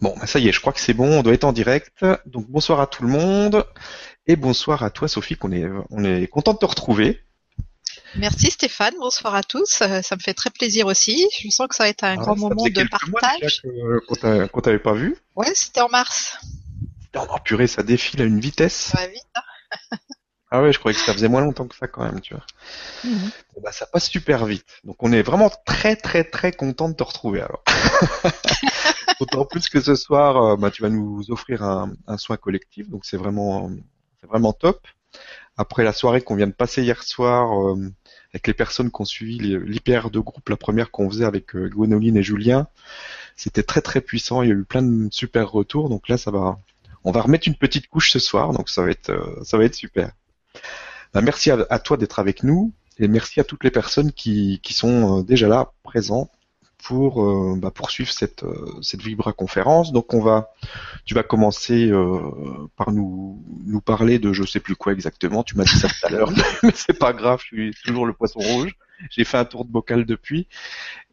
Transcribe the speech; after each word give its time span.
Bon, 0.00 0.14
bah, 0.18 0.26
ça 0.26 0.38
y 0.38 0.48
est, 0.48 0.52
je 0.52 0.60
crois 0.60 0.72
que 0.72 0.80
c'est 0.80 0.94
bon, 0.94 1.18
on 1.18 1.22
doit 1.22 1.32
être 1.34 1.44
en 1.44 1.52
direct. 1.52 2.04
Donc 2.26 2.46
bonsoir 2.48 2.80
à 2.80 2.86
tout 2.86 3.02
le 3.02 3.08
monde 3.08 3.66
et 4.26 4.36
bonsoir 4.36 4.82
à 4.82 4.90
toi 4.90 5.08
Sophie, 5.08 5.36
qu'on 5.36 5.52
est, 5.52 5.64
on 5.90 6.04
est 6.04 6.26
content 6.28 6.52
de 6.54 6.58
te 6.58 6.66
retrouver. 6.66 7.20
Merci 8.16 8.50
Stéphane, 8.50 8.94
bonsoir 9.00 9.34
à 9.34 9.42
tous. 9.42 9.80
Euh, 9.82 10.00
Ça 10.02 10.16
me 10.16 10.20
fait 10.20 10.34
très 10.34 10.50
plaisir 10.50 10.86
aussi. 10.86 11.26
Je 11.42 11.50
sens 11.50 11.66
que 11.68 11.74
ça 11.74 11.84
va 11.84 11.88
être 11.90 12.04
un 12.04 12.12
Ah, 12.12 12.16
grand 12.16 12.36
moment 12.36 12.64
de 12.64 12.84
partage. 12.88 13.62
que- 13.62 14.06
qu'on 14.06 14.14
t'a- 14.14 14.48
qu'on 14.48 14.60
t'avait 14.60 14.78
pas 14.78 14.94
vu. 14.94 15.16
Ouais, 15.36 15.52
c'était 15.54 15.80
en 15.80 15.88
mars. 15.88 16.38
Oh 17.16 17.36
purée, 17.44 17.66
ça 17.66 17.82
défile 17.82 18.22
à 18.22 18.24
une 18.24 18.38
vitesse. 18.40 18.74
Ça 18.92 18.98
va 19.00 19.06
vite. 19.08 19.22
hein. 19.34 19.40
Ah 20.50 20.62
ouais, 20.62 20.72
je 20.72 20.78
croyais 20.78 20.96
que 20.96 21.04
ça 21.04 21.12
faisait 21.12 21.28
moins 21.28 21.42
longtemps 21.42 21.66
que 21.66 21.76
ça 21.76 21.88
quand 21.88 22.02
même, 22.02 22.22
tu 22.22 22.32
vois. 22.32 22.42
Mhm. 23.04 23.30
Bon, 23.54 23.60
bah, 23.62 23.70
ça 23.70 23.84
passe 23.84 24.08
super 24.08 24.46
vite. 24.46 24.64
Donc 24.82 24.96
on 25.02 25.12
est 25.12 25.20
vraiment 25.20 25.50
très 25.66 25.94
très 25.94 26.24
très 26.24 26.52
content 26.52 26.88
de 26.88 26.94
te 26.94 27.02
retrouver 27.02 27.42
alors. 27.42 27.62
D'autant 29.20 29.44
plus 29.44 29.68
que 29.68 29.80
ce 29.80 29.94
soir, 29.94 30.36
euh, 30.36 30.56
bah, 30.56 30.70
tu 30.70 30.82
vas 30.82 30.90
nous 30.90 31.30
offrir 31.30 31.62
un, 31.62 31.92
un 32.06 32.16
soin 32.18 32.36
collectif, 32.36 32.88
donc 32.88 33.04
c'est 33.04 33.16
vraiment 33.16 33.70
c'est 34.20 34.26
vraiment 34.28 34.52
top. 34.52 34.86
Après 35.56 35.82
la 35.82 35.92
soirée 35.92 36.20
qu'on 36.20 36.36
vient 36.36 36.46
de 36.46 36.52
passer 36.52 36.82
hier 36.82 37.02
soir 37.02 37.68
euh, 37.68 37.90
avec 38.32 38.46
les 38.46 38.54
personnes 38.54 38.90
qui 38.90 39.00
ont 39.00 39.04
suivi 39.04 39.38
l'IPR 39.38 40.10
de 40.10 40.20
groupe, 40.20 40.48
la 40.48 40.56
première 40.56 40.90
qu'on 40.90 41.10
faisait 41.10 41.24
avec 41.24 41.56
euh, 41.56 41.68
Gwénoline 41.68 42.16
et 42.16 42.22
Julien, 42.22 42.68
c'était 43.36 43.64
très 43.64 43.80
très 43.80 44.00
puissant. 44.00 44.42
Il 44.42 44.48
y 44.48 44.52
a 44.52 44.54
eu 44.54 44.64
plein 44.64 44.82
de 44.82 45.08
super 45.12 45.50
retours, 45.50 45.88
donc 45.88 46.08
là 46.08 46.16
ça 46.18 46.30
va, 46.30 46.58
on 47.04 47.10
va 47.10 47.22
remettre 47.22 47.48
une 47.48 47.56
petite 47.56 47.88
couche 47.88 48.12
ce 48.12 48.18
soir, 48.20 48.52
donc 48.52 48.68
ça 48.68 48.82
va 48.82 48.90
être 48.90 49.10
euh, 49.10 49.42
ça 49.42 49.58
va 49.58 49.64
être 49.64 49.74
super. 49.74 50.12
Bah, 51.12 51.22
merci 51.22 51.50
à, 51.50 51.66
à 51.70 51.78
toi 51.78 51.96
d'être 51.96 52.18
avec 52.18 52.42
nous 52.44 52.72
et 52.98 53.08
merci 53.08 53.40
à 53.40 53.44
toutes 53.44 53.64
les 53.64 53.70
personnes 53.70 54.12
qui, 54.12 54.60
qui 54.62 54.74
sont 54.74 55.20
euh, 55.20 55.22
déjà 55.22 55.48
là, 55.48 55.72
présentes 55.82 56.30
pour 56.82 57.22
euh, 57.22 57.54
bah, 57.56 57.70
poursuivre 57.70 58.10
cette, 58.10 58.44
euh, 58.44 58.72
cette 58.82 59.02
Vibra 59.02 59.32
conférence. 59.32 59.92
Donc 59.92 60.14
on 60.14 60.20
va, 60.20 60.52
tu 61.04 61.14
vas 61.14 61.22
commencer 61.22 61.88
euh, 61.90 62.20
par 62.76 62.92
nous, 62.92 63.42
nous 63.66 63.80
parler 63.80 64.18
de 64.18 64.32
je 64.32 64.44
sais 64.44 64.60
plus 64.60 64.76
quoi 64.76 64.92
exactement. 64.92 65.42
Tu 65.42 65.56
m'as 65.56 65.64
dit 65.64 65.76
ça 65.76 65.88
tout 65.88 66.06
à 66.06 66.10
l'heure, 66.10 66.30
mais 66.62 66.72
c'est 66.74 66.98
pas 66.98 67.12
grave, 67.12 67.40
je 67.40 67.46
suis 67.46 67.74
toujours 67.84 68.06
le 68.06 68.12
poisson 68.12 68.40
rouge. 68.40 68.76
J'ai 69.10 69.24
fait 69.24 69.38
un 69.38 69.44
tour 69.44 69.64
de 69.64 69.70
bocal 69.70 70.04
depuis. 70.04 70.48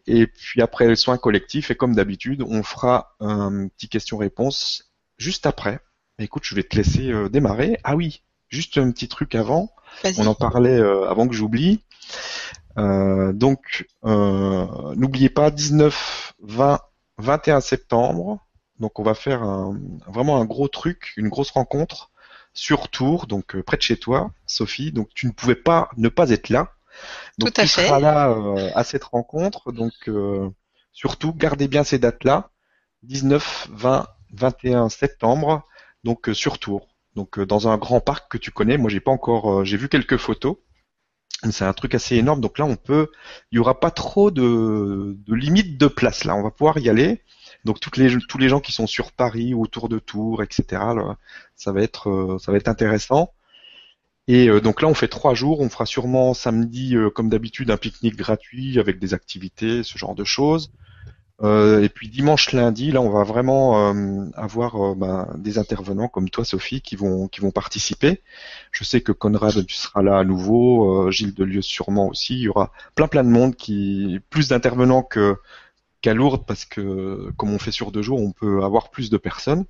Et 0.07 0.27
puis 0.27 0.61
après 0.61 0.87
le 0.87 0.95
soin 0.95 1.17
collectif, 1.17 1.71
et 1.71 1.75
comme 1.75 1.95
d'habitude, 1.95 2.43
on 2.43 2.61
fera 2.63 3.15
un 3.19 3.67
petit 3.67 3.89
question-réponse 3.89 4.91
juste 5.17 5.45
après. 5.45 5.79
Écoute, 6.19 6.43
je 6.45 6.55
vais 6.55 6.63
te 6.63 6.75
laisser 6.75 7.11
euh, 7.11 7.29
démarrer. 7.29 7.77
Ah 7.83 7.95
oui, 7.95 8.21
juste 8.49 8.77
un 8.77 8.91
petit 8.91 9.07
truc 9.07 9.35
avant. 9.35 9.71
On 10.17 10.27
en 10.27 10.35
parlait 10.35 10.77
euh, 10.77 11.09
avant 11.09 11.27
que 11.27 11.33
j'oublie. 11.33 11.81
Euh, 12.77 13.33
donc, 13.33 13.87
euh, 14.05 14.95
n'oubliez 14.95 15.29
pas, 15.29 15.51
19, 15.51 16.33
20, 16.41 16.79
21 17.17 17.61
septembre. 17.61 18.39
Donc, 18.79 18.99
on 18.99 19.03
va 19.03 19.13
faire 19.13 19.43
un- 19.43 19.77
vraiment 20.07 20.41
un 20.41 20.45
gros 20.45 20.67
truc, 20.67 21.13
une 21.17 21.29
grosse 21.29 21.51
rencontre 21.51 22.11
sur 22.53 22.89
Tours, 22.89 23.27
donc 23.27 23.55
euh, 23.55 23.63
près 23.63 23.77
de 23.77 23.81
chez 23.81 23.97
toi, 23.97 24.31
Sophie. 24.45 24.91
Donc, 24.91 25.09
tu 25.15 25.27
ne 25.27 25.31
pouvais 25.31 25.55
pas 25.55 25.89
ne 25.97 26.09
pas 26.09 26.29
être 26.31 26.49
là. 26.49 26.71
Donc, 27.37 27.53
Tout 27.53 27.61
à 27.61 27.63
tu 27.63 27.69
fait. 27.69 27.85
seras 27.87 27.99
là 27.99 28.29
euh, 28.29 28.69
à 28.75 28.83
cette 28.83 29.03
rencontre. 29.05 29.71
Donc, 29.71 29.93
euh, 30.07 30.49
surtout, 30.93 31.33
gardez 31.33 31.67
bien 31.67 31.83
ces 31.83 31.99
dates-là. 31.99 32.49
19, 33.03 33.67
20, 33.71 34.07
21 34.33 34.89
septembre. 34.89 35.63
Donc, 36.03 36.29
euh, 36.29 36.33
sur 36.33 36.59
Tours. 36.59 36.87
Donc, 37.15 37.39
euh, 37.39 37.45
dans 37.45 37.67
un 37.69 37.77
grand 37.77 37.99
parc 38.01 38.29
que 38.31 38.37
tu 38.37 38.51
connais. 38.51 38.77
Moi, 38.77 38.89
j'ai 38.89 38.99
pas 38.99 39.11
encore, 39.11 39.59
euh, 39.61 39.63
j'ai 39.65 39.77
vu 39.77 39.89
quelques 39.89 40.17
photos. 40.17 40.57
C'est 41.51 41.65
un 41.65 41.73
truc 41.73 41.93
assez 41.93 42.15
énorme, 42.15 42.41
donc 42.41 42.57
là 42.57 42.65
on 42.65 42.75
peut, 42.75 43.11
il 43.51 43.57
y 43.57 43.59
aura 43.59 43.79
pas 43.79 43.91
trop 43.91 44.31
de, 44.31 45.15
de 45.27 45.35
limite 45.35 45.77
de 45.77 45.87
place 45.87 46.23
là, 46.23 46.35
on 46.35 46.43
va 46.43 46.49
pouvoir 46.49 46.77
y 46.79 46.89
aller. 46.89 47.21
Donc 47.65 47.79
toutes 47.79 47.97
les, 47.97 48.17
tous 48.27 48.37
les 48.37 48.49
gens 48.49 48.59
qui 48.61 48.71
sont 48.71 48.87
sur 48.87 49.11
Paris, 49.11 49.53
autour 49.53 49.89
de 49.89 49.99
Tours, 49.99 50.43
etc. 50.43 50.81
ça 51.55 51.71
va 51.71 51.81
être, 51.81 52.09
euh, 52.09 52.37
ça 52.39 52.51
va 52.51 52.57
être 52.57 52.67
intéressant. 52.67 53.31
Et 54.27 54.47
euh, 54.49 54.61
donc 54.61 54.81
là 54.81 54.87
on 54.87 54.93
fait 54.93 55.07
trois 55.07 55.33
jours, 55.35 55.59
on 55.61 55.69
fera 55.69 55.85
sûrement 55.85 56.33
samedi 56.33 56.95
euh, 56.95 57.09
comme 57.09 57.29
d'habitude 57.29 57.69
un 57.71 57.77
pique-nique 57.77 58.15
gratuit 58.15 58.79
avec 58.79 58.99
des 58.99 59.13
activités, 59.13 59.83
ce 59.83 59.97
genre 59.97 60.15
de 60.15 60.23
choses. 60.23 60.71
Euh, 61.43 61.83
et 61.83 61.89
puis 61.89 62.07
dimanche, 62.07 62.53
lundi, 62.53 62.91
là 62.91 63.01
on 63.01 63.09
va 63.09 63.23
vraiment 63.23 63.93
euh, 63.93 64.25
avoir 64.35 64.91
euh, 64.91 64.95
ben, 64.95 65.27
des 65.35 65.57
intervenants 65.57 66.07
comme 66.07 66.29
toi 66.29 66.45
Sophie 66.45 66.81
qui 66.81 66.95
vont, 66.95 67.27
qui 67.27 67.41
vont 67.41 67.51
participer. 67.51 68.21
Je 68.71 68.83
sais 68.85 69.01
que 69.01 69.11
Conrad, 69.11 69.65
tu 69.65 69.75
seras 69.75 70.01
là 70.01 70.17
à 70.17 70.23
nouveau, 70.23 71.11
Gilles 71.11 71.33
Delieu 71.33 71.61
sûrement 71.61 72.07
aussi. 72.07 72.35
Il 72.35 72.41
y 72.43 72.49
aura 72.49 72.71
plein 72.95 73.07
plein 73.07 73.23
de 73.23 73.29
monde 73.29 73.55
qui, 73.55 74.19
plus 74.29 74.49
d'intervenants 74.49 75.03
qu'à 75.03 76.13
Lourdes 76.13 76.45
parce 76.45 76.65
que 76.65 77.31
comme 77.37 77.53
on 77.53 77.59
fait 77.59 77.71
sur 77.71 77.91
deux 77.91 78.01
jours, 78.01 78.21
on 78.21 78.31
peut 78.31 78.63
avoir 78.63 78.89
plus 78.89 79.09
de 79.09 79.17
personnes. 79.17 79.65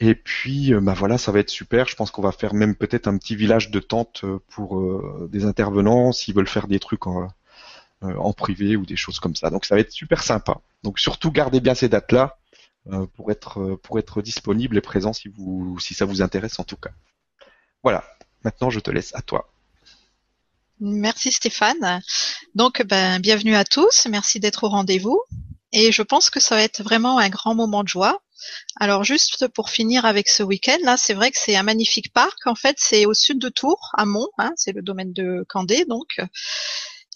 Et 0.00 0.14
puis, 0.14 0.72
bah 0.82 0.94
voilà, 0.94 1.18
ça 1.18 1.32
va 1.32 1.38
être 1.38 1.50
super. 1.50 1.86
Je 1.86 1.96
pense 1.96 2.10
qu'on 2.10 2.22
va 2.22 2.32
faire 2.32 2.52
même 2.54 2.74
peut-être 2.74 3.06
un 3.08 3.16
petit 3.16 3.36
village 3.36 3.70
de 3.70 3.80
tente 3.80 4.22
euh, 4.24 4.38
pour 4.48 4.82
des 5.28 5.44
intervenants 5.44 6.12
s'ils 6.12 6.34
veulent 6.34 6.48
faire 6.48 6.68
des 6.68 6.80
trucs 6.80 7.06
en, 7.06 7.28
en 8.18 8.32
privé 8.32 8.76
ou 8.76 8.86
des 8.86 8.96
choses 8.96 9.20
comme 9.20 9.36
ça. 9.36 9.50
Donc 9.50 9.64
ça 9.64 9.74
va 9.74 9.80
être 9.80 9.92
super 9.92 10.22
sympa. 10.22 10.60
Donc 10.82 10.98
surtout 10.98 11.30
gardez 11.30 11.60
bien 11.60 11.74
ces 11.74 11.88
dates-là 11.88 12.36
euh, 12.92 13.06
pour 13.16 13.30
être 13.30 13.60
euh, 13.60 13.76
pour 13.82 13.98
être 13.98 14.20
disponible 14.20 14.76
et 14.76 14.82
présent 14.82 15.14
si 15.14 15.28
vous 15.28 15.78
si 15.80 15.94
ça 15.94 16.04
vous 16.04 16.20
intéresse 16.20 16.58
en 16.58 16.64
tout 16.64 16.76
cas. 16.76 16.90
Voilà. 17.82 18.04
Maintenant, 18.44 18.68
je 18.68 18.80
te 18.80 18.90
laisse 18.90 19.14
à 19.14 19.22
toi. 19.22 19.50
Merci 20.80 21.32
Stéphane. 21.32 22.02
Donc, 22.54 22.82
ben, 22.82 23.20
bienvenue 23.20 23.54
à 23.54 23.64
tous. 23.64 24.06
Merci 24.10 24.38
d'être 24.38 24.64
au 24.64 24.68
rendez-vous. 24.68 25.22
Et 25.72 25.92
je 25.92 26.02
pense 26.02 26.28
que 26.30 26.40
ça 26.40 26.56
va 26.56 26.62
être 26.62 26.82
vraiment 26.82 27.18
un 27.18 27.28
grand 27.30 27.54
moment 27.54 27.82
de 27.82 27.88
joie. 27.88 28.22
Alors, 28.78 29.02
juste 29.02 29.48
pour 29.48 29.70
finir 29.70 30.04
avec 30.04 30.28
ce 30.28 30.42
week-end, 30.42 30.76
là, 30.82 30.96
c'est 30.96 31.14
vrai 31.14 31.30
que 31.30 31.38
c'est 31.38 31.56
un 31.56 31.62
magnifique 31.62 32.12
parc. 32.12 32.46
En 32.46 32.54
fait, 32.54 32.76
c'est 32.78 33.06
au 33.06 33.14
sud 33.14 33.38
de 33.38 33.48
Tours, 33.48 33.90
à 33.94 34.04
Mont. 34.04 34.28
Hein, 34.38 34.52
c'est 34.56 34.72
le 34.72 34.82
domaine 34.82 35.12
de 35.12 35.44
Candé, 35.48 35.84
donc. 35.86 36.20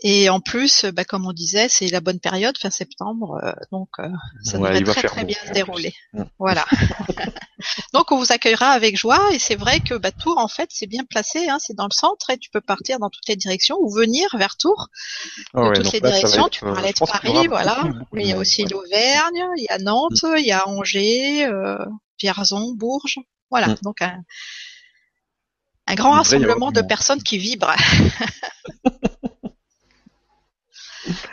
Et 0.00 0.28
en 0.28 0.38
plus, 0.40 0.84
ben, 0.84 1.04
comme 1.04 1.26
on 1.26 1.32
disait, 1.32 1.68
c'est 1.68 1.88
la 1.88 2.00
bonne 2.00 2.20
période, 2.20 2.56
fin 2.56 2.70
septembre. 2.70 3.40
euh, 3.42 3.52
donc, 3.72 3.88
euh, 3.98 4.08
ça 4.44 4.58
Ouais, 4.58 4.78
devrait 4.78 4.84
va 4.84 4.94
très 4.94 5.08
très 5.08 5.24
bien 5.24 5.36
en 5.42 5.48
se 5.48 5.52
dérouler. 5.52 5.94
Mm. 6.12 6.22
Voilà. 6.38 6.64
Donc 7.92 8.12
on 8.12 8.18
vous 8.18 8.30
accueillera 8.32 8.70
avec 8.70 8.96
joie 8.96 9.20
et 9.32 9.40
c'est 9.40 9.56
vrai 9.56 9.80
que 9.80 9.94
bah, 9.94 10.12
Tours 10.12 10.38
en 10.38 10.46
fait 10.46 10.68
c'est 10.72 10.86
bien 10.86 11.04
placé, 11.04 11.48
hein, 11.48 11.58
c'est 11.58 11.74
dans 11.74 11.86
le 11.86 11.92
centre 11.94 12.30
et 12.30 12.38
tu 12.38 12.50
peux 12.50 12.60
partir 12.60 13.00
dans 13.00 13.10
toutes 13.10 13.26
les 13.26 13.34
directions 13.34 13.76
ou 13.80 13.90
venir 13.92 14.28
vers 14.36 14.56
Tours 14.56 14.88
Ah 15.54 15.68
ouais, 15.68 15.72
toutes 15.74 15.92
les 15.92 15.98
là, 16.00 16.10
directions. 16.10 16.46
être, 16.46 16.50
Tu 16.52 16.64
euh, 16.64 16.72
parlais 16.72 16.92
je 16.96 17.04
de 17.04 17.10
Paris, 17.10 17.46
voilà, 17.48 17.82
beaucoup, 17.82 18.06
mais 18.12 18.22
il 18.22 18.28
y 18.28 18.32
a 18.32 18.38
aussi 18.38 18.62
ouais. 18.62 18.68
l'Auvergne, 18.70 19.44
il 19.56 19.64
y 19.64 19.68
a 19.70 19.78
Nantes, 19.78 20.24
il 20.36 20.46
y 20.46 20.52
a 20.52 20.68
Angers, 20.68 21.46
euh, 21.46 21.84
Vierzon, 22.20 22.74
Bourges, 22.74 23.18
voilà. 23.50 23.68
Mm. 23.68 23.76
Donc 23.82 24.02
un, 24.02 24.22
un 25.88 25.94
grand 25.96 26.12
rassemblement 26.12 26.70
de 26.70 26.82
personnes 26.82 27.22
qui 27.22 27.38
vibrent. 27.38 27.74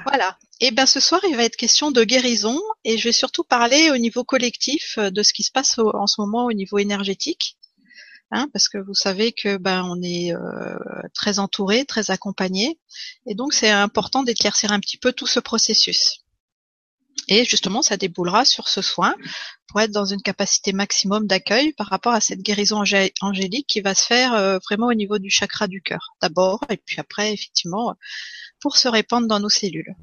voilà. 0.03 0.37
Et 0.61 0.71
ben 0.71 0.85
ce 0.85 0.99
soir, 0.99 1.21
il 1.27 1.35
va 1.35 1.43
être 1.43 1.57
question 1.57 1.91
de 1.91 2.03
guérison 2.03 2.61
et 2.83 2.97
je 2.97 3.03
vais 3.05 3.11
surtout 3.11 3.43
parler 3.43 3.91
au 3.91 3.97
niveau 3.97 4.23
collectif 4.23 4.95
euh, 4.97 5.09
de 5.09 5.23
ce 5.23 5.33
qui 5.33 5.43
se 5.43 5.51
passe 5.51 5.77
en 5.79 6.07
ce 6.07 6.21
moment 6.21 6.45
au 6.45 6.53
niveau 6.53 6.77
énergétique. 6.77 7.57
Hein, 8.31 8.47
parce 8.53 8.69
que 8.69 8.79
vous 8.79 8.95
savez 8.95 9.33
que 9.33 9.57
ben 9.57 9.83
on 9.83 10.01
est 10.01 10.33
euh, 10.33 10.75
très 11.13 11.37
entouré, 11.37 11.85
très 11.85 12.09
accompagné, 12.09 12.79
et 13.27 13.35
donc 13.35 13.53
c'est 13.53 13.69
important 13.69 14.23
d'éclaircir 14.23 14.71
un 14.71 14.79
petit 14.79 14.97
peu 14.97 15.13
tout 15.13 15.27
ce 15.27 15.39
processus. 15.39 16.24
Et 17.27 17.43
justement, 17.45 17.81
ça 17.81 17.97
déboulera 17.97 18.45
sur 18.45 18.67
ce 18.67 18.81
soin 18.81 19.15
pour 19.67 19.81
être 19.81 19.91
dans 19.91 20.05
une 20.05 20.21
capacité 20.21 20.73
maximum 20.73 21.25
d'accueil 21.27 21.73
par 21.73 21.87
rapport 21.87 22.13
à 22.13 22.21
cette 22.21 22.41
guérison 22.41 22.83
angé- 22.83 23.13
angélique 23.21 23.67
qui 23.67 23.81
va 23.81 23.95
se 23.95 24.05
faire 24.05 24.33
euh, 24.33 24.59
vraiment 24.59 24.87
au 24.87 24.93
niveau 24.93 25.17
du 25.17 25.29
chakra 25.29 25.67
du 25.67 25.81
cœur 25.81 26.15
d'abord, 26.21 26.59
et 26.69 26.77
puis 26.77 26.99
après 26.99 27.33
effectivement 27.33 27.95
pour 28.59 28.77
se 28.77 28.87
répandre 28.87 29.27
dans 29.27 29.39
nos 29.39 29.49
cellules. 29.49 29.95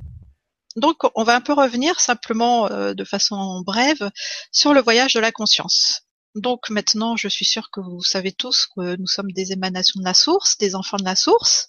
Donc, 0.77 0.97
on 1.15 1.23
va 1.23 1.37
un 1.37 1.41
peu 1.41 1.53
revenir 1.53 2.01
simplement 2.01 2.71
euh, 2.71 2.95
de 2.95 3.05
façon 3.05 3.61
brève 3.61 4.11
sur 4.51 4.73
le 4.75 4.81
voyage 4.81 5.13
de 5.13 5.21
la 5.21 5.31
conscience. 5.31 6.03
Donc 6.35 6.71
maintenant, 6.71 7.17
je 7.17 7.29
suis 7.29 7.45
sûre 7.45 7.69
que 7.71 7.81
vous 7.81 8.03
savez 8.03 8.33
tous 8.33 8.67
que 8.75 8.97
nous 8.97 9.07
sommes 9.07 9.33
des 9.33 9.53
émanations 9.53 10.01
de 10.01 10.05
la 10.05 10.15
source, 10.15 10.57
des 10.57 10.75
enfants 10.75 10.97
de 10.97 11.05
la 11.05 11.15
source, 11.15 11.69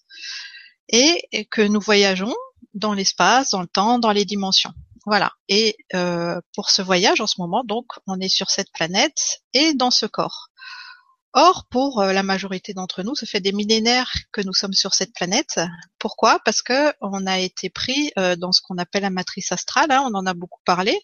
et 0.89 1.47
que 1.51 1.61
nous 1.61 1.81
voyageons 1.81 2.35
dans 2.73 2.93
l'espace, 2.93 3.49
dans 3.51 3.61
le 3.61 3.67
temps, 3.67 3.99
dans 3.99 4.11
les 4.11 4.25
dimensions. 4.25 4.73
Voilà. 5.05 5.31
Et 5.49 5.75
euh, 5.95 6.39
pour 6.55 6.69
ce 6.69 6.81
voyage, 6.81 7.19
en 7.21 7.27
ce 7.27 7.35
moment, 7.39 7.63
donc, 7.63 7.87
on 8.07 8.19
est 8.19 8.29
sur 8.29 8.49
cette 8.49 8.71
planète 8.71 9.41
et 9.53 9.73
dans 9.73 9.91
ce 9.91 10.05
corps. 10.05 10.49
Or, 11.33 11.65
pour 11.69 11.99
euh, 12.01 12.13
la 12.13 12.21
majorité 12.21 12.73
d'entre 12.73 13.01
nous, 13.01 13.15
ça 13.15 13.25
fait 13.25 13.39
des 13.41 13.51
millénaires 13.53 14.11
que 14.31 14.41
nous 14.41 14.53
sommes 14.53 14.73
sur 14.73 14.93
cette 14.93 15.13
planète. 15.13 15.59
Pourquoi? 15.97 16.39
Parce 16.45 16.61
que 16.61 16.93
on 17.01 17.25
a 17.25 17.39
été 17.39 17.69
pris 17.71 18.11
euh, 18.19 18.35
dans 18.35 18.51
ce 18.51 18.61
qu'on 18.61 18.77
appelle 18.77 19.01
la 19.01 19.09
matrice 19.09 19.51
astrale. 19.51 19.91
hein, 19.91 20.07
on 20.09 20.15
en 20.15 20.25
a 20.27 20.33
beaucoup 20.35 20.61
parlé. 20.63 21.01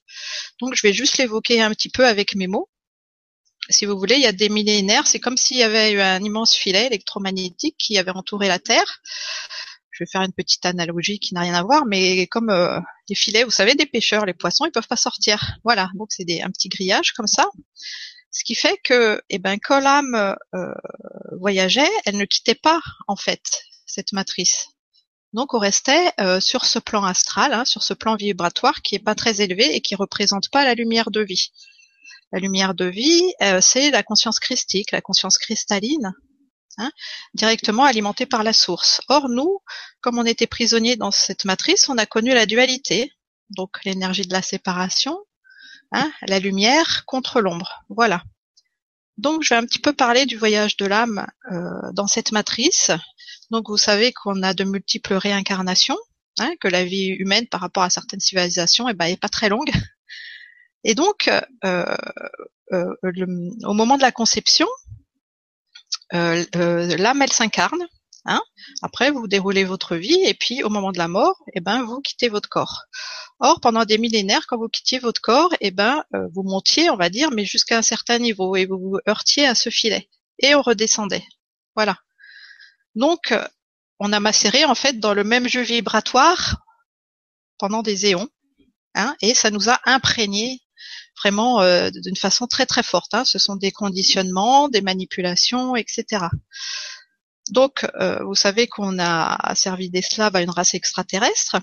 Donc, 0.62 0.76
je 0.76 0.86
vais 0.86 0.94
juste 0.94 1.18
l'évoquer 1.18 1.62
un 1.62 1.72
petit 1.72 1.90
peu 1.90 2.06
avec 2.06 2.36
mes 2.36 2.48
mots. 2.48 2.70
Si 3.70 3.86
vous 3.86 3.98
voulez, 3.98 4.16
il 4.16 4.22
y 4.22 4.28
a 4.28 4.32
des 4.32 4.50
millénaires. 4.50 5.08
C'est 5.08 5.20
comme 5.20 5.38
s'il 5.38 5.58
y 5.58 5.64
avait 5.64 5.92
eu 5.92 6.00
un 6.00 6.24
immense 6.24 6.54
filet 6.54 6.86
électromagnétique 6.88 7.76
qui 7.78 7.98
avait 7.98 8.12
entouré 8.12 8.48
la 8.48 8.60
Terre 8.60 9.02
je 10.00 10.06
vais 10.06 10.10
faire 10.10 10.22
une 10.22 10.34
petite 10.34 10.66
analogie 10.66 11.20
qui 11.20 11.34
n'a 11.34 11.42
rien 11.42 11.54
à 11.54 11.64
voir, 11.64 11.86
mais 11.86 12.26
comme 12.28 12.50
euh, 12.50 12.80
les 13.10 13.16
filets, 13.16 13.44
vous 13.44 13.52
savez, 13.52 13.76
des 13.76 13.86
pêcheurs, 13.86 14.26
les 14.26 14.34
poissons, 14.34 14.66
ils 14.66 14.72
peuvent 14.72 14.88
pas 14.88 14.96
sortir. 14.96 15.58
Voilà, 15.66 15.90
donc 15.96 16.08
c'est 16.12 16.42
un 16.42 16.50
petit 16.50 16.70
grillage 16.70 17.12
comme 17.12 17.28
ça. 17.28 17.50
Ce 18.32 18.44
qui 18.46 18.56
fait 18.56 18.78
que, 18.84 19.22
eh 19.30 19.40
ben, 19.40 19.58
quand 19.62 19.82
l'âme 19.82 20.36
euh, 20.56 20.74
voyageait, 21.38 21.90
elle 22.06 22.16
ne 22.16 22.26
quittait 22.26 22.56
pas 22.56 22.80
en 23.08 23.18
fait 23.18 23.42
cette 23.86 24.14
matrice. 24.14 24.68
Donc 25.34 25.54
on 25.54 25.60
restait 25.60 26.12
euh, 26.22 26.40
sur 26.40 26.66
ce 26.66 26.80
plan 26.80 27.04
astral, 27.04 27.54
hein, 27.54 27.66
sur 27.66 27.84
ce 27.84 27.94
plan 27.94 28.16
vibratoire 28.16 28.82
qui 28.82 28.96
est 28.96 29.04
pas 29.04 29.16
très 29.16 29.42
élevé 29.42 29.76
et 29.76 29.82
qui 29.82 29.96
représente 29.96 30.50
pas 30.50 30.64
la 30.64 30.76
lumière 30.76 31.12
de 31.12 31.22
vie. 31.22 31.52
La 32.32 32.40
lumière 32.40 32.74
de 32.74 32.86
vie, 32.86 33.34
euh, 33.42 33.60
c'est 33.62 33.92
la 33.92 34.04
conscience 34.04 34.40
christique, 34.40 34.92
la 34.92 35.02
conscience 35.02 35.38
cristalline, 35.38 36.14
hein, 36.80 36.92
directement 37.36 37.84
alimentée 37.84 38.26
par 38.26 38.44
la 38.44 38.54
source. 38.54 39.02
Or 39.08 39.30
nous, 39.30 39.60
comme 40.02 40.18
on 40.18 40.26
était 40.26 40.48
prisonniers 40.48 40.96
dans 40.96 41.12
cette 41.12 41.46
matrice, 41.46 41.88
on 41.90 41.98
a 42.00 42.08
connu 42.08 42.34
la 42.34 42.48
dualité, 42.48 43.14
donc 43.52 43.84
l'énergie 43.86 44.28
de 44.28 44.34
la 44.34 44.42
séparation, 44.42 45.20
hein, 45.92 46.12
la 46.26 46.40
lumière 46.40 47.04
contre 47.06 47.42
l'ombre. 47.42 47.84
Voilà. 47.90 48.24
Donc 49.18 49.44
je 49.44 49.54
vais 49.54 49.60
un 49.60 49.66
petit 49.66 49.80
peu 49.80 49.94
parler 49.94 50.26
du 50.26 50.38
voyage 50.38 50.78
de 50.78 50.86
l'âme 50.86 51.28
euh, 51.52 51.92
dans 51.94 52.08
cette 52.08 52.32
matrice 52.32 52.92
donc 53.52 53.68
vous 53.68 53.78
savez 53.78 54.14
qu'on 54.14 54.44
a 54.44 54.54
de 54.54 54.64
multiples 54.64 55.16
réincarnations, 55.16 55.98
hein, 56.40 56.54
que 56.60 56.68
la 56.68 56.84
vie 56.84 57.08
humaine 57.08 57.48
par 57.48 57.62
rapport 57.62 57.84
à 57.84 57.90
certaines 57.90 58.20
civilisations 58.20 58.88
eh 58.90 58.94
ben, 58.94 59.06
est 59.06 59.20
pas 59.20 59.30
très 59.30 59.50
longue. 59.50 59.72
Et 60.84 60.96
donc, 60.96 61.30
euh, 61.66 61.96
euh, 62.72 62.94
au 63.64 63.74
moment 63.74 63.98
de 63.98 64.02
la 64.02 64.12
conception, 64.12 64.68
l'âme 66.12 67.22
elle 67.22 67.34
s'incarne. 67.34 67.86
Hein. 68.26 68.42
Après, 68.82 69.12
vous 69.12 69.28
déroulez 69.28 69.64
votre 69.64 69.96
vie 69.96 70.22
et 70.26 70.34
puis 70.34 70.62
au 70.64 70.70
moment 70.70 70.92
de 70.92 70.98
la 70.98 71.08
mort, 71.08 71.42
eh 71.54 71.62
ben 71.62 71.84
vous 71.84 72.02
quittez 72.02 72.30
votre 72.30 72.50
corps. 72.50 72.84
Or, 73.40 73.62
pendant 73.62 73.86
des 73.86 73.98
millénaires, 73.98 74.46
quand 74.48 74.58
vous 74.58 74.68
quittiez 74.68 75.00
votre 75.00 75.22
corps, 75.22 75.54
eh 75.62 75.72
ben 75.72 76.04
vous 76.34 76.44
montiez, 76.44 76.90
on 76.90 76.98
va 76.98 77.10
dire, 77.10 77.32
mais 77.32 77.46
jusqu'à 77.46 77.78
un 77.78 77.82
certain 77.82 78.20
niveau 78.20 78.56
et 78.56 78.66
vous 78.66 78.78
vous 78.78 78.98
heurtiez 79.08 79.48
à 79.48 79.56
ce 79.56 79.70
filet 79.70 80.10
et 80.40 80.56
on 80.56 80.62
redescendait. 80.62 81.24
Voilà. 81.76 81.98
Donc, 82.96 83.32
euh, 83.32 83.48
on 84.00 84.12
a 84.14 84.20
macéré 84.20 84.66
en 84.66 84.76
fait 84.76 85.00
dans 85.00 85.14
le 85.14 85.24
même 85.24 85.48
jeu 85.48 85.62
vibratoire 85.62 86.58
pendant 87.58 87.82
des 87.82 88.08
éons, 88.08 88.30
hein, 88.96 89.16
et 89.22 89.36
ça 89.36 89.52
nous 89.52 89.70
a 89.70 89.80
imprégné 89.86 90.62
vraiment 91.22 91.62
euh, 91.62 91.90
d'une 91.90 92.16
façon 92.16 92.48
très 92.48 92.66
très 92.66 92.84
forte. 92.84 93.14
Hein. 93.14 93.26
Ce 93.26 93.40
sont 93.40 93.56
des 93.56 93.72
conditionnements, 93.72 94.70
des 94.70 94.82
manipulations, 94.82 95.76
etc. 95.76 96.26
Donc, 97.52 97.88
euh, 98.00 98.24
vous 98.24 98.36
savez 98.36 98.68
qu'on 98.68 99.00
a 99.00 99.54
servi 99.56 99.90
d'esclaves 99.90 100.36
à 100.36 100.42
une 100.42 100.50
race 100.50 100.74
extraterrestre 100.74 101.58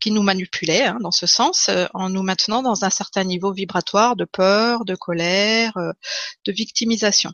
qui 0.00 0.10
nous 0.10 0.22
manipulait 0.22 0.84
hein, 0.84 0.98
dans 1.00 1.10
ce 1.10 1.26
sens, 1.26 1.68
en 1.92 2.08
nous 2.08 2.22
maintenant 2.22 2.62
dans 2.62 2.84
un 2.84 2.90
certain 2.90 3.24
niveau 3.24 3.52
vibratoire 3.52 4.16
de 4.16 4.24
peur, 4.24 4.84
de 4.84 4.94
colère, 4.94 5.72
de 5.76 6.52
victimisation. 6.52 7.32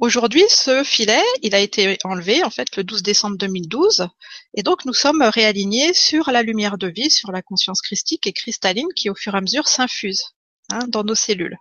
Aujourd'hui, 0.00 0.44
ce 0.48 0.82
filet, 0.82 1.22
il 1.42 1.54
a 1.54 1.58
été 1.58 1.98
enlevé 2.04 2.42
en 2.42 2.48
fait 2.48 2.74
le 2.78 2.84
12 2.84 3.02
décembre 3.02 3.36
2012, 3.36 4.08
et 4.54 4.62
donc 4.62 4.86
nous 4.86 4.94
sommes 4.94 5.20
réalignés 5.20 5.92
sur 5.92 6.30
la 6.30 6.42
lumière 6.42 6.78
de 6.78 6.86
vie, 6.86 7.10
sur 7.10 7.30
la 7.32 7.42
conscience 7.42 7.82
christique 7.82 8.26
et 8.26 8.32
cristalline 8.32 8.88
qui 8.96 9.10
au 9.10 9.14
fur 9.14 9.34
et 9.34 9.36
à 9.36 9.42
mesure 9.42 9.68
s'infuse 9.68 10.22
hein, 10.70 10.78
dans 10.88 11.04
nos 11.04 11.14
cellules. 11.14 11.58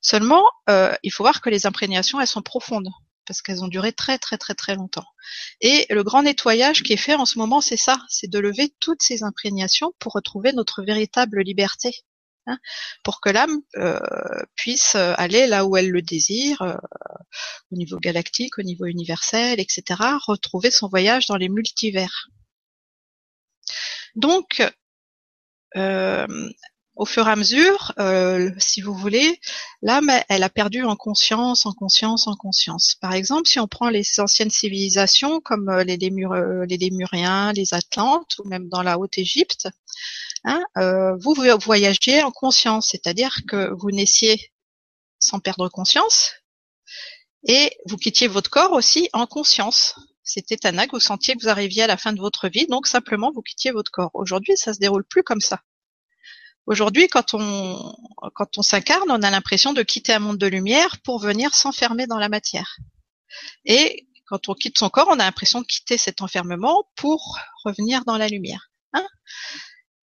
Seulement, 0.00 0.44
euh, 0.70 0.94
il 1.02 1.10
faut 1.10 1.24
voir 1.24 1.40
que 1.40 1.50
les 1.50 1.66
imprégnations, 1.66 2.20
elles 2.20 2.28
sont 2.28 2.42
profondes 2.42 2.90
parce 3.26 3.42
qu'elles 3.42 3.64
ont 3.64 3.68
duré 3.68 3.92
très 3.92 4.18
très 4.18 4.38
très 4.38 4.54
très 4.54 4.76
longtemps. 4.76 5.06
Et 5.60 5.86
le 5.90 6.04
grand 6.04 6.22
nettoyage 6.22 6.84
qui 6.84 6.92
est 6.92 6.96
fait 6.96 7.16
en 7.16 7.24
ce 7.24 7.40
moment, 7.40 7.60
c'est 7.60 7.76
ça, 7.76 7.98
c'est 8.08 8.30
de 8.30 8.38
lever 8.38 8.72
toutes 8.78 9.02
ces 9.02 9.24
imprégnations 9.24 9.92
pour 9.98 10.12
retrouver 10.12 10.52
notre 10.52 10.84
véritable 10.84 11.42
liberté. 11.42 12.04
Hein, 12.46 12.58
pour 13.04 13.20
que 13.22 13.30
l'âme 13.30 13.62
euh, 13.76 13.98
puisse 14.54 14.96
euh, 14.96 15.14
aller 15.16 15.46
là 15.46 15.64
où 15.64 15.78
elle 15.78 15.90
le 15.90 16.02
désire, 16.02 16.60
euh, 16.60 16.76
au 17.72 17.76
niveau 17.76 17.98
galactique, 17.98 18.58
au 18.58 18.62
niveau 18.62 18.84
universel, 18.84 19.60
etc., 19.60 19.82
retrouver 20.26 20.70
son 20.70 20.88
voyage 20.88 21.26
dans 21.26 21.36
les 21.36 21.48
multivers. 21.48 22.28
Donc, 24.14 24.62
au 26.96 27.04
fur 27.04 27.26
et 27.26 27.30
à 27.30 27.36
mesure, 27.36 27.92
si 28.58 28.80
vous 28.80 28.94
voulez, 28.94 29.40
l'âme, 29.82 30.12
elle 30.28 30.42
a 30.42 30.48
perdu 30.48 30.84
en 30.84 30.96
conscience, 30.96 31.66
en 31.66 31.72
conscience, 31.72 32.26
en 32.26 32.36
conscience. 32.36 32.96
Par 33.00 33.14
exemple, 33.14 33.48
si 33.48 33.58
on 33.58 33.66
prend 33.66 33.88
les 33.88 34.04
anciennes 34.18 34.50
civilisations 34.50 35.40
comme 35.40 35.70
les, 35.86 35.96
les 35.96 36.76
Lémuriens, 36.76 37.52
les 37.52 37.74
Atlantes, 37.74 38.36
ou 38.38 38.48
même 38.48 38.68
dans 38.68 38.82
la 38.82 38.98
Haute-Égypte, 38.98 39.68
Hein, 40.44 40.62
euh, 40.76 41.16
vous 41.16 41.34
voyagez 41.64 42.22
en 42.22 42.30
conscience, 42.30 42.88
c'est-à-dire 42.90 43.40
que 43.48 43.72
vous 43.72 43.90
naissiez 43.90 44.52
sans 45.18 45.40
perdre 45.40 45.70
conscience 45.70 46.34
et 47.46 47.70
vous 47.86 47.96
quittiez 47.96 48.28
votre 48.28 48.50
corps 48.50 48.72
aussi 48.72 49.08
en 49.14 49.26
conscience. 49.26 49.94
C'était 50.22 50.66
un 50.66 50.76
acte, 50.76 50.92
vous 50.92 51.00
sentiez 51.00 51.34
que 51.34 51.42
vous 51.42 51.48
arriviez 51.48 51.82
à 51.82 51.86
la 51.86 51.96
fin 51.96 52.12
de 52.12 52.20
votre 52.20 52.48
vie, 52.48 52.66
donc 52.66 52.86
simplement 52.86 53.32
vous 53.32 53.40
quittiez 53.40 53.70
votre 53.70 53.90
corps. 53.90 54.10
Aujourd'hui, 54.12 54.56
ça 54.56 54.74
se 54.74 54.78
déroule 54.78 55.04
plus 55.04 55.22
comme 55.22 55.40
ça. 55.40 55.62
Aujourd'hui, 56.66 57.08
quand 57.08 57.34
on 57.34 57.94
quand 58.34 58.58
on 58.58 58.62
s'incarne, 58.62 59.10
on 59.10 59.22
a 59.22 59.30
l'impression 59.30 59.72
de 59.72 59.82
quitter 59.82 60.12
un 60.12 60.18
monde 60.18 60.38
de 60.38 60.46
lumière 60.46 60.98
pour 61.02 61.18
venir 61.18 61.54
s'enfermer 61.54 62.06
dans 62.06 62.18
la 62.18 62.28
matière. 62.28 62.76
Et 63.64 64.08
quand 64.26 64.48
on 64.48 64.54
quitte 64.54 64.78
son 64.78 64.88
corps, 64.88 65.08
on 65.10 65.18
a 65.18 65.24
l'impression 65.24 65.60
de 65.60 65.66
quitter 65.66 65.98
cet 65.98 66.22
enfermement 66.22 66.88
pour 66.96 67.38
revenir 67.64 68.04
dans 68.04 68.16
la 68.16 68.28
lumière. 68.28 68.70
Hein 68.94 69.06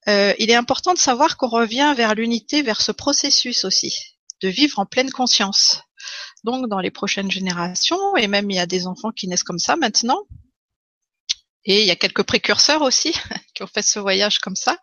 euh, 0.08 0.34
il 0.38 0.50
est 0.50 0.56
important 0.56 0.94
de 0.94 1.00
savoir 1.00 1.38
qu'on 1.38 1.50
revient 1.50 1.94
vers 1.96 2.16
l'unité, 2.16 2.62
vers 2.62 2.82
ce 2.82 2.92
processus 2.92 3.66
aussi, 3.66 3.94
de 4.42 4.50
vivre 4.50 4.80
en 4.80 4.86
pleine 4.86 5.12
conscience. 5.12 5.82
Donc 6.44 6.68
dans 6.70 6.80
les 6.80 6.92
prochaines 6.92 7.32
générations, 7.32 8.16
et 8.18 8.28
même 8.28 8.50
il 8.50 8.56
y 8.56 8.60
a 8.60 8.66
des 8.66 8.88
enfants 8.88 9.12
qui 9.12 9.28
naissent 9.28 9.44
comme 9.44 9.60
ça 9.60 9.76
maintenant, 9.76 10.22
et 11.66 11.82
il 11.82 11.88
y 11.88 11.92
a 11.92 11.96
quelques 11.96 12.24
précurseurs 12.24 12.82
aussi 12.82 13.14
qui 13.56 13.64
ont 13.64 13.68
fait 13.68 13.84
ce 13.84 14.00
voyage 14.00 14.40
comme 14.40 14.56
ça, 14.56 14.78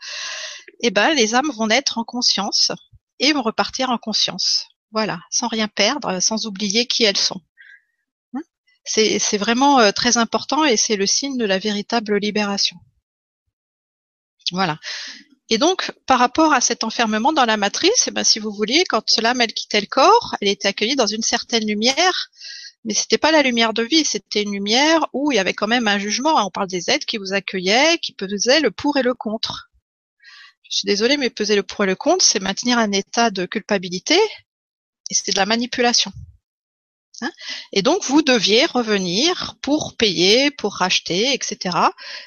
eh 0.80 0.90
ben 0.90 1.14
les 1.14 1.34
âmes 1.34 1.50
vont 1.50 1.66
naître 1.66 1.98
en 1.98 2.04
conscience 2.04 2.72
et 3.18 3.32
vont 3.32 3.42
repartir 3.42 3.90
en 3.90 3.98
conscience. 3.98 4.66
Voilà, 4.92 5.20
sans 5.30 5.48
rien 5.48 5.68
perdre, 5.68 6.20
sans 6.20 6.46
oublier 6.46 6.86
qui 6.86 7.04
elles 7.04 7.16
sont. 7.16 7.40
Hein? 8.34 8.40
C'est 8.84 9.38
vraiment 9.38 9.80
euh, 9.80 9.92
très 9.92 10.16
important 10.16 10.64
et 10.64 10.76
c'est 10.76 10.96
le 10.96 11.06
signe 11.06 11.36
de 11.36 11.44
la 11.44 11.58
véritable 11.58 12.16
libération. 12.18 12.76
Voilà. 14.52 14.78
Et 15.50 15.58
donc, 15.58 15.92
par 16.06 16.18
rapport 16.18 16.52
à 16.52 16.60
cet 16.60 16.84
enfermement 16.84 17.32
dans 17.32 17.44
la 17.44 17.56
matrice, 17.56 18.04
eh 18.06 18.10
ben, 18.10 18.24
si 18.24 18.38
vous 18.38 18.52
vouliez, 18.52 18.84
quand 18.84 19.16
l'âme 19.18 19.40
elle 19.40 19.52
quittait 19.52 19.80
le 19.80 19.86
corps, 19.86 20.36
elle 20.40 20.48
était 20.48 20.68
accueillie 20.68 20.96
dans 20.96 21.06
une 21.06 21.22
certaine 21.22 21.66
lumière, 21.66 22.28
mais 22.84 22.94
c'était 22.94 23.18
pas 23.18 23.32
la 23.32 23.42
lumière 23.42 23.72
de 23.72 23.82
vie, 23.82 24.04
c'était 24.04 24.42
une 24.42 24.52
lumière 24.52 25.06
où 25.12 25.32
il 25.32 25.36
y 25.36 25.38
avait 25.38 25.54
quand 25.54 25.66
même 25.66 25.88
un 25.88 25.98
jugement. 25.98 26.34
On 26.46 26.50
parle 26.50 26.68
des 26.68 26.90
aides 26.90 27.04
qui 27.04 27.16
vous 27.16 27.32
accueillaient, 27.32 27.98
qui 27.98 28.12
pesaient 28.12 28.60
le 28.60 28.70
pour 28.70 28.98
et 28.98 29.02
le 29.02 29.14
contre. 29.14 29.67
Je 30.70 30.78
suis 30.78 30.86
désolée, 30.86 31.16
mais 31.16 31.30
peser 31.30 31.56
le 31.56 31.62
pour 31.62 31.84
et 31.84 31.86
le 31.86 31.96
contre, 31.96 32.24
c'est 32.24 32.40
maintenir 32.40 32.78
un 32.78 32.92
état 32.92 33.30
de 33.30 33.46
culpabilité 33.46 34.18
et 35.10 35.14
c'est 35.14 35.32
de 35.32 35.38
la 35.38 35.46
manipulation. 35.46 36.12
Hein. 37.20 37.30
et 37.72 37.82
donc, 37.82 38.04
vous 38.04 38.22
deviez 38.22 38.64
revenir 38.66 39.56
pour 39.60 39.96
payer, 39.96 40.52
pour 40.52 40.74
racheter, 40.76 41.34
etc. 41.34 41.76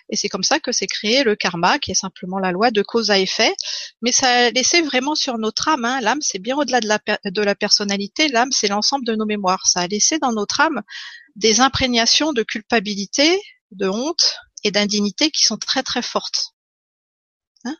Et 0.09 0.17
c'est 0.17 0.27
comme 0.27 0.43
ça 0.43 0.59
que 0.59 0.73
s'est 0.73 0.87
créé 0.87 1.23
le 1.23 1.37
karma, 1.37 1.79
qui 1.79 1.91
est 1.91 1.95
simplement 1.95 2.39
la 2.39 2.51
loi 2.51 2.71
de 2.71 2.81
cause 2.81 3.09
à 3.09 3.17
effet. 3.17 3.55
Mais 4.01 4.11
ça 4.11 4.27
a 4.27 4.49
laissé 4.49 4.81
vraiment 4.81 5.15
sur 5.15 5.37
notre 5.37 5.69
âme. 5.69 5.85
Hein. 5.85 6.01
L'âme, 6.01 6.21
c'est 6.21 6.39
bien 6.39 6.57
au-delà 6.57 6.81
de 6.81 6.87
la, 6.89 6.99
de 7.23 7.41
la 7.41 7.55
personnalité. 7.55 8.27
L'âme, 8.27 8.51
c'est 8.51 8.67
l'ensemble 8.67 9.05
de 9.05 9.15
nos 9.15 9.25
mémoires. 9.25 9.65
Ça 9.65 9.79
a 9.81 9.87
laissé 9.87 10.19
dans 10.19 10.33
notre 10.33 10.59
âme 10.59 10.81
des 11.35 11.61
imprégnations 11.61 12.33
de 12.33 12.43
culpabilité, 12.43 13.39
de 13.71 13.87
honte 13.87 14.35
et 14.65 14.71
d'indignité 14.71 15.31
qui 15.31 15.43
sont 15.43 15.57
très 15.57 15.83
très 15.83 16.01
fortes. 16.01 16.53
Hein. 17.65 17.75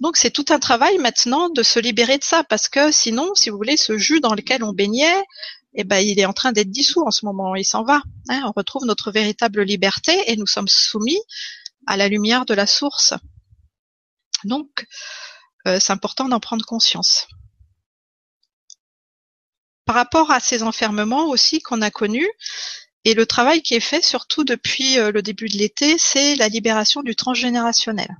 Donc 0.00 0.16
c'est 0.16 0.30
tout 0.30 0.46
un 0.50 0.58
travail 0.58 0.98
maintenant 0.98 1.48
de 1.48 1.62
se 1.62 1.78
libérer 1.78 2.18
de 2.18 2.24
ça, 2.24 2.44
parce 2.44 2.68
que 2.68 2.90
sinon, 2.90 3.34
si 3.34 3.50
vous 3.50 3.56
voulez, 3.56 3.76
ce 3.76 3.98
jus 3.98 4.20
dans 4.20 4.34
lequel 4.34 4.64
on 4.64 4.72
baignait, 4.72 5.22
eh 5.74 5.84
ben, 5.84 5.98
il 5.98 6.18
est 6.18 6.26
en 6.26 6.32
train 6.32 6.52
d'être 6.52 6.70
dissous 6.70 7.02
en 7.06 7.10
ce 7.10 7.24
moment, 7.24 7.54
il 7.54 7.64
s'en 7.64 7.84
va. 7.84 8.02
Hein. 8.28 8.42
on 8.46 8.52
retrouve 8.52 8.84
notre 8.84 9.12
véritable 9.12 9.62
liberté 9.62 10.30
et 10.30 10.36
nous 10.36 10.46
sommes 10.46 10.68
soumis 10.68 11.20
à 11.86 11.96
la 11.96 12.08
lumière 12.08 12.44
de 12.44 12.54
la 12.54 12.66
source. 12.66 13.14
Donc, 14.44 14.86
euh, 15.66 15.78
c'est 15.80 15.92
important 15.92 16.28
d'en 16.28 16.40
prendre 16.40 16.64
conscience. 16.64 17.26
Par 19.84 19.94
rapport 19.94 20.30
à 20.30 20.40
ces 20.40 20.62
enfermements 20.62 21.26
aussi 21.26 21.60
qu'on 21.60 21.82
a 21.82 21.90
connus, 21.90 22.30
et 23.04 23.14
le 23.14 23.26
travail 23.26 23.62
qui 23.62 23.74
est 23.74 23.80
fait 23.80 24.02
surtout 24.02 24.44
depuis 24.44 24.98
euh, 24.98 25.10
le 25.10 25.22
début 25.22 25.48
de 25.48 25.56
l'été, 25.56 25.96
c'est 25.98 26.36
la 26.36 26.48
libération 26.48 27.02
du 27.02 27.16
transgénérationnel. 27.16 28.16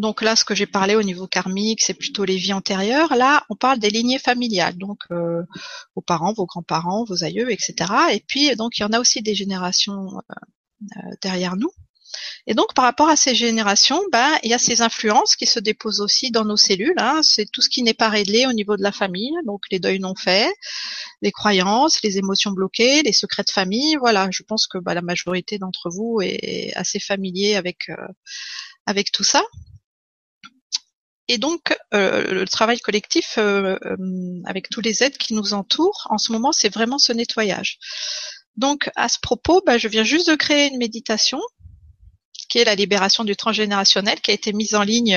Donc 0.00 0.22
là, 0.22 0.34
ce 0.34 0.46
que 0.46 0.54
j'ai 0.54 0.66
parlé 0.66 0.94
au 0.96 1.02
niveau 1.02 1.26
karmique, 1.26 1.82
c'est 1.82 1.92
plutôt 1.92 2.24
les 2.24 2.36
vies 2.36 2.54
antérieures. 2.54 3.14
Là, 3.16 3.44
on 3.50 3.54
parle 3.54 3.78
des 3.78 3.90
lignées 3.90 4.18
familiales, 4.18 4.78
donc 4.78 5.00
euh, 5.10 5.42
vos 5.94 6.00
parents, 6.00 6.32
vos 6.32 6.46
grands-parents, 6.46 7.04
vos 7.04 7.22
aïeux, 7.22 7.52
etc. 7.52 7.74
Et 8.10 8.24
puis, 8.26 8.56
donc, 8.56 8.78
il 8.78 8.80
y 8.80 8.84
en 8.84 8.94
a 8.94 8.98
aussi 8.98 9.20
des 9.20 9.34
générations 9.34 10.08
euh, 10.16 11.00
derrière 11.20 11.54
nous. 11.56 11.70
Et 12.46 12.54
donc, 12.54 12.72
par 12.72 12.86
rapport 12.86 13.10
à 13.10 13.16
ces 13.16 13.34
générations, 13.34 14.00
ben, 14.10 14.38
il 14.42 14.50
y 14.50 14.54
a 14.54 14.58
ces 14.58 14.80
influences 14.80 15.36
qui 15.36 15.44
se 15.44 15.60
déposent 15.60 16.00
aussi 16.00 16.30
dans 16.30 16.46
nos 16.46 16.56
cellules. 16.56 16.94
Hein. 16.96 17.20
C'est 17.22 17.44
tout 17.52 17.60
ce 17.60 17.68
qui 17.68 17.82
n'est 17.82 17.92
pas 17.92 18.08
réglé 18.08 18.46
au 18.46 18.54
niveau 18.54 18.78
de 18.78 18.82
la 18.82 18.92
famille, 18.92 19.34
donc 19.44 19.60
les 19.70 19.80
deuils 19.80 20.00
non 20.00 20.14
faits, 20.16 20.50
les 21.20 21.30
croyances, 21.30 22.02
les 22.02 22.16
émotions 22.16 22.52
bloquées, 22.52 23.02
les 23.02 23.12
secrets 23.12 23.44
de 23.44 23.50
famille. 23.50 23.96
Voilà, 23.96 24.28
je 24.30 24.42
pense 24.44 24.66
que 24.66 24.78
ben, 24.78 24.94
la 24.94 25.02
majorité 25.02 25.58
d'entre 25.58 25.90
vous 25.90 26.20
est 26.22 26.72
assez 26.74 27.00
familier 27.00 27.54
avec 27.56 27.90
avec 28.86 29.12
tout 29.12 29.24
ça. 29.24 29.44
Et 31.32 31.38
donc, 31.38 31.78
euh, 31.94 32.24
le 32.34 32.44
travail 32.44 32.80
collectif 32.80 33.36
euh, 33.38 33.78
euh, 33.84 33.96
avec 34.46 34.68
tous 34.68 34.80
les 34.80 35.04
aides 35.04 35.16
qui 35.16 35.32
nous 35.32 35.54
entourent, 35.54 36.08
en 36.10 36.18
ce 36.18 36.32
moment, 36.32 36.50
c'est 36.50 36.74
vraiment 36.74 36.98
ce 36.98 37.12
nettoyage. 37.12 37.78
Donc, 38.56 38.90
à 38.96 39.08
ce 39.08 39.20
propos, 39.22 39.62
bah, 39.64 39.78
je 39.78 39.86
viens 39.86 40.02
juste 40.02 40.28
de 40.28 40.34
créer 40.34 40.66
une 40.66 40.78
méditation 40.78 41.40
qui 42.48 42.58
est 42.58 42.64
la 42.64 42.74
libération 42.74 43.22
du 43.22 43.36
transgénérationnel, 43.36 44.20
qui 44.20 44.32
a 44.32 44.34
été 44.34 44.52
mise 44.52 44.74
en 44.74 44.82
ligne 44.82 45.16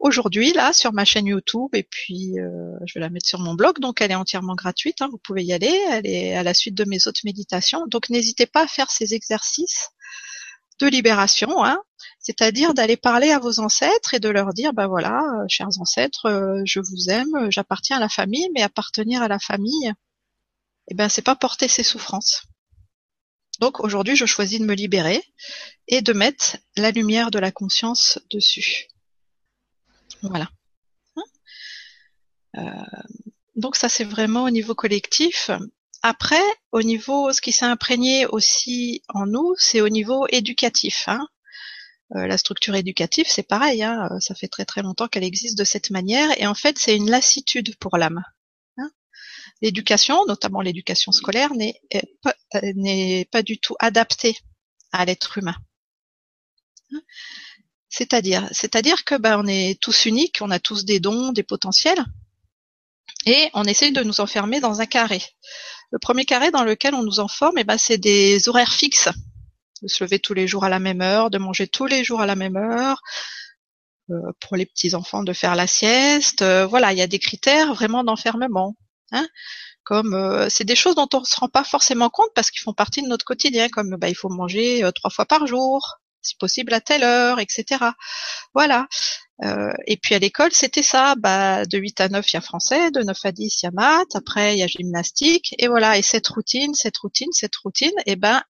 aujourd'hui 0.00 0.52
là 0.52 0.72
sur 0.72 0.92
ma 0.92 1.04
chaîne 1.04 1.26
YouTube 1.26 1.68
et 1.74 1.84
puis 1.84 2.34
je 2.34 2.94
vais 2.94 3.00
la 3.00 3.08
mettre 3.08 3.28
sur 3.28 3.38
mon 3.38 3.54
blog. 3.54 3.78
Donc, 3.78 4.00
elle 4.00 4.10
est 4.10 4.16
entièrement 4.16 4.56
gratuite. 4.56 5.00
Hein, 5.00 5.06
vous 5.12 5.18
pouvez 5.18 5.44
y 5.44 5.52
aller. 5.52 5.78
Elle 5.92 6.08
est 6.08 6.34
à 6.34 6.42
la 6.42 6.54
suite 6.54 6.74
de 6.74 6.84
mes 6.84 7.06
autres 7.06 7.20
méditations. 7.22 7.86
Donc, 7.86 8.10
n'hésitez 8.10 8.46
pas 8.46 8.64
à 8.64 8.66
faire 8.66 8.90
ces 8.90 9.14
exercices 9.14 9.90
de 10.80 10.86
libération, 10.86 11.64
hein, 11.64 11.80
c'est-à-dire 12.18 12.74
d'aller 12.74 12.96
parler 12.96 13.30
à 13.30 13.38
vos 13.38 13.60
ancêtres 13.60 14.14
et 14.14 14.20
de 14.20 14.28
leur 14.28 14.52
dire, 14.52 14.72
ben 14.72 14.86
voilà, 14.86 15.20
euh, 15.20 15.44
chers 15.48 15.68
ancêtres, 15.78 16.26
euh, 16.26 16.62
je 16.64 16.80
vous 16.80 17.10
aime, 17.10 17.34
euh, 17.36 17.50
j'appartiens 17.50 17.98
à 17.98 18.00
la 18.00 18.08
famille, 18.08 18.48
mais 18.54 18.62
appartenir 18.62 19.22
à 19.22 19.28
la 19.28 19.38
famille, 19.38 19.92
eh 20.88 20.94
ben 20.94 21.08
c'est 21.08 21.22
pas 21.22 21.36
porter 21.36 21.68
ses 21.68 21.82
souffrances. 21.82 22.44
Donc 23.60 23.80
aujourd'hui, 23.80 24.16
je 24.16 24.26
choisis 24.26 24.58
de 24.58 24.64
me 24.64 24.74
libérer 24.74 25.22
et 25.86 26.02
de 26.02 26.12
mettre 26.12 26.56
la 26.76 26.90
lumière 26.90 27.30
de 27.30 27.38
la 27.38 27.52
conscience 27.52 28.18
dessus. 28.30 28.88
Voilà. 30.22 30.50
Hein? 32.54 32.84
Donc 33.54 33.76
ça, 33.76 33.88
c'est 33.88 34.04
vraiment 34.04 34.44
au 34.44 34.50
niveau 34.50 34.74
collectif. 34.74 35.50
Après, 36.06 36.44
au 36.70 36.82
niveau, 36.82 37.32
ce 37.32 37.40
qui 37.40 37.50
s'est 37.50 37.64
imprégné 37.64 38.26
aussi 38.26 39.02
en 39.08 39.24
nous, 39.24 39.54
c'est 39.56 39.80
au 39.80 39.88
niveau 39.88 40.26
éducatif. 40.28 41.04
Hein. 41.06 41.26
Euh, 42.14 42.26
la 42.26 42.36
structure 42.36 42.74
éducative, 42.74 43.24
c'est 43.26 43.42
pareil. 43.42 43.82
Hein. 43.82 44.10
Euh, 44.10 44.20
ça 44.20 44.34
fait 44.34 44.48
très 44.48 44.66
très 44.66 44.82
longtemps 44.82 45.08
qu'elle 45.08 45.24
existe 45.24 45.56
de 45.56 45.64
cette 45.64 45.88
manière, 45.88 46.28
et 46.38 46.46
en 46.46 46.52
fait, 46.52 46.78
c'est 46.78 46.94
une 46.94 47.08
lassitude 47.08 47.74
pour 47.76 47.96
l'âme. 47.96 48.22
Hein. 48.76 48.90
L'éducation, 49.62 50.26
notamment 50.26 50.60
l'éducation 50.60 51.10
scolaire, 51.10 51.54
n'est 51.54 51.80
pas, 52.20 52.34
n'est 52.74 53.26
pas 53.32 53.42
du 53.42 53.56
tout 53.56 53.74
adaptée 53.78 54.36
à 54.92 55.06
l'être 55.06 55.38
humain. 55.38 55.56
Hein. 56.92 57.00
C'est-à-dire, 57.88 58.46
c'est-à-dire 58.52 59.04
que 59.04 59.14
ben 59.14 59.40
on 59.42 59.46
est 59.46 59.80
tous 59.80 60.04
uniques, 60.04 60.40
on 60.42 60.50
a 60.50 60.58
tous 60.58 60.84
des 60.84 61.00
dons, 61.00 61.32
des 61.32 61.44
potentiels, 61.44 62.04
et 63.24 63.48
on 63.54 63.64
essaye 63.64 63.92
de 63.92 64.02
nous 64.02 64.20
enfermer 64.20 64.60
dans 64.60 64.82
un 64.82 64.86
carré. 64.86 65.22
Le 65.94 66.00
premier 66.00 66.24
carré 66.24 66.50
dans 66.50 66.64
lequel 66.64 66.92
on 66.96 67.04
nous 67.04 67.20
enforme, 67.20 67.56
eh 67.56 67.62
ben, 67.62 67.78
c'est 67.78 67.98
des 67.98 68.48
horaires 68.48 68.72
fixes. 68.72 69.08
De 69.80 69.86
se 69.86 70.02
lever 70.02 70.18
tous 70.18 70.34
les 70.34 70.48
jours 70.48 70.64
à 70.64 70.68
la 70.68 70.80
même 70.80 71.00
heure, 71.00 71.30
de 71.30 71.38
manger 71.38 71.68
tous 71.68 71.86
les 71.86 72.02
jours 72.02 72.20
à 72.20 72.26
la 72.26 72.34
même 72.34 72.56
heure, 72.56 73.00
euh, 74.10 74.32
pour 74.40 74.56
les 74.56 74.66
petits 74.66 74.96
enfants 74.96 75.22
de 75.22 75.32
faire 75.32 75.54
la 75.54 75.68
sieste. 75.68 76.42
Euh, 76.42 76.66
voilà, 76.66 76.92
il 76.92 76.98
y 76.98 77.02
a 77.02 77.06
des 77.06 77.20
critères 77.20 77.74
vraiment 77.74 78.02
d'enfermement. 78.02 78.74
Hein 79.12 79.28
comme 79.84 80.14
euh, 80.14 80.48
c'est 80.50 80.64
des 80.64 80.74
choses 80.74 80.96
dont 80.96 81.08
on 81.14 81.20
ne 81.20 81.24
se 81.24 81.38
rend 81.38 81.48
pas 81.48 81.62
forcément 81.62 82.10
compte 82.10 82.30
parce 82.34 82.50
qu'ils 82.50 82.62
font 82.62 82.72
partie 82.72 83.00
de 83.00 83.06
notre 83.06 83.24
quotidien, 83.24 83.68
comme 83.68 83.94
bah, 83.96 84.08
il 84.08 84.16
faut 84.16 84.30
manger 84.30 84.82
trois 84.96 85.10
fois 85.10 85.26
par 85.26 85.46
jour, 85.46 86.00
si 86.22 86.34
possible 86.34 86.74
à 86.74 86.80
telle 86.80 87.04
heure, 87.04 87.38
etc. 87.38 87.84
Voilà. 88.52 88.88
Euh, 89.42 89.72
et 89.86 89.96
puis 89.96 90.14
à 90.14 90.18
l'école, 90.18 90.52
c'était 90.52 90.82
ça. 90.82 91.14
Bah, 91.16 91.66
de 91.66 91.78
8 91.78 92.00
à 92.00 92.08
9, 92.08 92.32
il 92.32 92.34
y 92.34 92.36
a 92.36 92.40
français, 92.40 92.90
de 92.90 93.02
9 93.02 93.16
à 93.24 93.32
10, 93.32 93.62
il 93.62 93.66
y 93.66 93.68
a 93.68 93.70
maths, 93.72 94.14
après 94.14 94.54
il 94.54 94.60
y 94.60 94.62
a 94.62 94.66
gymnastique, 94.66 95.54
et 95.58 95.66
voilà. 95.66 95.98
Et 95.98 96.02
cette 96.02 96.28
routine, 96.28 96.74
cette 96.74 96.96
routine, 96.98 97.32
cette 97.32 97.56
routine, 97.56 97.92
eh 98.06 98.16
ben, 98.16 98.42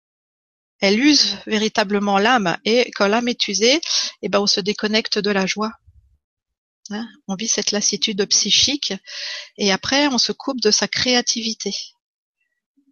elle 0.81 1.01
use 1.01 1.39
véritablement 1.47 2.19
l'âme. 2.19 2.59
Et 2.65 2.91
quand 2.95 3.07
l'âme 3.07 3.29
est 3.29 3.49
usée, 3.49 3.81
eh 4.23 4.29
ben, 4.29 4.41
on 4.41 4.47
se 4.47 4.61
déconnecte 4.61 5.19
de 5.19 5.31
la 5.31 5.47
joie. 5.47 5.73
Hein 6.91 7.09
on 7.29 7.35
vit 7.35 7.49
cette 7.49 7.71
lassitude 7.71 8.25
psychique, 8.27 8.93
et 9.57 9.73
après, 9.73 10.09
on 10.09 10.19
se 10.19 10.33
coupe 10.33 10.61
de 10.61 10.71
sa 10.71 10.87
créativité. 10.87 11.73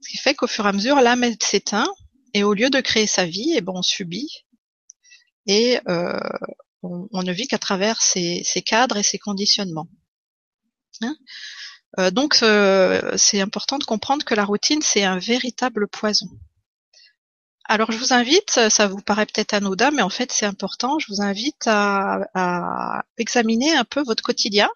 Ce 0.00 0.08
qui 0.11 0.16
fait 0.16 0.34
qu'au 0.34 0.46
fur 0.46 0.64
et 0.64 0.68
à 0.70 0.72
mesure, 0.72 0.96
l'âme 1.00 1.25
s'éteint, 1.40 1.88
et 2.34 2.42
au 2.42 2.54
lieu 2.54 2.70
de 2.70 2.80
créer 2.80 3.06
sa 3.06 3.26
vie, 3.26 3.52
eh 3.54 3.61
ben, 3.61 3.75
on 3.76 3.82
subit. 3.82 4.46
Et 5.46 5.78
euh, 5.88 6.18
on, 6.83 7.23
ne 7.23 7.33
vit 7.33 7.47
qu'à 7.47 7.59
travers 7.59 8.03
ces, 8.03 8.45
cadres 8.65 8.97
et 8.97 9.03
ces 9.03 9.19
conditionnements. 9.19 9.89
Hein 11.01 11.17
euh, 11.99 12.11
donc 12.11 12.39
euh, 12.43 13.17
c'est 13.17 13.41
important 13.41 13.79
de 13.79 13.85
comprendre 13.85 14.25
que 14.25 14.35
la 14.35 14.45
routine 14.45 14.83
c'est 14.83 15.05
un 15.05 15.19
véritable 15.19 15.89
poison. 15.89 16.29
Alors 17.65 17.93
je 17.93 17.97
vous 17.97 18.12
invite, 18.12 18.69
ça 18.69 18.87
vous 18.89 19.01
paraît 19.01 19.27
peut-être 19.27 19.55
anodin, 19.55 19.93
mais 19.93 20.03
en 20.03 20.11
fait 20.11 20.33
c'est 20.33 20.47
important, 20.47 20.99
je 20.99 21.07
vous 21.09 21.23
invite 21.23 21.67
à, 21.67 23.03
examiner 23.19 23.73
un 23.77 23.85
peu 23.85 24.03
votre 24.03 24.23
quotidien 24.23 24.69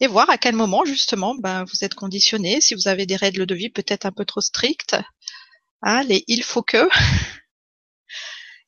et 0.00 0.06
voir 0.06 0.30
à 0.30 0.38
quel 0.38 0.54
moment 0.54 0.84
justement 0.84 1.34
ben, 1.34 1.64
vous 1.64 1.84
êtes 1.84 1.94
conditionné, 1.94 2.60
si 2.60 2.74
vous 2.74 2.86
avez 2.88 3.04
des 3.04 3.16
règles 3.16 3.46
de 3.46 3.54
vie 3.54 3.68
peut-être 3.68 4.06
un 4.06 4.12
peu 4.12 4.24
trop 4.24 4.40
strictes, 4.40 4.96
hein, 5.82 6.02
les 6.04 6.24
il 6.28 6.44
faut 6.44 6.62
que, 6.62 6.88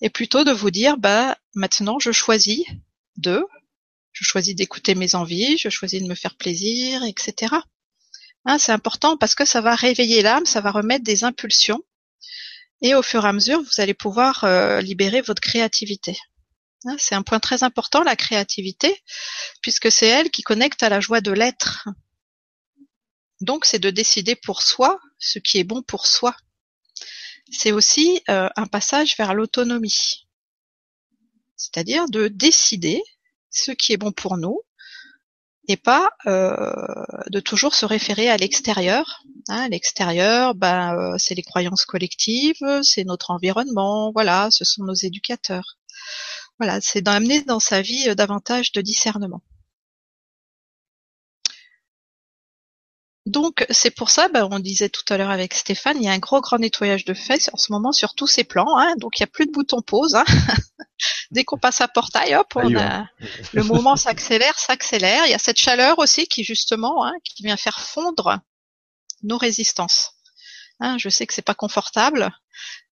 et 0.01 0.11
plutôt 0.11 0.45
de 0.45 0.53
vous 0.53 0.71
dire 0.71 0.97
bah 0.97 1.37
maintenant 1.55 1.99
je 1.99 2.13
choisis 2.13 2.65
de, 3.17 3.45
je 4.13 4.25
choisis 4.25 4.55
d'écouter 4.55 4.95
mes 4.95 5.15
envies, 5.15 5.59
je 5.59 5.69
choisis 5.69 6.03
de 6.03 6.09
me 6.09 6.15
faire 6.15 6.37
plaisir, 6.37 7.05
etc. 7.05 7.55
Hein, 8.47 8.59
c'est 8.59 8.73
important 8.73 9.17
parce 9.17 9.35
que 9.35 9.45
ça 9.45 9.61
va 9.61 9.75
réveiller 9.75 10.23
l'âme, 10.23 10.47
ça 10.47 10.61
va 10.61 10.71
remettre 10.71 11.05
des 11.05 11.25
impulsions, 11.25 11.83
et 12.83 12.95
au 12.95 13.03
fur 13.03 13.25
et 13.25 13.29
à 13.29 13.33
mesure 13.33 13.61
vous 13.61 13.81
allez 13.81 13.95
pouvoir 13.95 14.45
euh, 14.45 14.81
libérer 14.81 15.21
votre 15.21 15.43
créativité. 15.43 16.17
Hein, 16.87 16.97
c'est 16.99 17.15
un 17.15 17.23
point 17.23 17.41
très 17.41 17.63
important 17.63 18.03
la 18.03 18.17
créativité, 18.17 19.03
puisque 19.61 19.93
c'est 19.93 20.07
elle 20.07 20.31
qui 20.31 20.43
connecte 20.43 20.83
à 20.83 20.89
la 20.89 21.01
joie 21.01 21.21
de 21.21 21.33
l'être. 21.33 21.89
Donc 23.43 23.65
c'est 23.65 23.79
de 23.79 23.91
décider 23.91 24.35
pour 24.35 24.63
soi 24.63 24.99
ce 25.19 25.39
qui 25.39 25.59
est 25.59 25.65
bon 25.65 25.83
pour 25.83 26.07
soi 26.07 26.35
c'est 27.51 27.73
aussi 27.73 28.23
euh, 28.29 28.49
un 28.57 28.67
passage 28.67 29.17
vers 29.17 29.35
l'autonomie. 29.35 30.27
C'est-à-dire 31.57 32.09
de 32.09 32.29
décider 32.29 33.03
ce 33.51 33.73
qui 33.73 33.93
est 33.93 33.97
bon 33.97 34.13
pour 34.13 34.37
nous 34.37 34.61
et 35.69 35.77
pas 35.77 36.11
euh, 36.27 36.73
de 37.29 37.41
toujours 37.41 37.75
se 37.75 37.85
référer 37.87 38.29
à 38.31 38.37
l'extérieur. 38.37 39.23
Hein, 39.49 39.69
l'extérieur, 39.69 40.55
ben, 40.55 40.97
euh, 40.97 41.19
c'est 41.19 41.35
les 41.35 41.43
croyances 41.43 41.85
collectives, 41.85 42.81
c'est 42.83 43.05
notre 43.05 43.31
environnement, 43.31 44.11
voilà, 44.13 44.51
ce 44.51 44.65
sont 44.65 44.85
nos 44.85 44.95
éducateurs. 44.95 45.77
Voilà, 46.59 46.81
c'est 46.81 47.03
d'amener 47.03 47.43
dans 47.43 47.61
sa 47.61 47.83
vie 47.83 48.15
davantage 48.15 48.73
de 48.73 48.81
discernement. 48.81 49.43
Donc 53.31 53.65
c'est 53.71 53.93
pour 53.93 54.11
ça, 54.11 54.27
bah, 54.27 54.49
on 54.51 54.59
disait 54.59 54.89
tout 54.89 55.05
à 55.09 55.17
l'heure 55.17 55.31
avec 55.31 55.55
Stéphane, 55.55 55.97
il 55.99 56.03
y 56.03 56.09
a 56.09 56.13
un 56.13 56.19
gros 56.19 56.41
grand 56.41 56.59
nettoyage 56.59 57.05
de 57.05 57.15
fesses 57.15 57.49
en 57.53 57.57
ce 57.57 57.71
moment 57.71 57.93
sur 57.93 58.17
tous 58.17 58.27
ces 58.27 58.43
plans. 58.43 58.77
Hein, 58.77 58.97
donc 58.97 59.19
il 59.19 59.23
n'y 59.23 59.25
a 59.25 59.29
plus 59.29 59.47
de 59.47 59.53
bouton 59.53 59.83
pause. 59.83 60.17
Hein. 60.17 60.25
Dès 61.31 61.45
qu'on 61.45 61.57
passe 61.57 61.81
à 61.81 61.87
portail, 61.87 62.35
hop, 62.35 62.49
on 62.57 62.75
a... 62.75 63.07
le 63.53 63.63
mouvement 63.63 63.95
s'accélère, 63.95 64.59
s'accélère. 64.59 65.27
Il 65.27 65.31
y 65.31 65.35
a 65.35 65.39
cette 65.39 65.61
chaleur 65.61 66.01
aussi 66.01 66.27
qui 66.27 66.43
justement, 66.43 67.07
hein, 67.07 67.13
qui 67.23 67.45
vient 67.45 67.57
faire 67.57 67.79
fondre 67.79 68.41
nos 69.23 69.39
résistances. 69.39 70.11
Hein, 70.81 70.97
je 70.99 71.09
sais 71.09 71.25
que 71.25 71.33
c'est 71.33 71.41
pas 71.41 71.55
confortable, 71.55 72.33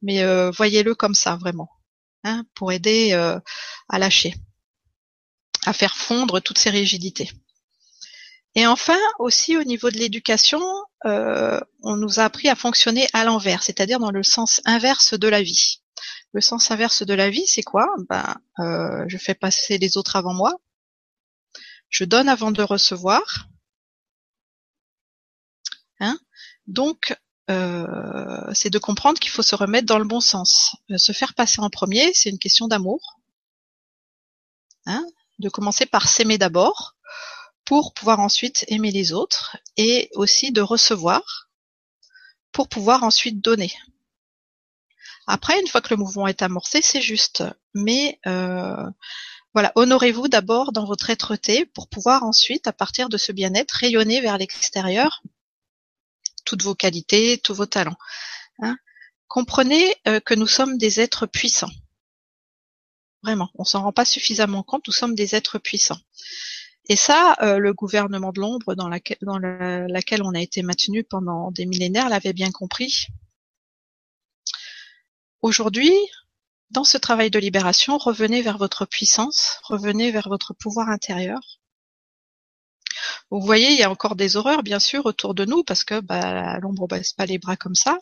mais 0.03 0.23
euh, 0.23 0.53
voyez-le 0.53 0.95
comme 0.95 1.15
ça 1.15 1.35
vraiment, 1.35 1.69
hein, 2.23 2.45
pour 2.55 2.71
aider 2.71 3.11
euh, 3.13 3.41
à 3.89 3.99
lâcher, 3.99 4.37
à 5.67 5.73
faire 5.73 5.97
fondre 5.97 6.41
toutes 6.41 6.59
ces 6.59 6.71
rigidités. 6.71 7.29
Et 8.59 8.67
enfin, 8.67 8.99
aussi 9.21 9.57
au 9.57 9.63
niveau 9.63 9.89
de 9.89 9.99
l'éducation, 9.99 10.61
euh, 11.05 11.61
on 11.85 11.95
nous 11.95 12.19
a 12.19 12.25
appris 12.25 12.49
à 12.49 12.57
fonctionner 12.57 13.07
à 13.13 13.23
l'envers, 13.23 13.63
c'est-à-dire 13.63 14.01
dans 14.01 14.11
le 14.11 14.25
sens 14.25 14.61
inverse 14.65 15.15
de 15.15 15.29
la 15.29 15.45
vie. 15.45 15.81
Le 16.33 16.41
sens 16.41 16.69
inverse 16.73 17.05
de 17.05 17.15
la 17.15 17.31
vie, 17.31 17.47
c'est 17.47 17.63
quoi? 17.63 17.87
Ben, 18.09 18.35
euh, 18.59 19.05
je 19.07 19.17
fais 19.17 19.37
passer 19.37 19.79
les 19.79 19.97
autres 19.97 20.17
avant 20.17 20.35
moi. 20.35 20.57
Je 21.89 22.03
donne 22.03 22.29
avant 22.29 22.51
de 22.51 22.61
recevoir. 22.61 23.47
Hein? 26.01 26.19
Donc, 26.67 27.17
euh, 27.51 28.53
c'est 28.55 28.71
de 28.71 28.79
comprendre 28.81 29.21
qu'il 29.21 29.31
faut 29.31 29.43
se 29.43 29.55
remettre 29.55 29.87
dans 29.87 30.01
le 30.01 30.05
bon 30.05 30.21
sens. 30.21 30.75
se 30.97 31.13
faire 31.13 31.35
passer 31.35 31.61
en 31.61 31.71
premier, 31.71 32.13
c'est 32.13 32.31
une 32.31 32.41
question 32.41 32.67
d'amour. 32.67 33.21
de 35.39 35.49
commencer 35.49 35.87
par 35.87 36.09
s'aimer 36.09 36.39
d'abord 36.39 36.98
pour 37.69 37.93
pouvoir 37.93 38.21
ensuite 38.21 38.65
aimer 38.69 38.91
les 38.91 39.13
autres 39.13 39.59
et 39.77 40.09
aussi 40.15 40.53
de 40.53 40.63
recevoir 40.63 41.51
pour 42.51 42.67
pouvoir 42.67 43.03
ensuite 43.03 43.43
donner. 43.43 43.71
Après, 45.27 45.61
une 45.61 45.67
fois 45.67 45.83
que 45.83 45.93
le 45.93 45.99
mouvement 45.99 46.27
est 46.27 46.41
amorcé, 46.41 46.81
c'est 46.81 47.03
juste. 47.03 47.45
Mais 47.75 48.19
euh, 48.27 48.89
voilà, 49.53 49.73
honorez-vous 49.75 50.29
d'abord 50.29 50.73
dans 50.73 50.87
votre 50.87 51.11
être-té 51.11 51.67
pour 51.67 51.89
pouvoir 51.89 52.23
ensuite, 52.23 52.67
à 52.67 52.73
partir 52.73 53.11
de 53.11 53.19
ce 53.19 53.33
bien-être, 53.33 53.73
rayonner 53.73 54.23
vers 54.23 54.39
l'extérieur 54.39 55.23
toutes 56.47 56.63
vos 56.63 56.75
qualités, 56.75 57.37
tous 57.37 57.53
vos 57.53 57.67
talents. 57.67 57.99
Hein. 58.63 58.79
Comprenez 59.27 59.95
euh, 60.07 60.21
que 60.21 60.33
nous 60.33 60.47
sommes 60.47 60.79
des 60.79 61.01
êtres 61.01 61.27
puissants. 61.27 61.75
Vraiment, 63.23 63.51
on 63.57 63.65
s'en 63.65 63.83
rend 63.83 63.93
pas 63.93 64.07
suffisamment 64.07 64.63
compte, 64.63 64.87
nous 64.87 64.95
sommes 64.95 65.15
des 65.15 65.35
êtres 65.35 65.59
puissants. 65.59 66.01
Et 66.89 66.97
ça, 66.97 67.37
euh, 67.43 67.59
le 67.59 67.75
gouvernement 67.75 68.33
de 68.33 68.41
l'ombre 68.41 68.75
dans, 68.75 68.89
laquelle, 68.89 69.19
on 70.23 70.35
a 70.35 70.41
été 70.41 70.63
maintenu 70.63 71.05
pendant 71.05 71.51
des 71.51 71.67
millénaires 71.67 72.09
l'avait 72.09 72.33
bien 72.33 72.51
compris. 72.51 73.09
Aujourd'hui, 75.43 75.93
dans 76.71 76.85
ce 76.85 76.97
travail 76.97 77.31
de 77.31 77.39
libération, 77.39 77.99
revenez 77.99 78.41
vers 78.41 78.57
votre 78.57 78.87
puissance, 78.87 79.61
revenez 79.65 80.11
vers 80.11 80.29
votre 80.29 80.55
pouvoir 80.55 80.89
intérieur. 80.89 81.41
Vous 83.31 83.41
voyez, 83.41 83.71
il 83.73 83.79
y 83.79 83.83
a 83.83 83.91
encore 83.91 84.17
des 84.17 84.37
horreurs, 84.37 84.63
bien 84.63 84.79
sûr, 84.79 85.05
autour 85.05 85.35
de 85.35 85.45
nous, 85.45 85.63
parce 85.63 85.85
que 85.85 86.01
bah, 86.01 86.59
l'ombre 86.61 86.85
ne 86.85 86.97
baisse 86.97 87.13
pas 87.13 87.27
les 87.27 87.39
bras 87.39 87.57
comme 87.57 87.75
ça. 87.75 87.99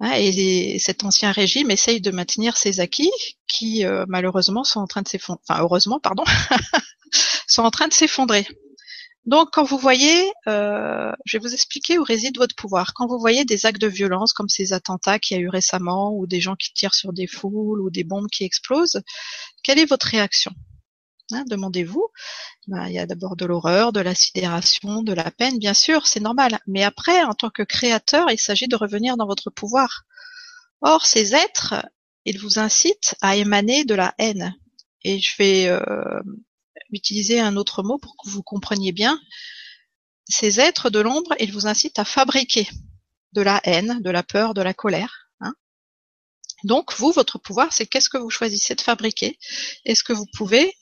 Hein, 0.00 0.12
et 0.16 0.78
cet 0.78 1.04
ancien 1.04 1.32
régime 1.32 1.70
essaye 1.70 2.00
de 2.00 2.10
maintenir 2.10 2.56
ses 2.56 2.78
acquis 2.80 3.10
qui 3.48 3.84
euh, 3.84 4.04
malheureusement 4.08 4.62
sont 4.62 4.80
en 4.80 4.86
train 4.86 5.02
de 5.02 5.08
s'effondrer. 5.08 5.42
Enfin 5.48 5.60
heureusement, 5.60 5.98
pardon, 5.98 6.22
sont 7.58 7.64
en 7.64 7.70
train 7.72 7.88
de 7.88 7.92
s'effondrer. 7.92 8.46
Donc 9.24 9.48
quand 9.52 9.64
vous 9.64 9.78
voyez, 9.78 10.32
euh, 10.46 11.10
je 11.24 11.36
vais 11.36 11.42
vous 11.42 11.52
expliquer 11.52 11.98
où 11.98 12.04
réside 12.04 12.38
votre 12.38 12.54
pouvoir. 12.54 12.94
Quand 12.94 13.08
vous 13.08 13.18
voyez 13.18 13.44
des 13.44 13.66
actes 13.66 13.80
de 13.80 13.88
violence 13.88 14.32
comme 14.32 14.48
ces 14.48 14.72
attentats 14.72 15.18
qu'il 15.18 15.36
y 15.36 15.40
a 15.40 15.42
eu 15.42 15.48
récemment, 15.48 16.14
ou 16.14 16.28
des 16.28 16.40
gens 16.40 16.54
qui 16.54 16.72
tirent 16.72 16.94
sur 16.94 17.12
des 17.12 17.26
foules, 17.26 17.80
ou 17.80 17.90
des 17.90 18.04
bombes 18.04 18.28
qui 18.28 18.44
explosent, 18.44 19.02
quelle 19.64 19.80
est 19.80 19.86
votre 19.86 20.06
réaction? 20.06 20.52
Hein, 21.32 21.42
Demandez-vous. 21.48 22.06
Ben, 22.68 22.86
il 22.86 22.94
y 22.94 22.98
a 23.00 23.06
d'abord 23.06 23.34
de 23.34 23.44
l'horreur, 23.44 23.92
de 23.92 24.00
la 24.00 24.14
sidération, 24.14 25.02
de 25.02 25.12
la 25.12 25.30
peine, 25.32 25.58
bien 25.58 25.74
sûr, 25.74 26.06
c'est 26.06 26.20
normal. 26.20 26.60
Mais 26.68 26.84
après, 26.84 27.24
en 27.24 27.34
tant 27.34 27.50
que 27.50 27.64
créateur, 27.64 28.30
il 28.30 28.38
s'agit 28.38 28.68
de 28.68 28.76
revenir 28.76 29.16
dans 29.16 29.26
votre 29.26 29.50
pouvoir. 29.50 30.04
Or, 30.80 31.04
ces 31.06 31.34
êtres, 31.34 31.74
ils 32.24 32.38
vous 32.38 32.60
incitent 32.60 33.16
à 33.20 33.34
émaner 33.34 33.84
de 33.84 33.94
la 33.94 34.14
haine. 34.18 34.54
Et 35.02 35.18
je 35.18 35.36
vais 35.38 35.68
euh, 35.68 35.80
utiliser 36.92 37.40
un 37.40 37.56
autre 37.56 37.82
mot 37.82 37.98
pour 37.98 38.16
que 38.16 38.28
vous 38.28 38.42
compreniez 38.42 38.92
bien. 38.92 39.20
Ces 40.28 40.60
êtres 40.60 40.90
de 40.90 41.00
l'ombre, 41.00 41.34
ils 41.40 41.52
vous 41.52 41.66
incitent 41.66 41.98
à 41.98 42.04
fabriquer 42.04 42.68
de 43.32 43.42
la 43.42 43.60
haine, 43.64 44.00
de 44.00 44.10
la 44.10 44.22
peur, 44.22 44.54
de 44.54 44.62
la 44.62 44.74
colère. 44.74 45.30
Hein. 45.40 45.54
Donc, 46.64 46.94
vous, 46.94 47.12
votre 47.12 47.38
pouvoir, 47.38 47.72
c'est 47.72 47.86
qu'est-ce 47.86 48.08
que 48.08 48.18
vous 48.18 48.30
choisissez 48.30 48.74
de 48.74 48.80
fabriquer? 48.80 49.38
Est-ce 49.84 50.02
que 50.02 50.12
vous 50.12 50.26
pouvez 50.36 50.74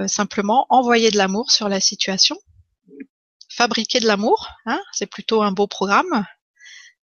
euh, 0.00 0.08
simplement 0.08 0.66
envoyer 0.70 1.10
de 1.10 1.16
l'amour 1.16 1.50
sur 1.50 1.68
la 1.68 1.80
situation? 1.80 2.36
Fabriquer 3.50 4.00
de 4.00 4.06
l'amour, 4.06 4.50
hein, 4.66 4.80
c'est 4.92 5.06
plutôt 5.06 5.42
un 5.42 5.52
beau 5.52 5.66
programme, 5.66 6.26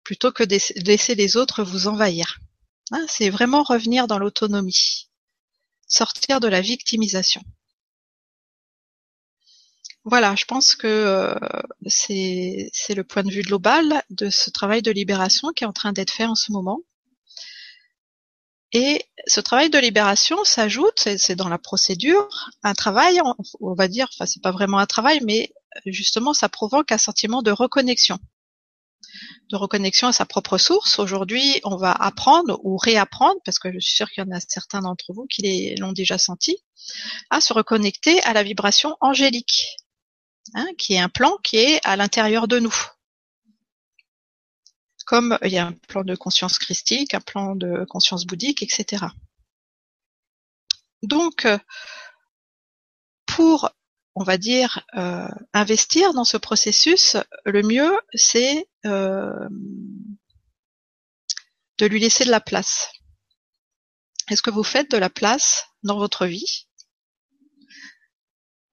plutôt 0.05 0.33
que 0.33 0.45
de 0.45 0.59
laisser 0.85 1.15
les 1.15 1.37
autres 1.37 1.63
vous 1.63 1.87
envahir. 1.87 2.39
Hein. 2.91 3.07
c'est 3.09 3.31
vraiment 3.31 3.63
revenir 3.63 4.07
dans 4.07 4.19
l'autonomie, 4.19 5.09
sortir 5.87 6.41
de 6.41 6.49
la 6.49 6.61
victimisation. 6.61 7.43
Voilà, 10.05 10.35
je 10.35 10.45
pense 10.47 10.75
que 10.75 10.87
euh, 10.89 11.35
c'est 11.87 12.95
le 12.95 13.05
point 13.05 13.23
de 13.23 13.31
vue 13.31 13.43
global 13.43 14.03
de 14.11 14.31
ce 14.31 14.51
travail 14.51 14.83
de 14.83 14.91
libération 14.91 15.51
qui 15.55 15.63
est 15.65 15.67
en 15.67 15.73
train 15.73 15.93
d'être 15.93 16.11
fait 16.11 16.25
en 16.25 16.35
ce 16.35 16.51
moment. 16.51 16.81
Et 18.73 19.05
ce 19.27 19.41
travail 19.41 19.71
de 19.71 19.79
libération 19.79 20.45
s'ajoute, 20.45 21.07
c'est 21.19 21.37
dans 21.37 21.49
la 21.49 21.59
procédure, 21.59 22.51
un 22.63 22.73
travail, 22.73 23.21
on 23.61 23.75
va 23.75 23.87
dire, 23.87 24.09
enfin 24.13 24.27
c'est 24.27 24.43
pas 24.43 24.51
vraiment 24.51 24.79
un 24.79 24.87
travail, 24.87 25.21
mais 25.25 25.53
justement 25.87 26.33
ça 26.33 26.49
provoque 26.49 26.91
un 26.91 26.99
sentiment 26.99 27.43
de 27.43 27.51
reconnexion, 27.51 28.19
de 29.51 29.57
reconnexion 29.57 30.09
à 30.09 30.13
sa 30.13 30.25
propre 30.25 30.57
source. 30.57 30.99
Aujourd'hui, 30.99 31.61
on 31.65 31.77
va 31.77 31.93
apprendre 31.93 32.59
ou 32.65 32.79
réapprendre, 32.79 33.39
parce 33.45 33.59
que 33.59 33.71
je 33.71 33.79
suis 33.79 33.95
sûre 33.95 34.11
qu'il 34.11 34.25
y 34.25 34.27
en 34.27 34.35
a 34.35 34.41
certains 34.41 34.81
d'entre 34.81 35.13
vous 35.13 35.27
qui 35.27 35.75
l'ont 35.77 35.93
déjà 35.93 36.17
senti, 36.17 36.57
à 37.31 37.41
se 37.41 37.53
reconnecter 37.53 38.23
à 38.23 38.33
la 38.33 38.43
vibration 38.43 38.97
angélique, 39.01 39.77
Hein, 40.55 40.67
qui 40.77 40.95
est 40.95 40.99
un 40.99 41.09
plan 41.09 41.37
qui 41.43 41.57
est 41.57 41.81
à 41.85 41.97
l'intérieur 41.97 42.49
de 42.49 42.59
nous. 42.59 42.75
Comme 45.07 45.39
il 45.43 45.51
y 45.51 45.59
a 45.59 45.67
un 45.67 45.73
plan 45.73 46.05
de 46.05 46.15
conscience 46.15 46.59
christique, 46.59 47.15
un 47.15 47.21
plan 47.21 47.55
de 47.55 47.85
conscience 47.89 48.27
bouddhique, 48.27 48.63
etc. 48.63 49.07
Donc, 51.03 51.49
pour, 53.27 53.71
on 54.15 54.25
va 54.25 54.37
dire, 54.37 54.85
euh, 54.95 55.29
investir 55.53 56.13
dans 56.13 56.25
ce 56.25 56.37
processus, 56.37 57.17
le 57.45 57.63
mieux, 57.63 57.99
c'est 58.15 58.69
euh, 58.85 59.49
de 61.79 61.87
lui 61.87 61.99
laisser 61.99 62.25
de 62.25 62.31
la 62.31 62.41
place. 62.41 62.93
Est-ce 64.31 64.43
que 64.43 64.51
vous 64.51 64.63
faites 64.63 64.91
de 64.91 64.99
la 64.99 65.11
place 65.11 65.65
dans 65.83 65.99
votre 65.99 66.27
vie? 66.27 66.67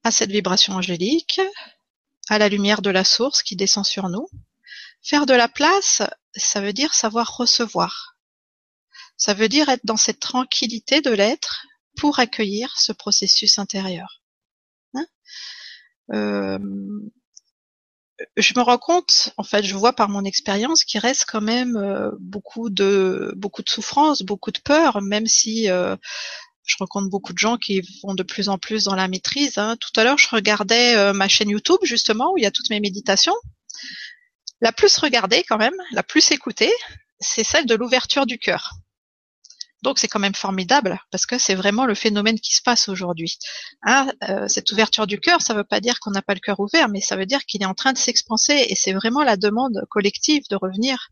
À 0.03 0.12
cette 0.12 0.31
vibration 0.31 0.73
angélique, 0.73 1.41
à 2.29 2.38
la 2.38 2.49
lumière 2.49 2.81
de 2.81 2.89
la 2.89 3.03
source 3.03 3.43
qui 3.43 3.55
descend 3.55 3.85
sur 3.85 4.09
nous. 4.09 4.27
Faire 5.01 5.25
de 5.25 5.33
la 5.33 5.47
place, 5.47 6.01
ça 6.35 6.62
veut 6.62 6.73
dire 6.73 6.93
savoir 6.93 7.38
recevoir. 7.38 8.17
Ça 9.17 9.33
veut 9.33 9.49
dire 9.49 9.69
être 9.69 9.85
dans 9.85 9.97
cette 9.97 10.19
tranquillité 10.19 11.01
de 11.01 11.12
l'être 11.12 11.65
pour 11.97 12.19
accueillir 12.19 12.73
ce 12.79 12.93
processus 12.93 13.59
intérieur. 13.59 14.21
Hein? 14.93 15.05
Euh, 16.13 16.59
je 18.38 18.53
me 18.55 18.62
rends 18.62 18.77
compte, 18.77 19.33
en 19.38 19.43
fait, 19.43 19.63
je 19.63 19.75
vois 19.75 19.93
par 19.93 20.09
mon 20.09 20.23
expérience 20.23 20.83
qu'il 20.83 20.99
reste 20.99 21.25
quand 21.27 21.41
même 21.41 21.77
euh, 21.77 22.12
beaucoup 22.19 22.69
de 22.69 23.33
beaucoup 23.35 23.63
de 23.63 23.69
souffrance, 23.69 24.21
beaucoup 24.21 24.51
de 24.51 24.59
peur, 24.59 25.01
même 25.01 25.27
si 25.27 25.69
euh, 25.69 25.95
je 26.69 26.77
rencontre 26.77 27.10
beaucoup 27.10 27.34
de 27.34 27.38
gens 27.39 27.58
qui 27.58 27.82
vont 28.03 28.13
de 28.13 28.23
plus 28.23 28.47
en 28.47 28.58
plus 28.58 28.84
dans 28.84 28.95
la 28.95 29.08
maîtrise. 29.08 29.58
Hein. 29.58 29.75
Tout 29.77 29.99
à 29.99 30.03
l'heure, 30.03 30.17
je 30.17 30.29
regardais 30.29 30.95
euh, 30.95 31.13
ma 31.13 31.27
chaîne 31.27 31.49
YouTube 31.49 31.79
justement 31.84 32.32
où 32.32 32.38
il 32.38 32.43
y 32.43 32.47
a 32.47 32.51
toutes 32.51 32.69
mes 32.69 32.79
méditations. 32.79 33.36
La 34.62 34.71
plus 34.71 34.97
regardée 34.97 35.43
quand 35.47 35.58
même, 35.58 35.73
la 35.91 36.03
plus 36.03 36.32
écoutée, 36.32 36.71
c'est 37.19 37.43
celle 37.43 37.65
de 37.65 37.75
l'ouverture 37.75 38.25
du 38.25 38.38
cœur. 38.38 38.73
Donc 39.82 39.97
c'est 39.97 40.10
quand 40.10 40.19
même 40.19 40.36
formidable 40.36 40.99
parce 41.10 41.25
que 41.25 41.38
c'est 41.38 41.55
vraiment 41.55 41.86
le 41.86 41.95
phénomène 41.95 42.39
qui 42.39 42.53
se 42.53 42.62
passe 42.62 42.89
aujourd'hui. 42.89 43.38
Hein, 43.84 44.12
euh, 44.27 44.47
cette 44.47 44.71
ouverture 44.71 45.08
du 45.08 45.19
cœur, 45.19 45.41
ça 45.41 45.53
ne 45.53 45.60
veut 45.60 45.63
pas 45.63 45.79
dire 45.79 45.99
qu'on 45.99 46.12
n'a 46.12 46.21
pas 46.21 46.34
le 46.34 46.41
cœur 46.41 46.60
ouvert, 46.60 46.89
mais 46.89 47.01
ça 47.01 47.15
veut 47.15 47.25
dire 47.25 47.45
qu'il 47.45 47.62
est 47.63 47.65
en 47.65 47.73
train 47.73 47.93
de 47.93 47.97
s'expanser 47.97 48.65
et 48.67 48.75
c'est 48.75 48.93
vraiment 48.93 49.23
la 49.23 49.38
demande 49.38 49.86
collective 49.89 50.43
de 50.49 50.58
revenir 50.58 51.10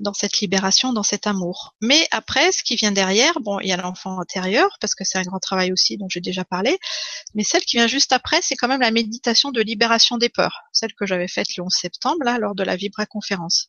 dans 0.00 0.14
cette 0.14 0.40
libération, 0.40 0.92
dans 0.92 1.02
cet 1.02 1.26
amour. 1.26 1.74
Mais 1.80 2.06
après, 2.10 2.52
ce 2.52 2.62
qui 2.62 2.76
vient 2.76 2.92
derrière, 2.92 3.40
bon, 3.40 3.60
il 3.60 3.68
y 3.68 3.72
a 3.72 3.76
l'enfant 3.76 4.18
intérieur, 4.18 4.68
parce 4.80 4.94
que 4.94 5.04
c'est 5.04 5.18
un 5.18 5.22
grand 5.22 5.38
travail 5.38 5.72
aussi 5.72 5.96
dont 5.98 6.08
j'ai 6.08 6.20
déjà 6.20 6.44
parlé, 6.44 6.78
mais 7.34 7.44
celle 7.44 7.62
qui 7.62 7.76
vient 7.76 7.86
juste 7.86 8.12
après, 8.12 8.40
c'est 8.42 8.56
quand 8.56 8.68
même 8.68 8.80
la 8.80 8.90
méditation 8.90 9.50
de 9.50 9.60
libération 9.60 10.16
des 10.16 10.28
peurs, 10.28 10.62
celle 10.72 10.94
que 10.94 11.06
j'avais 11.06 11.28
faite 11.28 11.56
le 11.56 11.64
11 11.64 11.72
septembre, 11.72 12.24
là, 12.24 12.38
lors 12.38 12.54
de 12.54 12.62
la 12.62 12.76
Vibra 12.76 13.06
conférence. 13.06 13.68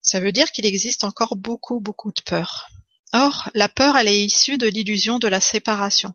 Ça 0.00 0.20
veut 0.20 0.32
dire 0.32 0.50
qu'il 0.50 0.66
existe 0.66 1.04
encore 1.04 1.36
beaucoup, 1.36 1.80
beaucoup 1.80 2.12
de 2.12 2.22
peurs. 2.24 2.68
Or, 3.12 3.50
la 3.54 3.68
peur, 3.68 3.96
elle 3.96 4.08
est 4.08 4.24
issue 4.24 4.58
de 4.58 4.66
l'illusion 4.66 5.18
de 5.18 5.28
la 5.28 5.40
séparation. 5.40 6.14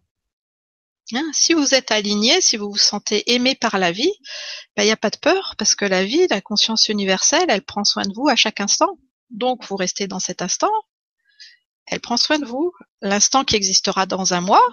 Hein, 1.14 1.30
si 1.34 1.54
vous 1.54 1.74
êtes 1.74 1.92
aligné, 1.92 2.42
si 2.42 2.58
vous 2.58 2.70
vous 2.70 2.78
sentez 2.78 3.34
aimé 3.34 3.56
par 3.56 3.78
la 3.78 3.92
vie, 3.92 4.12
ben, 4.76 4.84
il 4.84 4.88
n'y 4.88 4.92
a 4.92 4.98
pas 4.98 5.10
de 5.10 5.18
peur 5.18 5.56
parce 5.58 5.74
que 5.74 5.86
la 5.86 6.04
vie, 6.04 6.28
la 6.30 6.42
conscience 6.42 6.90
universelle, 6.90 7.46
elle 7.48 7.62
prend 7.62 7.86
soin 7.86 8.04
de 8.04 8.14
vous 8.14 8.28
à 8.28 8.36
chaque 8.36 8.60
instant. 8.60 8.98
Donc 9.30 9.66
vous 9.66 9.78
restez 9.78 10.08
dans 10.08 10.20
cet 10.20 10.42
instant, 10.42 10.72
elle 11.86 12.02
prend 12.02 12.18
soin 12.18 12.40
de 12.40 12.46
vous. 12.46 12.74
L'instant 13.02 13.46
qui 13.46 13.56
existera 13.56 14.06
dans 14.06 14.34
un 14.34 14.42
mois, 14.42 14.68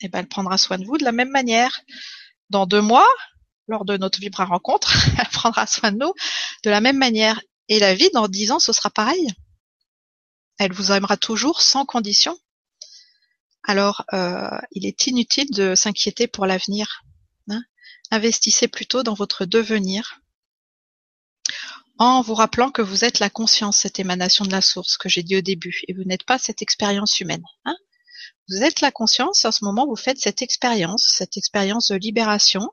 eh 0.00 0.08
ben, 0.08 0.20
elle 0.20 0.28
prendra 0.28 0.56
soin 0.56 0.78
de 0.78 0.84
vous 0.84 0.96
de 0.96 1.04
la 1.04 1.12
même 1.12 1.30
manière. 1.30 1.80
Dans 2.48 2.66
deux 2.66 2.80
mois, 2.80 3.08
lors 3.68 3.84
de 3.84 3.96
notre 3.96 4.18
Vibra 4.18 4.46
rencontre, 4.46 4.94
elle 5.18 5.28
prendra 5.28 5.66
soin 5.66 5.92
de 5.92 5.98
nous 5.98 6.12
de 6.64 6.70
la 6.70 6.80
même 6.80 6.96
manière. 6.96 7.40
Et 7.68 7.78
la 7.78 7.94
vie, 7.94 8.10
dans 8.14 8.28
dix 8.28 8.50
ans, 8.50 8.60
ce 8.60 8.72
sera 8.72 8.90
pareil. 8.90 9.28
Elle 10.58 10.72
vous 10.72 10.92
aimera 10.92 11.16
toujours 11.18 11.60
sans 11.60 11.84
condition. 11.84 12.38
Alors, 13.66 14.04
euh, 14.12 14.48
il 14.70 14.86
est 14.86 15.08
inutile 15.08 15.50
de 15.50 15.74
s'inquiéter 15.74 16.28
pour 16.28 16.46
l'avenir. 16.46 17.02
Hein. 17.50 17.62
Investissez 18.12 18.68
plutôt 18.68 19.02
dans 19.02 19.14
votre 19.14 19.44
devenir 19.44 20.20
en 21.98 22.20
vous 22.20 22.34
rappelant 22.34 22.70
que 22.70 22.82
vous 22.82 23.04
êtes 23.04 23.18
la 23.18 23.30
conscience, 23.30 23.78
cette 23.78 23.98
émanation 23.98 24.44
de 24.44 24.52
la 24.52 24.60
source 24.60 24.96
que 24.96 25.08
j'ai 25.08 25.22
dit 25.22 25.36
au 25.36 25.40
début, 25.40 25.80
et 25.88 25.94
vous 25.94 26.04
n'êtes 26.04 26.24
pas 26.24 26.38
cette 26.38 26.62
expérience 26.62 27.20
humaine. 27.20 27.44
Hein. 27.64 27.76
Vous 28.48 28.62
êtes 28.62 28.82
la 28.82 28.92
conscience, 28.92 29.44
et 29.44 29.48
en 29.48 29.52
ce 29.52 29.64
moment, 29.64 29.86
vous 29.86 29.96
faites 29.96 30.20
cette 30.20 30.42
expérience, 30.42 31.04
cette 31.08 31.36
expérience 31.36 31.88
de 31.88 31.96
libération 31.96 32.70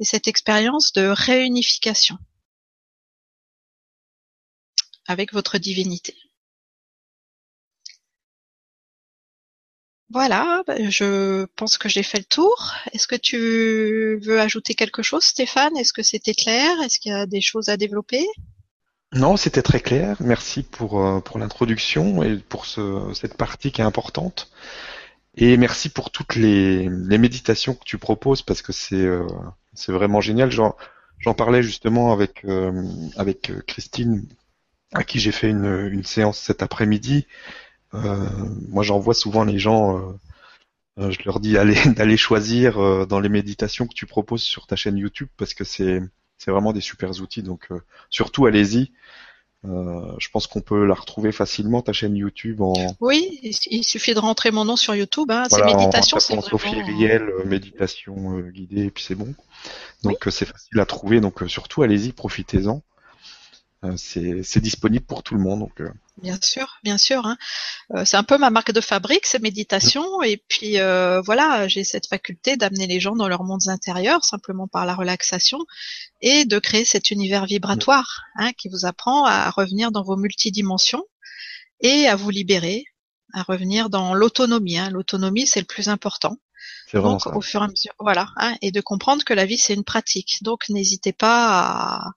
et 0.00 0.04
cette 0.04 0.28
expérience 0.28 0.92
de 0.92 1.06
réunification 1.06 2.18
avec 5.06 5.32
votre 5.32 5.58
divinité. 5.58 6.16
Voilà, 10.10 10.62
ben, 10.66 10.90
je 10.90 11.46
pense 11.56 11.78
que 11.78 11.88
j'ai 11.88 12.02
fait 12.02 12.18
le 12.18 12.24
tour. 12.24 12.74
Est-ce 12.92 13.08
que 13.08 13.16
tu 13.16 14.18
veux 14.22 14.40
ajouter 14.40 14.74
quelque 14.74 15.02
chose, 15.02 15.24
Stéphane? 15.24 15.76
Est-ce 15.76 15.92
que 15.92 16.02
c'était 16.02 16.34
clair? 16.34 16.70
Est-ce 16.82 16.98
qu'il 16.98 17.12
y 17.12 17.14
a 17.14 17.26
des 17.26 17.40
choses 17.40 17.68
à 17.68 17.76
développer? 17.76 18.26
Non, 19.12 19.36
c'était 19.36 19.62
très 19.62 19.80
clair. 19.80 20.16
Merci 20.20 20.62
pour, 20.62 21.04
euh, 21.04 21.20
l'introduction 21.36 22.22
et 22.22 22.36
pour 22.36 22.66
ce, 22.66 23.12
cette 23.14 23.36
partie 23.36 23.72
qui 23.72 23.80
est 23.80 23.84
importante. 23.84 24.50
Et 25.36 25.56
merci 25.56 25.88
pour 25.88 26.10
toutes 26.10 26.36
les, 26.36 26.88
méditations 26.88 27.74
que 27.74 27.84
tu 27.84 27.98
proposes 27.98 28.42
parce 28.42 28.62
que 28.62 28.72
c'est 28.72 28.94
euh, 28.96 29.26
vraiment 29.88 30.20
génial. 30.20 30.50
J'en, 30.50 30.74
parlais 31.34 31.62
justement 31.62 32.12
avec, 32.12 32.44
euh, 32.44 32.82
Christine 33.66 34.26
à 34.92 35.02
qui 35.02 35.18
j'ai 35.18 35.32
fait 35.32 35.50
une 35.50 36.04
séance 36.04 36.38
cet 36.38 36.62
après-midi 36.62 37.26
euh, 37.94 38.28
moi, 38.68 38.82
j'envoie 38.82 39.14
souvent 39.14 39.44
les 39.44 39.58
gens. 39.58 39.98
Euh, 39.98 40.12
euh, 40.98 41.10
je 41.10 41.18
leur 41.24 41.40
dis 41.40 41.54
d'aller 41.96 42.16
choisir 42.16 43.06
dans 43.06 43.20
les 43.20 43.28
méditations 43.28 43.86
que 43.86 43.94
tu 43.94 44.06
proposes 44.06 44.42
sur 44.42 44.66
ta 44.66 44.76
chaîne 44.76 44.96
YouTube 44.96 45.28
parce 45.36 45.54
que 45.54 45.64
c'est 45.64 46.00
c'est 46.36 46.50
vraiment 46.50 46.72
des 46.72 46.80
super 46.80 47.10
outils. 47.20 47.42
Donc 47.42 47.68
surtout 48.10 48.46
allez-y. 48.46 48.92
je 49.64 50.28
pense 50.32 50.46
qu'on 50.46 50.60
peut 50.60 50.84
la 50.84 50.94
retrouver 50.94 51.32
facilement 51.32 51.82
ta 51.82 51.92
chaîne 51.92 52.16
YouTube 52.16 52.60
en. 52.60 52.74
Oui, 53.00 53.40
il 53.42 53.84
suffit 53.84 54.14
de 54.14 54.20
rentrer 54.20 54.50
mon 54.50 54.64
nom 54.64 54.76
sur 54.76 54.94
YouTube. 54.94 55.30
Hein. 55.30 55.44
Voilà, 55.50 55.68
c'est 55.68 55.76
méditation, 55.76 56.18
c'est 56.20 56.34
vraiment. 56.34 56.48
Sophie 56.48 56.80
Riel, 56.82 57.28
méditation 57.46 58.40
guidée, 58.40 58.84
et 58.84 58.90
puis 58.90 59.02
c'est 59.02 59.14
bon. 59.14 59.34
Donc 60.02 60.18
c'est 60.30 60.46
facile 60.46 60.78
à 60.80 60.86
trouver. 60.86 61.20
Donc 61.20 61.42
surtout 61.48 61.82
allez-y, 61.82 62.12
profitez-en. 62.12 62.82
Euh, 63.84 63.96
c'est 63.96 64.60
disponible 64.60 65.04
pour 65.04 65.22
tout 65.22 65.34
le 65.34 65.40
monde. 65.40 65.60
Donc, 65.60 65.80
euh. 65.80 65.90
Bien 66.22 66.38
sûr, 66.40 66.78
bien 66.82 66.96
sûr. 66.96 67.26
Hein. 67.26 67.36
Euh, 67.94 68.04
c'est 68.04 68.16
un 68.16 68.22
peu 68.22 68.38
ma 68.38 68.50
marque 68.50 68.72
de 68.72 68.80
fabrique, 68.80 69.26
ces 69.26 69.38
méditations. 69.38 70.22
Et 70.22 70.42
puis 70.48 70.76
voilà, 71.24 71.68
j'ai 71.68 71.84
cette 71.84 72.06
faculté 72.06 72.56
d'amener 72.56 72.86
les 72.86 73.00
gens 73.00 73.16
dans 73.16 73.28
leurs 73.28 73.44
mondes 73.44 73.68
intérieurs 73.68 74.24
simplement 74.24 74.66
par 74.66 74.86
la 74.86 74.94
relaxation 74.94 75.58
et 76.22 76.44
de 76.44 76.58
créer 76.58 76.84
cet 76.84 77.10
univers 77.10 77.46
vibratoire 77.46 78.22
hein, 78.36 78.52
qui 78.52 78.68
vous 78.68 78.86
apprend 78.86 79.24
à 79.24 79.50
revenir 79.50 79.92
dans 79.92 80.02
vos 80.02 80.16
multidimensions 80.16 81.04
et 81.80 82.06
à 82.06 82.16
vous 82.16 82.30
libérer, 82.30 82.84
à 83.32 83.42
revenir 83.42 83.90
dans 83.90 84.14
l'autonomie. 84.14 84.78
Hein. 84.78 84.90
L'autonomie, 84.90 85.46
c'est 85.46 85.60
le 85.60 85.66
plus 85.66 85.88
important. 85.88 86.36
Donc, 86.92 87.26
au 87.26 87.40
fur 87.40 87.60
et 87.60 87.64
à 87.64 87.68
mesure, 87.68 87.92
voilà, 87.98 88.28
hein, 88.36 88.54
et 88.62 88.70
de 88.70 88.80
comprendre 88.80 89.24
que 89.24 89.34
la 89.34 89.46
vie 89.46 89.58
c'est 89.58 89.74
une 89.74 89.84
pratique. 89.84 90.38
Donc, 90.42 90.68
n'hésitez 90.68 91.12
pas 91.12 91.48
à, 91.48 92.12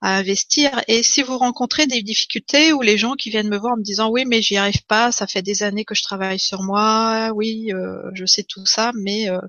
à 0.00 0.16
investir. 0.16 0.82
Et 0.86 1.02
si 1.02 1.22
vous 1.22 1.38
rencontrez 1.38 1.86
des 1.86 2.02
difficultés 2.02 2.72
ou 2.72 2.82
les 2.82 2.96
gens 2.98 3.14
qui 3.14 3.30
viennent 3.30 3.48
me 3.48 3.58
voir 3.58 3.74
en 3.74 3.76
me 3.76 3.82
disant 3.82 4.10
oui 4.10 4.24
mais 4.26 4.42
j'y 4.42 4.56
arrive 4.56 4.84
pas, 4.86 5.10
ça 5.12 5.26
fait 5.26 5.42
des 5.42 5.62
années 5.62 5.84
que 5.84 5.94
je 5.94 6.02
travaille 6.02 6.38
sur 6.38 6.62
moi, 6.62 7.30
oui 7.34 7.72
euh, 7.72 8.02
je 8.14 8.24
sais 8.24 8.44
tout 8.44 8.64
ça, 8.66 8.92
mais 8.94 9.28
euh, 9.28 9.40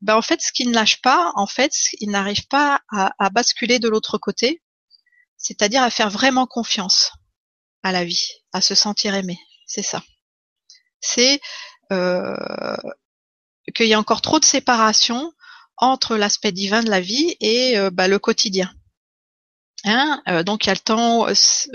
ben 0.00 0.16
en 0.16 0.22
fait 0.22 0.40
ce 0.40 0.52
qui 0.52 0.66
ne 0.66 0.74
lâche 0.74 1.00
pas, 1.00 1.32
en 1.34 1.46
fait 1.46 1.72
ils 2.00 2.10
n'arrivent 2.10 2.46
pas 2.48 2.80
à, 2.90 3.12
à, 3.18 3.30
basculer 3.30 3.78
de 3.78 3.88
l'autre 3.88 4.18
côté, 4.18 4.62
c'est-à-dire 5.36 5.82
à 5.82 5.90
faire 5.90 6.10
vraiment 6.10 6.46
confiance 6.46 7.12
à 7.82 7.92
la 7.92 8.04
vie, 8.04 8.28
à 8.52 8.60
se 8.60 8.74
sentir 8.74 9.14
aimé. 9.14 9.38
C'est 9.66 9.82
ça. 9.82 10.02
C'est 11.00 11.40
euh, 11.92 12.76
qu'il 13.74 13.86
y 13.86 13.94
a 13.94 13.98
encore 13.98 14.22
trop 14.22 14.40
de 14.40 14.44
séparation 14.44 15.32
entre 15.76 16.16
l'aspect 16.16 16.52
divin 16.52 16.82
de 16.82 16.90
la 16.90 17.00
vie 17.00 17.36
et 17.40 17.78
euh, 17.78 17.90
ben, 17.90 18.08
le 18.08 18.18
quotidien. 18.18 18.72
Hein 19.84 20.22
euh, 20.28 20.42
donc 20.42 20.64
il 20.64 20.68
y 20.68 20.70
a 20.70 20.74
le 20.74 20.80
temps 20.80 21.28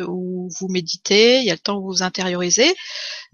où 0.05 0.49
vous 0.59 0.67
méditez, 0.67 1.39
il 1.39 1.45
y 1.45 1.51
a 1.51 1.53
le 1.53 1.59
temps 1.59 1.77
où 1.77 1.85
vous 1.87 2.03
intériorisez, 2.03 2.75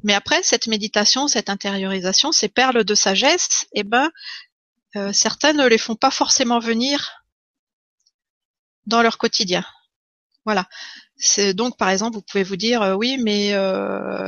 mais 0.03 0.13
après 0.13 0.43
cette 0.43 0.67
méditation, 0.67 1.27
cette 1.27 1.49
intériorisation, 1.49 2.31
ces 2.31 2.49
perles 2.49 2.83
de 2.83 2.95
sagesse, 2.95 3.65
eh 3.73 3.83
ben 3.83 4.11
euh, 4.95 5.11
certains 5.11 5.53
ne 5.53 5.67
les 5.67 5.79
font 5.79 5.95
pas 5.95 6.11
forcément 6.11 6.59
venir 6.59 7.23
dans 8.85 9.01
leur 9.01 9.17
quotidien. 9.17 9.65
Voilà. 10.45 10.67
C'est 11.17 11.53
donc 11.53 11.77
par 11.77 11.89
exemple 11.89 12.15
vous 12.15 12.21
pouvez 12.21 12.43
vous 12.43 12.55
dire 12.55 12.81
euh, 12.81 12.93
oui 12.95 13.17
mais 13.21 13.49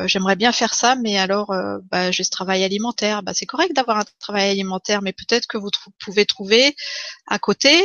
j'aimerais 0.08 0.36
bien 0.36 0.52
faire 0.52 0.74
ça 0.74 0.96
mais 0.96 1.18
alors 1.18 1.54
bah, 1.92 2.12
j'ai 2.12 2.24
ce 2.24 2.32
travail 2.32 2.64
alimentaire. 2.64 3.24
Bah, 3.24 3.34
c'est 3.36 3.46
correct 3.46 3.74
d'avoir 3.76 4.00
un 4.00 4.06
travail 4.20 4.50
alimentaire 4.50 5.02
mais 5.04 5.14
peut-être 5.14 5.48
que 5.48 5.58
vous 5.58 5.70
pouvez 6.00 6.26
trouver 6.26 6.76
à 7.28 7.40
côté 7.40 7.82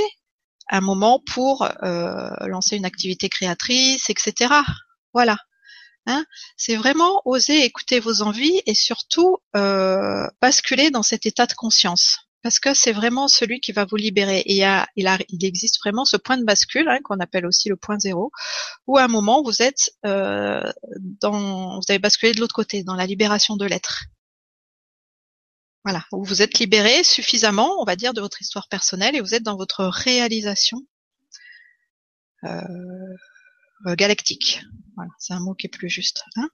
un 0.70 0.80
moment 0.80 1.22
pour 1.32 1.68
euh, 1.82 2.30
lancer 2.46 2.76
une 2.76 2.84
activité 2.84 3.28
créatrice, 3.28 4.10
etc. 4.10 4.54
Voilà. 5.12 5.36
Hein 6.08 6.24
c'est 6.56 6.76
vraiment 6.76 7.20
oser 7.24 7.64
écouter 7.64 7.98
vos 7.98 8.22
envies 8.22 8.62
et 8.66 8.74
surtout 8.74 9.38
euh, 9.56 10.26
basculer 10.40 10.90
dans 10.90 11.02
cet 11.02 11.26
état 11.26 11.46
de 11.46 11.54
conscience. 11.54 12.18
Parce 12.42 12.60
que 12.60 12.74
c'est 12.74 12.92
vraiment 12.92 13.26
celui 13.26 13.58
qui 13.58 13.72
va 13.72 13.84
vous 13.84 13.96
libérer. 13.96 14.38
Et 14.40 14.52
il, 14.52 14.58
y 14.58 14.62
a, 14.62 14.86
il, 14.94 15.44
existe 15.44 15.80
vraiment 15.80 16.04
ce 16.04 16.16
point 16.16 16.36
de 16.36 16.44
bascule 16.44 16.88
hein, 16.88 17.00
qu'on 17.02 17.18
appelle 17.18 17.44
aussi 17.44 17.68
le 17.68 17.76
point 17.76 17.98
zéro, 17.98 18.30
où 18.86 18.98
à 18.98 19.02
un 19.02 19.08
moment 19.08 19.42
vous 19.42 19.62
êtes 19.62 19.90
euh, 20.04 20.62
dans, 21.20 21.80
vous 21.80 21.84
avez 21.88 21.98
basculé 21.98 22.32
de 22.32 22.40
l'autre 22.40 22.54
côté, 22.54 22.84
dans 22.84 22.94
la 22.94 23.06
libération 23.06 23.56
de 23.56 23.64
l'être. 23.66 24.04
Voilà, 25.86 26.04
où 26.10 26.24
vous 26.24 26.42
êtes 26.42 26.58
libéré 26.58 27.04
suffisamment, 27.04 27.80
on 27.80 27.84
va 27.84 27.94
dire, 27.94 28.12
de 28.12 28.20
votre 28.20 28.42
histoire 28.42 28.66
personnelle 28.66 29.14
et 29.14 29.20
vous 29.20 29.34
êtes 29.34 29.44
dans 29.44 29.56
votre 29.56 29.84
réalisation 29.84 30.84
euh, 32.42 33.94
galactique. 33.94 34.62
Voilà, 34.96 35.12
c'est 35.20 35.32
un 35.32 35.38
mot 35.38 35.54
qui 35.54 35.68
est 35.68 35.70
plus 35.70 35.88
juste. 35.88 36.24
Hein. 36.34 36.48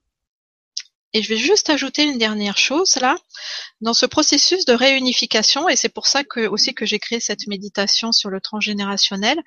et 1.13 1.23
je 1.23 1.29
vais 1.29 1.37
juste 1.37 1.71
ajouter 1.71 2.03
une 2.03 2.19
dernière 2.19 2.59
chose 2.59 2.95
là, 2.97 3.15
dans 3.81 3.95
ce 3.95 4.05
processus 4.05 4.65
de 4.65 4.73
réunification, 4.73 5.67
et 5.67 5.75
c'est 5.75 5.89
pour 5.89 6.05
ça 6.05 6.23
que 6.23 6.45
aussi 6.45 6.75
que 6.75 6.85
j'ai 6.85 6.99
créé 6.99 7.19
cette 7.19 7.47
méditation 7.47 8.11
sur 8.11 8.29
le 8.29 8.39
transgénérationnel. 8.39 9.41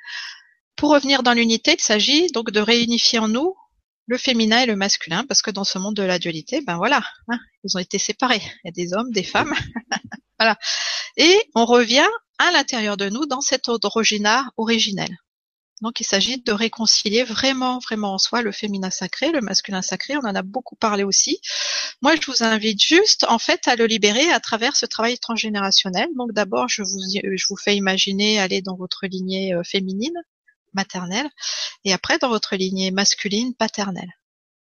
Pour 0.75 0.91
revenir 0.91 1.23
dans 1.23 1.33
l'unité, 1.33 1.77
il 1.79 1.81
s'agit 1.81 2.27
donc 2.33 2.51
de 2.51 2.59
réunifier 2.59 3.21
en 3.21 3.29
nous 3.29 3.55
le 4.07 4.19
féminin 4.19 4.61
et 4.61 4.67
le 4.67 4.77
masculin, 4.77 5.25
parce 5.27 5.43
que 5.43 5.51
dans 5.51 5.65
ce 5.65 5.79
monde 5.79 5.97
de 5.97 6.03
la 6.03 6.19
dualité, 6.19 6.61
ben 6.61 6.77
voilà, 6.77 7.03
hein, 7.29 7.39
ils 7.65 7.77
ont 7.77 7.81
été 7.81 7.99
séparés. 7.99 8.43
Il 8.65 8.67
y 8.67 8.69
a 8.69 8.73
des 8.73 8.95
hommes, 8.95 9.11
des 9.11 9.25
femmes, 9.25 9.55
voilà. 10.39 10.57
Et 11.17 11.37
on 11.55 11.67
revient 11.67 12.09
à 12.39 12.51
l'intérieur 12.53 12.97
de 12.97 13.09
nous 13.09 13.27
dans 13.27 13.41
cet 13.41 13.69
androgyna 13.69 14.51
originel. 14.57 15.17
Donc 15.83 16.01
il 16.01 16.05
s'agit 16.05 16.41
de 16.41 16.53
réconcilier 16.53 17.23
vraiment, 17.23 17.79
vraiment 17.81 18.15
en 18.15 18.19
soi 18.19 18.41
le 18.41 18.51
féminin 18.51 18.91
sacré, 18.91 19.31
le 19.31 19.43
masculin 19.43 19.83
sacré. 19.83 20.17
On 20.17 20.27
en 20.27 20.35
a 20.35 20.43
beaucoup 20.43 20.77
parlé 20.77 21.05
aussi. 21.05 21.41
Moi, 22.01 22.15
je 22.17 22.31
vous 22.31 22.43
invite 22.43 22.83
juste, 22.83 23.27
en 23.29 23.39
fait, 23.39 23.69
à 23.69 23.77
le 23.77 23.87
libérer 23.87 24.31
à 24.31 24.41
travers 24.41 24.75
ce 24.75 24.87
travail 24.87 25.19
transgénérationnel. 25.19 26.09
Donc 26.17 26.33
d'abord, 26.33 26.69
je 26.69 26.83
vous, 26.83 27.01
je 27.13 27.47
vous 27.49 27.57
fais 27.57 27.77
imaginer 27.77 28.39
aller 28.41 28.63
dans 28.63 28.77
votre 28.77 29.07
lignée 29.07 29.55
euh, 29.55 29.63
féminine, 29.65 30.15
maternelle, 30.77 31.29
et 31.85 31.93
après 31.93 32.19
dans 32.19 32.29
votre 32.29 32.55
lignée 32.55 32.93
masculine 32.93 33.55
paternelle. 33.55 34.13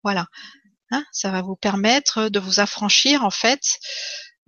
Voilà. 0.03 0.27
Hein, 0.93 1.05
ça 1.13 1.31
va 1.31 1.43
vous 1.43 1.57
permettre 1.57 2.29
de 2.29 2.39
vous 2.39 2.61
affranchir 2.61 3.25
en 3.25 3.31
fait 3.31 3.61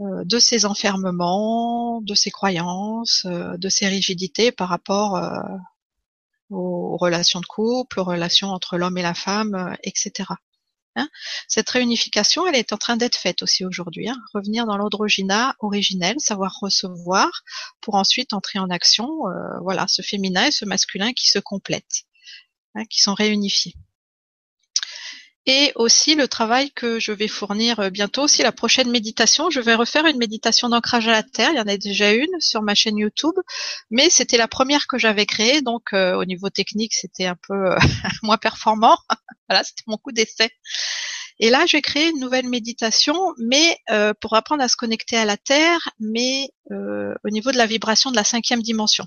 euh, 0.00 0.22
de 0.24 0.38
ces 0.38 0.64
enfermements, 0.66 2.00
de 2.00 2.14
ces 2.14 2.30
croyances, 2.30 3.26
euh, 3.26 3.56
de 3.56 3.68
ces 3.68 3.88
rigidités 3.88 4.52
par 4.52 4.68
rapport 4.68 5.16
euh, 5.16 5.40
aux 6.50 6.96
relations 6.96 7.40
de 7.40 7.46
couple, 7.46 7.98
aux 7.98 8.04
relations 8.04 8.50
entre 8.50 8.78
l'homme 8.78 8.98
et 8.98 9.02
la 9.02 9.14
femme, 9.14 9.76
etc. 9.82 10.30
Hein. 10.98 11.08
Cette 11.48 11.70
réunification, 11.70 12.46
elle 12.46 12.56
est 12.56 12.72
en 12.72 12.76
train 12.76 12.96
d'être 12.96 13.16
faite 13.16 13.42
aussi 13.42 13.64
aujourd'hui. 13.64 14.08
Hein. 14.08 14.16
Revenir 14.34 14.66
dans 14.66 14.76
l'androgyna 14.76 15.54
originel, 15.60 16.16
savoir 16.18 16.58
recevoir, 16.60 17.30
pour 17.80 17.94
ensuite 17.94 18.32
entrer 18.32 18.58
en 18.58 18.70
action. 18.70 19.28
Euh, 19.28 19.58
voilà, 19.62 19.86
ce 19.88 20.02
féminin 20.02 20.46
et 20.46 20.50
ce 20.50 20.64
masculin 20.64 21.12
qui 21.12 21.28
se 21.28 21.38
complètent, 21.38 22.04
hein, 22.74 22.84
qui 22.90 23.00
sont 23.00 23.14
réunifiés. 23.14 23.74
Et 25.48 25.72
aussi 25.76 26.14
le 26.14 26.28
travail 26.28 26.70
que 26.70 27.00
je 27.00 27.10
vais 27.10 27.26
fournir 27.26 27.80
euh, 27.80 27.90
bientôt, 27.90 28.22
aussi 28.22 28.42
la 28.42 28.52
prochaine 28.52 28.90
méditation. 28.90 29.48
Je 29.50 29.60
vais 29.60 29.74
refaire 29.74 30.04
une 30.04 30.18
méditation 30.18 30.68
d'ancrage 30.68 31.08
à 31.08 31.12
la 31.12 31.22
terre. 31.22 31.50
Il 31.52 31.56
y 31.56 31.60
en 31.60 31.66
a 31.66 31.76
déjà 31.78 32.12
une 32.12 32.38
sur 32.38 32.62
ma 32.62 32.74
chaîne 32.74 32.98
YouTube, 32.98 33.34
mais 33.90 34.10
c'était 34.10 34.36
la 34.36 34.46
première 34.46 34.86
que 34.86 34.98
j'avais 34.98 35.26
créée, 35.26 35.62
donc 35.62 35.94
euh, 35.94 36.14
au 36.14 36.26
niveau 36.26 36.50
technique, 36.50 36.94
c'était 36.94 37.26
un 37.26 37.36
peu 37.48 37.74
moins 38.22 38.38
performant. 38.38 38.98
Voilà, 39.50 39.64
c'était 39.64 39.84
mon 39.86 39.96
coup 39.96 40.12
d'essai. 40.12 40.50
Et 41.40 41.50
là, 41.50 41.66
je 41.66 41.76
vais 41.76 41.82
créer 41.82 42.08
une 42.08 42.18
nouvelle 42.18 42.48
méditation, 42.48 43.16
mais 43.38 43.78
euh, 43.90 44.12
pour 44.20 44.34
apprendre 44.34 44.62
à 44.62 44.68
se 44.68 44.76
connecter 44.76 45.16
à 45.16 45.24
la 45.24 45.36
Terre, 45.36 45.88
mais 46.00 46.50
euh, 46.72 47.14
au 47.24 47.30
niveau 47.30 47.52
de 47.52 47.56
la 47.56 47.66
vibration 47.66 48.10
de 48.10 48.16
la 48.16 48.24
cinquième 48.24 48.62
dimension. 48.62 49.06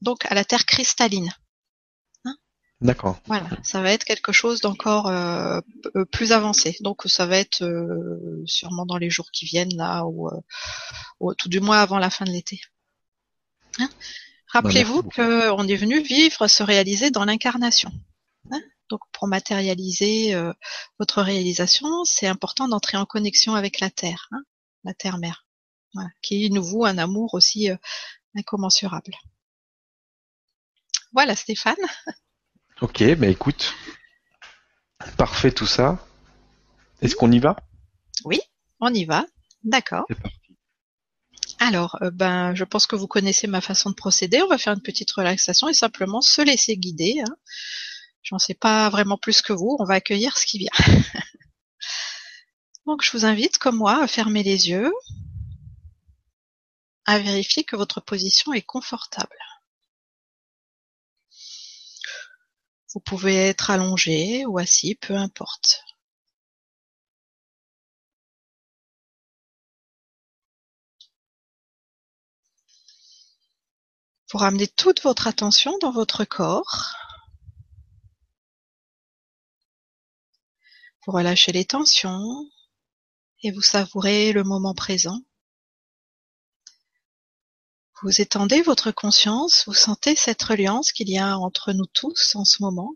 Donc 0.00 0.24
à 0.26 0.34
la 0.34 0.44
Terre 0.44 0.64
cristalline. 0.64 1.30
D'accord. 2.80 3.20
Voilà, 3.26 3.46
ça 3.62 3.82
va 3.82 3.92
être 3.92 4.04
quelque 4.04 4.32
chose 4.32 4.60
d'encore 4.60 5.08
euh, 5.08 5.60
plus 6.10 6.32
avancé. 6.32 6.76
Donc 6.80 7.02
ça 7.06 7.26
va 7.26 7.36
être 7.36 7.62
euh, 7.62 8.42
sûrement 8.46 8.86
dans 8.86 8.96
les 8.96 9.10
jours 9.10 9.30
qui 9.32 9.44
viennent 9.44 9.76
là, 9.76 10.04
ou, 10.06 10.28
euh, 10.28 10.40
ou 11.20 11.34
tout 11.34 11.50
du 11.50 11.60
moins 11.60 11.80
avant 11.80 11.98
la 11.98 12.08
fin 12.08 12.24
de 12.24 12.30
l'été. 12.30 12.60
Hein? 13.78 13.90
Rappelez-vous 14.48 15.02
merci 15.02 15.16
qu'on 15.16 15.68
est 15.68 15.76
venu 15.76 16.00
vivre, 16.00 16.46
se 16.48 16.62
réaliser 16.62 17.10
dans 17.10 17.24
l'incarnation. 17.24 17.92
Hein? 18.50 18.60
Donc 18.90 19.00
pour 19.12 19.28
matérialiser 19.28 20.34
euh, 20.34 20.52
votre 20.98 21.22
réalisation, 21.22 22.04
c'est 22.04 22.26
important 22.26 22.66
d'entrer 22.66 22.96
en 22.96 23.06
connexion 23.06 23.54
avec 23.54 23.78
la 23.80 23.90
Terre, 23.90 24.28
hein, 24.32 24.42
la 24.84 24.94
Terre-Mère, 24.94 25.46
voilà, 25.94 26.10
qui 26.22 26.50
nous 26.50 26.64
voue 26.64 26.84
un 26.84 26.98
amour 26.98 27.34
aussi 27.34 27.70
euh, 27.70 27.76
incommensurable. 28.36 29.14
Voilà 31.12 31.36
Stéphane. 31.36 31.76
Ok, 32.80 33.02
bah 33.16 33.26
écoute, 33.26 33.74
parfait 35.18 35.52
tout 35.52 35.66
ça. 35.66 35.98
Est-ce 37.02 37.14
qu'on 37.14 37.30
y 37.30 37.38
va? 37.38 37.56
Oui, 38.24 38.40
on 38.80 38.92
y 38.92 39.04
va. 39.04 39.26
D'accord. 39.64 40.06
C'est 40.08 40.18
parti. 40.18 40.56
Alors, 41.58 41.98
euh, 42.00 42.10
ben, 42.10 42.54
je 42.54 42.64
pense 42.64 42.86
que 42.86 42.96
vous 42.96 43.06
connaissez 43.06 43.46
ma 43.46 43.60
façon 43.60 43.90
de 43.90 43.94
procéder. 43.94 44.40
On 44.40 44.48
va 44.48 44.56
faire 44.56 44.72
une 44.72 44.80
petite 44.80 45.10
relaxation 45.10 45.68
et 45.68 45.74
simplement 45.74 46.22
se 46.22 46.40
laisser 46.40 46.78
guider. 46.78 47.20
Hein. 47.20 47.36
J'en 48.22 48.38
sais 48.38 48.54
pas 48.54 48.88
vraiment 48.88 49.18
plus 49.18 49.42
que 49.42 49.52
vous. 49.52 49.76
On 49.78 49.84
va 49.84 49.94
accueillir 49.94 50.38
ce 50.38 50.46
qui 50.46 50.58
vient. 50.58 50.86
Donc, 52.86 53.04
je 53.04 53.12
vous 53.12 53.26
invite, 53.26 53.58
comme 53.58 53.76
moi, 53.76 54.02
à 54.02 54.06
fermer 54.06 54.42
les 54.42 54.70
yeux, 54.70 54.90
à 57.04 57.18
vérifier 57.18 57.62
que 57.62 57.76
votre 57.76 58.00
position 58.00 58.54
est 58.54 58.62
confortable. 58.62 59.36
Vous 62.92 63.00
pouvez 63.00 63.36
être 63.36 63.70
allongé 63.70 64.44
ou 64.46 64.58
assis, 64.58 64.96
peu 64.96 65.14
importe. 65.14 65.84
Vous 74.32 74.38
ramenez 74.38 74.66
toute 74.68 75.02
votre 75.02 75.26
attention 75.26 75.76
dans 75.80 75.92
votre 75.92 76.24
corps. 76.24 76.94
Vous 81.04 81.12
relâchez 81.12 81.52
les 81.52 81.64
tensions 81.64 82.48
et 83.42 83.52
vous 83.52 83.62
savourez 83.62 84.32
le 84.32 84.44
moment 84.44 84.74
présent. 84.74 85.20
Vous 88.02 88.22
étendez 88.22 88.62
votre 88.62 88.92
conscience, 88.92 89.64
vous 89.66 89.74
sentez 89.74 90.16
cette 90.16 90.42
reliance 90.42 90.90
qu'il 90.90 91.10
y 91.10 91.18
a 91.18 91.36
entre 91.36 91.74
nous 91.74 91.84
tous 91.84 92.34
en 92.34 92.46
ce 92.46 92.62
moment, 92.62 92.94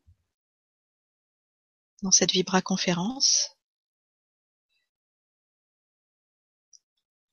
dans 2.01 2.11
cette 2.11 2.33
vibra-conférence. 2.33 3.51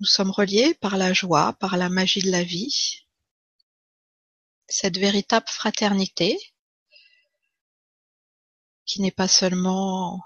Nous 0.02 0.06
sommes 0.06 0.32
reliés 0.32 0.74
par 0.74 0.98
la 0.98 1.14
joie, 1.14 1.54
par 1.54 1.78
la 1.78 1.88
magie 1.88 2.22
de 2.22 2.32
la 2.32 2.44
vie, 2.44 3.06
cette 4.68 4.98
véritable 4.98 5.48
fraternité 5.48 6.38
qui 8.86 9.00
n'est 9.00 9.12
pas 9.12 9.30
seulement 9.30 10.22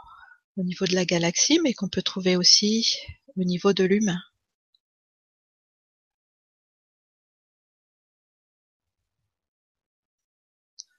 au 0.58 0.64
niveau 0.64 0.86
de 0.86 0.96
la 0.96 1.06
galaxie, 1.06 1.60
mais 1.60 1.76
qu'on 1.76 1.90
peut 1.90 2.02
trouver 2.02 2.38
aussi 2.38 2.98
au 3.36 3.44
niveau 3.44 3.72
de 3.72 3.84
l'humain. 3.84 4.22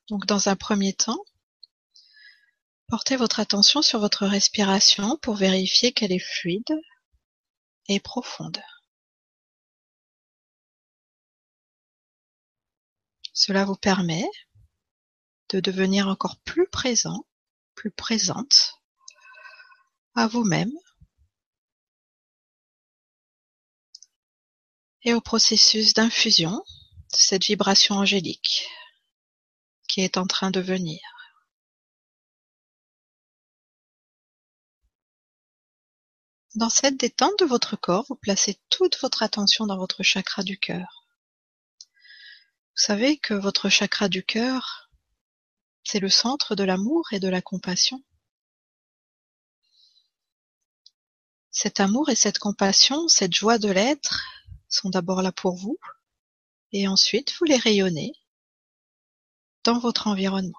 Donc 0.08 0.26
dans 0.26 0.48
un 0.48 0.56
premier 0.56 0.92
temps, 0.92 1.18
portez 2.88 3.16
votre 3.16 3.40
attention 3.40 3.82
sur 3.82 3.98
votre 3.98 4.26
respiration 4.26 5.16
pour 5.18 5.34
vérifier 5.34 5.92
qu'elle 5.92 6.12
est 6.12 6.18
fluide 6.18 6.80
et 7.88 7.98
profonde. 7.98 8.62
Cela 13.32 13.64
vous 13.64 13.76
permet 13.76 14.24
de 15.50 15.60
devenir 15.60 16.08
encore 16.08 16.38
plus 16.38 16.68
présent, 16.68 17.26
plus 17.74 17.90
présente 17.90 18.80
à 20.14 20.26
vous-même 20.26 20.72
et 25.02 25.14
au 25.14 25.20
processus 25.20 25.94
d'infusion 25.94 26.64
de 27.12 27.16
cette 27.16 27.44
vibration 27.44 27.96
angélique 27.96 28.68
est 30.00 30.16
en 30.16 30.26
train 30.26 30.50
de 30.50 30.60
venir. 30.60 31.00
Dans 36.54 36.70
cette 36.70 36.96
détente 36.96 37.38
de 37.38 37.44
votre 37.44 37.76
corps, 37.76 38.06
vous 38.08 38.16
placez 38.16 38.58
toute 38.70 38.98
votre 39.02 39.22
attention 39.22 39.66
dans 39.66 39.76
votre 39.76 40.02
chakra 40.02 40.42
du 40.42 40.58
cœur. 40.58 41.04
Vous 41.80 42.82
savez 42.82 43.18
que 43.18 43.34
votre 43.34 43.68
chakra 43.68 44.08
du 44.08 44.24
cœur, 44.24 44.90
c'est 45.84 46.00
le 46.00 46.08
centre 46.08 46.54
de 46.54 46.64
l'amour 46.64 47.04
et 47.12 47.20
de 47.20 47.28
la 47.28 47.42
compassion. 47.42 48.02
Cet 51.50 51.80
amour 51.80 52.08
et 52.08 52.16
cette 52.16 52.38
compassion, 52.38 53.06
cette 53.08 53.34
joie 53.34 53.58
de 53.58 53.70
l'être 53.70 54.24
sont 54.68 54.90
d'abord 54.90 55.22
là 55.22 55.32
pour 55.32 55.56
vous 55.56 55.78
et 56.72 56.88
ensuite 56.88 57.34
vous 57.38 57.44
les 57.44 57.56
rayonnez 57.56 58.12
dans 59.66 59.80
votre 59.80 60.06
environnement. 60.06 60.54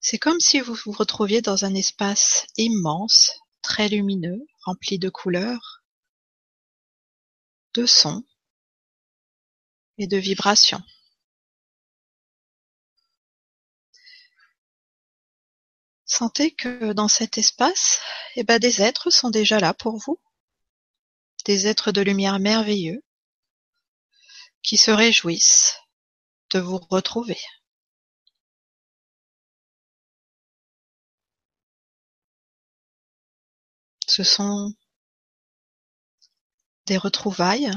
C'est 0.00 0.18
comme 0.18 0.38
si 0.38 0.60
vous 0.60 0.74
vous 0.74 0.92
retrouviez 0.92 1.40
dans 1.40 1.64
un 1.64 1.74
espace 1.74 2.46
immense, 2.58 3.32
très 3.62 3.88
lumineux, 3.88 4.46
rempli 4.64 4.98
de 4.98 5.08
couleurs, 5.08 5.82
de 7.72 7.86
sons 7.86 8.22
et 9.96 10.06
de 10.06 10.18
vibrations. 10.18 10.82
Sentez 16.04 16.54
que 16.54 16.92
dans 16.92 17.08
cet 17.08 17.38
espace, 17.38 18.00
eh 18.36 18.44
ben, 18.44 18.58
des 18.58 18.82
êtres 18.82 19.10
sont 19.10 19.30
déjà 19.30 19.58
là 19.58 19.72
pour 19.72 19.96
vous, 19.96 20.20
des 21.46 21.66
êtres 21.66 21.92
de 21.92 22.02
lumière 22.02 22.38
merveilleux, 22.38 23.02
qui 24.62 24.76
se 24.76 24.90
réjouissent 24.90 25.78
de 26.52 26.60
vous 26.60 26.78
retrouver. 26.90 27.38
Ce 34.06 34.24
sont 34.24 34.74
des 36.86 36.96
retrouvailles, 36.96 37.70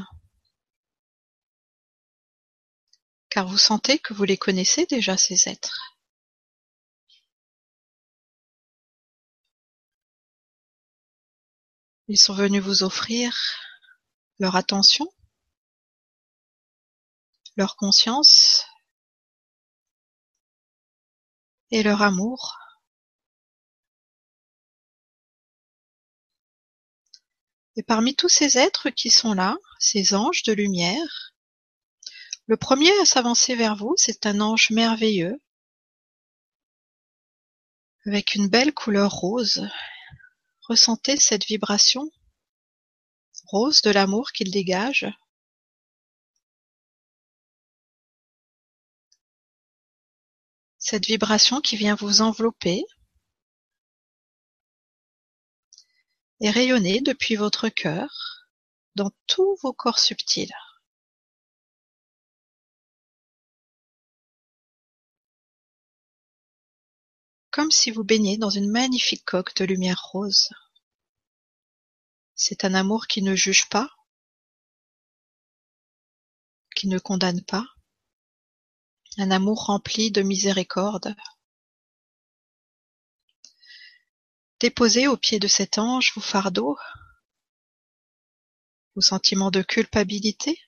car 3.29 3.47
vous 3.47 3.57
sentez 3.57 3.99
que 3.99 4.13
vous 4.13 4.23
les 4.23 4.37
connaissez 4.37 4.85
déjà, 4.85 5.17
ces 5.17 5.49
êtres. 5.49 5.97
Ils 12.07 12.17
sont 12.17 12.33
venus 12.33 12.61
vous 12.61 12.83
offrir 12.83 13.33
leur 14.39 14.57
attention, 14.57 15.07
leur 17.55 17.77
conscience 17.77 18.50
et 21.71 21.83
leur 21.83 22.01
amour. 22.01 22.57
Et 27.77 27.83
parmi 27.83 28.15
tous 28.15 28.29
ces 28.29 28.57
êtres 28.57 28.89
qui 28.89 29.09
sont 29.09 29.33
là, 29.33 29.57
ces 29.79 30.13
anges 30.13 30.43
de 30.43 30.51
lumière, 30.53 31.33
le 32.47 32.57
premier 32.57 32.91
à 32.99 33.05
s'avancer 33.05 33.55
vers 33.55 33.75
vous, 33.75 33.93
c'est 33.95 34.25
un 34.25 34.41
ange 34.41 34.71
merveilleux, 34.71 35.41
avec 38.05 38.35
une 38.35 38.49
belle 38.49 38.73
couleur 38.73 39.11
rose. 39.11 39.69
Ressentez 40.67 41.17
cette 41.17 41.45
vibration 41.45 42.11
rose 43.45 43.81
de 43.81 43.91
l'amour 43.91 44.31
qu'il 44.31 44.51
dégage. 44.51 45.07
Cette 50.91 51.05
vibration 51.05 51.61
qui 51.61 51.77
vient 51.77 51.95
vous 51.95 52.19
envelopper 52.19 52.83
et 56.41 56.49
rayonner 56.49 56.99
depuis 56.99 57.37
votre 57.37 57.69
cœur 57.69 58.45
dans 58.95 59.09
tous 59.25 59.55
vos 59.61 59.71
corps 59.71 59.99
subtils. 59.99 60.53
Comme 67.51 67.71
si 67.71 67.89
vous 67.89 68.03
baigniez 68.03 68.37
dans 68.37 68.49
une 68.49 68.69
magnifique 68.69 69.23
coque 69.23 69.55
de 69.55 69.63
lumière 69.63 70.03
rose. 70.11 70.49
C'est 72.35 72.65
un 72.65 72.73
amour 72.73 73.07
qui 73.07 73.21
ne 73.21 73.33
juge 73.33 73.69
pas, 73.69 73.89
qui 76.75 76.89
ne 76.89 76.99
condamne 76.99 77.45
pas, 77.45 77.65
un 79.17 79.31
amour 79.31 79.65
rempli 79.65 80.11
de 80.11 80.21
miséricorde. 80.21 81.15
Déposez 84.59 85.07
au 85.07 85.17
pied 85.17 85.39
de 85.39 85.47
cet 85.47 85.77
ange 85.77 86.13
vos 86.15 86.21
fardeaux, 86.21 86.77
vos 88.95 89.01
sentiments 89.01 89.51
de 89.51 89.61
culpabilité, 89.61 90.59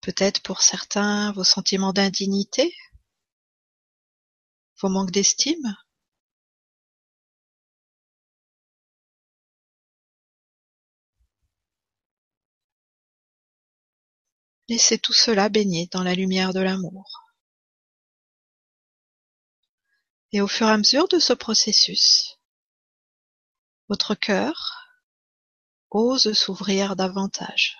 peut-être 0.00 0.42
pour 0.42 0.62
certains 0.62 1.32
vos 1.32 1.44
sentiments 1.44 1.92
d'indignité, 1.92 2.74
vos 4.80 4.88
manques 4.88 5.10
d'estime? 5.10 5.76
Laissez 14.70 14.98
tout 14.98 15.12
cela 15.12 15.48
baigner 15.48 15.88
dans 15.90 16.04
la 16.04 16.14
lumière 16.14 16.52
de 16.52 16.60
l'amour. 16.60 17.24
Et 20.30 20.40
au 20.40 20.46
fur 20.46 20.68
et 20.68 20.70
à 20.70 20.76
mesure 20.78 21.08
de 21.08 21.18
ce 21.18 21.32
processus, 21.32 22.38
votre 23.88 24.14
cœur 24.14 24.94
ose 25.90 26.34
s'ouvrir 26.34 26.94
davantage. 26.94 27.78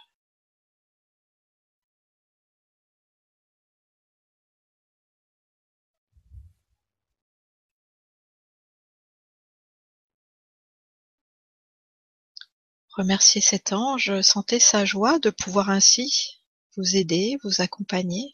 Remerciez 12.96 13.40
cet 13.40 13.72
ange, 13.72 14.20
sentez 14.22 14.58
sa 14.58 14.84
joie 14.84 15.20
de 15.20 15.30
pouvoir 15.30 15.70
ainsi 15.70 16.39
vous 16.76 16.96
aider, 16.96 17.36
vous 17.42 17.60
accompagner. 17.60 18.32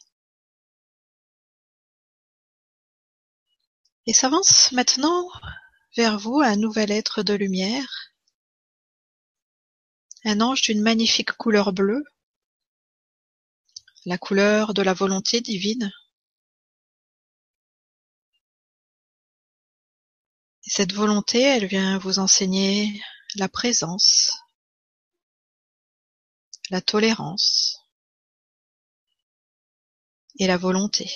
Et 4.05 4.13
s'avance 4.13 4.71
maintenant 4.71 5.29
vers 5.95 6.17
vous 6.19 6.39
un 6.39 6.55
nouvel 6.55 6.91
être 6.91 7.23
de 7.23 7.33
lumière, 7.33 8.13
un 10.23 10.41
ange 10.41 10.61
d'une 10.61 10.81
magnifique 10.81 11.33
couleur 11.33 11.73
bleue, 11.73 12.03
la 14.05 14.17
couleur 14.17 14.73
de 14.73 14.81
la 14.81 14.93
volonté 14.93 15.41
divine. 15.41 15.91
Et 20.65 20.69
cette 20.69 20.93
volonté, 20.93 21.41
elle 21.41 21.65
vient 21.65 21.97
vous 21.97 22.19
enseigner 22.19 23.01
la 23.35 23.49
présence, 23.49 24.31
la 26.69 26.81
tolérance 26.81 27.86
et 30.37 30.47
la 30.47 30.57
volonté. 30.57 31.09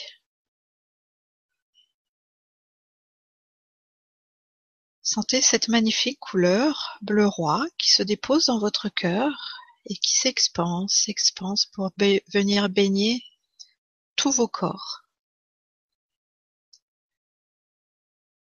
Sentez 5.04 5.42
cette 5.42 5.68
magnifique 5.68 6.20
couleur 6.20 6.98
bleu 7.02 7.28
roi 7.28 7.66
qui 7.78 7.92
se 7.92 8.04
dépose 8.04 8.46
dans 8.46 8.60
votre 8.60 8.88
cœur 8.90 9.58
et 9.86 9.96
qui 9.96 10.16
s'expanse, 10.18 10.94
s'expanse 11.06 11.66
pour 11.66 11.92
venir 11.98 12.70
baigner 12.70 13.24
tous 14.16 14.32
vos 14.32 14.48
corps. 14.48 15.02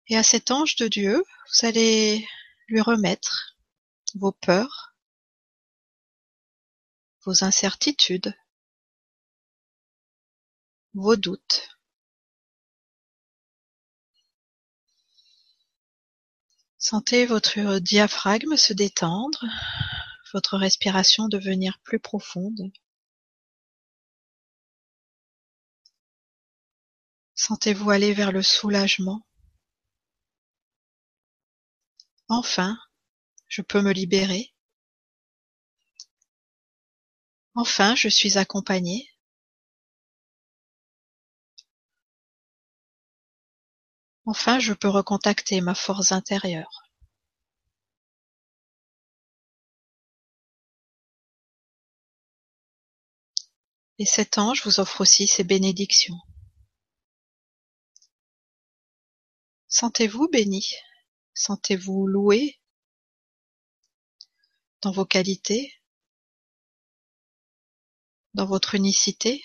Et 0.06 0.16
à 0.16 0.22
cet 0.22 0.50
ange 0.50 0.76
de 0.76 0.86
Dieu, 0.86 1.16
vous 1.18 1.66
allez 1.66 2.26
lui 2.68 2.80
remettre 2.80 3.56
vos 4.14 4.32
peurs, 4.32 4.94
vos 7.24 7.42
incertitudes. 7.42 8.34
Sentez 16.78 17.26
votre 17.26 17.80
diaphragme 17.80 18.56
se 18.56 18.72
détendre, 18.72 19.44
votre 20.32 20.56
respiration 20.56 21.26
devenir 21.26 21.80
plus 21.82 21.98
profonde. 21.98 22.70
Sentez-vous 27.34 27.90
aller 27.90 28.14
vers 28.14 28.30
le 28.30 28.42
soulagement. 28.42 29.26
Enfin, 32.28 32.78
je 33.48 33.62
peux 33.62 33.82
me 33.82 33.92
libérer. 33.92 34.54
Enfin, 37.56 37.96
je 37.96 38.08
suis 38.08 38.38
accompagné. 38.38 39.13
Enfin, 44.26 44.58
je 44.58 44.72
peux 44.72 44.88
recontacter 44.88 45.60
ma 45.60 45.74
force 45.74 46.12
intérieure. 46.12 46.84
Et 53.98 54.06
cet 54.06 54.38
ange 54.38 54.64
vous 54.64 54.80
offre 54.80 55.00
aussi 55.02 55.26
ses 55.26 55.44
bénédictions. 55.44 56.18
Sentez-vous 59.68 60.28
béni, 60.28 60.64
sentez-vous 61.34 62.06
loué 62.06 62.60
dans 64.82 64.92
vos 64.92 65.04
qualités, 65.04 65.74
dans 68.34 68.46
votre 68.46 68.74
unicité, 68.74 69.42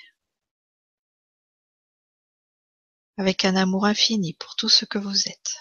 avec 3.19 3.43
un 3.43 3.57
amour 3.57 3.85
infini 3.85 4.33
pour 4.33 4.55
tout 4.55 4.69
ce 4.69 4.85
que 4.85 4.97
vous 4.97 5.27
êtes. 5.27 5.57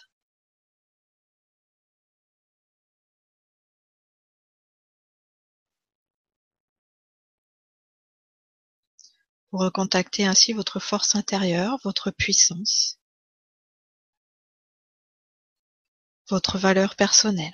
Vous 9.50 9.58
recontactez 9.58 10.24
ainsi 10.24 10.52
votre 10.52 10.78
force 10.78 11.16
intérieure, 11.16 11.78
votre 11.82 12.12
puissance, 12.12 13.00
votre 16.30 16.58
valeur 16.58 16.94
personnelle. 16.94 17.52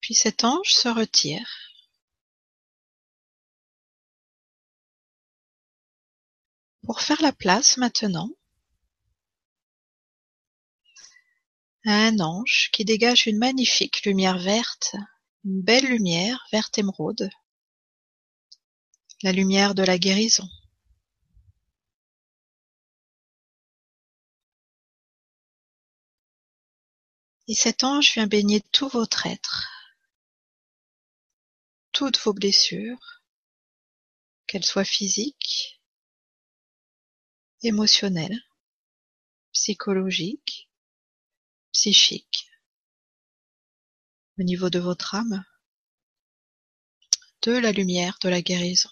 Puis 0.00 0.14
cet 0.14 0.44
ange 0.44 0.72
se 0.72 0.88
retire 0.88 1.69
pour 6.90 7.02
faire 7.02 7.22
la 7.22 7.32
place 7.32 7.76
maintenant 7.76 8.28
à 11.84 11.92
un 11.92 12.18
ange 12.18 12.68
qui 12.72 12.84
dégage 12.84 13.28
une 13.28 13.38
magnifique 13.38 14.04
lumière 14.04 14.40
verte, 14.40 14.96
une 15.44 15.62
belle 15.62 15.86
lumière 15.86 16.44
verte 16.50 16.78
émeraude, 16.78 17.30
la 19.22 19.30
lumière 19.30 19.76
de 19.76 19.84
la 19.84 19.98
guérison. 19.98 20.48
Et 27.46 27.54
cet 27.54 27.84
ange 27.84 28.14
vient 28.14 28.26
baigner 28.26 28.62
tout 28.72 28.88
votre 28.88 29.26
être, 29.26 29.70
toutes 31.92 32.18
vos 32.18 32.34
blessures, 32.34 33.22
qu'elles 34.48 34.66
soient 34.66 34.82
physiques, 34.82 35.79
émotionnel, 37.62 38.36
psychologique, 39.52 40.70
psychique, 41.72 42.50
au 44.38 44.42
niveau 44.42 44.70
de 44.70 44.78
votre 44.78 45.14
âme, 45.14 45.44
de 47.42 47.52
la 47.52 47.72
lumière 47.72 48.18
de 48.22 48.28
la 48.28 48.42
guérison. 48.42 48.90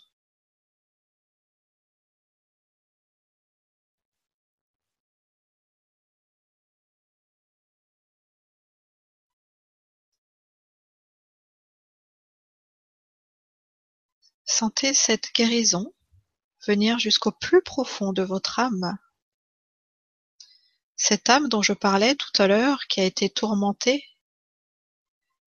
Sentez 14.44 14.94
cette 14.94 15.32
guérison 15.34 15.92
venir 16.68 16.98
jusqu'au 16.98 17.32
plus 17.32 17.62
profond 17.62 18.12
de 18.12 18.22
votre 18.22 18.58
âme. 18.58 18.98
Cette 20.96 21.30
âme 21.30 21.48
dont 21.48 21.62
je 21.62 21.72
parlais 21.72 22.14
tout 22.14 22.42
à 22.42 22.46
l'heure, 22.46 22.86
qui 22.88 23.00
a 23.00 23.04
été 23.04 23.30
tourmentée, 23.30 24.04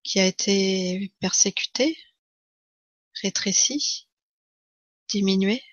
qui 0.03 0.19
a 0.19 0.25
été 0.25 1.13
persécutée, 1.19 1.95
rétrécie, 3.21 4.07
diminuée. 5.09 5.63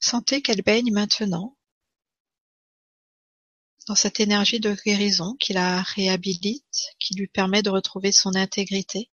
Sentez 0.00 0.40
qu'elle 0.40 0.62
baigne 0.62 0.92
maintenant 0.92 1.56
dans 3.86 3.94
cette 3.94 4.20
énergie 4.20 4.60
de 4.60 4.74
guérison 4.86 5.36
qui 5.38 5.52
la 5.52 5.82
réhabilite, 5.82 6.86
qui 6.98 7.14
lui 7.14 7.26
permet 7.26 7.62
de 7.62 7.68
retrouver 7.68 8.12
son 8.12 8.34
intégrité 8.34 9.10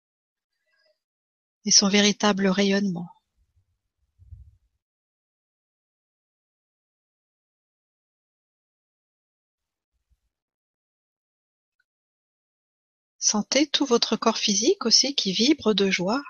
et 1.66 1.72
son 1.72 1.90
véritable 1.90 2.48
rayonnement. 2.48 3.10
Sentez 13.20 13.68
tout 13.68 13.86
votre 13.86 14.18
corps 14.18 14.40
physique 14.40 14.86
aussi 14.86 15.14
qui 15.14 15.32
vibre 15.32 15.76
de 15.76 15.92
joie 15.92 16.22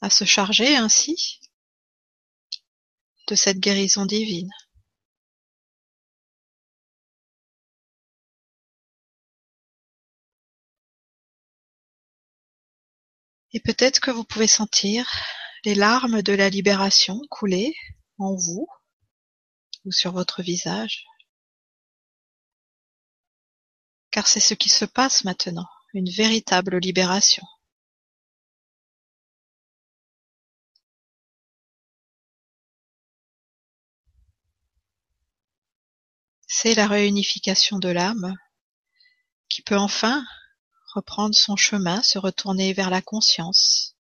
à 0.00 0.10
se 0.10 0.24
charger 0.24 0.76
ainsi 0.76 1.40
de 3.28 3.34
cette 3.36 3.60
guérison 3.60 4.04
divine. 4.04 4.50
Et 13.52 13.60
peut-être 13.60 14.00
que 14.00 14.10
vous 14.10 14.24
pouvez 14.24 14.46
sentir 14.46 15.10
les 15.64 15.74
larmes 15.74 16.22
de 16.22 16.32
la 16.32 16.50
libération 16.50 17.20
couler 17.30 17.74
en 18.18 18.34
vous 18.34 18.66
ou 19.84 19.92
sur 19.92 20.12
votre 20.12 20.42
visage. 20.42 21.04
Car 24.10 24.26
c'est 24.26 24.40
ce 24.40 24.54
qui 24.54 24.68
se 24.68 24.84
passe 24.84 25.24
maintenant, 25.24 25.68
une 25.94 26.10
véritable 26.10 26.78
libération. 26.78 27.44
C'est 36.46 36.74
la 36.74 36.86
réunification 36.86 37.78
de 37.78 37.88
l'âme 37.88 38.34
qui 39.48 39.62
peut 39.62 39.76
enfin 39.76 40.24
reprendre 40.98 41.34
son 41.36 41.54
chemin, 41.54 42.02
se 42.02 42.18
retourner 42.18 42.72
vers 42.72 42.90
la 42.90 43.00
conscience, 43.00 43.96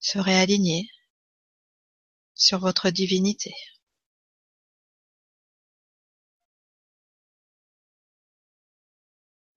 se 0.00 0.18
réaligner 0.18 0.88
sur 2.34 2.58
votre 2.58 2.90
divinité. 2.90 3.54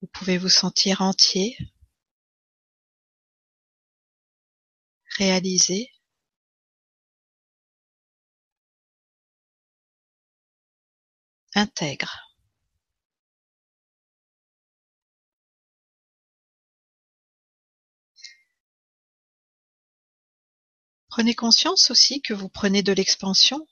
Vous 0.02 0.08
pouvez 0.14 0.38
vous 0.38 0.50
sentir 0.50 1.02
entier, 1.02 1.58
réalisé, 5.18 5.90
intègre. 11.56 12.31
Prenez 21.12 21.36
conscience 21.36 21.92
aussi 21.92 22.22
que 22.22 22.34
vous 22.34 22.48
prenez 22.48 22.84
de 22.84 22.94
l'expansion. 22.94 23.68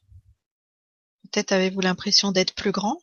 Peut-être 1.24 1.54
avez-vous 1.54 1.80
l'impression 1.80 2.34
d'être 2.34 2.54
plus 2.54 2.74
grand, 2.74 3.02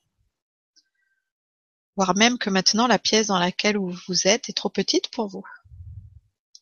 voire 1.97 2.15
même 2.15 2.37
que 2.37 2.51
maintenant 2.51 2.87
la 2.87 2.99
pièce 2.99 3.29
dans 3.29 3.39
laquelle 3.39 3.79
vous 3.79 4.27
êtes 4.27 4.51
est 4.51 4.53
trop 4.53 4.69
petite 4.69 5.09
pour 5.09 5.27
vous. 5.29 5.47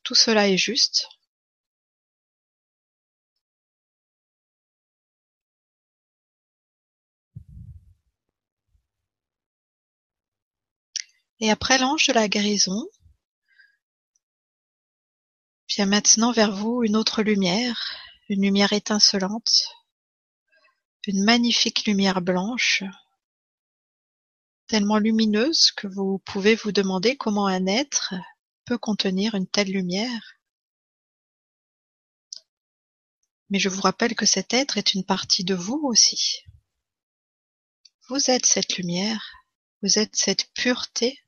Tout 0.05 0.15
cela 0.15 0.49
est 0.49 0.57
juste. 0.57 1.09
Et 11.41 11.51
après 11.51 11.79
l'ange 11.79 12.07
de 12.07 12.13
la 12.13 12.29
guérison, 12.29 12.87
Vient 15.77 15.87
maintenant 15.87 16.31
vers 16.31 16.55
vous 16.55 16.85
une 16.85 16.95
autre 16.95 17.25
lumière, 17.25 17.97
une 18.29 18.43
lumière 18.43 18.73
étincelante, 18.73 19.65
une 21.09 21.25
magnifique 21.25 21.85
lumière 21.85 22.21
blanche, 22.21 22.85
tellement 24.69 24.99
lumineuse 24.99 25.73
que 25.73 25.89
vous 25.89 26.21
pouvez 26.21 26.55
vous 26.55 26.71
demander 26.71 27.17
comment 27.17 27.49
un 27.49 27.67
être 27.67 28.15
peut 28.67 28.79
contenir 28.79 29.35
une 29.35 29.49
telle 29.49 29.73
lumière. 29.73 30.37
Mais 33.51 33.59
je 33.59 33.69
vous 33.69 33.81
rappelle 33.81 34.15
que 34.15 34.27
cet 34.27 34.55
être 34.55 34.79
est 34.79 34.95
une 34.95 35.05
partie 35.05 35.43
de 35.43 35.57
vous 35.57 35.81
aussi. 35.83 36.45
Vous 38.09 38.31
êtes 38.31 38.47
cette 38.47 38.77
lumière, 38.77 39.29
vous 39.83 39.99
êtes 39.99 40.15
cette 40.15 40.53
pureté, 40.53 41.19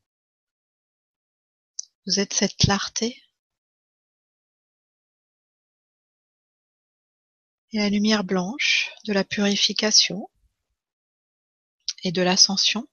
vous 2.06 2.20
êtes 2.20 2.32
cette 2.32 2.56
clarté. 2.56 3.20
Et 7.72 7.78
la 7.78 7.88
lumière 7.90 8.24
blanche 8.24 8.90
de 9.06 9.12
la 9.12 9.24
purification 9.24 10.30
et 12.04 12.12
de 12.12 12.22
l'ascension 12.22 12.88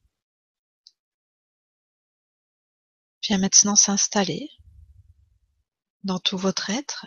vient 3.27 3.37
maintenant 3.37 3.75
s'installer 3.75 4.49
dans 6.03 6.19
tout 6.19 6.37
votre 6.37 6.69
être 6.69 7.05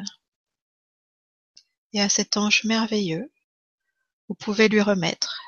et 1.92 2.00
à 2.00 2.08
cet 2.08 2.36
ange 2.36 2.64
merveilleux, 2.64 3.32
vous 4.28 4.34
pouvez 4.34 4.68
lui 4.68 4.82
remettre 4.82 5.40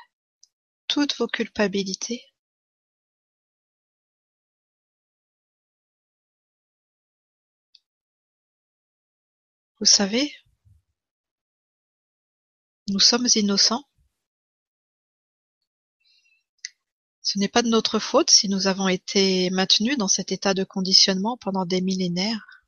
toutes 0.87 1.15
vos 1.17 1.27
culpabilités. 1.27 2.23
Vous 9.79 9.85
savez, 9.85 10.33
nous 12.89 12.99
sommes 12.99 13.27
innocents. 13.35 13.83
Ce 17.21 17.37
n'est 17.37 17.47
pas 17.47 17.61
de 17.61 17.69
notre 17.69 17.99
faute 17.99 18.31
si 18.31 18.49
nous 18.49 18.67
avons 18.67 18.87
été 18.87 19.49
maintenus 19.51 19.97
dans 19.97 20.07
cet 20.07 20.31
état 20.31 20.53
de 20.53 20.63
conditionnement 20.63 21.37
pendant 21.37 21.65
des 21.65 21.81
millénaires. 21.81 22.63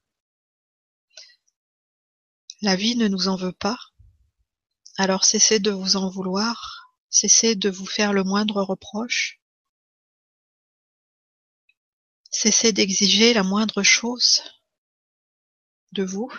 La 2.62 2.76
vie 2.76 2.96
ne 2.96 3.08
nous 3.08 3.28
en 3.28 3.36
veut 3.36 3.54
pas. 3.54 3.80
Alors 4.98 5.26
cessez 5.26 5.60
de 5.60 5.72
vous 5.72 5.96
en 5.96 6.10
vouloir, 6.10 6.94
cessez 7.10 7.56
de 7.56 7.70
vous 7.70 7.88
faire 7.88 8.14
le 8.14 8.24
moindre 8.24 8.62
reproche, 8.62 9.42
cessez 12.30 12.72
d'exiger 12.72 13.34
la 13.34 13.44
moindre 13.44 13.82
chose 13.82 14.44
de 15.92 16.04
vous. 16.04 16.32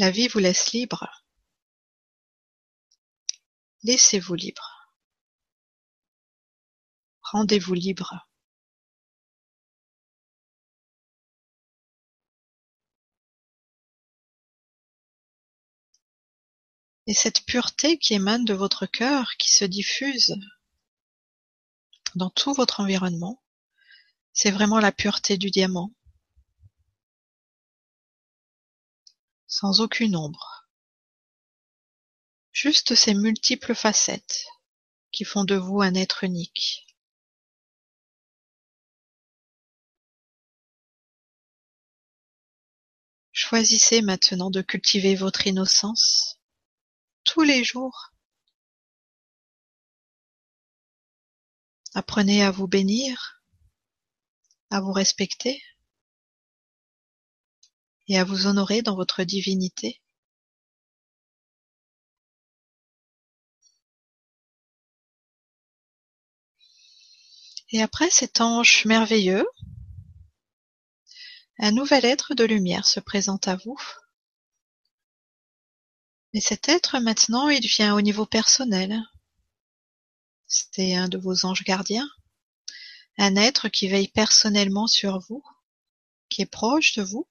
La 0.00 0.12
vie 0.12 0.28
vous 0.28 0.38
laisse 0.38 0.70
libre. 0.70 1.08
Laissez-vous 3.82 4.36
libre. 4.36 4.94
Rendez-vous 7.20 7.74
libre. 7.74 8.28
Et 17.08 17.14
cette 17.14 17.44
pureté 17.44 17.98
qui 17.98 18.14
émane 18.14 18.44
de 18.44 18.54
votre 18.54 18.86
cœur, 18.86 19.32
qui 19.36 19.50
se 19.50 19.64
diffuse 19.64 20.36
dans 22.14 22.30
tout 22.30 22.54
votre 22.54 22.78
environnement, 22.78 23.42
c'est 24.32 24.52
vraiment 24.52 24.78
la 24.78 24.92
pureté 24.92 25.38
du 25.38 25.50
diamant. 25.50 25.92
Sans 29.48 29.80
aucune 29.80 30.14
ombre. 30.14 30.68
Juste 32.52 32.94
ces 32.94 33.14
multiples 33.14 33.74
facettes 33.74 34.44
qui 35.10 35.24
font 35.24 35.44
de 35.44 35.56
vous 35.56 35.80
un 35.80 35.94
être 35.94 36.22
unique. 36.22 36.86
Choisissez 43.32 44.02
maintenant 44.02 44.50
de 44.50 44.60
cultiver 44.60 45.14
votre 45.14 45.46
innocence 45.46 46.38
tous 47.24 47.42
les 47.42 47.64
jours. 47.64 48.12
Apprenez 51.94 52.42
à 52.42 52.50
vous 52.50 52.66
bénir, 52.66 53.42
à 54.70 54.80
vous 54.80 54.92
respecter 54.92 55.62
et 58.08 58.18
à 58.18 58.24
vous 58.24 58.46
honorer 58.46 58.82
dans 58.82 58.96
votre 58.96 59.22
divinité. 59.22 60.00
Et 67.70 67.82
après 67.82 68.10
cet 68.10 68.40
ange 68.40 68.84
merveilleux, 68.86 69.46
un 71.58 71.72
nouvel 71.72 72.04
être 72.04 72.34
de 72.34 72.44
lumière 72.44 72.86
se 72.86 73.00
présente 73.00 73.46
à 73.46 73.56
vous. 73.56 73.78
Mais 76.32 76.40
cet 76.40 76.68
être 76.68 76.98
maintenant, 76.98 77.48
il 77.48 77.66
vient 77.66 77.94
au 77.94 78.00
niveau 78.00 78.24
personnel. 78.24 79.02
C'est 80.46 80.94
un 80.94 81.08
de 81.08 81.18
vos 81.18 81.44
anges 81.44 81.64
gardiens, 81.64 82.08
un 83.18 83.36
être 83.36 83.68
qui 83.68 83.88
veille 83.88 84.08
personnellement 84.08 84.86
sur 84.86 85.18
vous, 85.18 85.42
qui 86.30 86.42
est 86.42 86.46
proche 86.46 86.94
de 86.94 87.02
vous, 87.02 87.28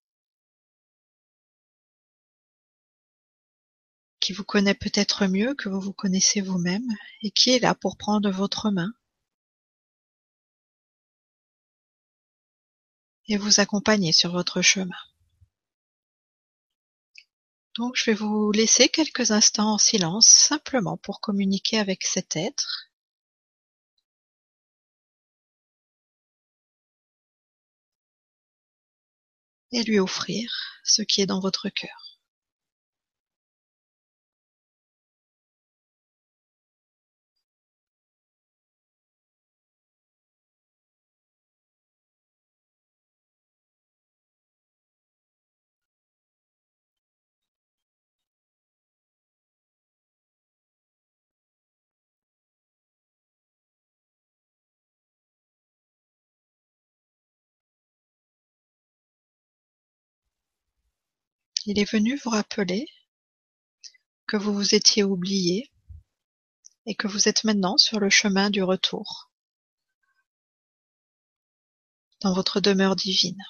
qui 4.27 4.33
vous 4.33 4.43
connaît 4.43 4.73
peut-être 4.73 5.25
mieux 5.27 5.55
que 5.55 5.69
vous 5.69 5.79
vous 5.79 5.93
connaissez 5.93 6.41
vous-même 6.41 6.85
et 7.21 7.31
qui 7.31 7.51
est 7.51 7.59
là 7.59 7.73
pour 7.73 7.95
prendre 7.95 8.29
votre 8.29 8.71
main 8.71 8.91
et 13.29 13.37
vous 13.37 13.61
accompagner 13.61 14.11
sur 14.11 14.33
votre 14.33 14.61
chemin. 14.61 14.97
Donc 17.77 17.95
je 17.95 18.11
vais 18.11 18.15
vous 18.15 18.51
laisser 18.51 18.89
quelques 18.89 19.31
instants 19.31 19.75
en 19.75 19.77
silence 19.77 20.27
simplement 20.27 20.97
pour 20.97 21.21
communiquer 21.21 21.79
avec 21.79 22.03
cet 22.03 22.35
être. 22.35 22.89
et 29.71 29.83
lui 29.83 29.99
offrir 29.99 30.51
ce 30.83 31.01
qui 31.01 31.21
est 31.21 31.25
dans 31.25 31.39
votre 31.39 31.69
cœur. 31.69 32.06
Il 61.69 61.79
est 61.79 61.91
venu 61.91 62.15
vous 62.15 62.29
rappeler 62.29 62.85
que 64.25 64.37
vous 64.37 64.53
vous 64.53 64.73
étiez 64.73 65.03
oublié 65.03 65.69
et 66.85 66.95
que 66.95 67.09
vous 67.09 67.27
êtes 67.27 67.43
maintenant 67.43 67.75
sur 67.77 67.99
le 67.99 68.09
chemin 68.09 68.49
du 68.49 68.63
retour 68.63 69.29
dans 72.21 72.33
votre 72.33 72.61
demeure 72.61 72.95
divine. 72.95 73.43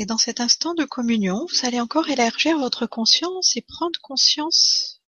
Et 0.00 0.06
dans 0.06 0.16
cet 0.16 0.38
instant 0.38 0.74
de 0.74 0.84
communion, 0.84 1.44
vous 1.44 1.66
allez 1.66 1.80
encore 1.80 2.08
élargir 2.08 2.56
votre 2.56 2.86
conscience 2.86 3.56
et 3.56 3.62
prendre 3.62 3.98
conscience 4.00 5.02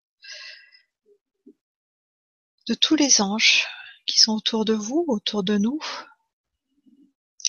de 2.66 2.74
tous 2.74 2.96
les 2.96 3.20
anges 3.20 3.68
qui 4.04 4.18
sont 4.18 4.32
autour 4.32 4.64
de 4.64 4.72
vous, 4.72 5.04
autour 5.06 5.44
de 5.44 5.58
nous, 5.58 5.78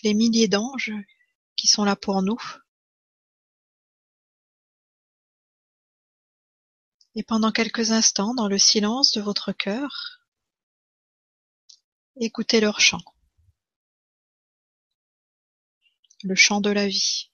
les 0.03 0.13
milliers 0.13 0.47
d'anges 0.47 0.93
qui 1.55 1.65
sont 1.65 1.83
là 1.83 1.95
pour 1.95 2.21
nous. 2.21 2.39
Et 7.15 7.23
pendant 7.23 7.51
quelques 7.51 7.89
instants, 7.89 8.35
dans 8.35 8.47
le 8.47 8.59
silence 8.59 9.13
de 9.13 9.21
votre 9.21 9.51
cœur, 9.51 10.21
écoutez 12.17 12.61
leur 12.61 12.79
chant, 12.79 13.01
le 16.21 16.35
chant 16.35 16.61
de 16.61 16.69
la 16.69 16.87
vie. 16.87 17.30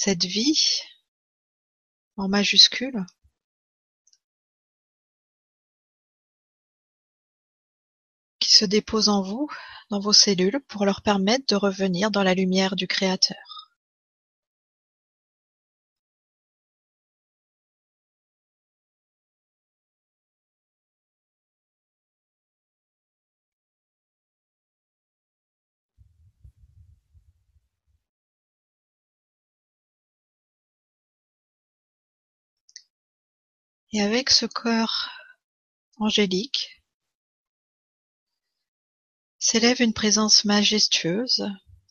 Cette 0.00 0.26
vie 0.26 0.80
en 2.16 2.28
majuscule 2.28 3.04
qui 8.38 8.52
se 8.52 8.64
dépose 8.64 9.08
en 9.08 9.22
vous, 9.22 9.50
dans 9.90 9.98
vos 9.98 10.12
cellules, 10.12 10.60
pour 10.68 10.84
leur 10.84 11.02
permettre 11.02 11.46
de 11.48 11.56
revenir 11.56 12.12
dans 12.12 12.22
la 12.22 12.34
lumière 12.34 12.76
du 12.76 12.86
Créateur. 12.86 13.57
Et 33.92 34.02
avec 34.02 34.28
ce 34.28 34.44
corps 34.44 35.08
angélique 35.96 36.82
s'élève 39.38 39.80
une 39.80 39.94
présence 39.94 40.44
majestueuse, 40.44 41.46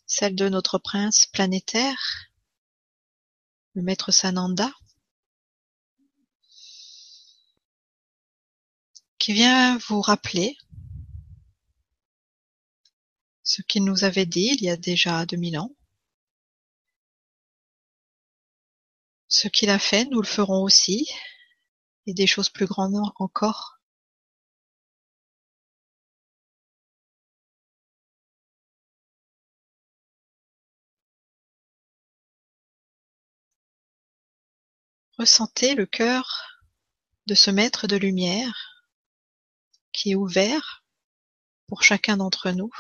celle 0.06 0.36
de 0.36 0.48
notre 0.48 0.78
prince 0.78 1.26
planétaire, 1.26 2.30
le 3.74 3.82
maître 3.82 4.12
Sananda, 4.12 4.72
qui 9.18 9.34
vient 9.34 9.78
vous 9.80 10.02
rappeler 10.02 10.56
ce 13.42 13.64
qu'il 13.64 13.84
nous 13.86 14.04
avait 14.04 14.28
dit 14.28 14.50
il 14.54 14.62
y 14.64 14.70
a 14.70 14.78
déjà 14.78 15.26
2000 15.26 15.58
ans. 15.58 15.76
Ce 19.30 19.48
qu'il 19.48 19.72
a 19.72 19.80
fait, 19.80 20.06
nous 20.06 20.22
le 20.22 20.28
ferons 20.28 20.62
aussi, 20.62 21.10
et 22.08 22.14
des 22.14 22.26
choses 22.26 22.50
plus 22.50 22.66
grandes 22.66 22.96
encore. 23.18 23.78
Ressentez 35.20 35.76
le 35.76 35.86
cœur 35.86 36.62
de 37.26 37.36
ce 37.36 37.52
maître 37.52 37.88
de 37.88 37.98
lumière 37.98 38.86
qui 39.92 40.12
est 40.12 40.16
ouvert 40.16 40.86
pour 41.68 41.84
chacun 41.84 42.18
d'entre 42.18 42.52
nous 42.52 42.72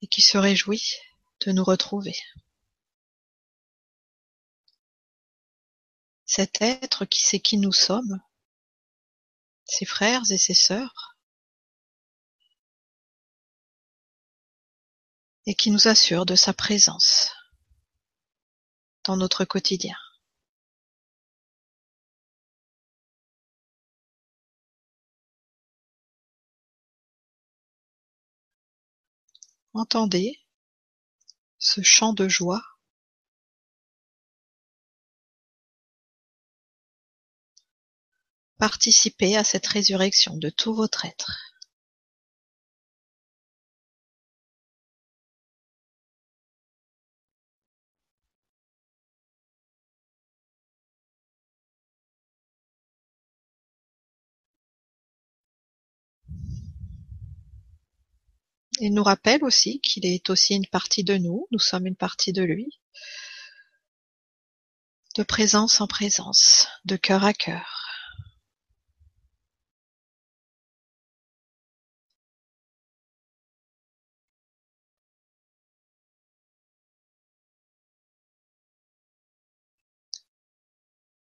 et 0.00 0.06
qui 0.06 0.22
se 0.22 0.38
réjouit 0.38 0.94
de 1.44 1.52
nous 1.52 1.64
retrouver. 1.64 2.14
Cet 6.36 6.60
être 6.60 7.06
qui 7.06 7.24
sait 7.24 7.40
qui 7.40 7.56
nous 7.56 7.72
sommes, 7.72 8.20
ses 9.64 9.86
frères 9.86 10.20
et 10.30 10.36
ses 10.36 10.52
sœurs, 10.52 11.16
et 15.46 15.54
qui 15.54 15.70
nous 15.70 15.88
assure 15.88 16.26
de 16.26 16.34
sa 16.34 16.52
présence 16.52 17.30
dans 19.04 19.16
notre 19.16 19.46
quotidien. 19.46 19.96
Entendez 29.72 30.44
ce 31.58 31.80
chant 31.80 32.12
de 32.12 32.28
joie 32.28 32.75
Participez 38.58 39.36
à 39.36 39.44
cette 39.44 39.66
résurrection 39.66 40.36
de 40.36 40.48
tout 40.48 40.74
votre 40.74 41.04
être. 41.04 41.46
Il 58.80 58.92
nous 58.92 59.02
rappelle 59.02 59.42
aussi 59.42 59.80
qu'il 59.80 60.04
est 60.04 60.28
aussi 60.28 60.54
une 60.54 60.66
partie 60.66 61.02
de 61.02 61.16
nous, 61.16 61.46
nous 61.50 61.58
sommes 61.58 61.86
une 61.86 61.96
partie 61.96 62.32
de 62.32 62.42
lui, 62.42 62.78
de 65.16 65.22
présence 65.22 65.80
en 65.80 65.86
présence, 65.86 66.68
de 66.84 66.96
cœur 66.96 67.24
à 67.24 67.32
cœur. 67.32 67.85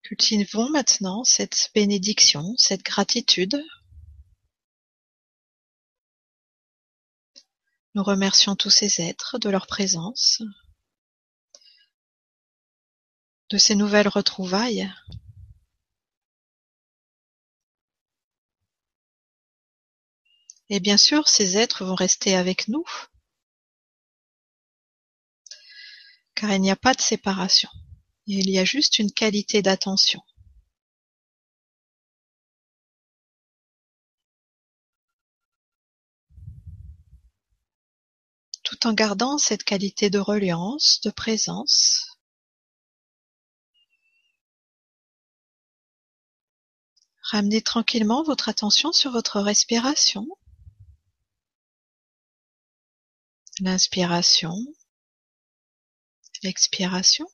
Cultivons 0.08 0.70
maintenant 0.70 1.22
cette 1.22 1.70
bénédiction, 1.74 2.54
cette 2.56 2.82
gratitude. 2.82 3.62
Nous 7.94 8.02
remercions 8.02 8.56
tous 8.56 8.70
ces 8.70 9.02
êtres 9.02 9.38
de 9.38 9.50
leur 9.50 9.66
présence, 9.66 10.40
de 13.50 13.58
ces 13.58 13.74
nouvelles 13.74 14.08
retrouvailles. 14.08 14.90
Et 20.70 20.80
bien 20.80 20.96
sûr, 20.96 21.28
ces 21.28 21.58
êtres 21.58 21.84
vont 21.84 21.94
rester 21.94 22.34
avec 22.34 22.68
nous, 22.68 22.86
car 26.34 26.50
il 26.54 26.62
n'y 26.62 26.70
a 26.70 26.76
pas 26.76 26.94
de 26.94 27.02
séparation. 27.02 27.68
Il 28.30 28.50
y 28.50 28.58
a 28.58 28.64
juste 28.66 28.98
une 28.98 29.10
qualité 29.10 29.62
d'attention. 29.62 30.20
Tout 38.62 38.86
en 38.86 38.92
gardant 38.92 39.38
cette 39.38 39.64
qualité 39.64 40.10
de 40.10 40.18
reliance, 40.18 41.00
de 41.00 41.10
présence. 41.10 42.18
Ramenez 47.22 47.62
tranquillement 47.62 48.22
votre 48.24 48.50
attention 48.50 48.92
sur 48.92 49.10
votre 49.10 49.40
respiration. 49.40 50.28
L'inspiration, 53.60 54.52
l'expiration. 56.42 57.26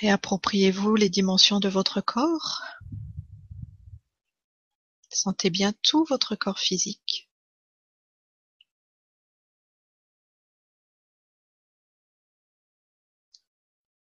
Réappropriez-vous 0.00 0.94
les 0.94 1.08
dimensions 1.08 1.58
de 1.58 1.68
votre 1.68 2.00
corps? 2.00 2.62
Sentez 5.10 5.50
bien 5.50 5.72
tout 5.82 6.04
votre 6.04 6.36
corps 6.36 6.60
physique. 6.60 7.28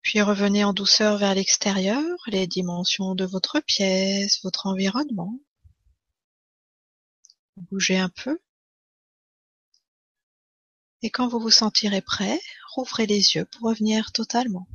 Puis 0.02 0.22
revenez 0.22 0.66
en 0.66 0.74
douceur 0.74 1.18
vers 1.18 1.36
l'extérieur, 1.36 2.04
les 2.28 2.48
dimensions 2.48 3.16
de 3.16 3.26
votre 3.26 3.62
pièce, 3.62 4.42
votre 4.44 4.68
environnement. 4.68 5.40
Bougez 7.56 7.98
un 7.98 8.10
peu. 8.10 8.40
Et 11.02 11.10
quand 11.10 11.30
vous 11.30 11.40
vous 11.40 11.52
sentirez 11.52 12.02
prêt, 12.02 12.42
rouvrez 12.76 13.06
les 13.06 13.36
yeux 13.36 13.46
pour 13.46 13.70
revenir 13.70 14.12
totalement. 14.12 14.68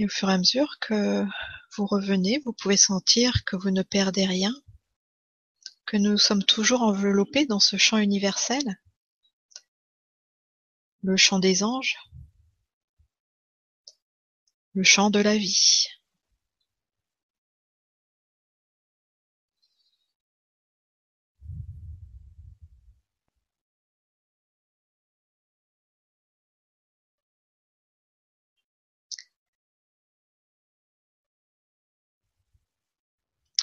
Et 0.00 0.06
au 0.06 0.08
fur 0.08 0.30
et 0.30 0.32
à 0.32 0.38
mesure 0.38 0.78
que 0.80 1.26
vous 1.76 1.84
revenez, 1.84 2.40
vous 2.46 2.54
pouvez 2.54 2.78
sentir 2.78 3.44
que 3.44 3.54
vous 3.54 3.70
ne 3.70 3.82
perdez 3.82 4.24
rien, 4.24 4.54
que 5.84 5.98
nous 5.98 6.16
sommes 6.16 6.42
toujours 6.42 6.80
enveloppés 6.80 7.44
dans 7.44 7.60
ce 7.60 7.76
champ 7.76 7.98
universel, 7.98 8.80
le 11.02 11.18
champ 11.18 11.38
des 11.38 11.62
anges, 11.62 11.98
le 14.72 14.84
champ 14.84 15.10
de 15.10 15.20
la 15.20 15.36
vie. 15.36 15.88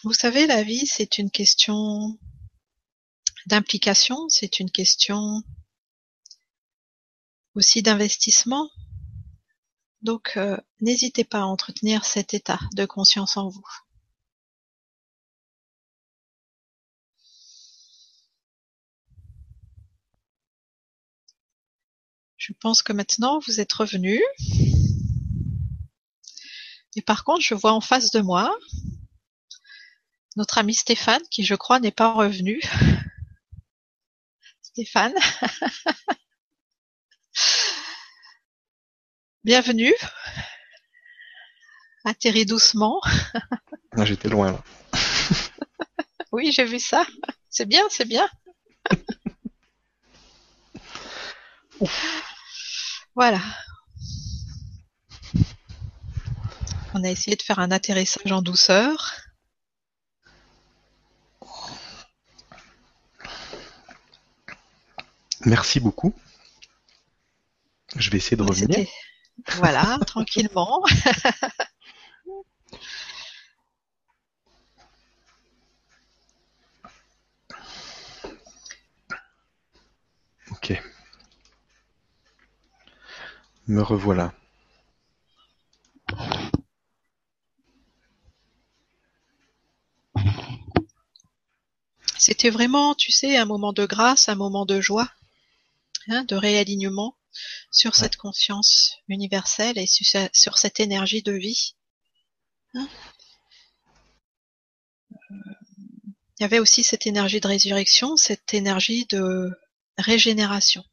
Vous 0.08 0.14
savez, 0.14 0.47
la 0.47 0.64
vie, 0.64 0.88
c'est 0.88 1.18
une 1.18 1.30
question 1.30 2.18
d'implication, 3.45 4.30
c'est 4.30 4.62
une 4.62 4.72
question 4.72 5.43
aussi 7.55 7.82
d'investissement. 7.82 8.70
Donc, 10.01 10.38
euh, 10.38 10.55
n'hésitez 10.80 11.26
pas 11.26 11.39
à 11.39 11.43
entretenir 11.43 12.05
cet 12.05 12.34
état 12.34 12.62
de 12.74 12.86
conscience 12.86 13.36
en 13.36 13.49
vous. 13.49 13.68
Je 22.38 22.53
pense 22.53 22.82
que 22.82 22.93
maintenant 22.93 23.39
vous 23.45 23.60
êtes 23.60 23.74
revenu. 23.74 24.22
Et 26.95 27.01
par 27.01 27.26
contre, 27.26 27.41
je 27.41 27.55
vois 27.55 27.74
en 27.74 27.82
face 27.82 28.12
de 28.12 28.22
moi 28.22 28.58
notre 30.38 30.59
ami 30.59 30.75
Stéphane, 30.75 31.23
qui 31.31 31.43
je 31.43 31.55
crois 31.55 31.79
n'est 31.79 31.91
pas 31.91 32.13
revenu. 32.13 32.61
Stéphane. 34.61 35.15
Bienvenue. 39.43 39.95
Atterris 42.05 42.45
doucement. 42.45 43.01
Ah, 43.97 44.05
J'étais 44.05 44.29
loin 44.29 44.51
là. 44.51 44.63
oui, 46.31 46.51
j'ai 46.51 46.65
vu 46.65 46.79
ça. 46.79 47.03
C'est 47.49 47.65
bien, 47.65 47.81
c'est 47.89 48.05
bien. 48.05 48.29
voilà. 53.15 53.41
On 56.93 57.03
a 57.03 57.09
essayé 57.09 57.35
de 57.35 57.41
faire 57.41 57.57
un 57.57 57.71
atterrissage 57.71 58.31
en 58.31 58.43
douceur. 58.43 59.26
Merci 65.48 65.80
beaucoup. 65.80 66.14
Je 67.95 68.10
vais 68.10 68.18
essayer 68.18 68.36
de 68.36 68.43
revenir. 68.43 68.86
Voilà, 69.56 69.98
tranquillement. 70.06 70.84
ok. 80.52 80.82
Me 83.68 83.82
revoilà. 83.82 84.34
C'était 92.18 92.50
vraiment, 92.50 92.95
tu 92.95 93.14
sais, 93.14 93.38
un 93.38 93.45
moment 93.45 93.72
de 93.72 93.86
grâce, 93.86 94.28
un 94.28 94.36
moment 94.36 94.66
de 94.66 94.82
joie, 94.82 95.10
de 96.08 96.36
réalignement 96.36 97.18
sur 97.72 97.95
cette 97.95 98.16
conscience 98.16 98.95
universelle 99.08 99.78
et 99.78 99.88
sur, 99.88 100.58
cette 100.58 100.80
énergie 100.80 101.22
de 101.22 101.34
vie. 101.34 101.76
Hein. 102.74 102.88
il 106.39 106.41
y 106.41 106.45
avait 106.45 106.60
aussi 106.60 106.84
cette 106.84 107.08
énergie 107.08 107.39
de 107.39 107.47
résurrection, 107.47 108.16
cette 108.16 108.53
énergie 108.53 109.05
de 109.10 109.49
régénération, 109.97 110.84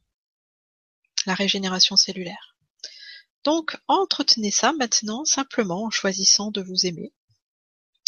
la 1.25 1.35
régénération 1.35 1.95
cellulaire. 1.95 2.57
Donc, 3.43 3.77
entretenez 3.87 4.51
ça 4.51 4.73
maintenant 4.73 5.23
simplement 5.23 5.83
en 5.83 5.91
choisissant 5.91 6.49
de 6.49 6.61
vous 6.61 6.87
aimer 6.87 7.13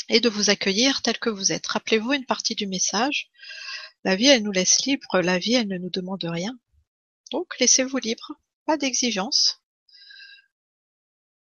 et 0.09 0.19
de 0.19 0.29
vous 0.29 0.49
accueillir 0.49 1.01
tel 1.01 1.19
que 1.19 1.29
vous 1.29 1.51
êtes. 1.51 1.67
Rappelez-vous 1.67 2.13
une 2.13 2.25
partie 2.25 2.55
du 2.55 2.65
message. 2.65 3.29
La 4.03 4.15
vie, 4.15 4.27
elle 4.27 4.43
nous 4.43 4.51
laisse 4.51 4.85
libre. 4.85 5.21
La 5.21 5.37
vie, 5.37 5.53
elle 5.53 5.67
ne 5.67 5.77
nous 5.77 5.91
demande 5.91 6.23
rien. 6.23 6.57
Donc, 7.29 7.59
laissez-vous 7.59 7.97
libre. 7.97 8.33
Pas 8.65 8.77
d'exigence. 8.77 9.61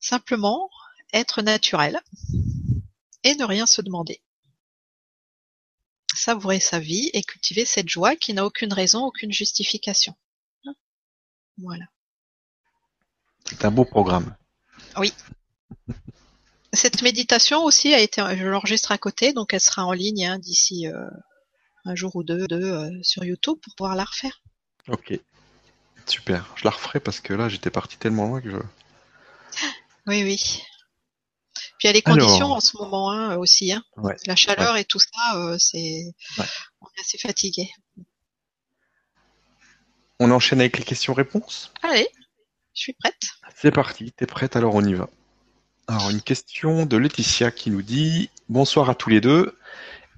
Simplement 0.00 0.70
être 1.12 1.42
naturel 1.42 2.00
et 3.24 3.34
ne 3.34 3.44
rien 3.44 3.66
se 3.66 3.82
demander. 3.82 4.22
savourer 6.14 6.58
sa 6.58 6.80
vie 6.80 7.10
et 7.12 7.22
cultiver 7.22 7.64
cette 7.64 7.88
joie 7.88 8.16
qui 8.16 8.34
n'a 8.34 8.44
aucune 8.44 8.72
raison, 8.72 9.04
aucune 9.04 9.32
justification. 9.32 10.14
Voilà. 11.58 11.84
C'est 13.44 13.64
un 13.64 13.70
beau 13.70 13.84
programme. 13.84 14.36
Oui. 14.96 15.12
Cette 16.72 17.02
méditation 17.02 17.64
aussi 17.64 17.94
a 17.94 18.00
été, 18.00 18.22
je 18.36 18.46
l'enregistre 18.46 18.92
à 18.92 18.98
côté, 18.98 19.32
donc 19.32 19.54
elle 19.54 19.60
sera 19.60 19.86
en 19.86 19.92
ligne 19.92 20.26
hein, 20.26 20.38
d'ici 20.38 20.86
euh, 20.86 21.08
un 21.84 21.94
jour 21.94 22.14
ou 22.14 22.22
deux, 22.22 22.46
deux 22.46 22.62
euh, 22.62 22.90
sur 23.02 23.24
YouTube 23.24 23.56
pour 23.62 23.74
pouvoir 23.74 23.96
la 23.96 24.04
refaire. 24.04 24.42
Ok. 24.88 25.18
Super. 26.08 26.52
Je 26.56 26.64
la 26.64 26.70
referai 26.70 27.00
parce 27.00 27.20
que 27.20 27.34
là, 27.34 27.48
j'étais 27.48 27.70
parti 27.70 27.98
tellement 27.98 28.26
loin 28.26 28.40
que 28.40 28.50
je. 28.50 28.56
Oui, 30.06 30.22
oui. 30.22 30.62
Puis 31.78 31.86
il 31.86 31.86
y 31.86 31.90
a 31.90 31.92
les 31.92 32.02
conditions 32.02 32.52
en 32.52 32.60
ce 32.60 32.76
moment 32.76 33.12
hein, 33.12 33.36
aussi. 33.36 33.72
Hein. 33.72 33.84
La 34.26 34.34
chaleur 34.34 34.76
et 34.76 34.84
tout 34.84 34.98
ça, 34.98 35.36
euh, 35.36 35.56
c'est 35.58 36.14
on 36.80 36.86
est 36.86 37.00
assez 37.00 37.18
fatigué. 37.18 37.70
On 40.18 40.30
enchaîne 40.32 40.60
avec 40.60 40.78
les 40.78 40.84
questions-réponses? 40.84 41.72
Allez, 41.82 42.08
je 42.74 42.80
suis 42.80 42.92
prête. 42.94 43.22
C'est 43.54 43.70
parti, 43.70 44.10
t'es 44.10 44.26
prête, 44.26 44.56
alors 44.56 44.74
on 44.74 44.84
y 44.84 44.94
va. 44.94 45.08
Alors 45.86 46.10
une 46.10 46.22
question 46.22 46.86
de 46.86 46.96
Laetitia 46.96 47.52
qui 47.52 47.70
nous 47.70 47.82
dit 47.82 48.30
Bonsoir 48.48 48.90
à 48.90 48.94
tous 48.94 49.10
les 49.10 49.20
deux. 49.20 49.56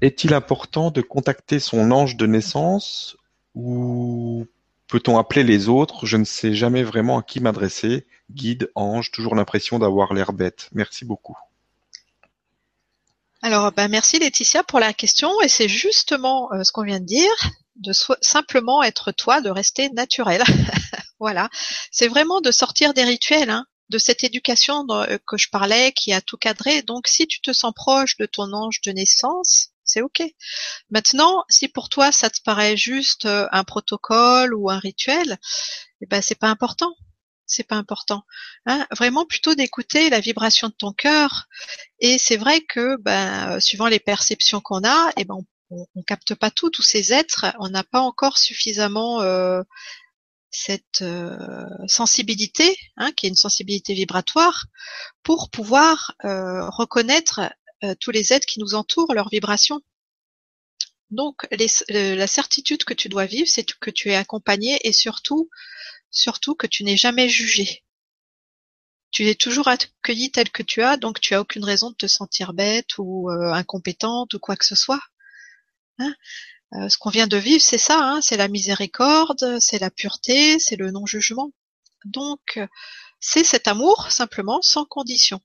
Est-il 0.00 0.32
important 0.32 0.90
de 0.90 1.02
contacter 1.02 1.60
son 1.60 1.90
ange 1.90 2.16
de 2.16 2.26
naissance 2.26 3.18
ou 3.54 4.46
peut-on 4.90 5.18
appeler 5.18 5.44
les 5.44 5.68
autres? 5.68 6.06
Je 6.06 6.16
ne 6.16 6.24
sais 6.24 6.54
jamais 6.54 6.82
vraiment 6.82 7.18
à 7.18 7.22
qui 7.22 7.40
m'adresser. 7.40 8.06
Guide, 8.30 8.70
ange, 8.74 9.10
toujours 9.10 9.34
l'impression 9.34 9.78
d'avoir 9.78 10.12
l'air 10.12 10.32
bête. 10.32 10.68
Merci 10.72 11.04
beaucoup. 11.04 11.36
Alors, 13.42 13.72
ben, 13.72 13.88
merci 13.88 14.18
Laetitia 14.18 14.62
pour 14.62 14.80
la 14.80 14.92
question. 14.92 15.40
Et 15.40 15.48
c'est 15.48 15.68
justement 15.68 16.52
euh, 16.52 16.62
ce 16.62 16.72
qu'on 16.72 16.82
vient 16.82 17.00
de 17.00 17.06
dire, 17.06 17.32
de 17.76 17.92
simplement 18.20 18.82
être 18.82 19.12
toi, 19.12 19.40
de 19.40 19.48
rester 19.48 19.88
naturel. 19.90 20.42
voilà. 21.20 21.48
C'est 21.90 22.08
vraiment 22.08 22.40
de 22.40 22.50
sortir 22.50 22.92
des 22.92 23.04
rituels, 23.04 23.50
hein, 23.50 23.64
de 23.88 23.98
cette 23.98 24.24
éducation 24.24 24.84
euh, 24.90 25.18
que 25.26 25.38
je 25.38 25.48
parlais, 25.50 25.92
qui 25.92 26.12
a 26.12 26.20
tout 26.20 26.36
cadré. 26.36 26.82
Donc, 26.82 27.06
si 27.08 27.26
tu 27.26 27.40
te 27.40 27.52
sens 27.52 27.72
proche 27.74 28.16
de 28.18 28.26
ton 28.26 28.52
ange 28.52 28.82
de 28.82 28.92
naissance, 28.92 29.69
c'est 29.90 30.02
ok. 30.02 30.22
Maintenant, 30.90 31.44
si 31.48 31.68
pour 31.68 31.88
toi 31.88 32.12
ça 32.12 32.30
te 32.30 32.40
paraît 32.44 32.76
juste 32.76 33.26
euh, 33.26 33.46
un 33.52 33.64
protocole 33.64 34.54
ou 34.54 34.70
un 34.70 34.78
rituel, 34.78 35.38
eh 36.00 36.06
ben 36.06 36.22
c'est 36.22 36.38
pas 36.38 36.48
important 36.48 36.94
c'est 37.50 37.64
pas 37.64 37.76
important. 37.76 38.22
Hein. 38.66 38.86
Vraiment 38.96 39.26
plutôt 39.26 39.54
d'écouter 39.54 40.08
la 40.08 40.20
vibration 40.20 40.68
de 40.68 40.74
ton 40.74 40.92
cœur. 40.92 41.46
Et 41.98 42.16
c'est 42.18 42.36
vrai 42.36 42.60
que, 42.62 42.96
ben, 43.00 43.56
euh, 43.56 43.60
suivant 43.60 43.88
les 43.88 44.00
perceptions 44.00 44.60
qu'on 44.60 44.84
a, 44.84 45.12
eh 45.16 45.24
ben, 45.24 45.34
on, 45.70 45.86
on, 45.94 46.02
capte 46.02 46.34
pas 46.34 46.50
tout, 46.50 46.70
tous 46.70 46.82
ces 46.82 47.12
êtres. 47.12 47.46
On 47.58 47.68
n'a 47.68 47.84
pas 47.84 48.00
encore 48.00 48.38
suffisamment 48.38 49.20
euh, 49.22 49.62
cette 50.50 51.02
euh, 51.02 51.66
sensibilité, 51.86 52.76
hein, 52.96 53.12
qui 53.12 53.26
est 53.26 53.30
une 53.30 53.36
sensibilité 53.36 53.94
vibratoire, 53.94 54.66
pour 55.22 55.50
pouvoir 55.50 56.12
reconnaître 56.22 57.40
tous 58.00 58.10
les 58.10 58.32
êtres 58.32 58.46
qui 58.46 58.60
nous 58.60 58.74
entourent, 58.74 59.14
leurs 59.14 59.28
vibrations. 59.28 59.80
Donc, 61.10 61.46
la 61.88 62.26
certitude 62.26 62.84
que 62.84 62.94
tu 62.94 63.08
dois 63.08 63.26
vivre, 63.26 63.48
c'est 63.48 63.72
que 63.78 63.90
tu 63.90 64.10
es 64.10 64.14
accompagné 64.14 64.78
et 64.86 64.92
surtout 64.92 65.48
surtout 66.10 66.54
que 66.54 66.66
tu 66.66 66.84
n'es 66.84 66.96
jamais 66.96 67.28
jugé. 67.28 67.84
Tu 69.10 69.28
es 69.28 69.34
toujours 69.34 69.68
accueilli 69.68 70.30
tel 70.30 70.50
que 70.50 70.62
tu 70.62 70.82
as, 70.82 70.96
donc 70.96 71.20
tu 71.20 71.34
as 71.34 71.40
aucune 71.40 71.64
raison 71.64 71.90
de 71.90 71.96
te 71.96 72.06
sentir 72.06 72.52
bête 72.52 72.98
ou 72.98 73.30
euh, 73.30 73.52
incompétente 73.52 74.34
ou 74.34 74.38
quoi 74.38 74.56
que 74.56 74.64
ce 74.64 74.76
soit. 74.76 75.00
Hein 75.98 76.14
euh, 76.74 76.88
ce 76.88 76.98
qu'on 76.98 77.10
vient 77.10 77.26
de 77.26 77.36
vivre, 77.36 77.62
c'est 77.62 77.78
ça, 77.78 77.98
hein, 78.00 78.20
c'est 78.20 78.36
la 78.36 78.48
miséricorde, 78.48 79.58
c'est 79.60 79.80
la 79.80 79.90
pureté, 79.90 80.58
c'est 80.60 80.76
le 80.76 80.92
non-jugement. 80.92 81.52
Donc, 82.04 82.60
c'est 83.18 83.44
cet 83.44 83.66
amour 83.66 84.12
simplement 84.12 84.62
sans 84.62 84.84
condition. 84.84 85.40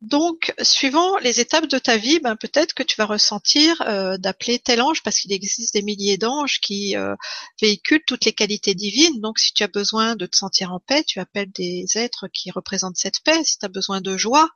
Donc, 0.00 0.54
suivant 0.62 1.18
les 1.18 1.40
étapes 1.40 1.66
de 1.66 1.78
ta 1.78 1.96
vie, 1.96 2.20
ben, 2.20 2.36
peut-être 2.36 2.72
que 2.72 2.84
tu 2.84 2.94
vas 2.96 3.06
ressentir 3.06 3.82
euh, 3.82 4.16
d'appeler 4.16 4.60
tel 4.60 4.80
ange, 4.80 5.02
parce 5.02 5.18
qu'il 5.18 5.32
existe 5.32 5.74
des 5.74 5.82
milliers 5.82 6.16
d'anges 6.18 6.60
qui 6.60 6.96
euh, 6.96 7.16
véhiculent 7.60 8.04
toutes 8.06 8.24
les 8.24 8.32
qualités 8.32 8.76
divines. 8.76 9.20
Donc, 9.20 9.40
si 9.40 9.52
tu 9.52 9.64
as 9.64 9.68
besoin 9.68 10.14
de 10.14 10.26
te 10.26 10.36
sentir 10.36 10.72
en 10.72 10.78
paix, 10.78 11.02
tu 11.02 11.18
appelles 11.18 11.50
des 11.50 11.84
êtres 11.96 12.28
qui 12.28 12.52
représentent 12.52 12.96
cette 12.96 13.20
paix. 13.24 13.42
Si 13.42 13.58
tu 13.58 13.66
as 13.66 13.68
besoin 13.68 14.00
de 14.00 14.16
joie, 14.16 14.48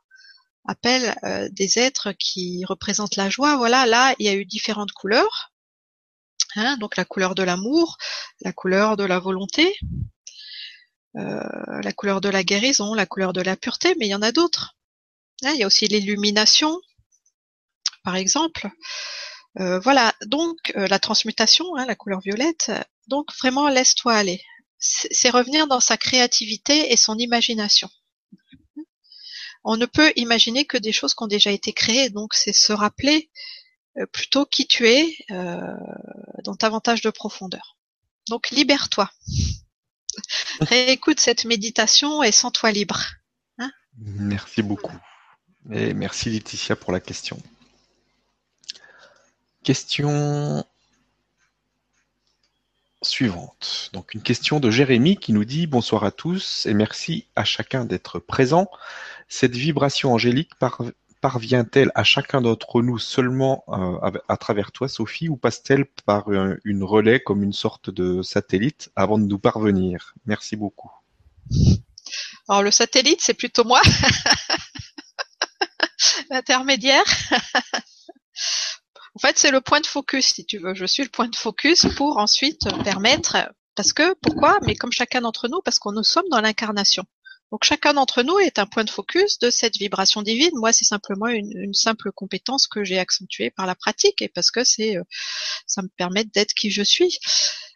appelle 0.65 1.13
euh, 1.25 1.49
des 1.51 1.77
êtres 1.77 2.13
qui 2.13 2.63
représentent 2.65 3.17
la 3.17 3.29
joie. 3.29 3.57
Voilà, 3.57 3.85
là, 3.85 4.15
il 4.19 4.25
y 4.25 4.29
a 4.29 4.35
eu 4.35 4.45
différentes 4.45 4.93
couleurs. 4.93 5.51
Hein, 6.55 6.77
donc, 6.77 6.95
la 6.95 7.03
couleur 7.03 7.35
de 7.35 7.43
l'amour, 7.43 7.97
la 8.41 8.53
couleur 8.53 8.95
de 8.95 9.03
la 9.03 9.19
volonté, 9.19 9.75
la 11.15 11.91
couleur 11.91 12.21
de 12.21 12.29
la 12.29 12.43
guérison, 12.43 12.93
la 12.93 13.05
couleur 13.05 13.33
de 13.33 13.41
la 13.41 13.55
pureté, 13.55 13.93
mais 13.99 14.07
il 14.07 14.09
y 14.09 14.15
en 14.15 14.21
a 14.21 14.31
d'autres. 14.31 14.75
Hein, 15.43 15.51
il 15.53 15.59
y 15.59 15.63
a 15.63 15.67
aussi 15.67 15.87
l'illumination, 15.87 16.79
par 18.03 18.15
exemple. 18.15 18.69
Euh, 19.59 19.79
voilà, 19.79 20.13
donc 20.25 20.57
euh, 20.75 20.87
la 20.87 20.99
transmutation, 20.99 21.75
hein, 21.75 21.85
la 21.85 21.95
couleur 21.95 22.21
violette. 22.21 22.71
Donc 23.07 23.31
vraiment, 23.37 23.67
laisse-toi 23.69 24.13
aller. 24.13 24.41
C'est 24.79 25.29
revenir 25.29 25.67
dans 25.67 25.79
sa 25.79 25.95
créativité 25.95 26.91
et 26.91 26.97
son 26.97 27.17
imagination. 27.17 27.89
On 29.63 29.77
ne 29.77 29.85
peut 29.85 30.11
imaginer 30.17 30.65
que 30.65 30.77
des 30.77 30.91
choses 30.91 31.13
qui 31.13 31.23
ont 31.23 31.27
déjà 31.27 31.51
été 31.51 31.71
créées, 31.71 32.09
donc 32.09 32.33
c'est 32.33 32.51
se 32.51 32.73
rappeler 32.73 33.29
euh, 33.97 34.05
plutôt 34.07 34.45
qui 34.45 34.67
tu 34.67 34.89
es 34.89 35.15
dans 36.43 36.55
davantage 36.59 37.01
de 37.01 37.09
profondeur. 37.11 37.77
Donc 38.27 38.49
libère-toi. 38.49 39.09
Réécoute 40.59 41.19
cette 41.19 41.45
méditation 41.45 42.23
et 42.23 42.33
sens-toi 42.33 42.71
libre. 42.71 43.01
Hein? 43.57 43.71
Merci 43.97 44.61
beaucoup. 44.61 44.97
Merci 45.65 46.29
Laetitia 46.29 46.75
pour 46.75 46.91
la 46.91 46.99
question. 46.99 47.37
Question 49.63 50.65
suivante. 53.01 53.89
Donc 53.93 54.13
une 54.13 54.21
question 54.21 54.59
de 54.59 54.69
Jérémy 54.69 55.17
qui 55.17 55.33
nous 55.33 55.45
dit 55.45 55.67
bonsoir 55.67 56.03
à 56.03 56.11
tous 56.11 56.65
et 56.65 56.73
merci 56.73 57.27
à 57.35 57.43
chacun 57.43 57.85
d'être 57.85 58.19
présent. 58.19 58.67
Cette 59.27 59.55
vibration 59.55 60.13
angélique 60.13 60.51
parvient-elle 61.21 61.91
à 61.95 62.03
chacun 62.03 62.41
d'entre 62.41 62.81
nous 62.81 62.99
seulement 62.99 63.63
euh, 63.69 64.11
à 64.27 64.37
travers 64.37 64.71
toi, 64.71 64.87
Sophie, 64.87 65.29
ou 65.29 65.37
passe-t-elle 65.37 65.85
par 66.05 66.25
une 66.63 66.83
relais 66.83 67.21
comme 67.21 67.43
une 67.43 67.53
sorte 67.53 67.89
de 67.89 68.21
satellite 68.21 68.91
avant 68.95 69.17
de 69.17 69.25
nous 69.25 69.39
parvenir? 69.39 70.13
Merci 70.25 70.55
beaucoup. 70.55 70.91
Alors 72.49 72.63
le 72.63 72.71
satellite, 72.71 73.21
c'est 73.21 73.33
plutôt 73.33 73.63
moi. 73.63 73.81
intermédiaire. 76.29 77.03
en 79.15 79.19
fait, 79.19 79.37
c'est 79.37 79.51
le 79.51 79.61
point 79.61 79.81
de 79.81 79.85
focus, 79.85 80.33
si 80.33 80.45
tu 80.45 80.57
veux. 80.57 80.73
Je 80.75 80.85
suis 80.85 81.03
le 81.03 81.09
point 81.09 81.27
de 81.27 81.35
focus 81.35 81.85
pour 81.95 82.17
ensuite 82.17 82.61
permettre, 82.83 83.37
parce 83.75 83.93
que, 83.93 84.13
pourquoi? 84.21 84.59
Mais 84.63 84.75
comme 84.75 84.91
chacun 84.91 85.21
d'entre 85.21 85.47
nous, 85.47 85.61
parce 85.61 85.79
qu'on 85.79 85.91
nous 85.91 86.03
sommes 86.03 86.29
dans 86.29 86.41
l'incarnation. 86.41 87.03
Donc 87.53 87.65
chacun 87.65 87.93
d'entre 87.93 88.23
nous 88.23 88.39
est 88.39 88.57
un 88.57 88.65
point 88.65 88.83
de 88.83 88.89
focus 88.89 89.37
de 89.37 89.51
cette 89.51 89.77
vibration 89.77 90.23
divine. 90.23 90.49
Moi, 90.55 90.73
c'est 90.73 90.85
simplement 90.85 91.27
une, 91.27 91.71
simple 91.75 92.11
compétence 92.11 92.65
que 92.65 92.83
j'ai 92.83 92.97
accentuée 92.97 93.51
par 93.51 93.67
la 93.67 93.75
pratique 93.75 94.23
et 94.23 94.27
parce 94.27 94.49
que 94.49 94.63
c'est, 94.63 94.97
euh, 94.97 95.03
ça 95.67 95.83
me 95.83 95.87
permet 95.95 96.25
d'être 96.25 96.55
qui 96.55 96.71
je 96.71 96.81
suis. 96.81 97.19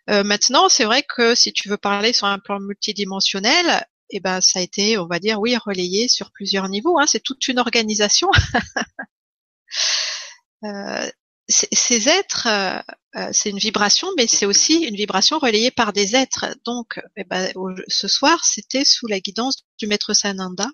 Euh, 0.09 0.23
maintenant, 0.23 0.67
c'est 0.67 0.85
vrai 0.85 1.03
que 1.07 1.35
si 1.35 1.53
tu 1.53 1.69
veux 1.69 1.77
parler 1.77 2.11
sur 2.11 2.25
un 2.25 2.39
plan 2.39 2.59
multidimensionnel, 2.59 3.85
eh 4.09 4.19
ben 4.19 4.41
ça 4.41 4.59
a 4.59 4.61
été, 4.61 4.97
on 4.97 5.07
va 5.07 5.19
dire, 5.19 5.39
oui, 5.39 5.55
relayé 5.57 6.07
sur 6.07 6.31
plusieurs 6.31 6.69
niveaux. 6.69 6.99
Hein, 6.99 7.07
c'est 7.07 7.19
toute 7.19 7.47
une 7.47 7.59
organisation. 7.59 8.29
euh, 10.63 11.09
ces 11.49 12.09
êtres, 12.09 12.47
euh, 12.47 12.79
euh, 13.15 13.29
c'est 13.31 13.49
une 13.49 13.57
vibration, 13.57 14.07
mais 14.17 14.27
c'est 14.27 14.45
aussi 14.45 14.83
une 14.83 14.95
vibration 14.95 15.39
relayée 15.39 15.71
par 15.71 15.93
des 15.93 16.15
êtres. 16.15 16.45
Donc, 16.65 16.99
eh 17.15 17.23
ben, 17.23 17.51
ce 17.87 18.07
soir, 18.07 18.43
c'était 18.43 18.85
sous 18.85 19.07
la 19.07 19.19
guidance 19.19 19.63
du 19.77 19.87
maître 19.87 20.13
Sananda, 20.13 20.67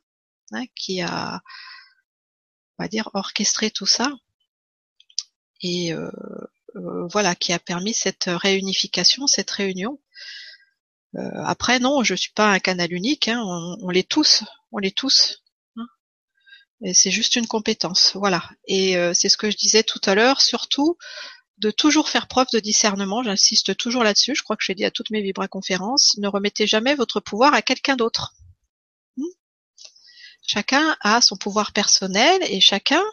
hein, 0.52 0.64
qui 0.76 1.02
a, 1.02 1.42
on 2.78 2.84
va 2.84 2.88
dire, 2.88 3.10
orchestré 3.14 3.72
tout 3.72 3.86
ça. 3.86 4.12
Et 5.62 5.94
voilà, 6.76 7.36
qui 7.36 7.54
a 7.54 7.60
permis 7.60 7.94
cette 7.94 8.26
réunification, 8.28 9.28
cette 9.28 9.52
réunion. 9.52 10.00
Euh, 11.16 11.44
après, 11.46 11.80
non, 11.80 12.04
je 12.04 12.16
suis 12.16 12.32
pas 12.32 12.52
un 12.52 12.60
canal 12.60 12.92
unique. 12.94 13.28
Hein, 13.28 13.42
on, 13.46 13.90
l'est 13.90 14.08
tous, 14.08 14.44
on 14.72 14.80
l'est 14.80 14.96
tous. 14.96 15.44
Hein. 15.78 15.86
et 16.82 16.94
c'est 16.94 17.12
juste 17.12 17.36
une 17.36 17.48
compétence, 17.48 18.16
voilà. 18.16 18.50
Et 18.68 18.98
euh, 18.98 19.14
c'est 19.14 19.30
ce 19.30 19.38
que 19.38 19.52
je 19.52 19.58
disais 19.58 19.84
tout 19.84 20.02
à 20.06 20.16
l'heure, 20.16 20.42
surtout 20.42 20.98
de 21.60 21.72
toujours 21.72 22.10
faire 22.10 22.28
preuve 22.28 22.48
de 22.54 22.60
discernement. 22.60 23.24
J'insiste 23.24 23.78
toujours 23.78 24.04
là-dessus. 24.04 24.36
Je 24.36 24.44
crois 24.44 24.58
que 24.58 24.64
je 24.64 24.72
l'ai 24.72 24.76
dit 24.76 24.86
à 24.86 24.92
toutes 24.92 25.12
mes 25.12 25.22
Vibra 25.22 25.48
conférences. 25.48 26.16
Ne 26.18 26.28
remettez 26.28 26.68
jamais 26.68 26.96
votre 26.96 27.20
pouvoir 27.20 27.54
à 27.54 27.62
quelqu'un 27.62 27.96
d'autre. 27.96 28.34
Hmm. 29.16 29.26
chacun 30.46 30.98
a 31.02 31.22
son 31.22 31.38
pouvoir 31.38 31.72
personnel 31.74 32.42
et 32.50 32.60
chacun 32.60 33.04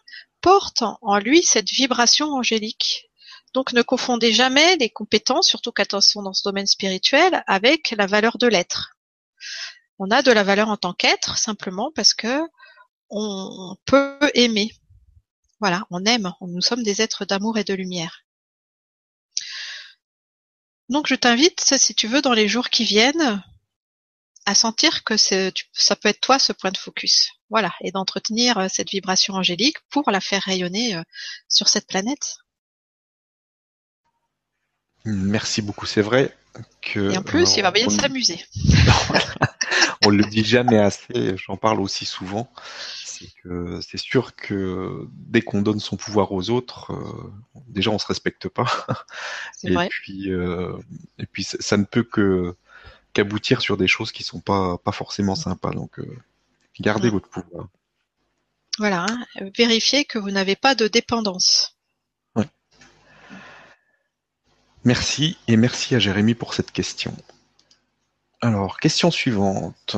porte 0.41 0.83
en 1.03 1.19
lui 1.19 1.43
cette 1.43 1.69
vibration 1.69 2.33
angélique. 2.33 3.10
Donc 3.53 3.73
ne 3.73 3.83
confondez 3.83 4.33
jamais 4.33 4.77
les 4.77 4.91
compétences, 4.91 5.49
surtout 5.49 5.73
qu'attention 5.73 6.23
dans 6.23 6.33
ce 6.33 6.43
domaine 6.45 6.67
spirituel, 6.67 7.43
avec 7.47 7.93
la 7.97 8.07
valeur 8.07 8.39
de 8.39 8.47
l'être. 8.47 8.97
On 9.99 10.11
a 10.11 10.23
de 10.23 10.33
la 10.33 10.45
valeur 10.45 10.69
en 10.69 10.77
tant 10.77 10.93
qu'être 10.93 11.37
simplement 11.37 11.91
parce 11.95 12.15
que 12.15 12.41
on 13.11 13.77
peut 13.87 14.19
aimer. 14.35 14.73
Voilà, 15.59 15.85
on 15.91 16.05
aime, 16.05 16.33
nous 16.41 16.63
sommes 16.63 16.83
des 16.83 17.03
êtres 17.03 17.25
d'amour 17.25 17.59
et 17.59 17.65
de 17.65 17.75
lumière. 17.75 18.25
Donc 20.89 21.07
je 21.07 21.15
t'invite, 21.15 21.61
si 21.61 21.95
tu 21.95 22.09
veux, 22.09 22.23
dans 22.23 22.33
les 22.33 22.49
jours 22.49 22.71
qui 22.71 22.85
viennent, 22.85 23.43
à 24.47 24.55
sentir 24.55 25.05
que 25.05 25.17
ça 25.17 25.97
peut 25.97 26.09
être 26.09 26.21
toi 26.21 26.39
ce 26.39 26.53
point 26.53 26.73
de 26.73 26.77
focus. 26.77 27.31
Voilà, 27.51 27.73
et 27.83 27.93
d'entretenir 27.93 28.59
euh, 28.59 28.67
cette 28.69 28.91
vibration 28.91 29.35
angélique 29.35 29.77
pour 29.91 30.11
la 30.11 30.21
faire 30.21 30.43
rayonner 30.43 30.97
euh, 30.97 31.03
sur 31.49 31.69
cette 31.69 31.87
planète. 31.87 32.39
Merci 35.05 35.63
beaucoup, 35.63 35.87
c'est 35.87 36.03
vrai 36.03 36.35
que. 36.83 37.13
Et 37.13 37.19
en 37.19 37.23
plus, 37.23 37.57
il 37.57 37.63
va 37.63 37.71
bien 37.71 37.89
s'amuser. 37.89 38.45
on 40.05 40.11
le 40.11 40.25
dit 40.25 40.45
jamais 40.45 40.79
assez, 40.79 41.37
j'en 41.37 41.57
parle 41.57 41.81
aussi 41.81 42.05
souvent. 42.05 42.51
C'est 43.05 43.29
que 43.43 43.81
c'est 43.83 43.99
sûr 43.99 44.35
que 44.35 45.07
dès 45.13 45.43
qu'on 45.43 45.63
donne 45.63 45.81
son 45.81 45.97
pouvoir 45.97 46.33
aux 46.33 46.51
autres, 46.51 46.93
euh, 46.93 47.33
déjà 47.69 47.91
on 47.91 47.99
se 47.99 48.07
respecte 48.07 48.49
pas. 48.49 48.87
Et 49.65 49.75
vrai. 49.75 49.89
puis 49.89 50.31
et 50.31 51.27
puis 51.27 51.45
ça 51.45 51.77
ne 51.77 51.85
peut 51.85 52.03
que 52.03 52.55
qu'aboutir 53.13 53.61
sur 53.61 53.77
des 53.77 53.89
choses 53.89 54.13
qui 54.13 54.23
sont 54.23 54.41
pas 54.41 54.79
pas 54.79 54.93
forcément 54.93 55.35
sympas. 55.35 55.73
Donc 55.73 55.99
euh, 55.99 56.17
gardez 56.81 57.09
Mm. 57.09 57.13
votre 57.13 57.29
pouvoir. 57.29 57.69
Voilà, 58.79 59.05
hein, 59.09 59.27
vérifiez 59.57 60.05
que 60.05 60.19
vous 60.19 60.31
n'avez 60.31 60.57
pas 60.57 60.75
de 60.75 60.89
dépendance. 60.89 61.77
Merci 64.85 65.37
et 65.47 65.57
merci 65.57 65.95
à 65.95 65.99
Jérémy 65.99 66.35
pour 66.35 66.55
cette 66.55 66.73
question. 66.73 67.15
Alors, 68.41 68.79
question 68.79 69.11
suivante. 69.11 69.97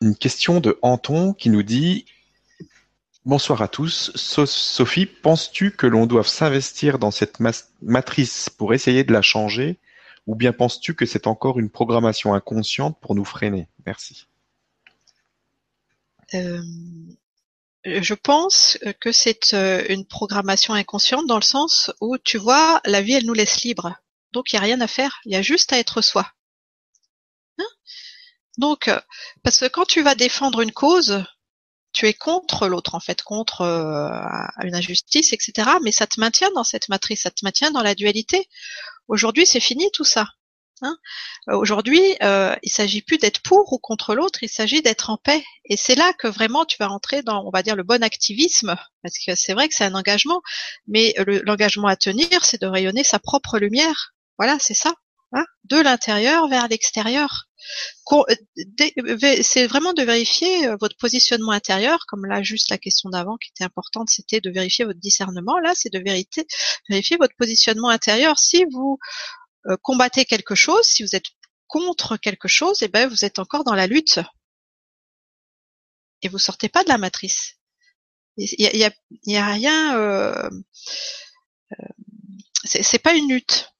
Une 0.00 0.16
question 0.16 0.60
de 0.60 0.78
Anton 0.82 1.32
qui 1.32 1.50
nous 1.50 1.62
dit 1.62 2.06
Bonsoir 3.24 3.62
à 3.62 3.68
tous. 3.68 4.10
So- 4.14 4.46
Sophie, 4.46 5.06
penses-tu 5.06 5.70
que 5.72 5.86
l'on 5.86 6.06
doive 6.06 6.26
s'investir 6.26 6.98
dans 6.98 7.10
cette 7.10 7.38
matrice 7.82 8.48
pour 8.48 8.74
essayer 8.74 9.04
de 9.04 9.12
la 9.12 9.22
changer 9.22 9.78
ou 10.26 10.34
bien 10.34 10.52
penses-tu 10.52 10.94
que 10.94 11.06
c'est 11.06 11.26
encore 11.26 11.58
une 11.58 11.70
programmation 11.70 12.34
inconsciente 12.34 12.98
pour 13.00 13.14
nous 13.14 13.24
freiner? 13.24 13.68
Merci. 13.86 14.26
Euh, 16.34 16.62
je 17.84 18.14
pense 18.14 18.78
que 19.00 19.12
c'est 19.12 19.54
euh, 19.54 19.84
une 19.88 20.06
programmation 20.06 20.74
inconsciente 20.74 21.26
dans 21.26 21.36
le 21.36 21.42
sens 21.42 21.92
où 22.00 22.18
tu 22.18 22.38
vois, 22.38 22.80
la 22.84 23.02
vie 23.02 23.14
elle 23.14 23.26
nous 23.26 23.34
laisse 23.34 23.62
libre. 23.62 23.94
Donc 24.32 24.52
il 24.52 24.56
n'y 24.56 24.60
a 24.60 24.62
rien 24.62 24.80
à 24.80 24.88
faire, 24.88 25.20
il 25.24 25.32
y 25.32 25.36
a 25.36 25.42
juste 25.42 25.72
à 25.72 25.78
être 25.78 26.02
soi. 26.02 26.30
Hein? 27.58 27.66
Donc, 28.58 28.88
euh, 28.88 29.00
parce 29.42 29.60
que 29.60 29.66
quand 29.66 29.86
tu 29.86 30.02
vas 30.02 30.14
défendre 30.14 30.60
une 30.60 30.72
cause, 30.72 31.24
tu 31.92 32.06
es 32.06 32.14
contre 32.14 32.68
l'autre 32.68 32.94
en 32.94 33.00
fait, 33.00 33.22
contre 33.22 33.62
euh, 33.62 34.66
une 34.66 34.74
injustice, 34.74 35.32
etc. 35.32 35.70
Mais 35.82 35.92
ça 35.92 36.06
te 36.06 36.20
maintient 36.20 36.50
dans 36.54 36.64
cette 36.64 36.88
matrice, 36.88 37.22
ça 37.22 37.30
te 37.30 37.44
maintient 37.44 37.70
dans 37.70 37.82
la 37.82 37.94
dualité. 37.94 38.48
Aujourd'hui, 39.06 39.46
c'est 39.46 39.60
fini 39.60 39.90
tout 39.92 40.04
ça. 40.04 40.28
Hein 40.82 40.96
Euh, 41.50 41.56
Aujourd'hui, 41.56 42.02
euh, 42.22 42.54
il 42.62 42.70
s'agit 42.70 43.02
plus 43.02 43.18
d'être 43.18 43.40
pour 43.42 43.72
ou 43.72 43.78
contre 43.78 44.14
l'autre, 44.14 44.42
il 44.42 44.48
s'agit 44.48 44.82
d'être 44.82 45.10
en 45.10 45.16
paix. 45.16 45.44
Et 45.66 45.76
c'est 45.76 45.94
là 45.96 46.12
que 46.14 46.28
vraiment 46.28 46.64
tu 46.64 46.76
vas 46.78 46.88
rentrer 46.88 47.22
dans, 47.22 47.44
on 47.46 47.50
va 47.50 47.62
dire, 47.62 47.76
le 47.76 47.82
bon 47.84 48.02
activisme, 48.02 48.76
parce 49.02 49.14
que 49.24 49.34
c'est 49.34 49.54
vrai 49.54 49.68
que 49.68 49.74
c'est 49.74 49.84
un 49.84 49.94
engagement, 49.94 50.42
mais 50.86 51.14
le- 51.26 51.42
l'engagement 51.44 51.88
à 51.88 51.96
tenir, 51.96 52.44
c'est 52.44 52.60
de 52.60 52.66
rayonner 52.66 53.04
sa 53.04 53.18
propre 53.18 53.58
lumière. 53.58 54.14
Voilà, 54.38 54.58
c'est 54.60 54.74
ça. 54.74 54.94
Hein 55.32 55.44
de 55.64 55.76
l'intérieur 55.78 56.48
vers 56.48 56.68
l'extérieur. 56.68 57.44
Euh, 58.12 58.34
C'est 59.42 59.66
vraiment 59.66 59.92
de 59.92 60.02
vérifier 60.02 60.66
euh, 60.68 60.76
votre 60.80 60.96
positionnement 60.96 61.52
intérieur, 61.52 62.04
comme 62.08 62.24
là 62.26 62.42
juste 62.42 62.70
la 62.70 62.78
question 62.78 63.10
d'avant 63.10 63.36
qui 63.36 63.50
était 63.50 63.64
importante, 63.64 64.08
c'était 64.10 64.40
de 64.40 64.50
vérifier 64.50 64.84
votre 64.84 65.00
discernement. 65.00 65.58
Là, 65.58 65.72
c'est 65.74 65.92
de 65.92 65.98
vérité, 65.98 66.46
vérifier 66.88 67.16
votre 67.18 67.34
positionnement 67.36 67.88
intérieur. 67.88 68.38
Si 68.38 68.64
vous 68.72 68.98
combattez 69.82 70.24
quelque 70.24 70.54
chose, 70.54 70.84
si 70.84 71.02
vous 71.02 71.14
êtes 71.14 71.26
contre 71.66 72.16
quelque 72.16 72.48
chose, 72.48 72.82
eh 72.82 72.88
ben 72.88 73.08
vous 73.08 73.24
êtes 73.24 73.38
encore 73.38 73.64
dans 73.64 73.74
la 73.74 73.86
lutte 73.86 74.20
et 76.22 76.28
vous 76.28 76.38
sortez 76.38 76.68
pas 76.68 76.84
de 76.84 76.88
la 76.88 76.98
matrice. 76.98 77.54
Il 78.36 78.54
y 78.60 79.36
a, 79.36 79.46
rien, 79.46 79.96
euh, 79.98 80.48
euh, 81.72 81.88
c'est 82.64 82.84
c'est 82.84 83.00
pas 83.00 83.14
une 83.14 83.28
lutte. 83.28 83.72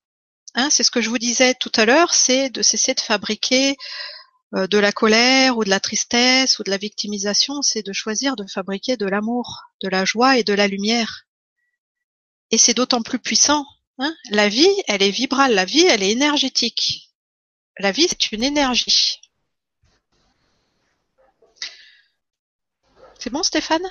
Hein, 0.54 0.68
c'est 0.70 0.82
ce 0.82 0.90
que 0.90 1.00
je 1.00 1.10
vous 1.10 1.18
disais 1.18 1.54
tout 1.54 1.70
à 1.76 1.84
l'heure, 1.84 2.12
c'est 2.12 2.50
de 2.50 2.62
cesser 2.62 2.94
de 2.94 3.00
fabriquer 3.00 3.76
euh, 4.56 4.66
de 4.66 4.78
la 4.78 4.90
colère 4.90 5.58
ou 5.58 5.64
de 5.64 5.70
la 5.70 5.78
tristesse 5.78 6.58
ou 6.58 6.64
de 6.64 6.70
la 6.70 6.76
victimisation, 6.76 7.62
c'est 7.62 7.84
de 7.84 7.92
choisir 7.92 8.34
de 8.34 8.46
fabriquer 8.46 8.96
de 8.96 9.06
l'amour, 9.06 9.62
de 9.82 9.88
la 9.88 10.04
joie 10.04 10.38
et 10.38 10.44
de 10.44 10.54
la 10.54 10.66
lumière. 10.66 11.26
Et 12.50 12.58
c'est 12.58 12.74
d'autant 12.74 13.02
plus 13.02 13.20
puissant. 13.20 13.64
Hein 13.98 14.14
la 14.30 14.48
vie, 14.48 14.68
elle 14.86 15.02
est 15.02 15.10
vibrale, 15.10 15.54
la 15.54 15.64
vie, 15.64 15.84
elle 15.86 16.02
est 16.02 16.10
énergétique. 16.10 17.10
La 17.78 17.92
vie, 17.92 18.06
c'est 18.08 18.32
une 18.32 18.44
énergie. 18.44 19.20
C'est 23.18 23.30
bon, 23.30 23.42
Stéphane? 23.42 23.86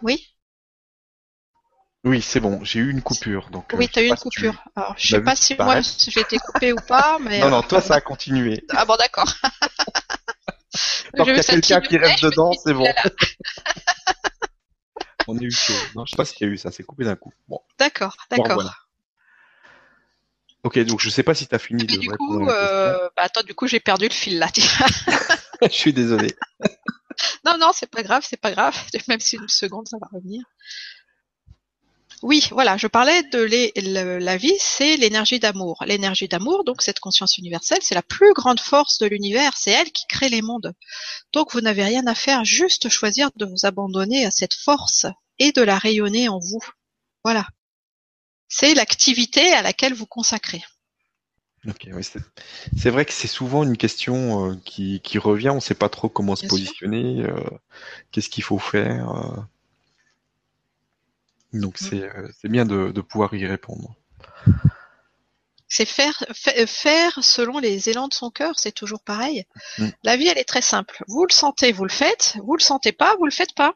Oui? 0.00 0.26
Oui, 2.04 2.20
c'est 2.20 2.40
bon, 2.40 2.64
j'ai 2.64 2.80
eu 2.80 2.90
une 2.90 3.02
coupure. 3.02 3.48
Donc, 3.50 3.72
euh, 3.72 3.76
Oui, 3.76 3.88
t'as 3.88 4.00
sais 4.00 4.06
eu 4.06 4.08
une 4.08 4.16
si 4.16 4.28
tu- 4.30 4.40
coupure. 4.40 4.64
Alors, 4.74 4.94
je 4.98 5.08
sais 5.08 5.20
pas 5.20 5.36
si 5.36 5.54
moi 5.54 5.80
j'ai 5.80 6.20
été 6.20 6.36
coupée 6.38 6.72
ou 6.72 6.76
pas, 6.76 7.18
mais. 7.20 7.38
Non, 7.40 7.50
non, 7.50 7.58
euh, 7.58 7.62
toi 7.62 7.80
ça 7.80 7.94
a 7.94 8.00
continué. 8.00 8.64
Ah 8.70 8.84
bon, 8.84 8.96
d'accord. 8.96 9.32
J'ai 11.14 11.24
qu'il 11.24 11.36
y 11.36 11.40
a 11.40 11.42
quelqu'un 11.44 11.80
qui 11.82 11.98
me 11.98 12.22
dedans, 12.30 12.52
c'est 12.64 12.72
bon. 12.72 12.86
On 15.28 15.36
a 15.38 15.42
eu 15.42 15.50
chaud. 15.50 15.74
Non, 15.94 16.04
je 16.04 16.10
sais 16.10 16.16
pas 16.16 16.24
s'il 16.24 16.46
y 16.46 16.50
a 16.50 16.52
eu 16.52 16.56
ça, 16.56 16.70
c'est 16.70 16.82
coupé 16.82 17.04
d'un 17.04 17.16
coup. 17.16 17.32
Bon, 17.48 17.60
D'accord, 17.78 18.16
d'accord. 18.30 18.54
voilà. 18.54 18.74
Ok, 20.64 20.78
donc 20.80 21.00
je 21.00 21.10
sais 21.10 21.24
pas 21.24 21.34
si 21.34 21.46
tu 21.48 21.54
as 21.54 21.58
fini 21.58 21.82
Mais 21.82 21.96
de 21.96 21.98
du 21.98 22.08
coup, 22.10 22.48
euh, 22.48 23.08
bah 23.16 23.22
attends, 23.24 23.42
du 23.42 23.54
coup, 23.54 23.66
j'ai 23.66 23.80
perdu 23.80 24.06
le 24.06 24.12
fil 24.12 24.38
là. 24.38 24.48
je 25.62 25.68
suis 25.68 25.92
désolé. 25.92 26.36
non, 27.44 27.58
non, 27.58 27.72
c'est 27.74 27.90
pas 27.90 28.02
grave, 28.02 28.24
c'est 28.26 28.40
pas 28.40 28.52
grave. 28.52 28.76
Même 29.08 29.18
si 29.18 29.36
une 29.36 29.48
seconde, 29.48 29.88
ça 29.88 29.96
va 30.00 30.06
revenir. 30.12 30.44
Oui, 32.22 32.46
voilà, 32.52 32.76
je 32.76 32.86
parlais 32.86 33.22
de 33.24 33.38
le- 33.38 34.18
la 34.18 34.36
vie, 34.36 34.54
c'est 34.60 34.96
l'énergie 34.96 35.40
d'amour. 35.40 35.82
L'énergie 35.86 36.28
d'amour, 36.28 36.62
donc 36.64 36.80
cette 36.80 37.00
conscience 37.00 37.36
universelle, 37.36 37.80
c'est 37.82 37.96
la 37.96 38.02
plus 38.02 38.32
grande 38.32 38.60
force 38.60 38.98
de 38.98 39.06
l'univers. 39.06 39.56
C'est 39.56 39.72
elle 39.72 39.90
qui 39.90 40.06
crée 40.08 40.28
les 40.28 40.40
mondes. 40.42 40.72
Donc 41.32 41.52
vous 41.52 41.60
n'avez 41.60 41.82
rien 41.84 42.06
à 42.06 42.14
faire, 42.14 42.44
juste 42.44 42.88
choisir 42.88 43.30
de 43.36 43.44
vous 43.44 43.66
abandonner 43.66 44.24
à 44.24 44.30
cette 44.30 44.54
force 44.54 45.06
et 45.38 45.50
de 45.52 45.62
la 45.62 45.78
rayonner 45.78 46.28
en 46.28 46.38
vous. 46.38 46.60
Voilà. 47.24 47.48
C'est 48.48 48.74
l'activité 48.74 49.52
à 49.52 49.62
laquelle 49.62 49.94
vous 49.94 50.06
consacrez. 50.06 50.62
Oui, 51.64 52.04
c'est 52.76 52.90
vrai 52.90 53.04
que 53.04 53.12
c'est 53.12 53.28
souvent 53.28 53.62
une 53.62 53.76
question 53.76 54.50
euh, 54.50 54.56
qui, 54.64 55.00
qui 55.00 55.18
revient. 55.18 55.50
On 55.50 55.60
sait 55.60 55.74
pas 55.76 55.88
trop 55.88 56.08
comment 56.08 56.34
se 56.34 56.42
Bien 56.42 56.48
positionner, 56.50 57.22
euh, 57.22 57.40
qu'est-ce 58.10 58.28
qu'il 58.28 58.42
faut 58.42 58.58
faire. 58.58 59.10
euh. 59.10 59.40
Donc 61.52 61.76
c'est 61.78 62.02
euh, 62.02 62.28
c'est 62.40 62.48
bien 62.48 62.64
de, 62.64 62.90
de 62.92 63.00
pouvoir 63.00 63.34
y 63.34 63.46
répondre. 63.46 63.94
C'est 65.68 65.86
faire, 65.86 66.22
fa- 66.34 66.66
faire 66.66 67.18
selon 67.22 67.58
les 67.58 67.88
élans 67.88 68.08
de 68.08 68.12
son 68.12 68.30
cœur, 68.30 68.58
c'est 68.58 68.72
toujours 68.72 69.02
pareil. 69.02 69.46
Mm. 69.78 69.88
La 70.04 70.16
vie, 70.18 70.26
elle 70.28 70.36
est 70.38 70.44
très 70.44 70.60
simple. 70.60 71.02
Vous 71.08 71.24
le 71.26 71.32
sentez, 71.32 71.72
vous 71.72 71.84
le 71.84 71.90
faites. 71.90 72.36
Vous 72.44 72.56
le 72.56 72.62
sentez 72.62 72.92
pas, 72.92 73.16
vous 73.16 73.24
le 73.24 73.30
faites 73.30 73.54
pas. 73.54 73.74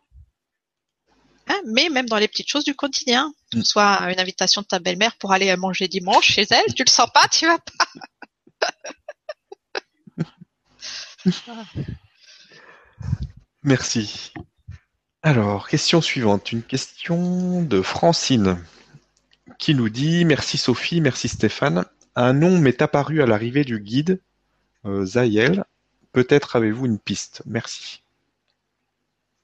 Hein, 1.48 1.60
mais 1.64 1.88
même 1.88 2.06
dans 2.08 2.18
les 2.18 2.28
petites 2.28 2.48
choses 2.50 2.64
du 2.64 2.74
quotidien, 2.74 3.32
Mm. 3.54 3.62
soit 3.62 4.10
une 4.12 4.18
invitation 4.20 4.60
de 4.62 4.66
ta 4.66 4.78
belle-mère 4.80 5.16
pour 5.16 5.32
aller 5.32 5.54
manger 5.56 5.86
dimanche 5.88 6.26
chez 6.26 6.46
elle, 6.50 6.74
tu 6.74 6.82
le 6.84 6.90
sens 6.90 7.08
pas, 7.14 7.28
tu 7.28 7.46
vas 7.46 7.58
pas. 7.58 7.86
Merci. 13.62 14.32
Alors, 15.26 15.66
question 15.66 16.00
suivante. 16.00 16.52
Une 16.52 16.62
question 16.62 17.60
de 17.60 17.82
Francine 17.82 18.64
qui 19.58 19.74
nous 19.74 19.88
dit 19.88 20.24
Merci 20.24 20.56
Sophie, 20.56 21.00
merci 21.00 21.26
Stéphane. 21.26 21.84
Un 22.14 22.32
nom 22.32 22.60
m'est 22.60 22.80
apparu 22.80 23.20
à 23.20 23.26
l'arrivée 23.26 23.64
du 23.64 23.80
guide, 23.80 24.20
euh, 24.84 25.04
Zaïel. 25.04 25.64
Peut-être 26.12 26.54
avez-vous 26.54 26.86
une 26.86 27.00
piste? 27.00 27.42
Merci. 27.44 28.02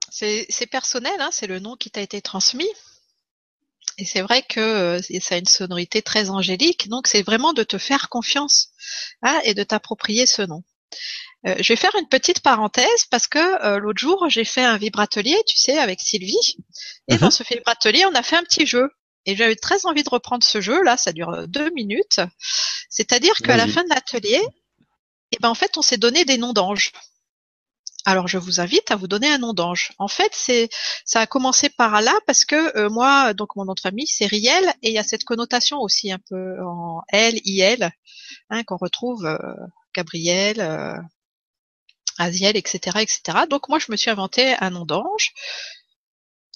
C'est 0.08 0.46
c'est 0.50 0.68
personnel, 0.68 1.18
hein, 1.18 1.30
c'est 1.32 1.48
le 1.48 1.58
nom 1.58 1.74
qui 1.74 1.90
t'a 1.90 2.00
été 2.00 2.22
transmis. 2.22 2.70
Et 3.98 4.04
c'est 4.04 4.22
vrai 4.22 4.44
que 4.48 4.60
euh, 4.60 5.02
ça 5.20 5.34
a 5.34 5.38
une 5.38 5.46
sonorité 5.46 6.00
très 6.00 6.30
angélique, 6.30 6.90
donc 6.90 7.08
c'est 7.08 7.22
vraiment 7.22 7.54
de 7.54 7.64
te 7.64 7.76
faire 7.76 8.08
confiance 8.08 8.70
hein, 9.22 9.40
et 9.42 9.54
de 9.54 9.64
t'approprier 9.64 10.26
ce 10.26 10.42
nom. 10.42 10.62
Euh, 11.46 11.56
je 11.58 11.72
vais 11.72 11.76
faire 11.76 11.94
une 11.96 12.08
petite 12.08 12.40
parenthèse 12.40 13.06
parce 13.10 13.26
que 13.26 13.64
euh, 13.64 13.78
l'autre 13.78 13.98
jour 13.98 14.28
j'ai 14.28 14.44
fait 14.44 14.62
un 14.64 14.76
vibratelier, 14.76 15.36
tu 15.46 15.56
sais, 15.56 15.78
avec 15.78 16.00
Sylvie. 16.00 16.56
Et 17.08 17.14
Mhm. 17.14 17.20
dans 17.20 17.30
ce 17.30 17.42
vibratelier, 17.42 18.04
on 18.06 18.14
a 18.14 18.22
fait 18.22 18.36
un 18.36 18.44
petit 18.44 18.66
jeu. 18.66 18.90
Et 19.24 19.36
j'avais 19.36 19.54
très 19.56 19.86
envie 19.86 20.02
de 20.02 20.10
reprendre 20.10 20.42
ce 20.44 20.60
jeu. 20.60 20.82
Là, 20.82 20.96
ça 20.96 21.12
dure 21.12 21.46
deux 21.46 21.70
minutes. 21.70 22.20
C'est-à-dire 22.90 23.34
qu'à 23.36 23.56
la 23.56 23.66
fin 23.68 23.84
de 23.84 23.88
l'atelier, 23.88 24.42
eh 25.30 25.36
ben 25.40 25.48
en 25.48 25.54
fait, 25.54 25.76
on 25.78 25.82
s'est 25.82 25.96
donné 25.96 26.24
des 26.24 26.38
noms 26.38 26.52
d'anges. 26.52 26.92
Alors 28.04 28.26
je 28.26 28.36
vous 28.36 28.60
invite 28.60 28.90
à 28.90 28.96
vous 28.96 29.06
donner 29.06 29.28
un 29.30 29.38
nom 29.38 29.52
d'ange. 29.52 29.92
En 29.98 30.08
fait, 30.08 30.32
c'est 30.34 30.68
ça 31.04 31.20
a 31.20 31.26
commencé 31.28 31.68
par 31.68 32.00
là 32.02 32.12
parce 32.26 32.44
que 32.44 32.76
euh, 32.76 32.90
moi, 32.90 33.32
donc 33.32 33.54
mon 33.54 33.64
nom 33.64 33.74
de 33.74 33.80
famille, 33.80 34.08
c'est 34.08 34.26
Riel 34.26 34.74
et 34.82 34.88
il 34.88 34.94
y 34.94 34.98
a 34.98 35.04
cette 35.04 35.22
connotation 35.22 35.78
aussi 35.78 36.10
un 36.10 36.18
peu 36.28 36.56
en 36.64 37.02
L, 37.12 37.38
I-L, 37.44 37.92
hein, 38.50 38.64
qu'on 38.64 38.76
retrouve 38.76 39.24
euh, 39.24 39.38
Gabriel, 39.94 40.60
euh, 40.60 40.96
Aziel, 42.18 42.56
etc., 42.56 42.98
etc. 43.00 43.46
Donc 43.48 43.68
moi, 43.68 43.78
je 43.78 43.90
me 43.90 43.96
suis 43.96 44.10
inventé 44.10 44.54
un 44.60 44.70
nom 44.70 44.84
d'ange 44.84 45.32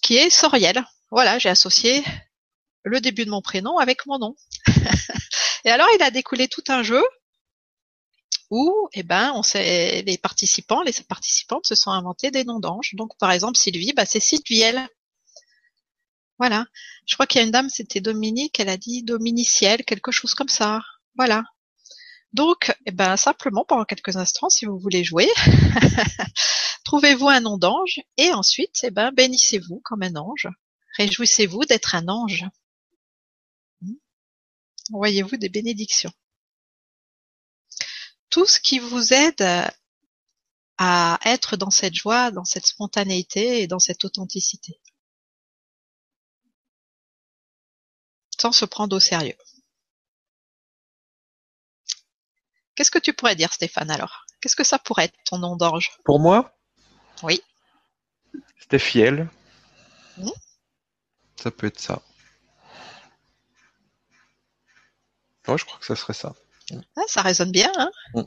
qui 0.03 0.17
est 0.17 0.31
Soriel. 0.31 0.85
Voilà, 1.11 1.39
j'ai 1.39 1.49
associé 1.49 2.05
le 2.85 3.01
début 3.01 3.25
de 3.25 3.31
mon 3.31 3.43
prénom 3.43 3.79
avec 3.79 4.07
mon 4.07 4.19
nom. 4.19 4.37
et 5.65 5.71
alors, 5.71 5.89
il 5.95 6.03
a 6.03 6.11
découlé 6.11 6.49
tout 6.49 6.65
un 6.69 6.83
jeu 6.83 7.03
où 8.51 8.89
eh 8.93 9.03
ben 9.03 9.33
on 9.35 9.43
sait 9.43 10.03
les 10.03 10.19
participants, 10.19 10.83
les 10.83 10.93
participantes 10.93 11.67
se 11.67 11.75
sont 11.75 11.91
inventés 11.91 12.31
des 12.31 12.45
noms 12.45 12.61
d'anges. 12.61 12.95
Donc 12.95 13.17
par 13.19 13.33
exemple 13.33 13.59
Sylvie, 13.59 13.93
bah, 13.93 14.07
c'est 14.07 14.21
Sylvielle. 14.21 14.89
Voilà. 16.39 16.67
Je 17.07 17.15
crois 17.15 17.27
qu'il 17.27 17.41
y 17.41 17.43
a 17.43 17.47
une 17.47 17.53
dame, 17.53 17.71
c'était 17.71 18.01
Dominique, 18.01 18.61
elle 18.61 18.69
a 18.69 18.77
dit 18.77 19.03
Dominiciel, 19.03 19.85
quelque 19.85 20.13
chose 20.13 20.35
comme 20.35 20.49
ça. 20.49 20.81
Voilà. 21.17 21.45
Donc, 22.33 22.75
eh 22.85 22.91
ben 22.91 23.17
simplement 23.17 23.65
pendant 23.65 23.85
quelques 23.85 24.17
instants, 24.17 24.51
si 24.51 24.67
vous 24.67 24.79
voulez 24.79 25.05
jouer, 25.05 25.29
trouvez-vous 26.85 27.29
un 27.29 27.41
nom 27.41 27.57
d'ange 27.57 28.01
et 28.17 28.33
ensuite, 28.33 28.81
eh 28.83 28.91
ben 28.91 29.11
bénissez-vous 29.13 29.81
comme 29.85 30.03
un 30.03 30.17
ange. 30.17 30.49
Réjouissez-vous 30.99 31.65
d'être 31.65 31.95
un 31.95 32.09
ange. 32.09 32.45
Hmm. 33.81 33.95
Envoyez-vous 34.93 35.37
des 35.37 35.49
bénédictions 35.49 36.13
tout 38.37 38.45
ce 38.45 38.61
qui 38.61 38.79
vous 38.79 39.15
aide 39.15 39.43
à 40.77 41.19
être 41.25 41.57
dans 41.57 41.71
cette 41.71 41.95
joie, 41.95 42.31
dans 42.31 42.45
cette 42.45 42.67
spontanéité 42.67 43.63
et 43.63 43.67
dans 43.67 43.79
cette 43.79 44.05
authenticité. 44.05 44.79
Sans 48.39 48.53
se 48.53 48.67
prendre 48.67 48.95
au 48.95 49.01
sérieux. 49.01 49.39
Qu'est-ce 52.77 52.91
que 52.91 52.99
tu 52.99 53.13
pourrais 53.13 53.37
dire, 53.37 53.53
Stéphane, 53.53 53.91
alors? 53.91 54.27
Qu'est-ce 54.41 54.57
que 54.57 54.65
ça 54.65 54.79
pourrait 54.79 55.07
être, 55.07 55.19
ton 55.25 55.39
nom 55.39 55.57
d'ange 55.57 55.91
Pour 56.05 56.21
moi? 56.21 56.55
Oui. 57.23 57.43
Stéphiel. 58.61 59.29
Hmm 60.19 60.31
ça 61.37 61.51
peut 61.51 61.67
être 61.67 61.79
ça. 61.79 62.03
Ouais, 65.47 65.57
je 65.57 65.65
crois 65.65 65.79
que 65.79 65.87
ça 65.87 65.95
serait 65.95 66.15
ça. 66.15 66.35
Ah, 66.97 67.03
ça 67.07 67.23
résonne 67.23 67.53
bien. 67.53 67.71
Hein? 67.77 67.91
Mm. 68.15 68.23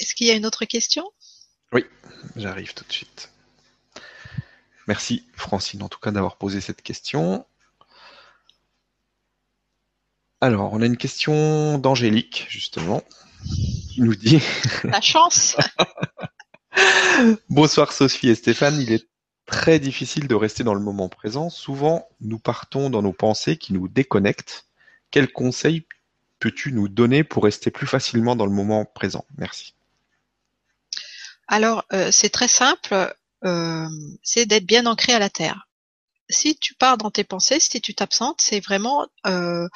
Est-ce 0.00 0.14
qu'il 0.14 0.26
y 0.26 0.30
a 0.30 0.34
une 0.34 0.46
autre 0.46 0.64
question? 0.64 1.08
Oui, 1.72 1.84
j'arrive 2.34 2.74
tout 2.74 2.84
de 2.84 2.92
suite. 2.92 3.30
Merci 4.88 5.26
Francine 5.34 5.82
en 5.82 5.88
tout 5.88 6.00
cas 6.00 6.10
d'avoir 6.10 6.36
posé 6.36 6.62
cette 6.62 6.80
question. 6.80 7.46
Alors, 10.40 10.72
on 10.72 10.80
a 10.80 10.86
une 10.86 10.96
question 10.96 11.78
d'Angélique, 11.78 12.46
justement, 12.48 13.02
qui 13.90 14.00
nous 14.00 14.14
dit... 14.14 14.40
La 14.84 15.00
chance 15.00 15.56
Bonsoir 17.50 17.92
Sophie 17.92 18.30
et 18.30 18.34
Stéphane, 18.34 18.80
il 18.80 18.92
est 18.92 19.06
très 19.44 19.78
difficile 19.78 20.26
de 20.26 20.34
rester 20.34 20.64
dans 20.64 20.74
le 20.74 20.80
moment 20.80 21.08
présent. 21.10 21.50
Souvent, 21.50 22.08
nous 22.20 22.38
partons 22.38 22.88
dans 22.88 23.02
nos 23.02 23.12
pensées 23.12 23.58
qui 23.58 23.74
nous 23.74 23.88
déconnectent. 23.88 24.68
Quels 25.10 25.30
conseils 25.30 25.86
peux-tu 26.38 26.72
nous 26.72 26.88
donner 26.88 27.24
pour 27.24 27.44
rester 27.44 27.70
plus 27.70 27.86
facilement 27.86 28.36
dans 28.36 28.46
le 28.46 28.52
moment 28.52 28.86
présent? 28.86 29.26
Merci. 29.36 29.74
Alors, 31.46 31.84
euh, 31.92 32.10
c'est 32.10 32.30
très 32.30 32.48
simple, 32.48 33.12
euh, 33.44 33.88
c'est 34.22 34.46
d'être 34.46 34.66
bien 34.66 34.86
ancré 34.86 35.12
à 35.12 35.18
la 35.18 35.30
terre. 35.30 35.68
Si 36.30 36.58
tu 36.58 36.74
pars 36.74 36.98
dans 36.98 37.10
tes 37.10 37.24
pensées, 37.24 37.58
si 37.58 37.80
tu 37.80 37.94
t'absentes, 37.94 38.40
c'est 38.40 38.60
vraiment 38.60 39.06
euh, 39.26 39.66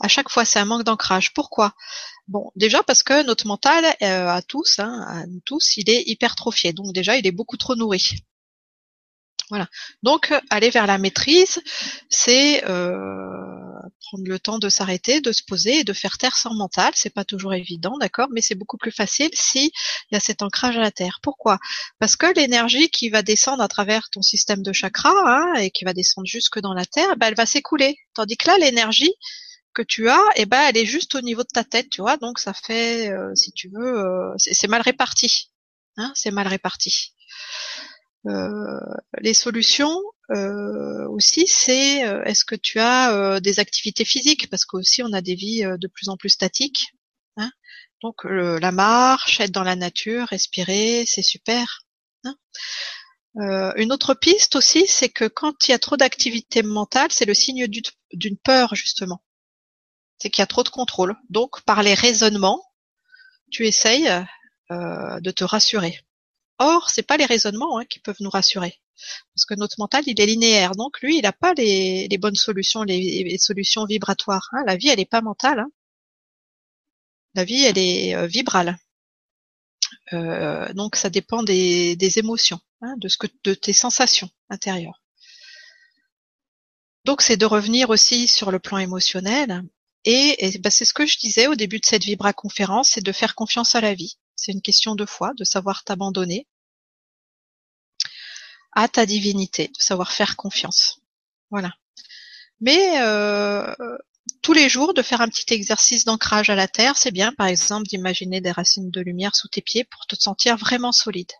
à 0.00 0.08
chaque 0.08 0.28
fois 0.28 0.44
c'est 0.44 0.58
un 0.58 0.64
manque 0.64 0.82
d'ancrage. 0.84 1.32
Pourquoi? 1.34 1.74
Bon, 2.26 2.50
déjà 2.56 2.82
parce 2.82 3.02
que 3.02 3.24
notre 3.24 3.46
mental 3.46 3.84
à 4.00 4.42
tous, 4.42 4.78
hein, 4.78 5.04
à 5.08 5.26
nous 5.26 5.40
tous, 5.44 5.76
il 5.76 5.88
est 5.90 6.02
hypertrophié. 6.06 6.72
Donc 6.72 6.92
déjà, 6.92 7.16
il 7.16 7.26
est 7.26 7.32
beaucoup 7.32 7.56
trop 7.56 7.76
nourri. 7.76 8.24
Voilà. 9.50 9.68
Donc 10.02 10.32
aller 10.48 10.70
vers 10.70 10.86
la 10.86 10.96
maîtrise, 10.96 11.60
c'est 12.08 12.64
euh, 12.68 12.94
prendre 14.00 14.24
le 14.26 14.38
temps 14.38 14.58
de 14.58 14.68
s'arrêter, 14.68 15.20
de 15.20 15.32
se 15.32 15.42
poser 15.42 15.80
et 15.80 15.84
de 15.84 15.92
faire 15.92 16.18
taire 16.18 16.36
son 16.36 16.54
mental. 16.54 16.92
C'est 16.94 17.14
pas 17.14 17.24
toujours 17.24 17.54
évident, 17.54 17.96
d'accord, 17.98 18.28
mais 18.32 18.40
c'est 18.40 18.54
beaucoup 18.54 18.76
plus 18.76 18.92
facile 18.92 19.30
si 19.32 19.72
il 20.10 20.14
y 20.14 20.16
a 20.16 20.20
cet 20.20 20.42
ancrage 20.42 20.76
à 20.76 20.80
la 20.80 20.90
terre. 20.90 21.20
Pourquoi? 21.22 21.58
Parce 21.98 22.16
que 22.16 22.26
l'énergie 22.34 22.90
qui 22.90 23.10
va 23.10 23.22
descendre 23.22 23.62
à 23.62 23.68
travers 23.68 24.10
ton 24.10 24.22
système 24.22 24.62
de 24.62 24.72
chakras 24.72 25.12
hein, 25.26 25.54
et 25.54 25.70
qui 25.70 25.84
va 25.84 25.92
descendre 25.92 26.26
jusque 26.26 26.60
dans 26.60 26.74
la 26.74 26.86
terre, 26.86 27.16
ben, 27.16 27.28
elle 27.28 27.36
va 27.36 27.46
s'écouler. 27.46 27.96
Tandis 28.14 28.36
que 28.36 28.48
là, 28.48 28.58
l'énergie 28.58 29.12
que 29.74 29.82
tu 29.82 30.08
as, 30.08 30.22
eh 30.36 30.46
ben, 30.46 30.60
elle 30.68 30.76
est 30.76 30.86
juste 30.86 31.14
au 31.14 31.20
niveau 31.20 31.42
de 31.42 31.48
ta 31.52 31.64
tête, 31.64 31.88
tu 31.90 32.00
vois? 32.00 32.16
Donc 32.16 32.38
ça 32.38 32.52
fait, 32.52 33.10
euh, 33.10 33.34
si 33.34 33.52
tu 33.52 33.70
veux, 33.72 33.98
euh, 33.98 34.34
c'est 34.36 34.68
mal 34.68 34.82
réparti. 34.82 35.50
Hein, 35.96 36.12
c'est 36.14 36.30
mal 36.30 36.46
réparti. 36.48 37.14
Euh, 38.26 38.80
les 39.20 39.34
solutions 39.34 39.98
euh, 40.30 41.08
aussi, 41.08 41.46
c'est 41.46 42.06
euh, 42.06 42.22
est-ce 42.24 42.44
que 42.44 42.54
tu 42.54 42.78
as 42.78 43.40
des 43.40 43.58
activités 43.58 44.04
physiques? 44.04 44.48
Parce 44.48 44.64
qu'aussi 44.64 45.02
on 45.02 45.12
a 45.12 45.20
des 45.20 45.34
vies 45.34 45.62
de 45.62 45.88
plus 45.88 46.08
en 46.08 46.16
plus 46.16 46.30
statiques. 46.30 46.92
Hein 47.36 47.50
Donc 48.02 48.24
la 48.24 48.72
marche, 48.72 49.40
être 49.40 49.50
dans 49.50 49.64
la 49.64 49.76
nature, 49.76 50.28
respirer, 50.28 51.04
c'est 51.06 51.22
super. 51.22 51.82
Hein 52.24 52.36
une 53.76 53.92
autre 53.92 54.14
piste 54.14 54.56
aussi, 54.56 54.86
c'est 54.88 55.08
que 55.08 55.26
quand 55.26 55.68
il 55.68 55.70
y 55.70 55.74
a 55.74 55.78
trop 55.78 55.96
d'activité 55.96 56.62
mentale, 56.62 57.10
c'est 57.12 57.26
le 57.26 57.34
signe 57.34 57.66
d'une 58.12 58.36
peur 58.38 58.74
justement. 58.74 59.22
C'est 60.18 60.30
qu'il 60.30 60.42
y 60.42 60.44
a 60.44 60.46
trop 60.46 60.64
de 60.64 60.68
contrôle. 60.68 61.16
Donc 61.30 61.62
par 61.62 61.82
les 61.82 61.94
raisonnements, 61.94 62.62
tu 63.50 63.66
essayes 63.66 64.10
de 64.70 65.30
te 65.30 65.44
rassurer. 65.44 65.98
Or, 66.58 66.90
c'est 66.90 67.02
pas 67.02 67.16
les 67.16 67.24
raisonnements 67.24 67.78
hein, 67.78 67.84
qui 67.86 68.00
peuvent 68.00 68.20
nous 68.20 68.30
rassurer, 68.30 68.78
parce 69.34 69.44
que 69.46 69.54
notre 69.54 69.76
mental, 69.78 70.04
il 70.06 70.20
est 70.20 70.26
linéaire, 70.26 70.72
donc 70.72 71.00
lui, 71.00 71.18
il 71.18 71.22
n'a 71.22 71.32
pas 71.32 71.54
les, 71.54 72.08
bonnes 72.18 72.34
solutions, 72.34 72.82
les, 72.82 73.38
solutions 73.38 73.84
vibratoires. 73.84 74.48
Hein. 74.52 74.62
La 74.66 74.76
vie, 74.76 74.88
elle 74.88 74.98
n'est 74.98 75.04
pas 75.04 75.22
mentale. 75.22 75.60
Hein. 75.60 75.70
La 77.34 77.44
vie, 77.44 77.64
elle 77.64 77.78
est 77.78 78.14
euh, 78.14 78.26
vibrale. 78.26 78.78
Euh, 80.12 80.72
donc, 80.72 80.96
ça 80.96 81.10
dépend 81.10 81.42
des, 81.42 82.18
émotions, 82.18 82.60
de 82.98 83.08
ce 83.08 83.18
que, 83.18 83.26
de 83.44 83.54
tes 83.54 83.72
sensations 83.72 84.30
intérieures. 84.48 85.02
Donc, 87.04 87.22
c'est 87.22 87.36
de 87.36 87.46
revenir 87.46 87.90
aussi 87.90 88.28
sur 88.28 88.50
le 88.50 88.58
plan 88.58 88.78
émotionnel. 88.78 89.62
Et, 90.04 90.58
bah, 90.60 90.70
c'est 90.70 90.84
ce 90.84 90.94
que 90.94 91.06
je 91.06 91.18
disais 91.18 91.46
au 91.46 91.54
début 91.54 91.78
de 91.78 91.86
cette 91.86 92.04
Vibra 92.04 92.32
conférence, 92.32 92.90
c'est 92.90 93.04
de 93.04 93.12
faire 93.12 93.34
confiance 93.34 93.74
à 93.74 93.80
la 93.80 93.94
vie. 93.94 94.18
C'est 94.36 94.52
une 94.52 94.62
question 94.62 94.94
de 94.94 95.04
foi, 95.04 95.32
de 95.36 95.44
savoir 95.44 95.84
t'abandonner 95.84 96.46
à 98.72 98.88
ta 98.88 99.06
divinité, 99.06 99.68
de 99.68 99.82
savoir 99.82 100.12
faire 100.12 100.36
confiance. 100.36 101.00
Voilà. 101.50 101.72
Mais 102.60 103.00
euh, 103.00 103.74
tous 104.42 104.52
les 104.52 104.68
jours, 104.68 104.94
de 104.94 105.02
faire 105.02 105.20
un 105.20 105.28
petit 105.28 105.52
exercice 105.52 106.04
d'ancrage 106.04 106.50
à 106.50 106.54
la 106.54 106.68
terre, 106.68 106.96
c'est 106.96 107.10
bien, 107.10 107.32
par 107.32 107.46
exemple, 107.46 107.86
d'imaginer 107.86 108.40
des 108.40 108.50
racines 108.50 108.90
de 108.90 109.00
lumière 109.00 109.34
sous 109.34 109.48
tes 109.48 109.62
pieds 109.62 109.84
pour 109.84 110.06
te 110.06 110.16
sentir 110.16 110.56
vraiment 110.56 110.92
solide. 110.92 111.32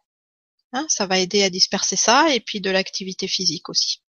Hein, 0.72 0.86
ça 0.88 1.06
va 1.06 1.18
aider 1.18 1.42
à 1.42 1.50
disperser 1.50 1.96
ça, 1.96 2.32
et 2.32 2.40
puis 2.40 2.60
de 2.60 2.70
l'activité 2.70 3.26
physique 3.26 3.68
aussi. 3.68 4.02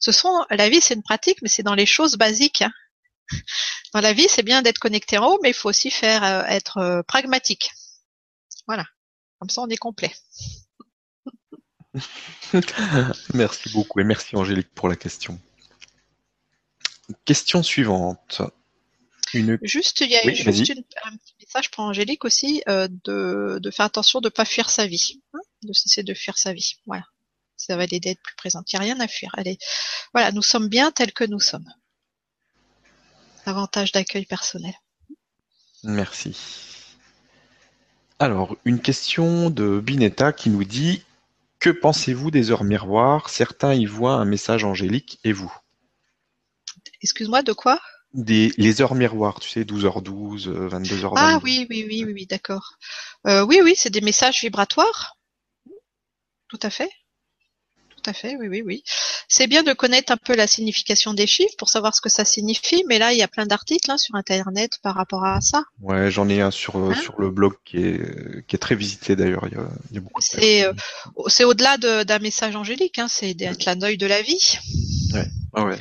Ce 0.00 0.12
sont, 0.12 0.44
la 0.50 0.68
vie, 0.68 0.80
c'est 0.80 0.94
une 0.94 1.02
pratique, 1.02 1.40
mais 1.42 1.48
c'est 1.48 1.62
dans 1.62 1.74
les 1.74 1.86
choses 1.86 2.16
basiques. 2.16 2.62
Hein. 2.62 2.72
Dans 3.94 4.00
la 4.00 4.12
vie, 4.12 4.26
c'est 4.28 4.42
bien 4.42 4.62
d'être 4.62 4.78
connecté 4.78 5.18
en 5.18 5.26
haut, 5.26 5.38
mais 5.42 5.50
il 5.50 5.54
faut 5.54 5.68
aussi 5.68 5.90
faire 5.90 6.24
euh, 6.24 6.42
être 6.48 6.78
euh, 6.78 7.02
pragmatique. 7.02 7.70
Voilà. 8.66 8.86
Comme 9.38 9.50
ça, 9.50 9.60
on 9.60 9.68
est 9.68 9.76
complet. 9.76 10.12
merci 13.34 13.70
beaucoup 13.72 14.00
et 14.00 14.04
merci 14.04 14.36
Angélique 14.36 14.70
pour 14.74 14.88
la 14.88 14.96
question. 14.96 15.38
Question 17.24 17.62
suivante. 17.62 18.42
Une... 19.34 19.58
Juste, 19.62 20.00
il 20.00 20.10
y 20.10 20.16
a 20.16 20.22
juste 20.32 20.72
un 21.04 21.16
petit 21.16 21.34
message 21.40 21.70
pour 21.70 21.84
Angélique 21.84 22.24
aussi 22.24 22.62
euh, 22.68 22.88
de, 23.04 23.70
faire 23.70 23.86
attention 23.86 24.20
de 24.20 24.26
ne 24.26 24.30
pas 24.30 24.44
fuir 24.44 24.68
sa 24.70 24.86
vie, 24.86 25.22
hein, 25.32 25.40
de 25.62 25.72
cesser 25.72 26.02
de 26.02 26.14
fuir 26.14 26.36
sa 26.36 26.52
vie. 26.52 26.74
Voilà, 26.86 27.04
ça 27.56 27.76
va 27.76 27.86
l'aider 27.86 28.10
à 28.10 28.12
être 28.12 28.22
plus 28.22 28.36
présente. 28.36 28.70
Il 28.72 28.76
n'y 28.76 28.80
a 28.80 28.94
rien 28.94 29.00
à 29.00 29.08
fuir. 29.08 29.30
Allez, 29.36 29.58
voilà, 30.12 30.32
nous 30.32 30.42
sommes 30.42 30.68
bien 30.68 30.90
tels 30.90 31.12
que 31.12 31.24
nous 31.24 31.40
sommes. 31.40 31.68
Avantage 33.46 33.92
d'accueil 33.92 34.26
personnel. 34.26 34.74
Merci. 35.82 36.36
Alors, 38.18 38.56
une 38.64 38.80
question 38.80 39.50
de 39.50 39.80
Binetta 39.80 40.32
qui 40.32 40.50
nous 40.50 40.64
dit 40.64 41.02
Que 41.62 41.70
pensez-vous 41.70 42.32
des 42.32 42.50
heures 42.50 42.64
miroirs? 42.64 43.30
Certains 43.30 43.72
y 43.72 43.84
voient 43.86 44.14
un 44.14 44.24
message 44.24 44.64
angélique 44.64 45.20
et 45.22 45.32
vous? 45.32 45.56
Excuse-moi, 47.02 47.42
de 47.42 47.52
quoi? 47.52 47.80
Des, 48.14 48.52
Les 48.58 48.82
heures 48.82 48.96
miroirs, 48.96 49.38
tu 49.38 49.48
sais, 49.48 49.62
12h12, 49.62 50.48
22h22. 50.48 51.12
Ah 51.14 51.38
oui, 51.44 51.68
oui, 51.70 51.86
oui, 51.88 52.02
oui, 52.04 52.12
oui 52.14 52.26
d'accord. 52.26 52.78
Euh, 53.28 53.44
oui, 53.44 53.60
oui, 53.62 53.74
c'est 53.76 53.90
des 53.90 54.00
messages 54.00 54.40
vibratoires. 54.40 55.16
Tout 56.48 56.58
à 56.64 56.68
fait. 56.68 56.90
Tout 57.90 58.10
à 58.10 58.12
fait, 58.12 58.34
oui, 58.34 58.48
oui, 58.48 58.62
oui. 58.62 58.82
C'est 59.34 59.46
bien 59.46 59.62
de 59.62 59.72
connaître 59.72 60.12
un 60.12 60.18
peu 60.18 60.36
la 60.36 60.46
signification 60.46 61.14
des 61.14 61.26
chiffres 61.26 61.54
pour 61.56 61.70
savoir 61.70 61.94
ce 61.94 62.02
que 62.02 62.10
ça 62.10 62.22
signifie, 62.22 62.84
mais 62.86 62.98
là, 62.98 63.14
il 63.14 63.18
y 63.18 63.22
a 63.22 63.28
plein 63.28 63.46
d'articles 63.46 63.90
hein, 63.90 63.96
sur 63.96 64.14
Internet 64.14 64.72
par 64.82 64.94
rapport 64.94 65.24
à 65.24 65.40
ça. 65.40 65.64
Ouais, 65.80 66.10
j'en 66.10 66.28
ai 66.28 66.42
un 66.42 66.50
sur, 66.50 66.76
euh, 66.76 66.90
hein 66.90 67.00
sur 67.00 67.18
le 67.18 67.30
blog 67.30 67.54
qui 67.64 67.78
est, 67.78 68.46
qui 68.46 68.56
est 68.56 68.58
très 68.58 68.74
visité 68.74 69.16
d'ailleurs. 69.16 69.46
Il, 69.50 69.56
il 69.88 69.94
y 69.94 69.98
a, 69.98 70.02
beaucoup 70.02 70.20
C'est 70.20 70.66
euh, 70.66 70.74
c'est 71.28 71.44
au-delà 71.44 71.78
d'un 71.78 72.18
message 72.18 72.56
angélique, 72.56 72.98
hein, 72.98 73.08
c'est 73.08 73.32
d'être 73.32 73.64
la 73.64 73.74
de 73.74 74.06
la 74.06 74.20
vie. 74.20 74.58
Ouais, 75.14 75.26
ah 75.54 75.64
ouais. 75.64 75.78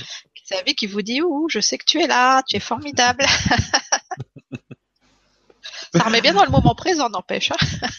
La 0.52 0.62
vie 0.62 0.74
qui 0.74 0.88
vous 0.88 1.02
dit, 1.02 1.22
ouh, 1.22 1.50
je 1.50 1.60
sais 1.60 1.78
que 1.78 1.84
tu 1.84 2.00
es 2.00 2.08
là, 2.08 2.44
tu 2.48 2.56
es 2.56 2.62
formidable. 2.62 3.26
ça 5.94 6.04
remet 6.04 6.22
bien 6.22 6.32
dans 6.32 6.46
le 6.46 6.52
moment 6.52 6.74
présent, 6.74 7.10
n'empêche. 7.10 7.52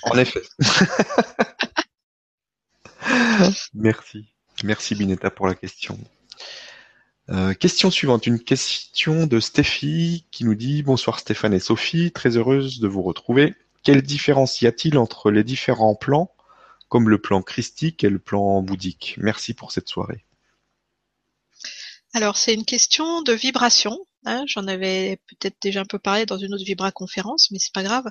En 0.04 0.16
effet. 0.16 0.40
Merci. 3.74 4.31
Merci 4.62 4.94
Binetta 4.94 5.30
pour 5.30 5.46
la 5.46 5.54
question. 5.54 5.98
Euh, 7.30 7.54
question 7.54 7.90
suivante, 7.90 8.26
une 8.26 8.40
question 8.40 9.26
de 9.26 9.40
Stéphie 9.40 10.26
qui 10.30 10.44
nous 10.44 10.54
dit 10.54 10.82
Bonsoir 10.82 11.18
Stéphane 11.18 11.54
et 11.54 11.60
Sophie, 11.60 12.12
très 12.12 12.36
heureuse 12.36 12.80
de 12.80 12.88
vous 12.88 13.02
retrouver. 13.02 13.54
Quelle 13.82 14.02
différence 14.02 14.60
y 14.60 14.66
a-t-il 14.66 14.98
entre 14.98 15.30
les 15.30 15.44
différents 15.44 15.94
plans, 15.94 16.32
comme 16.88 17.08
le 17.08 17.18
plan 17.18 17.42
christique 17.42 18.04
et 18.04 18.10
le 18.10 18.18
plan 18.18 18.62
bouddhique? 18.62 19.16
Merci 19.18 19.54
pour 19.54 19.72
cette 19.72 19.88
soirée. 19.88 20.24
Alors 22.14 22.36
c'est 22.36 22.54
une 22.54 22.64
question 22.64 23.22
de 23.22 23.32
vibration. 23.32 23.98
Hein. 24.24 24.44
J'en 24.46 24.66
avais 24.66 25.18
peut-être 25.28 25.56
déjà 25.60 25.80
un 25.80 25.86
peu 25.86 25.98
parlé 25.98 26.26
dans 26.26 26.38
une 26.38 26.54
autre 26.54 26.64
Vibra 26.64 26.92
conférence, 26.92 27.50
mais 27.50 27.58
c'est 27.58 27.72
pas 27.72 27.82
grave. 27.82 28.04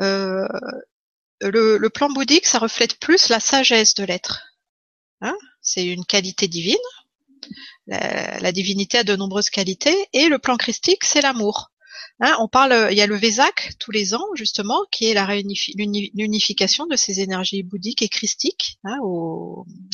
Euh, 0.00 0.46
le, 1.40 1.88
plan 1.88 2.10
bouddhique, 2.10 2.46
ça 2.46 2.58
reflète 2.58 2.98
plus 2.98 3.28
la 3.28 3.40
sagesse 3.40 3.94
de 3.94 4.04
l'être. 4.04 4.49
Hein 5.20 5.36
c'est 5.62 5.84
une 5.86 6.04
qualité 6.04 6.48
divine. 6.48 6.76
La, 7.86 8.52
divinité 8.52 8.98
a 8.98 9.04
de 9.04 9.16
nombreuses 9.16 9.50
qualités. 9.50 9.96
Et 10.12 10.28
le 10.28 10.38
plan 10.38 10.56
christique, 10.56 11.04
c'est 11.04 11.20
l'amour. 11.20 11.70
Hein, 12.20 12.36
on 12.38 12.48
parle, 12.48 12.88
il 12.90 12.98
y 12.98 13.00
a 13.00 13.06
le 13.06 13.16
Vésac 13.16 13.72
tous 13.78 13.90
les 13.90 14.14
ans 14.14 14.26
justement, 14.34 14.80
qui 14.90 15.06
est 15.06 15.14
l'unification 16.14 16.86
de 16.86 16.96
ces 16.96 17.20
énergies 17.20 17.62
bouddhiques 17.62 18.02
et 18.02 18.08
christiques 18.08 18.78
hein, 18.84 18.98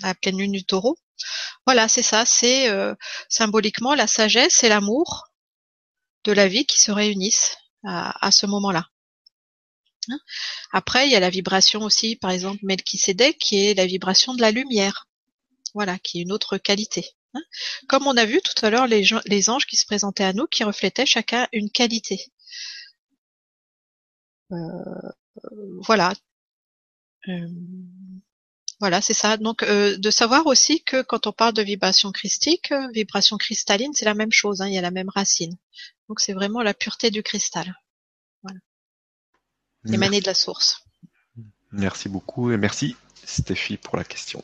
à 0.02 0.08
la 0.08 0.14
pleine 0.14 0.38
lune 0.38 0.52
du 0.52 0.64
Taureau. 0.64 0.96
Voilà, 1.66 1.88
c'est 1.88 2.02
ça. 2.02 2.24
C'est 2.26 2.68
euh, 2.68 2.94
symboliquement 3.28 3.94
la 3.94 4.06
sagesse 4.06 4.62
et 4.64 4.68
l'amour 4.68 5.28
de 6.24 6.32
la 6.32 6.48
vie 6.48 6.66
qui 6.66 6.80
se 6.80 6.90
réunissent 6.90 7.56
à 7.84 8.32
ce 8.32 8.46
moment-là. 8.46 8.88
Après, 10.72 11.06
il 11.06 11.12
y 11.12 11.16
a 11.16 11.20
la 11.20 11.30
vibration 11.30 11.82
aussi, 11.82 12.16
par 12.16 12.30
exemple, 12.30 12.58
Melchisedec, 12.62 13.38
qui 13.38 13.66
est 13.66 13.74
la 13.74 13.86
vibration 13.86 14.34
de 14.34 14.40
la 14.40 14.50
lumière. 14.50 15.06
Voilà, 15.76 15.98
qui 15.98 16.18
est 16.18 16.22
une 16.22 16.32
autre 16.32 16.58
qualité. 16.58 17.14
Hein. 17.34 17.42
Comme 17.88 18.08
on 18.08 18.16
a 18.16 18.24
vu 18.24 18.40
tout 18.40 18.64
à 18.64 18.70
l'heure, 18.70 18.88
les, 18.88 19.06
les, 19.26 19.50
anges 19.50 19.66
qui 19.66 19.76
se 19.76 19.86
présentaient 19.86 20.24
à 20.24 20.32
nous, 20.32 20.46
qui 20.46 20.64
reflétaient 20.64 21.06
chacun 21.06 21.46
une 21.52 21.70
qualité. 21.70 22.32
Euh, 24.50 24.56
voilà. 25.86 26.12
Euh, 27.28 27.48
voilà, 28.80 29.00
c'est 29.00 29.14
ça. 29.14 29.36
Donc, 29.36 29.62
euh, 29.62 29.96
de 29.96 30.10
savoir 30.10 30.46
aussi 30.46 30.82
que 30.82 31.02
quand 31.02 31.26
on 31.28 31.32
parle 31.32 31.54
de 31.54 31.62
vibration 31.62 32.10
christique, 32.10 32.72
vibration 32.92 33.36
cristalline, 33.36 33.92
c'est 33.94 34.04
la 34.04 34.14
même 34.14 34.32
chose. 34.32 34.62
Hein, 34.62 34.68
il 34.68 34.74
y 34.74 34.78
a 34.78 34.82
la 34.82 34.90
même 34.90 35.10
racine. 35.10 35.56
Donc, 36.08 36.20
c'est 36.20 36.32
vraiment 36.32 36.62
la 36.62 36.74
pureté 36.74 37.10
du 37.10 37.22
cristal. 37.22 37.76
Voilà 38.42 38.58
émaner 39.92 40.20
de 40.20 40.26
la 40.26 40.34
source. 40.34 40.84
Merci 41.72 42.08
beaucoup 42.08 42.50
et 42.50 42.56
merci 42.56 42.96
Stéphie 43.24 43.76
pour 43.76 43.96
la 43.96 44.04
question. 44.04 44.42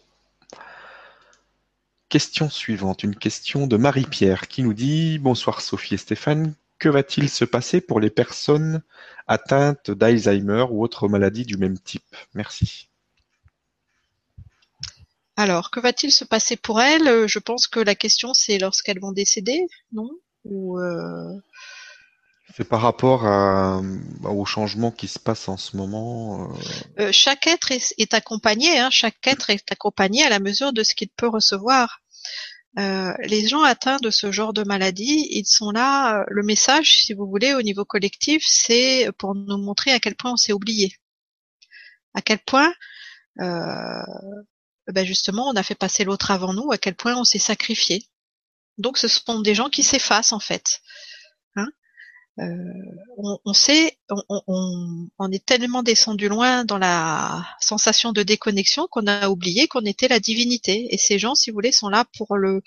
Question 2.13 2.51
suivante, 2.51 3.05
une 3.05 3.17
question 3.17 3.67
de 3.67 3.79
Marie-Pierre 3.79 4.47
qui 4.47 4.63
nous 4.63 4.75
dit 4.75 5.19
Bonsoir 5.19 5.63
Sophie 5.63 5.95
et 5.95 5.97
Stéphane, 5.97 6.53
que 6.79 6.91
va-t-il 6.91 7.31
se 7.31 7.47
passer 7.47 7.81
pour 7.81 8.01
les 8.01 8.11
personnes 8.11 8.83
atteintes 9.27 9.91
d'Alzheimer 9.91 10.67
ou 10.69 10.85
autres 10.85 11.09
maladies 11.09 11.47
du 11.47 11.57
même 11.57 11.79
type? 11.79 12.15
Merci. 12.35 12.91
Alors, 15.37 15.71
que 15.71 15.81
va-t-il 15.81 16.13
se 16.13 16.27
passer 16.27 16.57
pour 16.57 16.83
elles 16.83 17.27
Je 17.27 17.39
pense 17.39 17.67
que 17.67 17.81
la 17.81 17.95
question 17.95 18.35
c'est 18.35 18.59
lorsqu'elles 18.59 19.01
vont 19.01 19.13
décéder, 19.13 19.67
non? 19.95 20.11
Ou 20.45 20.79
euh, 20.81 21.41
c'est 22.55 22.69
par 22.69 22.83
rapport 22.83 23.27
à, 23.27 23.81
au 24.25 24.45
changement 24.45 24.91
qui 24.91 25.09
se 25.09 25.19
passe 25.19 25.49
en 25.49 25.57
ce 25.57 25.77
moment. 25.77 26.51
Euh... 26.99 27.05
Euh, 27.05 27.13
chaque 27.13 27.47
être 27.47 27.73
est, 27.73 28.15
accompagné. 28.15 28.79
Hein, 28.79 28.91
chaque 28.91 29.27
être 29.27 29.49
est 29.49 29.73
accompagné 29.73 30.23
à 30.23 30.29
la 30.29 30.39
mesure 30.39 30.75
de 30.75 30.83
ce 30.83 30.95
qu'il 30.95 31.09
peut 31.09 31.29
recevoir. 31.29 32.02
Euh, 32.79 33.13
les 33.25 33.47
gens 33.47 33.63
atteints 33.63 33.99
de 33.99 34.11
ce 34.11 34.33
genre 34.33 34.55
de 34.55 34.65
maladie, 34.65 35.29
ils 35.31 35.47
sont 35.47 35.71
là. 35.71 36.21
Euh, 36.21 36.25
le 36.29 36.43
message, 36.43 37.05
si 37.05 37.13
vous 37.13 37.27
voulez, 37.27 37.53
au 37.55 37.63
niveau 37.63 37.85
collectif, 37.85 38.43
c'est 38.47 39.11
pour 39.19 39.35
nous 39.35 39.59
montrer 39.59 39.93
à 39.93 40.01
quel 40.01 40.15
point 40.15 40.33
on 40.33 40.37
s'est 40.37 40.55
oublié, 40.55 40.97
à 42.15 42.23
quel 42.23 42.39
point, 42.39 42.73
euh, 43.41 44.03
ben 44.89 45.05
justement, 45.07 45.49
on 45.49 45.57
a 45.57 45.63
fait 45.63 45.75
passer 45.75 46.05
l'autre 46.05 46.31
avant 46.31 46.55
nous, 46.55 46.73
à 46.73 46.79
quel 46.79 46.95
point 46.95 47.15
on 47.17 47.25
s'est 47.25 47.39
sacrifié. 47.39 48.07
Donc, 48.79 48.97
ce 48.99 49.09
sont 49.09 49.41
des 49.41 49.55
gens 49.55 49.69
qui 49.69 49.83
s'effacent 49.83 50.33
en 50.33 50.41
fait. 50.41 50.81
Euh, 52.39 52.57
on, 53.45 53.53
sait, 53.53 53.99
on, 54.09 55.31
est 55.31 55.45
tellement 55.45 55.83
descendu 55.83 56.29
loin 56.29 56.65
dans 56.65 56.79
la 56.79 57.47
sensation 57.61 58.13
de 58.13 58.23
déconnexion 58.23 58.89
qu'on 58.91 59.07
a 59.07 59.29
oublié 59.29 59.69
qu'on 59.69 59.85
était 59.85 60.09
la 60.09 60.19
divinité. 60.19 60.95
Et 60.95 60.99
ces 60.99 61.19
gens, 61.19 61.35
si 61.35 61.51
vous 61.51 61.55
voulez, 61.55 61.73
sont 61.73 61.91
là 61.91 62.07
pour 62.17 62.37
le, 62.37 62.63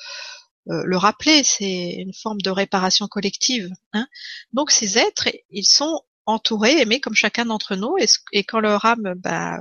euh, 0.69 0.83
le 0.85 0.97
rappeler. 0.97 1.43
C'est 1.43 1.95
une 1.97 2.13
forme 2.13 2.41
de 2.41 2.49
réparation 2.51 3.07
collective. 3.07 3.69
Hein. 3.93 4.07
Donc 4.53 4.71
ces 4.71 4.97
êtres, 4.97 5.29
ils 5.49 5.65
sont 5.65 6.01
entourés, 6.25 6.81
aimés 6.81 6.99
comme 6.99 7.15
chacun 7.15 7.45
d'entre 7.45 7.75
nous. 7.75 7.95
Et, 8.33 8.43
quand 8.43 8.59
leur 8.59 8.85
âme 8.85 9.13
bah, 9.17 9.57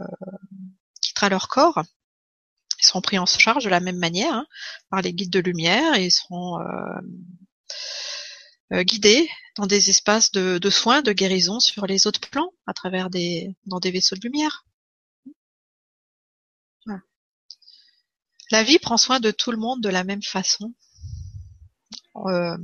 quittera 1.00 1.28
leur 1.28 1.48
corps, 1.48 1.82
ils 2.80 2.86
seront 2.86 3.00
pris 3.00 3.18
en 3.18 3.26
charge 3.26 3.64
de 3.64 3.70
la 3.70 3.80
même 3.80 3.98
manière 3.98 4.34
hein, 4.34 4.46
par 4.90 5.00
les 5.02 5.14
guides 5.14 5.30
de 5.30 5.40
lumière. 5.40 5.96
Ils 5.96 6.10
seront 6.10 6.60
euh, 6.60 6.64
euh, 6.64 7.02
guidés 8.72 9.28
dans 9.56 9.66
des 9.66 9.90
espaces 9.90 10.32
de, 10.32 10.70
soins, 10.70 11.02
de 11.02 11.12
guérison 11.12 11.60
sur 11.60 11.86
les 11.86 12.06
autres 12.06 12.28
plans, 12.28 12.50
à 12.66 12.72
travers 12.72 13.10
des 13.10 13.54
dans 13.66 13.78
des 13.78 13.90
vaisseaux 13.90 14.16
de 14.16 14.22
lumière. 14.22 14.64
La 18.50 18.62
vie 18.62 18.78
prend 18.78 18.96
soin 18.96 19.20
de 19.20 19.30
tout 19.30 19.50
le 19.50 19.56
monde 19.56 19.80
de 19.80 19.88
la 19.88 20.04
même 20.04 20.22
façon. 20.22 20.72
Euh, 22.26 22.56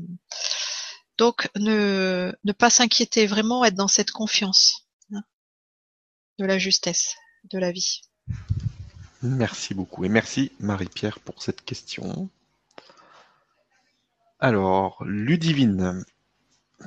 donc 1.18 1.48
ne, 1.56 2.32
ne 2.44 2.52
pas 2.52 2.70
s'inquiéter, 2.70 3.26
vraiment 3.26 3.64
être 3.64 3.74
dans 3.74 3.88
cette 3.88 4.10
confiance 4.10 4.86
hein, 5.12 5.22
de 6.38 6.44
la 6.44 6.58
justesse 6.58 7.16
de 7.44 7.58
la 7.58 7.72
vie. 7.72 8.02
Merci 9.22 9.74
beaucoup 9.74 10.04
et 10.04 10.08
merci 10.08 10.52
Marie-Pierre 10.60 11.20
pour 11.20 11.42
cette 11.42 11.62
question. 11.62 12.30
Alors, 14.40 15.04
Ludivine 15.04 16.02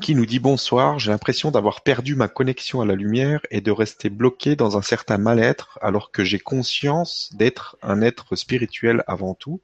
qui 0.02 0.16
nous 0.16 0.26
dit 0.26 0.40
bonsoir, 0.40 0.98
j'ai 0.98 1.12
l'impression 1.12 1.52
d'avoir 1.52 1.82
perdu 1.82 2.16
ma 2.16 2.28
connexion 2.28 2.82
à 2.82 2.86
la 2.86 2.96
lumière 2.96 3.42
et 3.52 3.62
de 3.62 3.70
rester 3.70 4.10
bloqué 4.10 4.56
dans 4.56 4.76
un 4.76 4.82
certain 4.82 5.20
mal-être 5.20 5.78
alors 5.84 6.12
que 6.12 6.24
j'ai 6.24 6.40
conscience 6.40 7.30
d'être 7.34 7.78
un 7.84 8.02
être 8.02 8.36
spirituel 8.36 9.04
avant 9.06 9.36
tout. 9.36 9.62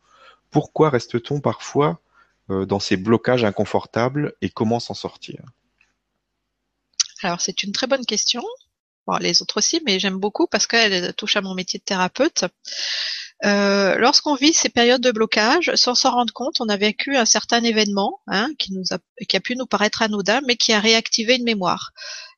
Pourquoi 0.52 0.91
reste-t-on 0.91 1.41
parfois 1.41 1.99
euh, 2.52 2.68
dans 2.68 2.80
ces 2.80 2.95
blocages 2.95 3.44
inconfortables 3.44 4.36
et 4.41 4.49
comment 4.49 4.80
s'en 4.80 4.94
sortir? 4.94 5.41
Alors 7.24 7.41
c'est 7.41 7.64
une 7.64 7.72
très 7.72 7.88
bonne 7.88 8.06
question. 8.06 8.44
Bon, 9.07 9.18
les 9.18 9.41
autres 9.41 9.57
aussi, 9.57 9.82
mais 9.88 9.99
j'aime 9.99 10.20
beaucoup 10.20 10.45
parce 10.45 10.68
qu'elle 10.68 11.14
touche 11.16 11.38
à 11.38 11.41
mon 11.41 11.56
métier 11.56 11.80
de 11.80 11.84
thérapeute. 11.84 12.45
Euh, 13.45 13.95
lorsqu'on 13.95 14.36
vit 14.36 14.53
ces 14.53 14.70
périodes 14.70 15.02
de 15.02 15.11
blocage, 15.11 15.72
sans 15.76 15.95
s'en 15.95 16.11
rendre 16.11 16.34
compte, 16.34 16.60
on 16.60 16.68
a 16.68 16.76
vécu 16.76 17.16
un 17.16 17.26
certain 17.26 17.64
événement 17.64 18.20
hein, 18.28 18.49
qui, 18.60 18.74
nous 18.74 18.84
a, 18.91 18.98
qui 19.28 19.38
a 19.38 19.40
pu 19.40 19.56
nous 19.56 19.66
paraître 19.66 20.02
anodin, 20.02 20.41
mais 20.45 20.57
qui 20.57 20.74
a 20.74 20.80
réactivé 20.80 21.36
une 21.36 21.45
mémoire. 21.45 21.91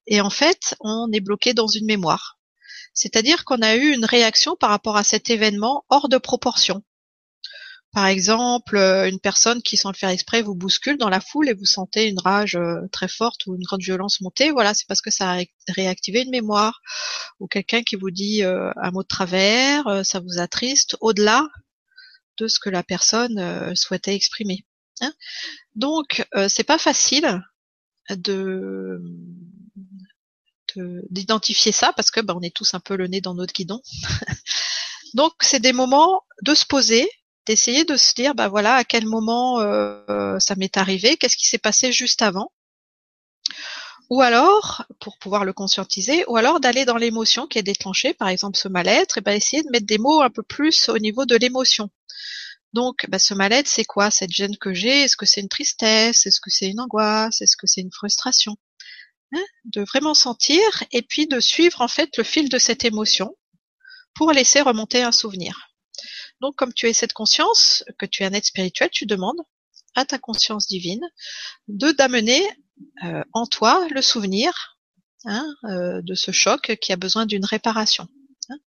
Et 0.07 0.22
en 0.22 0.30
fait, 0.30 0.76
on 0.80 1.11
est 1.11 1.19
bloqué 1.19 1.53
dans 1.53 1.68
une 1.68 1.86
mémoire. 1.86 2.38
C'est-à-dire 2.94 3.45
qu'on 3.45 3.61
a 3.61 3.76
eu 3.76 3.94
une 3.94 4.06
réaction 4.06 4.56
par 4.56 4.69
rapport 4.69 4.98
à 4.98 5.03
cet 5.03 5.30
événement 5.30 5.86
hors 5.90 6.10
de 6.10 6.18
proportion. 6.18 6.84
Par 7.93 8.05
exemple, 8.05 8.77
euh, 8.77 9.09
une 9.09 9.19
personne 9.19 9.61
qui, 9.61 9.76
sans 9.76 9.91
le 9.91 9.97
faire 9.97 10.09
exprès, 10.09 10.41
vous 10.41 10.55
bouscule 10.55 10.97
dans 10.97 11.09
la 11.09 11.19
foule 11.19 11.49
et 11.49 11.53
vous 11.53 11.65
sentez 11.65 12.07
une 12.07 12.19
rage 12.19 12.55
euh, 12.55 12.88
très 12.91 13.09
forte 13.09 13.45
ou 13.45 13.55
une 13.55 13.63
grande 13.63 13.81
violence 13.81 14.22
monter, 14.22 14.51
voilà, 14.51 14.73
c'est 14.73 14.88
parce 14.88 15.01
que 15.01 15.11
ça 15.11 15.34
a 15.34 15.43
réactivé 15.68 16.22
une 16.22 16.30
mémoire. 16.30 16.81
Ou 17.39 17.47
quelqu'un 17.47 17.84
qui 17.84 17.97
vous 17.97 18.11
dit 18.11 18.43
euh, 18.43 18.72
un 18.81 18.91
mot 18.91 19.03
de 19.03 19.07
travers, 19.07 20.05
ça 20.05 20.22
vous 20.22 20.39
attriste 20.39 20.95
au-delà 21.01 21.47
de 22.38 22.47
ce 22.47 22.59
que 22.59 22.69
la 22.69 22.84
personne 22.84 23.76
souhaitait 23.76 24.15
exprimer. 24.15 24.65
Hein. 25.01 25.13
Donc, 25.76 26.26
c'est 26.47 26.63
pas 26.63 26.77
facile 26.77 27.41
de 28.09 29.01
d'identifier 31.09 31.73
ça 31.73 31.91
parce 31.91 32.11
que 32.11 32.22
ben, 32.22 32.34
on 32.34 32.41
est 32.41 32.55
tous 32.55 32.73
un 32.73 32.80
peu 32.80 32.95
le 32.95 33.07
nez 33.07 33.19
dans 33.19 33.34
notre 33.34 33.53
guidon. 33.53 33.81
Donc 35.13 35.34
c'est 35.41 35.59
des 35.59 35.73
moments 35.73 36.23
de 36.43 36.53
se 36.53 36.65
poser, 36.65 37.09
d'essayer 37.45 37.85
de 37.85 37.97
se 37.97 38.13
dire, 38.13 38.35
bah 38.35 38.47
voilà, 38.47 38.76
à 38.76 38.84
quel 38.84 39.05
moment 39.05 39.59
euh, 39.59 40.38
ça 40.39 40.55
m'est 40.55 40.77
arrivé, 40.77 41.18
qu'est-ce 41.18 41.38
qui 41.38 41.47
s'est 41.47 41.57
passé 41.57 41.91
juste 41.91 42.22
avant. 42.22 42.51
Ou 44.09 44.22
alors, 44.22 44.84
pour 44.99 45.18
pouvoir 45.18 45.45
le 45.45 45.53
conscientiser, 45.53 46.26
ou 46.27 46.35
alors 46.35 46.59
d'aller 46.59 46.84
dans 46.85 46.97
l'émotion 46.97 47.47
qui 47.47 47.57
est 47.57 47.63
déclenchée, 47.63 48.13
par 48.13 48.27
exemple 48.27 48.57
ce 48.57 48.68
mal-être, 48.68 49.18
et 49.18 49.22
ben 49.22 49.31
essayer 49.34 49.63
de 49.63 49.69
mettre 49.72 49.85
des 49.85 49.97
mots 49.97 50.22
un 50.22 50.30
peu 50.30 50.43
plus 50.43 50.89
au 50.89 50.97
niveau 50.97 51.26
de 51.26 51.35
l'émotion. 51.35 51.89
Donc, 52.73 53.05
bah, 53.09 53.19
ce 53.19 53.34
mal-être, 53.34 53.68
c'est 53.68 53.85
quoi? 53.85 54.11
Cette 54.11 54.31
gêne 54.31 54.57
que 54.57 54.73
j'ai? 54.73 55.03
Est-ce 55.03 55.18
que 55.18 55.26
c'est 55.26 55.41
une 55.41 55.49
tristesse? 55.49 56.26
Est-ce 56.26 56.39
que 56.39 56.49
c'est 56.49 56.68
une 56.68 56.80
angoisse? 56.80 57.41
Est-ce 57.41 57.57
que 57.57 57.68
c'est 57.68 57.81
une 57.81 57.91
frustration? 57.91 58.55
Hein? 59.34 59.43
De 59.65 59.81
vraiment 59.81 60.13
sentir 60.13 60.61
et 60.91 61.01
puis 61.01 61.27
de 61.27 61.39
suivre 61.39 61.81
en 61.81 61.88
fait 61.88 62.18
le 62.18 62.23
fil 62.23 62.49
de 62.49 62.57
cette 62.57 62.85
émotion 62.85 63.35
pour 64.13 64.31
laisser 64.31 64.61
remonter 64.61 65.03
un 65.03 65.11
souvenir. 65.11 65.70
Donc, 66.41 66.55
comme 66.55 66.73
tu 66.73 66.88
es 66.88 66.93
cette 66.93 67.13
conscience, 67.13 67.84
que 67.99 68.07
tu 68.07 68.23
es 68.23 68.26
un 68.26 68.34
être 68.34 68.45
spirituel, 68.45 68.89
tu 68.91 69.05
demandes 69.05 69.39
à 69.95 70.05
ta 70.05 70.18
conscience 70.18 70.68
divine 70.68 71.05
de 71.68 71.91
d'amener 71.91 72.41
euh, 73.03 73.23
en 73.34 73.45
toi 73.45 73.88
le 73.91 74.01
souvenir 74.01 74.77
hein, 75.26 75.45
euh, 75.65 76.01
de 76.01 76.15
ce 76.15 76.31
choc 76.31 76.77
qui 76.81 76.91
a 76.91 76.95
besoin 76.95 77.27
d'une 77.27 77.45
réparation. 77.45 78.07
Hein. 78.49 78.57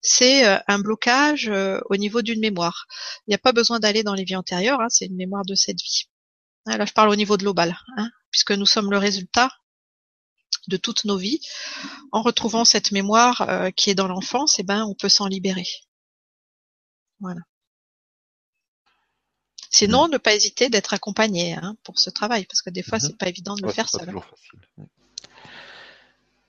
C'est 0.00 0.44
euh, 0.44 0.58
un 0.66 0.80
blocage 0.80 1.48
au 1.88 1.96
niveau 1.96 2.20
d'une 2.22 2.40
mémoire. 2.40 2.86
Il 3.26 3.30
n'y 3.30 3.36
a 3.36 3.38
pas 3.38 3.52
besoin 3.52 3.78
d'aller 3.78 4.02
dans 4.02 4.14
les 4.14 4.24
vies 4.24 4.36
antérieures, 4.36 4.80
hein, 4.80 4.88
c'est 4.88 5.06
une 5.06 5.16
mémoire 5.16 5.44
de 5.44 5.54
cette 5.54 5.80
vie. 5.80 6.08
là, 6.66 6.84
je 6.84 6.92
parle 6.92 7.10
au 7.10 7.16
niveau 7.16 7.36
global, 7.36 7.78
puisque 8.32 8.52
nous 8.52 8.66
sommes 8.66 8.90
le 8.90 8.98
résultat 8.98 9.50
de 10.66 10.76
toutes 10.76 11.04
nos 11.04 11.16
vies. 11.16 11.40
En 12.10 12.22
retrouvant 12.22 12.64
cette 12.64 12.90
mémoire 12.90 13.70
qui 13.76 13.90
est 13.90 13.94
dans 13.94 14.08
l'enfance, 14.08 14.58
eh 14.58 14.64
ben, 14.64 14.84
on 14.84 14.94
peut 14.94 15.08
s'en 15.08 15.26
libérer. 15.26 15.66
Voilà. 17.20 17.40
Sinon, 19.70 20.08
mmh. 20.08 20.10
ne 20.10 20.18
pas 20.18 20.34
hésiter 20.34 20.68
d'être 20.68 20.94
accompagné 20.94 21.54
hein, 21.54 21.76
pour 21.84 21.98
ce 21.98 22.10
travail, 22.10 22.44
parce 22.46 22.62
que 22.62 22.70
des 22.70 22.82
fois, 22.82 22.98
mmh 22.98 23.02
c'est 23.02 23.16
pas 23.16 23.28
évident 23.28 23.54
de 23.54 23.62
le 23.62 23.72
faire 23.72 23.88
seul. 23.88 24.12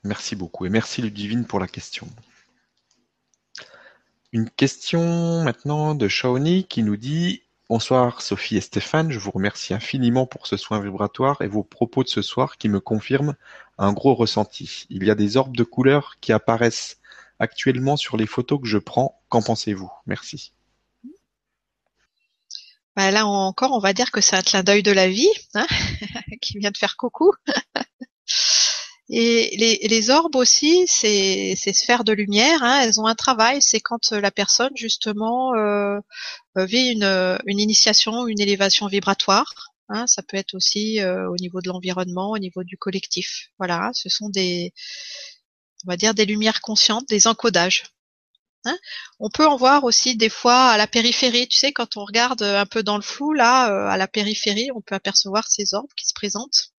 Merci 0.03 0.35
beaucoup 0.35 0.65
et 0.65 0.69
merci 0.69 1.03
Ludivine 1.03 1.45
pour 1.45 1.59
la 1.59 1.67
question. 1.67 2.07
Une 4.31 4.49
question 4.49 5.43
maintenant 5.43 5.93
de 5.93 6.07
Shawnee 6.07 6.63
qui 6.63 6.81
nous 6.81 6.97
dit 6.97 7.43
Bonsoir 7.69 8.21
Sophie 8.21 8.57
et 8.57 8.61
Stéphane, 8.61 9.11
je 9.11 9.19
vous 9.19 9.31
remercie 9.31 9.73
infiniment 9.73 10.25
pour 10.25 10.47
ce 10.47 10.57
soin 10.57 10.79
vibratoire 10.79 11.41
et 11.41 11.47
vos 11.47 11.63
propos 11.63 12.03
de 12.03 12.09
ce 12.09 12.21
soir 12.21 12.57
qui 12.57 12.67
me 12.67 12.79
confirment 12.79 13.35
un 13.77 13.93
gros 13.93 14.15
ressenti. 14.15 14.87
Il 14.89 15.05
y 15.05 15.11
a 15.11 15.15
des 15.15 15.37
orbes 15.37 15.55
de 15.55 15.63
couleurs 15.63 16.15
qui 16.19 16.33
apparaissent 16.33 16.99
actuellement 17.39 17.95
sur 17.95 18.17
les 18.17 18.27
photos 18.27 18.59
que 18.59 18.67
je 18.67 18.77
prends. 18.77 19.21
Qu'en 19.29 19.41
pensez-vous? 19.41 19.91
Merci. 20.05 20.53
Bah, 22.95 23.09
là 23.11 23.25
encore, 23.25 23.71
on 23.71 23.79
va 23.79 23.93
dire 23.93 24.11
que 24.11 24.21
c'est 24.21 24.35
un 24.35 24.41
clin 24.41 24.63
d'œil 24.63 24.83
de 24.83 24.91
la 24.91 25.07
vie 25.07 25.29
hein, 25.53 25.65
qui 26.41 26.59
vient 26.59 26.71
de 26.71 26.77
faire 26.77 26.97
coucou. 26.97 27.31
Et 29.13 29.57
les, 29.57 29.87
les, 29.89 30.09
orbes 30.09 30.37
aussi, 30.37 30.87
ces 30.87 31.55
sphères 31.55 32.05
de 32.05 32.13
lumière, 32.13 32.63
hein, 32.63 32.81
elles 32.81 32.99
ont 33.01 33.07
un 33.07 33.15
travail. 33.15 33.61
C'est 33.61 33.81
quand 33.81 34.11
la 34.11 34.31
personne 34.31 34.71
justement 34.75 35.53
euh, 35.55 35.99
vit 36.55 36.91
une, 36.91 37.37
une, 37.45 37.59
initiation, 37.59 38.27
une 38.27 38.39
élévation 38.39 38.87
vibratoire. 38.87 39.71
Hein, 39.89 40.07
ça 40.07 40.23
peut 40.23 40.37
être 40.37 40.53
aussi 40.53 41.01
euh, 41.01 41.29
au 41.29 41.35
niveau 41.35 41.59
de 41.59 41.67
l'environnement, 41.67 42.31
au 42.31 42.37
niveau 42.37 42.63
du 42.63 42.77
collectif. 42.77 43.49
Voilà, 43.59 43.91
ce 43.93 44.07
sont 44.07 44.29
des, 44.29 44.73
on 45.85 45.91
va 45.91 45.97
dire 45.97 46.13
des 46.13 46.25
lumières 46.25 46.61
conscientes, 46.61 47.09
des 47.09 47.27
encodages. 47.27 47.83
Hein. 48.65 48.77
on 49.19 49.29
peut 49.29 49.47
en 49.47 49.57
voir 49.57 49.83
aussi 49.85 50.15
des 50.15 50.29
fois 50.29 50.69
à 50.69 50.77
la 50.77 50.87
périphérie. 50.87 51.47
Tu 51.47 51.57
sais, 51.57 51.71
quand 51.71 51.97
on 51.97 52.05
regarde 52.05 52.43
un 52.43 52.65
peu 52.65 52.83
dans 52.83 52.95
le 52.95 53.01
flou, 53.01 53.33
là, 53.33 53.71
euh, 53.71 53.87
à 53.89 53.97
la 53.97 54.07
périphérie, 54.07 54.69
on 54.75 54.81
peut 54.81 54.95
apercevoir 54.95 55.47
ces 55.47 55.73
orbes 55.73 55.91
qui 55.95 56.07
se 56.07 56.13
présentent. 56.13 56.71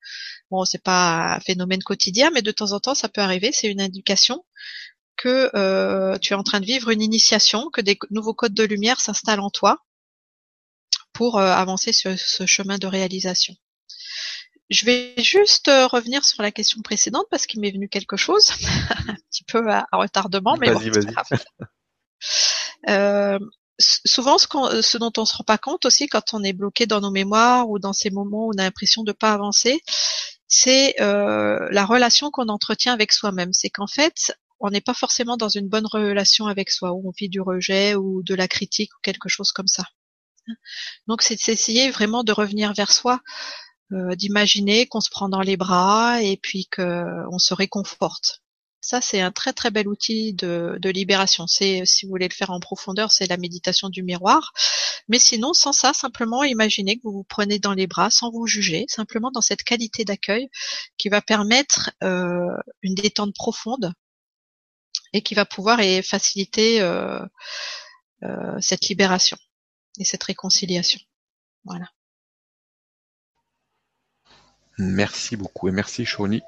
Bon, 0.51 0.65
c'est 0.65 0.83
pas 0.83 1.35
un 1.35 1.39
phénomène 1.39 1.81
quotidien, 1.83 2.29
mais 2.31 2.41
de 2.41 2.51
temps 2.51 2.73
en 2.73 2.79
temps, 2.79 2.95
ça 2.95 3.09
peut 3.09 3.21
arriver. 3.21 3.51
C'est 3.51 3.67
une 3.67 3.81
indication 3.81 4.45
que 5.17 5.49
euh, 5.55 6.17
tu 6.19 6.33
es 6.33 6.35
en 6.35 6.43
train 6.43 6.59
de 6.59 6.65
vivre 6.65 6.89
une 6.89 7.01
initiation, 7.01 7.69
que 7.71 7.81
des 7.81 7.97
nouveaux 8.11 8.33
codes 8.33 8.53
de 8.53 8.63
lumière 8.63 8.99
s'installent 8.99 9.39
en 9.39 9.49
toi 9.49 9.79
pour 11.13 11.37
euh, 11.37 11.51
avancer 11.51 11.93
sur 11.93 12.17
ce 12.17 12.45
chemin 12.45 12.77
de 12.77 12.87
réalisation. 12.87 13.55
Je 14.71 14.85
vais 14.85 15.13
juste 15.17 15.67
revenir 15.67 16.23
sur 16.23 16.41
la 16.41 16.51
question 16.51 16.81
précédente 16.81 17.25
parce 17.29 17.45
qu'il 17.45 17.59
m'est 17.59 17.71
venu 17.71 17.89
quelque 17.89 18.15
chose, 18.17 18.51
un 19.07 19.15
petit 19.29 19.43
peu 19.43 19.69
à, 19.69 19.85
retardement, 19.91 20.57
mais 20.57 20.71
bon, 20.71 20.79
euh, 22.89 23.37
souvent, 23.79 24.37
ce, 24.37 24.47
ce, 24.81 24.97
dont 24.97 25.11
on 25.17 25.25
se 25.25 25.35
rend 25.35 25.43
pas 25.43 25.57
compte 25.57 25.85
aussi 25.85 26.07
quand 26.07 26.33
on 26.33 26.43
est 26.43 26.53
bloqué 26.53 26.85
dans 26.85 27.01
nos 27.01 27.11
mémoires 27.11 27.69
ou 27.69 27.79
dans 27.79 27.93
ces 27.93 28.09
moments 28.09 28.47
où 28.47 28.51
on 28.55 28.59
a 28.59 28.63
l'impression 28.63 29.03
de 29.03 29.11
pas 29.11 29.33
avancer, 29.33 29.81
c'est 30.47 30.99
euh, 31.01 31.67
la 31.71 31.85
relation 31.85 32.31
qu'on 32.31 32.49
entretient 32.49 32.93
avec 32.93 33.11
soi-même. 33.11 33.53
C'est 33.53 33.69
qu'en 33.69 33.87
fait, 33.87 34.33
on 34.59 34.69
n'est 34.69 34.81
pas 34.81 34.93
forcément 34.93 35.37
dans 35.37 35.49
une 35.49 35.67
bonne 35.67 35.87
relation 35.87 36.47
avec 36.47 36.69
soi, 36.69 36.91
où 36.91 37.07
on 37.07 37.11
vit 37.17 37.29
du 37.29 37.41
rejet 37.41 37.95
ou 37.95 38.21
de 38.23 38.35
la 38.35 38.47
critique 38.47 38.93
ou 38.95 38.99
quelque 39.01 39.29
chose 39.29 39.51
comme 39.51 39.67
ça. 39.67 39.83
Donc, 41.07 41.21
c'est 41.21 41.35
d'essayer 41.45 41.91
vraiment 41.91 42.23
de 42.23 42.31
revenir 42.31 42.73
vers 42.73 42.91
soi, 42.91 43.21
euh, 43.93 44.15
d'imaginer 44.15 44.87
qu'on 44.87 45.01
se 45.01 45.09
prend 45.09 45.29
dans 45.29 45.41
les 45.41 45.57
bras 45.57 46.21
et 46.21 46.37
puis 46.37 46.67
qu'on 46.73 47.39
se 47.39 47.53
réconforte. 47.53 48.41
Ça, 48.79 48.99
c'est 48.99 49.21
un 49.21 49.31
très 49.31 49.53
très 49.53 49.69
bel 49.69 49.87
outil 49.87 50.33
de, 50.33 50.79
libération. 50.89 51.45
C'est, 51.45 51.85
si 51.85 52.05
vous 52.05 52.09
voulez 52.11 52.27
le 52.27 52.33
faire 52.33 52.49
en 52.49 52.59
profondeur, 52.59 53.11
c'est 53.11 53.27
la 53.27 53.37
méditation 53.37 53.89
du 53.89 54.01
miroir. 54.01 54.53
Mais 55.07 55.19
sinon, 55.19 55.53
sans 55.53 55.71
ça, 55.71 55.93
simplement 55.93 56.43
imaginez 56.43 56.97
que 56.97 57.03
vous 57.03 57.11
vous 57.11 57.23
prenez 57.23 57.59
dans 57.59 57.73
les 57.73 57.85
bras 57.85 58.09
sans 58.09 58.31
vous 58.31 58.47
juger, 58.47 58.85
simplement 58.87 59.29
dans 59.31 59.41
cette 59.41 59.63
qualité 59.63 60.03
d'accueil 60.03 60.49
qui 60.97 61.09
va 61.09 61.21
permettre 61.21 61.91
euh, 62.03 62.47
une 62.81 62.95
détente 62.95 63.35
profonde 63.35 63.93
et 65.13 65.21
qui 65.21 65.35
va 65.35 65.45
pouvoir 65.45 65.79
et 65.81 66.01
faciliter 66.01 66.81
euh, 66.81 67.19
cette 68.59 68.87
libération 68.87 69.37
et 69.99 70.05
cette 70.05 70.23
réconciliation. 70.23 70.99
Voilà. 71.65 71.85
Merci 74.77 75.35
beaucoup 75.35 75.67
et 75.67 75.71
merci 75.71 76.05
Shoni 76.05 76.41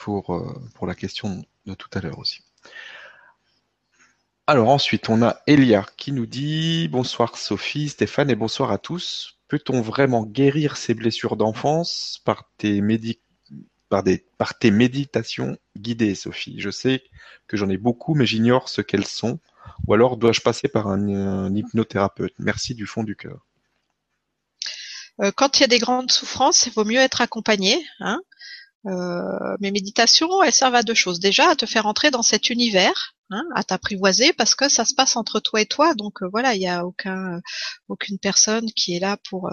pour, 0.00 0.44
pour 0.74 0.86
la 0.86 0.94
question 0.94 1.44
tout 1.76 1.90
à 1.92 2.00
l'heure 2.00 2.18
aussi. 2.18 2.42
Alors 4.46 4.70
ensuite, 4.70 5.10
on 5.10 5.20
a 5.20 5.42
Elia 5.46 5.84
qui 5.98 6.10
nous 6.10 6.24
dit 6.24 6.88
Bonsoir 6.88 7.36
Sophie, 7.36 7.90
Stéphane 7.90 8.30
et 8.30 8.34
bonsoir 8.34 8.72
à 8.72 8.78
tous. 8.78 9.38
Peut-on 9.46 9.82
vraiment 9.82 10.24
guérir 10.24 10.78
ces 10.78 10.94
blessures 10.94 11.36
d'enfance 11.36 12.22
par 12.24 12.50
tes, 12.56 12.82
par, 13.90 14.02
des... 14.02 14.24
par 14.38 14.58
tes 14.58 14.70
méditations 14.70 15.58
guidées, 15.76 16.14
Sophie? 16.14 16.60
Je 16.60 16.70
sais 16.70 17.02
que 17.46 17.58
j'en 17.58 17.68
ai 17.68 17.76
beaucoup, 17.76 18.14
mais 18.14 18.24
j'ignore 18.24 18.70
ce 18.70 18.80
qu'elles 18.80 19.06
sont. 19.06 19.38
Ou 19.86 19.92
alors 19.92 20.16
dois-je 20.16 20.40
passer 20.40 20.68
par 20.68 20.86
un, 20.88 21.54
hypnothérapeute? 21.54 22.32
Merci 22.38 22.74
du 22.74 22.86
fond 22.86 23.04
du 23.04 23.16
cœur. 23.16 23.46
Euh, 25.20 25.32
quand 25.34 25.58
il 25.58 25.62
y 25.62 25.64
a 25.64 25.68
des 25.68 25.78
grandes 25.78 26.10
souffrances, 26.12 26.66
il 26.66 26.72
vaut 26.72 26.84
mieux 26.84 27.00
être 27.00 27.20
accompagné. 27.20 27.84
Hein 28.00 28.20
euh, 28.86 29.56
mes 29.60 29.72
méditations, 29.72 30.42
elles 30.42 30.52
servent 30.52 30.76
à 30.76 30.82
deux 30.82 30.94
choses. 30.94 31.20
Déjà, 31.20 31.50
à 31.50 31.56
te 31.56 31.66
faire 31.66 31.86
entrer 31.86 32.10
dans 32.10 32.22
cet 32.22 32.48
univers, 32.50 33.14
hein, 33.30 33.42
à 33.54 33.64
t'apprivoiser, 33.64 34.32
parce 34.32 34.54
que 34.54 34.68
ça 34.68 34.84
se 34.84 34.94
passe 34.94 35.16
entre 35.16 35.40
toi 35.40 35.60
et 35.60 35.66
toi. 35.66 35.94
Donc 35.94 36.22
euh, 36.22 36.28
voilà, 36.30 36.54
il 36.54 36.60
n'y 36.60 36.68
a 36.68 36.86
aucun, 36.86 37.40
aucune 37.88 38.18
personne 38.18 38.66
qui 38.76 38.94
est 38.94 39.00
là 39.00 39.16
pour 39.28 39.50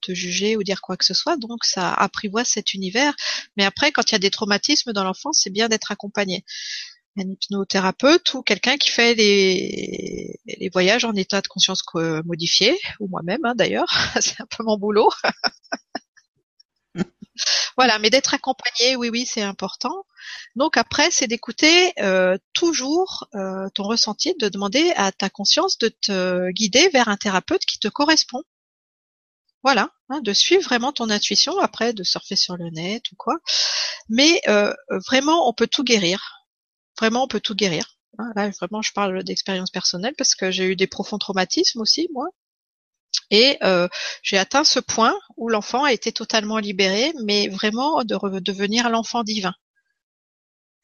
te 0.00 0.14
juger 0.14 0.56
ou 0.56 0.62
dire 0.62 0.80
quoi 0.80 0.96
que 0.96 1.04
ce 1.04 1.14
soit. 1.14 1.36
Donc 1.36 1.64
ça 1.64 1.92
apprivoise 1.92 2.48
cet 2.48 2.74
univers. 2.74 3.14
Mais 3.56 3.64
après, 3.64 3.92
quand 3.92 4.10
il 4.10 4.12
y 4.12 4.16
a 4.16 4.20
des 4.20 4.30
traumatismes 4.30 4.92
dans 4.92 5.04
l'enfance, 5.04 5.40
c'est 5.42 5.50
bien 5.50 5.68
d'être 5.68 5.92
accompagné. 5.92 6.44
Un 7.18 7.28
hypnothérapeute 7.28 8.32
ou 8.34 8.42
quelqu'un 8.42 8.78
qui 8.78 8.90
fait 8.90 9.14
les, 9.14 10.40
les 10.46 10.70
voyages 10.70 11.04
en 11.04 11.12
état 11.14 11.42
de 11.42 11.48
conscience 11.48 11.82
modifié, 12.24 12.78
ou 13.00 13.08
moi-même 13.08 13.44
hein, 13.44 13.54
d'ailleurs, 13.54 13.90
c'est 14.20 14.40
un 14.40 14.46
peu 14.46 14.64
mon 14.64 14.78
boulot. 14.78 15.10
Voilà, 17.76 17.98
mais 17.98 18.10
d'être 18.10 18.34
accompagné, 18.34 18.96
oui, 18.96 19.08
oui, 19.10 19.26
c'est 19.26 19.42
important. 19.42 20.04
Donc 20.56 20.76
après, 20.76 21.10
c'est 21.10 21.26
d'écouter 21.26 21.92
euh, 22.00 22.36
toujours 22.52 23.26
euh, 23.34 23.68
ton 23.74 23.84
ressenti, 23.84 24.34
de 24.40 24.48
demander 24.48 24.92
à 24.96 25.12
ta 25.12 25.30
conscience 25.30 25.78
de 25.78 25.88
te 25.88 26.50
guider 26.50 26.88
vers 26.90 27.08
un 27.08 27.16
thérapeute 27.16 27.64
qui 27.64 27.78
te 27.78 27.88
correspond. 27.88 28.42
Voilà, 29.64 29.90
hein, 30.08 30.20
de 30.22 30.32
suivre 30.32 30.64
vraiment 30.64 30.92
ton 30.92 31.08
intuition, 31.08 31.56
après 31.58 31.92
de 31.92 32.02
surfer 32.02 32.36
sur 32.36 32.56
le 32.56 32.68
net 32.70 33.02
ou 33.12 33.16
quoi. 33.16 33.36
Mais 34.08 34.40
euh, 34.48 34.74
vraiment, 35.08 35.48
on 35.48 35.52
peut 35.52 35.68
tout 35.68 35.84
guérir. 35.84 36.41
Vraiment, 36.98 37.24
on 37.24 37.28
peut 37.28 37.40
tout 37.40 37.54
guérir. 37.54 37.96
Hein, 38.18 38.32
là, 38.36 38.50
vraiment, 38.50 38.82
je 38.82 38.92
parle 38.92 39.22
d'expérience 39.24 39.70
personnelle 39.70 40.14
parce 40.16 40.34
que 40.34 40.50
j'ai 40.50 40.64
eu 40.64 40.76
des 40.76 40.86
profonds 40.86 41.18
traumatismes 41.18 41.80
aussi, 41.80 42.08
moi. 42.12 42.28
Et 43.30 43.58
euh, 43.62 43.88
j'ai 44.22 44.38
atteint 44.38 44.64
ce 44.64 44.80
point 44.80 45.14
où 45.36 45.48
l'enfant 45.48 45.84
a 45.84 45.92
été 45.92 46.12
totalement 46.12 46.58
libéré, 46.58 47.12
mais 47.24 47.48
vraiment 47.48 48.04
de 48.04 48.38
devenir 48.40 48.90
l'enfant 48.90 49.22
divin. 49.22 49.54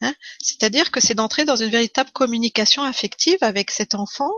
Hein 0.00 0.14
C'est-à-dire 0.40 0.90
que 0.90 1.00
c'est 1.00 1.14
d'entrer 1.14 1.44
dans 1.44 1.56
une 1.56 1.70
véritable 1.70 2.10
communication 2.12 2.82
affective 2.82 3.38
avec 3.42 3.70
cet 3.70 3.94
enfant, 3.94 4.32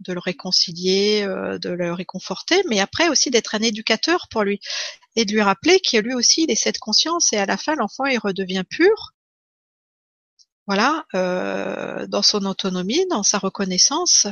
de 0.00 0.12
le 0.12 0.18
réconcilier, 0.18 1.22
euh, 1.24 1.58
de 1.58 1.70
le 1.70 1.92
réconforter, 1.92 2.62
mais 2.68 2.80
après 2.80 3.08
aussi 3.08 3.30
d'être 3.30 3.54
un 3.54 3.62
éducateur 3.62 4.28
pour 4.30 4.42
lui 4.42 4.60
et 5.16 5.24
de 5.24 5.32
lui 5.32 5.42
rappeler 5.42 5.80
qu'il 5.80 6.00
lui 6.00 6.14
aussi 6.14 6.44
il 6.44 6.50
est 6.50 6.54
cette 6.54 6.78
conscience 6.78 7.32
et 7.32 7.36
à 7.36 7.46
la 7.46 7.56
fin 7.56 7.74
l'enfant 7.74 8.06
il 8.06 8.18
redevient 8.18 8.64
pur, 8.68 9.12
voilà, 10.70 11.04
euh, 11.16 12.06
dans 12.06 12.22
son 12.22 12.44
autonomie, 12.44 13.04
dans 13.10 13.24
sa 13.24 13.38
reconnaissance 13.38 14.28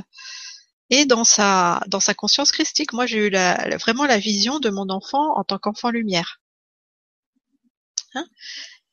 et 0.88 1.04
dans 1.04 1.24
sa 1.24 1.80
conscience 2.16 2.52
christique. 2.52 2.92
Moi, 2.92 3.06
j'ai 3.06 3.26
eu 3.26 3.30
vraiment 3.76 4.06
la 4.06 4.18
vision 4.18 4.60
de 4.60 4.70
mon 4.70 4.88
enfant 4.88 5.36
en 5.36 5.42
tant 5.42 5.58
qu'enfant 5.58 5.90
lumière. 5.90 6.40
Hein? 8.14 8.24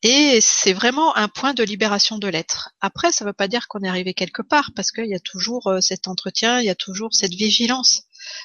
Et 0.01 0.39
c'est 0.41 0.73
vraiment 0.73 1.15
un 1.15 1.27
point 1.27 1.53
de 1.53 1.63
libération 1.63 2.17
de 2.17 2.27
l'être. 2.27 2.71
Après, 2.81 3.11
ça 3.11 3.23
ne 3.23 3.29
veut 3.29 3.33
pas 3.33 3.47
dire 3.47 3.67
qu'on 3.67 3.81
est 3.81 3.87
arrivé 3.87 4.15
quelque 4.15 4.41
part, 4.41 4.71
parce 4.75 4.89
qu'il 4.89 5.05
y 5.05 5.13
a 5.13 5.19
toujours 5.19 5.67
euh, 5.67 5.81
cet 5.81 6.07
entretien, 6.07 6.59
il 6.59 6.65
y 6.65 6.71
a 6.71 6.75
toujours 6.75 7.13
cette 7.13 7.35
vigilance. 7.35 8.01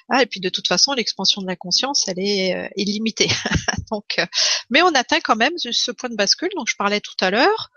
Ah, 0.09 0.23
et 0.23 0.27
puis 0.27 0.41
de 0.41 0.49
toute 0.49 0.69
façon, 0.69 0.93
l'expansion 0.93 1.43
de 1.43 1.47
la 1.47 1.57
conscience, 1.57 2.09
elle 2.09 2.19
est 2.19 2.55
euh, 2.55 2.69
illimitée. 2.77 3.29
donc, 3.91 4.19
euh, 4.19 4.27
mais 4.71 4.83
on 4.83 4.89
atteint 4.95 5.21
quand 5.21 5.37
même 5.37 5.53
ce 5.57 5.91
point 5.91 6.11
de 6.11 6.17
bascule 6.17 6.51
dont 6.57 6.65
je 6.67 6.77
parlais 6.77 7.01
tout 7.01 7.15
à 7.21 7.31
l'heure, 7.31 7.71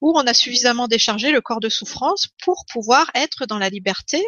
où 0.00 0.12
on 0.16 0.26
a 0.26 0.34
suffisamment 0.34 0.88
déchargé 0.88 1.30
le 1.30 1.40
corps 1.40 1.60
de 1.60 1.68
souffrance 1.68 2.28
pour 2.42 2.64
pouvoir 2.70 3.10
être 3.14 3.46
dans 3.46 3.58
la 3.58 3.70
liberté, 3.70 4.22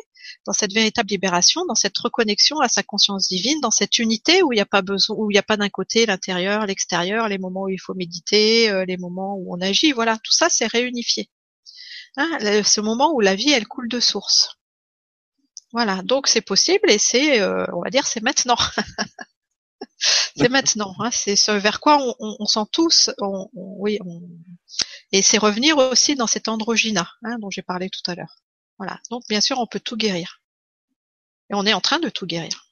dans 0.46 0.52
cette 0.52 0.72
véritable 0.72 1.08
libération, 1.10 1.64
dans 1.66 1.74
cette 1.74 1.96
reconnexion 1.98 2.60
à 2.60 2.68
sa 2.68 2.82
conscience 2.82 3.28
divine, 3.28 3.60
dans 3.60 3.70
cette 3.70 3.98
unité 3.98 4.42
où 4.42 4.52
il 4.52 4.56
n'y 4.56 4.62
a 4.62 4.66
pas 4.66 4.82
besoin, 4.82 5.16
où 5.16 5.30
il 5.30 5.34
n'y 5.34 5.38
a 5.38 5.42
pas 5.42 5.56
d'un 5.56 5.68
côté 5.68 6.06
l'intérieur, 6.06 6.66
l'extérieur, 6.66 7.28
les 7.28 7.38
moments 7.38 7.62
où 7.62 7.68
il 7.68 7.80
faut 7.80 7.94
méditer, 7.94 8.70
euh, 8.70 8.84
les 8.84 8.96
moments 8.96 9.36
où 9.36 9.54
on 9.54 9.60
agit. 9.60 9.92
Voilà, 9.92 10.16
tout 10.16 10.32
ça 10.32 10.48
c'est 10.48 10.66
réunifié. 10.66 11.30
Hein, 12.16 12.62
ce 12.64 12.80
moment 12.80 13.12
où 13.14 13.20
la 13.20 13.34
vie 13.34 13.52
elle 13.52 13.68
coule 13.68 13.88
de 13.88 14.00
source. 14.00 14.59
Voilà, 15.72 16.02
donc 16.02 16.26
c'est 16.26 16.40
possible 16.40 16.90
et 16.90 16.98
c'est, 16.98 17.40
euh, 17.40 17.64
on 17.72 17.82
va 17.82 17.90
dire, 17.90 18.06
c'est 18.06 18.22
maintenant. 18.22 18.56
c'est 20.36 20.48
maintenant. 20.48 20.94
Hein, 20.98 21.10
c'est 21.12 21.36
ce 21.36 21.52
vers 21.52 21.80
quoi 21.80 21.98
on, 22.18 22.36
on, 22.40 22.46
sent 22.46 22.66
tous. 22.72 23.10
On, 23.18 23.48
oui, 23.54 23.98
et 25.12 25.22
c'est 25.22 25.38
revenir 25.38 25.78
aussi 25.78 26.16
dans 26.16 26.26
cet 26.26 26.48
androgyna 26.48 27.08
hein, 27.22 27.38
dont 27.38 27.50
j'ai 27.50 27.62
parlé 27.62 27.88
tout 27.88 28.08
à 28.10 28.14
l'heure. 28.14 28.42
Voilà. 28.78 28.98
Donc 29.10 29.22
bien 29.28 29.40
sûr, 29.40 29.58
on 29.58 29.66
peut 29.66 29.80
tout 29.80 29.96
guérir. 29.96 30.40
Et 31.50 31.54
on 31.54 31.66
est 31.66 31.74
en 31.74 31.80
train 31.80 31.98
de 31.98 32.08
tout 32.08 32.26
guérir. 32.26 32.66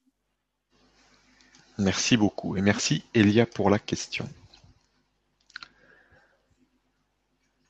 Merci 1.79 2.16
beaucoup 2.16 2.57
et 2.57 2.61
merci 2.61 3.05
Elia 3.15 3.47
pour 3.47 3.70
la 3.70 3.79
question. 3.79 4.29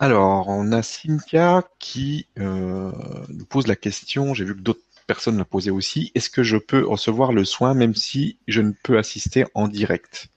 Alors, 0.01 0.49
on 0.49 0.71
a 0.71 0.83
Cynthia 0.83 1.65
qui 1.81 2.27
euh, 2.39 2.93
nous 3.29 3.45
pose 3.45 3.67
la 3.67 3.75
question, 3.75 4.33
j'ai 4.33 4.45
vu 4.45 4.55
que 4.55 4.61
d'autres 4.61 4.88
personne 5.09 5.39
l'a 5.39 5.44
posé 5.44 5.72
aussi. 5.72 6.12
Est-ce 6.14 6.30
que 6.30 6.44
je 6.44 6.59
peux 6.59 6.86
recevoir 6.86 7.32
le 7.32 7.44
soin 7.44 7.74
même 7.74 7.97
si 7.97 8.39
je 8.47 8.60
ne 8.60 8.72
peux 8.85 8.98
assister 8.98 9.44
en 9.55 9.66
direct? 9.66 10.28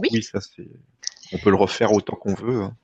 Oui. 0.00 0.22
ça 0.22 0.40
c'est. 0.40 0.68
On 1.32 1.38
peut 1.38 1.50
le 1.50 1.56
refaire 1.56 1.92
autant 1.92 2.16
qu'on 2.16 2.34
veut. 2.34 2.62
Hein. 2.62 2.76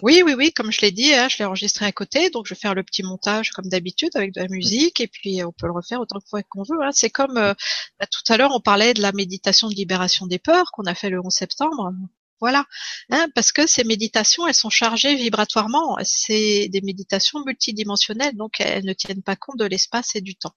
Oui, 0.00 0.22
oui, 0.24 0.34
oui, 0.34 0.52
comme 0.52 0.72
je 0.72 0.80
l'ai 0.80 0.90
dit, 0.90 1.12
hein, 1.12 1.28
je 1.28 1.38
l'ai 1.38 1.44
enregistré 1.44 1.84
à 1.84 1.92
côté, 1.92 2.30
donc 2.30 2.46
je 2.46 2.54
vais 2.54 2.58
faire 2.58 2.74
le 2.74 2.82
petit 2.82 3.02
montage 3.02 3.50
comme 3.50 3.66
d'habitude 3.66 4.10
avec 4.14 4.32
de 4.32 4.40
la 4.40 4.48
musique, 4.48 5.00
et 5.00 5.06
puis 5.06 5.44
on 5.44 5.52
peut 5.52 5.66
le 5.66 5.72
refaire 5.72 6.00
autant 6.00 6.18
qu'on 6.48 6.62
veut. 6.62 6.82
Hein. 6.82 6.90
C'est 6.92 7.10
comme 7.10 7.36
euh, 7.36 7.52
bah, 8.00 8.06
tout 8.06 8.32
à 8.32 8.38
l'heure, 8.38 8.52
on 8.54 8.60
parlait 8.60 8.94
de 8.94 9.02
la 9.02 9.12
méditation 9.12 9.68
de 9.68 9.74
libération 9.74 10.26
des 10.26 10.38
peurs 10.38 10.72
qu'on 10.72 10.84
a 10.84 10.94
fait 10.94 11.10
le 11.10 11.20
11 11.20 11.32
septembre. 11.32 11.92
Voilà, 12.40 12.64
hein, 13.10 13.28
parce 13.34 13.52
que 13.52 13.66
ces 13.66 13.84
méditations, 13.84 14.48
elles 14.48 14.54
sont 14.54 14.70
chargées 14.70 15.14
vibratoirement. 15.14 15.98
C'est 16.02 16.68
des 16.68 16.80
méditations 16.80 17.44
multidimensionnelles, 17.44 18.36
donc 18.36 18.60
elles 18.60 18.84
ne 18.84 18.94
tiennent 18.94 19.22
pas 19.22 19.36
compte 19.36 19.58
de 19.58 19.66
l'espace 19.66 20.16
et 20.16 20.22
du 20.22 20.34
temps. 20.34 20.54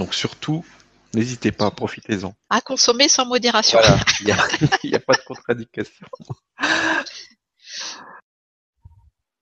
Donc 0.00 0.14
surtout, 0.14 0.64
n'hésitez 1.12 1.52
pas, 1.52 1.70
profitez-en. 1.70 2.32
À 2.48 2.62
consommer 2.62 3.06
sans 3.06 3.26
modération. 3.26 3.78
il 4.20 4.26
n'y 4.28 4.32
a, 4.94 4.98
pas 4.98 5.12
de 5.12 5.22
contradiction. 5.26 5.84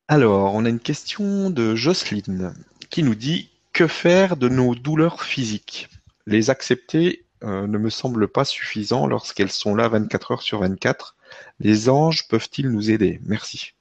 Alors, 0.09 0.55
on 0.55 0.65
a 0.65 0.69
une 0.69 0.81
question 0.81 1.51
de 1.51 1.77
Jocelyne 1.77 2.55
qui 2.91 3.05
nous 3.05 3.15
dit 3.15 3.51
que 3.73 3.87
faire 3.87 4.37
de 4.37 4.49
nos 4.49 4.75
douleurs 4.75 5.23
physiques? 5.23 5.89
Les 6.27 6.51
accepter 6.51 7.25
euh, 7.45 7.69
ne 7.69 7.79
me 7.79 7.89
semble 7.89 8.27
pas 8.27 8.45
suffisant 8.45 9.07
lorsqu'elles 9.07 9.53
sont 9.53 9.77
là 9.77 9.87
24 9.87 10.33
heures 10.33 10.43
sur 10.43 10.59
24. 10.59 11.15
Les 11.61 11.89
anges 11.89 12.27
peuvent-ils 12.27 12.69
nous 12.69 12.91
aider? 12.91 13.21
Merci. 13.23 13.75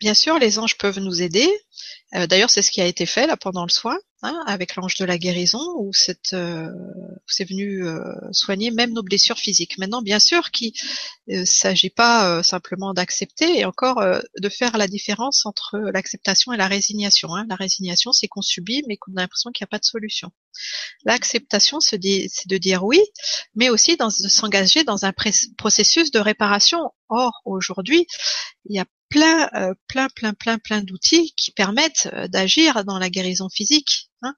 Bien 0.00 0.14
sûr, 0.14 0.38
les 0.38 0.58
anges 0.58 0.76
peuvent 0.76 0.98
nous 0.98 1.22
aider. 1.22 1.48
Euh, 2.14 2.26
d'ailleurs, 2.26 2.50
c'est 2.50 2.62
ce 2.62 2.70
qui 2.70 2.80
a 2.80 2.86
été 2.86 3.06
fait 3.06 3.26
là 3.26 3.36
pendant 3.36 3.64
le 3.64 3.70
soin. 3.70 3.96
Hein, 4.26 4.42
avec 4.46 4.74
l'ange 4.76 4.94
de 4.94 5.04
la 5.04 5.18
guérison, 5.18 5.60
où 5.76 5.92
c'est 5.92 6.32
euh, 6.32 6.70
venu 7.40 7.86
euh, 7.86 8.00
soigner 8.32 8.70
même 8.70 8.94
nos 8.94 9.02
blessures 9.02 9.36
physiques. 9.36 9.76
Maintenant, 9.76 10.00
bien 10.00 10.18
sûr, 10.18 10.50
qu'il 10.50 10.72
ne 11.28 11.44
s'agit 11.44 11.90
pas 11.90 12.42
simplement 12.42 12.94
d'accepter 12.94 13.58
et 13.58 13.66
encore 13.66 14.02
de 14.38 14.48
faire 14.48 14.78
la 14.78 14.88
différence 14.88 15.44
entre 15.44 15.76
l'acceptation 15.92 16.54
et 16.54 16.56
la 16.56 16.68
résignation. 16.68 17.34
Hein. 17.34 17.44
La 17.50 17.56
résignation, 17.56 18.12
c'est 18.12 18.26
qu'on 18.26 18.40
subit, 18.40 18.82
mais 18.88 18.96
qu'on 18.96 19.12
a 19.12 19.20
l'impression 19.20 19.50
qu'il 19.50 19.62
n'y 19.62 19.68
a 19.68 19.72
pas 19.72 19.78
de 19.78 19.84
solution. 19.84 20.30
L'acceptation, 21.04 21.80
c'est 21.80 21.98
de 21.98 22.56
dire 22.56 22.82
oui, 22.82 23.02
mais 23.54 23.68
aussi 23.68 23.98
de 23.98 24.08
s'engager 24.08 24.84
dans 24.84 25.04
un 25.04 25.12
processus 25.58 26.10
de 26.12 26.18
réparation. 26.18 26.80
Or, 27.10 27.42
aujourd'hui, 27.44 28.06
il 28.70 28.76
y 28.76 28.78
a 28.78 28.86
plein, 29.08 29.48
plein, 29.88 30.08
plein, 30.14 30.34
plein, 30.34 30.58
plein 30.58 30.82
d'outils 30.82 31.32
qui 31.36 31.52
permettent 31.52 32.08
d'agir 32.28 32.84
dans 32.84 32.98
la 32.98 33.10
guérison 33.10 33.48
physique. 33.48 34.10
Hein. 34.22 34.34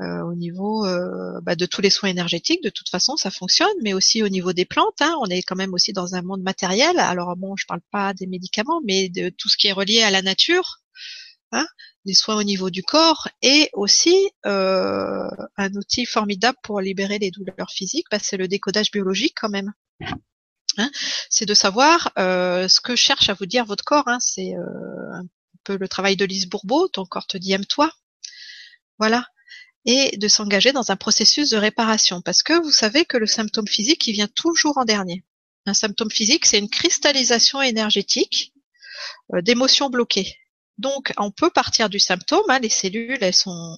Euh, 0.00 0.22
au 0.22 0.34
niveau 0.36 0.86
euh, 0.86 1.40
bah, 1.42 1.56
de 1.56 1.66
tous 1.66 1.80
les 1.80 1.90
soins 1.90 2.08
énergétiques, 2.08 2.62
de 2.62 2.70
toute 2.70 2.88
façon, 2.88 3.16
ça 3.16 3.32
fonctionne, 3.32 3.74
mais 3.82 3.94
aussi 3.94 4.22
au 4.22 4.28
niveau 4.28 4.52
des 4.52 4.64
plantes. 4.64 5.00
Hein, 5.00 5.16
on 5.20 5.26
est 5.26 5.42
quand 5.42 5.56
même 5.56 5.74
aussi 5.74 5.92
dans 5.92 6.14
un 6.14 6.22
monde 6.22 6.42
matériel. 6.42 7.00
Alors 7.00 7.34
bon, 7.36 7.56
je 7.56 7.66
parle 7.66 7.80
pas 7.90 8.14
des 8.14 8.28
médicaments, 8.28 8.80
mais 8.84 9.08
de 9.08 9.28
tout 9.28 9.48
ce 9.48 9.56
qui 9.56 9.66
est 9.66 9.72
relié 9.72 10.02
à 10.02 10.10
la 10.10 10.22
nature, 10.22 10.82
hein, 11.50 11.66
les 12.04 12.14
soins 12.14 12.36
au 12.36 12.44
niveau 12.44 12.70
du 12.70 12.84
corps, 12.84 13.26
et 13.42 13.70
aussi 13.72 14.30
euh, 14.46 15.28
un 15.56 15.72
outil 15.74 16.06
formidable 16.06 16.58
pour 16.62 16.80
libérer 16.80 17.18
les 17.18 17.32
douleurs 17.32 17.70
physiques, 17.70 18.06
bah, 18.12 18.18
c'est 18.22 18.36
le 18.36 18.46
décodage 18.46 18.92
biologique 18.92 19.34
quand 19.40 19.50
même. 19.50 19.72
Hein, 20.78 20.90
c'est 21.28 21.46
de 21.46 21.54
savoir 21.54 22.12
ce 22.16 22.80
que 22.80 22.96
cherche 22.96 23.28
à 23.28 23.34
vous 23.34 23.46
dire 23.46 23.64
votre 23.64 23.84
corps. 23.84 24.06
Hein, 24.06 24.18
c'est 24.20 24.54
un 24.54 25.24
peu 25.64 25.76
le 25.76 25.88
travail 25.88 26.16
de 26.16 26.24
Lise 26.24 26.46
Bourbeau, 26.46 26.88
ton 26.88 27.04
corps 27.04 27.26
te 27.26 27.36
dit 27.36 27.52
aime-toi. 27.52 27.92
Voilà. 28.98 29.26
Et 29.84 30.16
de 30.16 30.28
s'engager 30.28 30.72
dans 30.72 30.90
un 30.90 30.96
processus 30.96 31.50
de 31.50 31.56
réparation. 31.56 32.20
Parce 32.20 32.42
que 32.42 32.52
vous 32.52 32.70
savez 32.70 33.04
que 33.04 33.16
le 33.16 33.26
symptôme 33.26 33.68
physique, 33.68 34.06
il 34.06 34.12
vient 34.12 34.28
toujours 34.28 34.78
en 34.78 34.84
dernier. 34.84 35.24
Un 35.66 35.74
symptôme 35.74 36.10
physique, 36.10 36.46
c'est 36.46 36.58
une 36.58 36.68
cristallisation 36.70 37.62
énergétique 37.62 38.52
euh, 39.34 39.42
d'émotions 39.42 39.90
bloquées. 39.90 40.36
Donc, 40.78 41.12
on 41.16 41.30
peut 41.30 41.50
partir 41.50 41.88
du 41.88 41.98
symptôme. 41.98 42.48
Hein, 42.48 42.60
les 42.60 42.68
cellules, 42.68 43.18
elles 43.20 43.34
sont, 43.34 43.76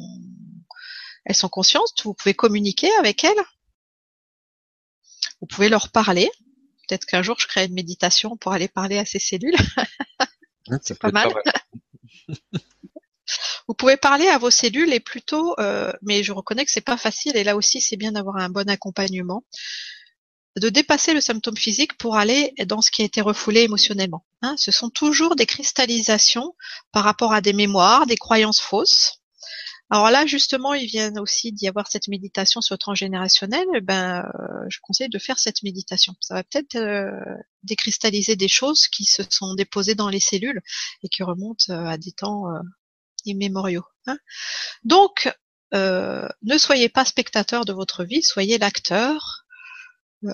elles 1.24 1.34
sont 1.34 1.48
conscientes. 1.48 2.02
Vous 2.04 2.14
pouvez 2.14 2.34
communiquer 2.34 2.90
avec 2.98 3.24
elles. 3.24 3.44
Vous 5.40 5.46
pouvez 5.46 5.68
leur 5.68 5.90
parler. 5.90 6.30
Peut-être 6.90 7.06
qu'un 7.06 7.22
jour, 7.22 7.36
je 7.38 7.46
crée 7.46 7.66
une 7.66 7.74
méditation 7.74 8.36
pour 8.36 8.50
aller 8.52 8.66
parler 8.66 8.98
à 8.98 9.04
ces 9.04 9.20
cellules. 9.20 9.54
c'est 10.82 10.98
pas 10.98 11.12
mal. 11.12 11.32
Vous 13.68 13.74
pouvez 13.74 13.96
parler 13.96 14.26
à 14.26 14.38
vos 14.38 14.50
cellules 14.50 14.92
et 14.92 14.98
plutôt, 14.98 15.54
euh, 15.60 15.92
mais 16.02 16.24
je 16.24 16.32
reconnais 16.32 16.64
que 16.64 16.72
c'est 16.72 16.80
pas 16.80 16.96
facile 16.96 17.36
et 17.36 17.44
là 17.44 17.54
aussi 17.54 17.80
c'est 17.80 17.96
bien 17.96 18.10
d'avoir 18.10 18.38
un 18.38 18.48
bon 18.48 18.68
accompagnement, 18.68 19.44
de 20.56 20.68
dépasser 20.68 21.14
le 21.14 21.20
symptôme 21.20 21.56
physique 21.56 21.96
pour 21.96 22.16
aller 22.16 22.52
dans 22.66 22.82
ce 22.82 22.90
qui 22.90 23.02
a 23.02 23.04
été 23.04 23.20
refoulé 23.20 23.60
émotionnellement. 23.60 24.26
Hein. 24.42 24.56
ce 24.58 24.72
sont 24.72 24.90
toujours 24.90 25.36
des 25.36 25.46
cristallisations 25.46 26.56
par 26.90 27.04
rapport 27.04 27.32
à 27.32 27.40
des 27.40 27.52
mémoires, 27.52 28.06
des 28.06 28.16
croyances 28.16 28.60
fausses. 28.60 29.19
Alors 29.92 30.10
là, 30.10 30.24
justement, 30.24 30.72
il 30.72 30.86
vient 30.86 31.12
aussi 31.16 31.50
d'y 31.52 31.66
avoir 31.66 31.88
cette 31.88 32.06
méditation 32.06 32.60
sur 32.60 32.74
le 32.74 32.78
transgénérationnel. 32.78 33.66
Eh 33.74 33.80
ben, 33.80 34.22
euh, 34.22 34.64
je 34.68 34.78
conseille 34.80 35.08
de 35.08 35.18
faire 35.18 35.40
cette 35.40 35.64
méditation. 35.64 36.14
Ça 36.20 36.34
va 36.34 36.44
peut-être 36.44 36.76
euh, 36.76 37.10
décristalliser 37.64 38.36
des 38.36 38.46
choses 38.46 38.86
qui 38.86 39.04
se 39.04 39.22
sont 39.28 39.54
déposées 39.54 39.96
dans 39.96 40.08
les 40.08 40.20
cellules 40.20 40.60
et 41.02 41.08
qui 41.08 41.24
remontent 41.24 41.72
euh, 41.72 41.86
à 41.86 41.98
des 41.98 42.12
temps 42.12 42.44
immémoriaux. 43.24 43.84
Hein. 44.06 44.18
Donc, 44.84 45.28
ne 45.72 46.58
soyez 46.58 46.88
pas 46.88 47.04
spectateur 47.04 47.64
de 47.64 47.72
votre 47.72 48.04
vie, 48.04 48.22
soyez 48.22 48.58
l'acteur. 48.58 49.44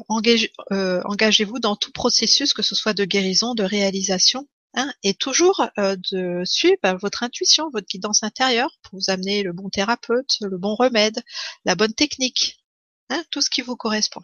Engagez-vous 0.08 1.60
dans 1.60 1.76
tout 1.76 1.92
processus, 1.92 2.52
que 2.52 2.62
ce 2.62 2.74
soit 2.74 2.94
de 2.94 3.04
guérison, 3.04 3.54
de 3.54 3.64
réalisation, 3.64 4.48
Hein, 4.78 4.92
et 5.02 5.14
toujours 5.14 5.66
euh, 5.78 5.96
de 6.12 6.42
suivre 6.44 6.98
votre 7.00 7.22
intuition, 7.22 7.70
votre 7.70 7.86
guidance 7.86 8.22
intérieure 8.22 8.70
pour 8.82 8.98
vous 8.98 9.10
amener 9.10 9.42
le 9.42 9.54
bon 9.54 9.70
thérapeute, 9.70 10.36
le 10.42 10.58
bon 10.58 10.74
remède, 10.74 11.22
la 11.64 11.74
bonne 11.74 11.94
technique, 11.94 12.62
hein, 13.08 13.24
tout 13.30 13.40
ce 13.40 13.48
qui 13.48 13.62
vous 13.62 13.76
correspond. 13.76 14.20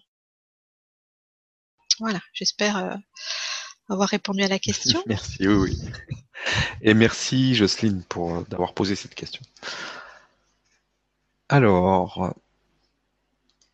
Voilà, 2.00 2.20
j'espère 2.34 2.76
euh, 2.76 2.94
avoir 3.88 4.10
répondu 4.10 4.42
à 4.42 4.48
la 4.48 4.58
question. 4.58 5.02
merci, 5.06 5.48
oui, 5.48 5.54
oui. 5.54 5.78
Et 6.82 6.92
merci 6.92 7.54
Jocelyne 7.54 8.02
pour 8.02 8.36
euh, 8.36 8.46
d'avoir 8.50 8.74
posé 8.74 8.94
cette 8.94 9.14
question. 9.14 9.42
Alors, 11.48 12.34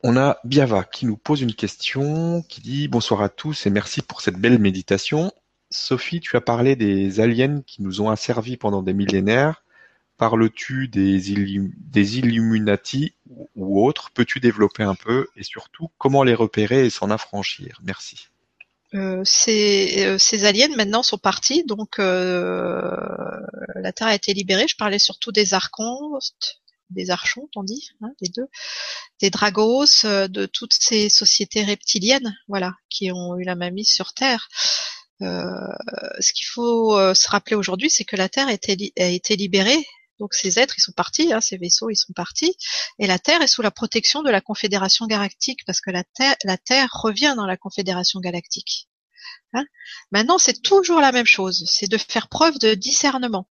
on 0.05 0.17
a 0.17 0.39
Biava 0.45 0.85
qui 0.85 1.07
nous 1.07 1.17
pose 1.17 1.41
une 1.41 1.55
question, 1.55 2.43
qui 2.43 2.61
dit 2.61 2.87
bonsoir 2.87 3.21
à 3.21 3.29
tous 3.29 3.67
et 3.67 3.71
merci 3.71 4.01
pour 4.01 4.21
cette 4.21 4.37
belle 4.37 4.61
méditation. 4.61 5.33
Sophie, 5.70 6.20
tu 6.20 6.36
as 6.36 6.40
parlé 6.40 6.77
des 6.77 7.20
aliens 7.20 7.62
qui 7.66 7.82
nous 7.82 8.01
ont 8.01 8.11
asservis 8.11 8.57
pendant 8.57 8.82
des 8.82 8.95
millénaires. 8.95 9.62
Parles-tu 10.16 10.89
des, 10.89 11.31
Illuminati 11.31 13.15
ou 13.55 13.85
autres? 13.86 14.11
Peux-tu 14.11 14.40
développer 14.40 14.82
un 14.82 14.97
peu 14.97 15.28
et 15.36 15.45
surtout 15.45 15.90
comment 15.99 16.24
les 16.24 16.35
repérer 16.35 16.86
et 16.86 16.90
s'en 16.90 17.11
affranchir? 17.11 17.81
Merci. 17.85 18.28
Euh, 18.95 19.20
ces, 19.24 20.07
euh, 20.07 20.19
ces, 20.19 20.45
aliens 20.45 20.74
maintenant 20.74 21.03
sont 21.03 21.19
partis, 21.19 21.62
donc 21.65 21.99
euh, 21.99 22.97
la 23.77 23.93
Terre 23.93 24.09
a 24.09 24.15
été 24.15 24.32
libérée. 24.32 24.66
Je 24.66 24.77
parlais 24.77 24.99
surtout 24.99 25.31
des 25.31 25.53
archons, 25.53 26.19
des 26.90 27.11
archons, 27.11 27.49
on 27.55 27.62
dit, 27.62 27.90
hein, 28.01 28.12
deux, 28.35 28.49
des 29.20 29.28
dragos, 29.28 29.85
de 30.05 30.47
toutes 30.47 30.73
ces 30.73 31.11
sociétés 31.11 31.62
reptiliennes, 31.62 32.35
voilà, 32.49 32.73
qui 32.89 33.12
ont 33.12 33.36
eu 33.36 33.45
la 33.45 33.55
mise 33.55 33.93
sur 33.93 34.15
Terre. 34.15 34.49
Euh, 35.23 35.45
ce 36.20 36.32
qu'il 36.32 36.47
faut 36.47 36.97
euh, 36.97 37.15
se 37.15 37.28
rappeler 37.28 37.57
aujourd'hui, 37.57 37.90
c'est 37.90 38.05
que 38.05 38.16
la 38.16 38.28
Terre 38.28 38.49
a 38.49 38.53
été, 38.53 39.36
libérée. 39.36 39.85
Donc 40.20 40.35
ces 40.35 40.59
êtres, 40.59 40.74
ils 40.78 40.82
sont 40.82 40.93
partis, 40.93 41.32
hein, 41.32 41.40
ces 41.40 41.59
vaisseaux, 41.59 41.90
ils 41.90 41.97
sont 41.97 42.12
partis, 42.12 42.57
et 42.99 43.07
la 43.07 43.20
Terre 43.20 43.40
est 43.40 43.47
sous 43.47 43.62
la 43.62 43.70
protection 43.70 44.23
de 44.23 44.31
la 44.31 44.40
Confédération 44.40 45.07
galactique, 45.07 45.61
parce 45.65 45.81
que 45.81 45.90
la 45.90 46.03
Terre, 46.59 46.89
revient 46.93 47.35
dans 47.36 47.47
la 47.47 47.57
Confédération 47.57 48.19
galactique. 48.19 48.89
Hein. 49.55 49.65
Maintenant, 50.11 50.39
c'est 50.39 50.61
toujours 50.61 51.01
la 51.01 51.12
même 51.12 51.27
chose, 51.27 51.65
c'est 51.69 51.89
de 51.89 51.99
faire 51.99 52.28
preuve 52.28 52.59
de 52.59 52.74
discernement, 52.74 53.49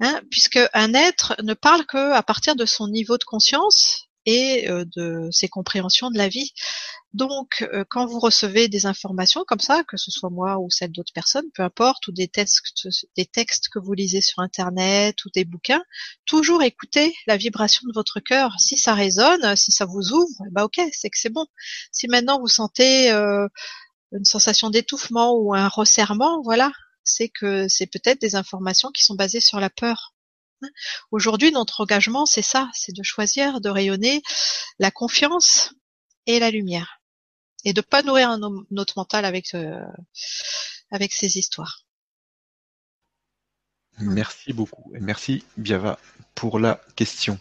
hein, 0.00 0.20
puisque 0.30 0.60
un 0.74 0.94
être 0.94 1.34
ne 1.42 1.54
parle 1.54 1.84
que 1.86 2.12
à 2.12 2.22
partir 2.22 2.54
de 2.54 2.66
son 2.66 2.86
niveau 2.86 3.18
de 3.18 3.24
conscience 3.24 4.09
et 4.26 4.68
euh, 4.68 4.84
de 4.96 5.28
ses 5.30 5.48
compréhensions 5.48 6.10
de 6.10 6.18
la 6.18 6.28
vie. 6.28 6.52
Donc, 7.12 7.66
euh, 7.72 7.84
quand 7.88 8.06
vous 8.06 8.20
recevez 8.20 8.68
des 8.68 8.86
informations 8.86 9.44
comme 9.46 9.58
ça, 9.58 9.82
que 9.84 9.96
ce 9.96 10.10
soit 10.12 10.30
moi 10.30 10.58
ou 10.58 10.70
celle 10.70 10.92
d'autres 10.92 11.12
personnes, 11.12 11.46
peu 11.54 11.62
importe, 11.64 12.06
ou 12.06 12.12
des 12.12 12.28
textes, 12.28 12.86
des 13.16 13.26
textes 13.26 13.68
que 13.68 13.80
vous 13.80 13.94
lisez 13.94 14.20
sur 14.20 14.38
Internet 14.40 15.24
ou 15.24 15.30
des 15.34 15.44
bouquins, 15.44 15.82
toujours 16.24 16.62
écoutez 16.62 17.12
la 17.26 17.36
vibration 17.36 17.82
de 17.88 17.92
votre 17.92 18.20
cœur. 18.20 18.54
Si 18.60 18.76
ça 18.76 18.94
résonne, 18.94 19.56
si 19.56 19.72
ça 19.72 19.86
vous 19.86 20.12
ouvre, 20.12 20.44
bah 20.52 20.64
ok, 20.64 20.80
c'est 20.92 21.10
que 21.10 21.18
c'est 21.18 21.32
bon. 21.32 21.46
Si 21.90 22.06
maintenant 22.06 22.38
vous 22.40 22.48
sentez 22.48 23.10
euh, 23.10 23.48
une 24.12 24.24
sensation 24.24 24.70
d'étouffement 24.70 25.34
ou 25.34 25.54
un 25.54 25.68
resserrement, 25.68 26.42
voilà, 26.42 26.70
c'est 27.02 27.28
que 27.28 27.66
c'est 27.68 27.86
peut-être 27.86 28.20
des 28.20 28.36
informations 28.36 28.90
qui 28.90 29.04
sont 29.04 29.14
basées 29.14 29.40
sur 29.40 29.58
la 29.60 29.70
peur. 29.70 30.14
Aujourd'hui, 31.10 31.52
notre 31.52 31.82
engagement, 31.82 32.26
c'est 32.26 32.42
ça, 32.42 32.68
c'est 32.72 32.94
de 32.94 33.02
choisir 33.02 33.60
de 33.60 33.68
rayonner 33.68 34.22
la 34.78 34.90
confiance 34.90 35.74
et 36.26 36.38
la 36.38 36.50
lumière 36.50 37.00
et 37.64 37.72
de 37.72 37.80
pas 37.80 38.02
nourrir 38.02 38.38
notre 38.70 38.94
mental 38.96 39.24
avec 39.24 39.54
euh, 39.54 39.80
avec 40.90 41.12
ces 41.12 41.38
histoires. 41.38 41.84
Merci 43.98 44.52
beaucoup 44.52 44.92
et 44.94 45.00
merci 45.00 45.44
Biava 45.56 45.98
pour 46.34 46.58
la 46.58 46.80
question. 46.96 47.38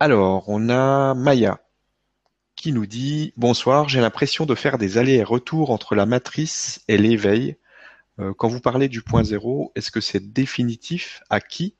Alors, 0.00 0.48
on 0.48 0.70
a 0.70 1.14
Maya 1.14 1.60
qui 2.56 2.72
nous 2.72 2.86
dit 2.86 3.32
Bonsoir, 3.36 3.88
j'ai 3.88 4.00
l'impression 4.00 4.46
de 4.46 4.54
faire 4.54 4.78
des 4.78 4.96
allers 4.96 5.16
et 5.16 5.24
retours 5.24 5.70
entre 5.70 5.94
la 5.94 6.06
matrice 6.06 6.82
et 6.88 6.96
l'éveil. 6.96 7.56
Euh, 8.20 8.32
quand 8.34 8.48
vous 8.48 8.60
parlez 8.60 8.88
du 8.88 9.02
point 9.02 9.24
zéro, 9.24 9.72
est-ce 9.74 9.90
que 9.90 10.00
c'est 10.00 10.32
définitif, 10.32 11.22
acquis, 11.30 11.74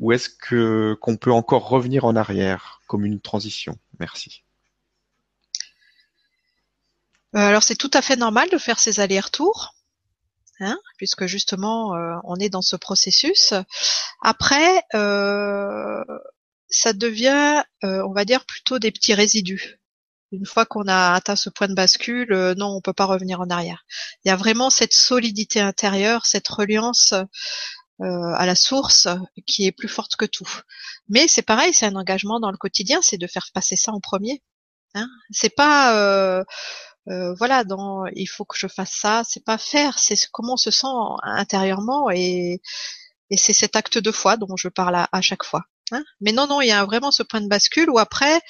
ou 0.00 0.12
est-ce 0.12 0.28
que 0.28 0.96
qu'on 1.00 1.16
peut 1.16 1.32
encore 1.32 1.68
revenir 1.68 2.04
en 2.04 2.16
arrière 2.16 2.80
comme 2.86 3.04
une 3.04 3.20
transition? 3.20 3.78
Merci. 4.00 4.44
Euh, 7.34 7.40
alors 7.40 7.62
c'est 7.62 7.76
tout 7.76 7.90
à 7.92 8.02
fait 8.02 8.16
normal 8.16 8.48
de 8.50 8.58
faire 8.58 8.78
ces 8.78 9.00
allers-retours, 9.00 9.74
hein, 10.60 10.78
puisque 10.96 11.26
justement 11.26 11.94
euh, 11.94 12.14
on 12.24 12.36
est 12.36 12.48
dans 12.48 12.62
ce 12.62 12.76
processus. 12.76 13.54
Après, 14.22 14.82
euh, 14.94 16.04
ça 16.68 16.92
devient, 16.92 17.62
on 17.82 18.12
va 18.12 18.24
dire, 18.24 18.46
plutôt 18.46 18.78
des 18.78 18.90
petits 18.90 19.14
résidus. 19.14 19.78
Une 20.34 20.46
fois 20.46 20.66
qu'on 20.66 20.86
a 20.88 21.14
atteint 21.14 21.36
ce 21.36 21.50
point 21.50 21.68
de 21.68 21.74
bascule, 21.74 22.54
non, 22.56 22.68
on 22.68 22.80
peut 22.80 22.92
pas 22.92 23.04
revenir 23.04 23.40
en 23.40 23.48
arrière. 23.50 23.84
Il 24.24 24.28
y 24.28 24.32
a 24.32 24.36
vraiment 24.36 24.70
cette 24.70 24.92
solidité 24.92 25.60
intérieure, 25.60 26.26
cette 26.26 26.48
reliance 26.48 27.14
à 28.00 28.44
la 28.44 28.54
source 28.56 29.06
qui 29.46 29.66
est 29.66 29.72
plus 29.72 29.88
forte 29.88 30.16
que 30.16 30.24
tout. 30.24 30.48
Mais 31.08 31.28
c'est 31.28 31.42
pareil, 31.42 31.72
c'est 31.72 31.86
un 31.86 31.94
engagement 31.94 32.40
dans 32.40 32.50
le 32.50 32.56
quotidien, 32.56 33.00
c'est 33.02 33.18
de 33.18 33.26
faire 33.26 33.48
passer 33.54 33.76
ça 33.76 33.92
en 33.92 34.00
premier. 34.00 34.42
Hein. 34.94 35.08
C'est 35.30 35.54
pas 35.54 36.44
euh, 37.08 37.34
voilà, 37.34 37.64
dans 37.64 38.06
il 38.14 38.26
faut 38.26 38.44
que 38.44 38.58
je 38.58 38.66
fasse 38.66 38.92
ça, 38.92 39.22
c'est 39.28 39.44
pas 39.44 39.58
faire, 39.58 39.98
c'est 39.98 40.16
comment 40.32 40.54
on 40.54 40.56
se 40.56 40.70
sent 40.70 40.86
intérieurement 41.22 42.10
et, 42.10 42.62
et 43.30 43.36
c'est 43.36 43.52
cet 43.52 43.76
acte 43.76 43.98
de 43.98 44.10
foi 44.10 44.36
dont 44.36 44.56
je 44.56 44.68
parle 44.68 44.96
à, 45.10 45.20
chaque 45.20 45.44
fois. 45.44 45.64
Hein. 45.92 46.02
mais 46.20 46.32
non, 46.32 46.46
non, 46.46 46.62
il 46.62 46.68
y 46.68 46.72
a 46.72 46.82
vraiment 46.86 47.10
ce 47.10 47.22
point 47.22 47.42
de 47.42 47.48
bascule 47.48 47.90
où 47.90 47.98
après, 47.98 48.40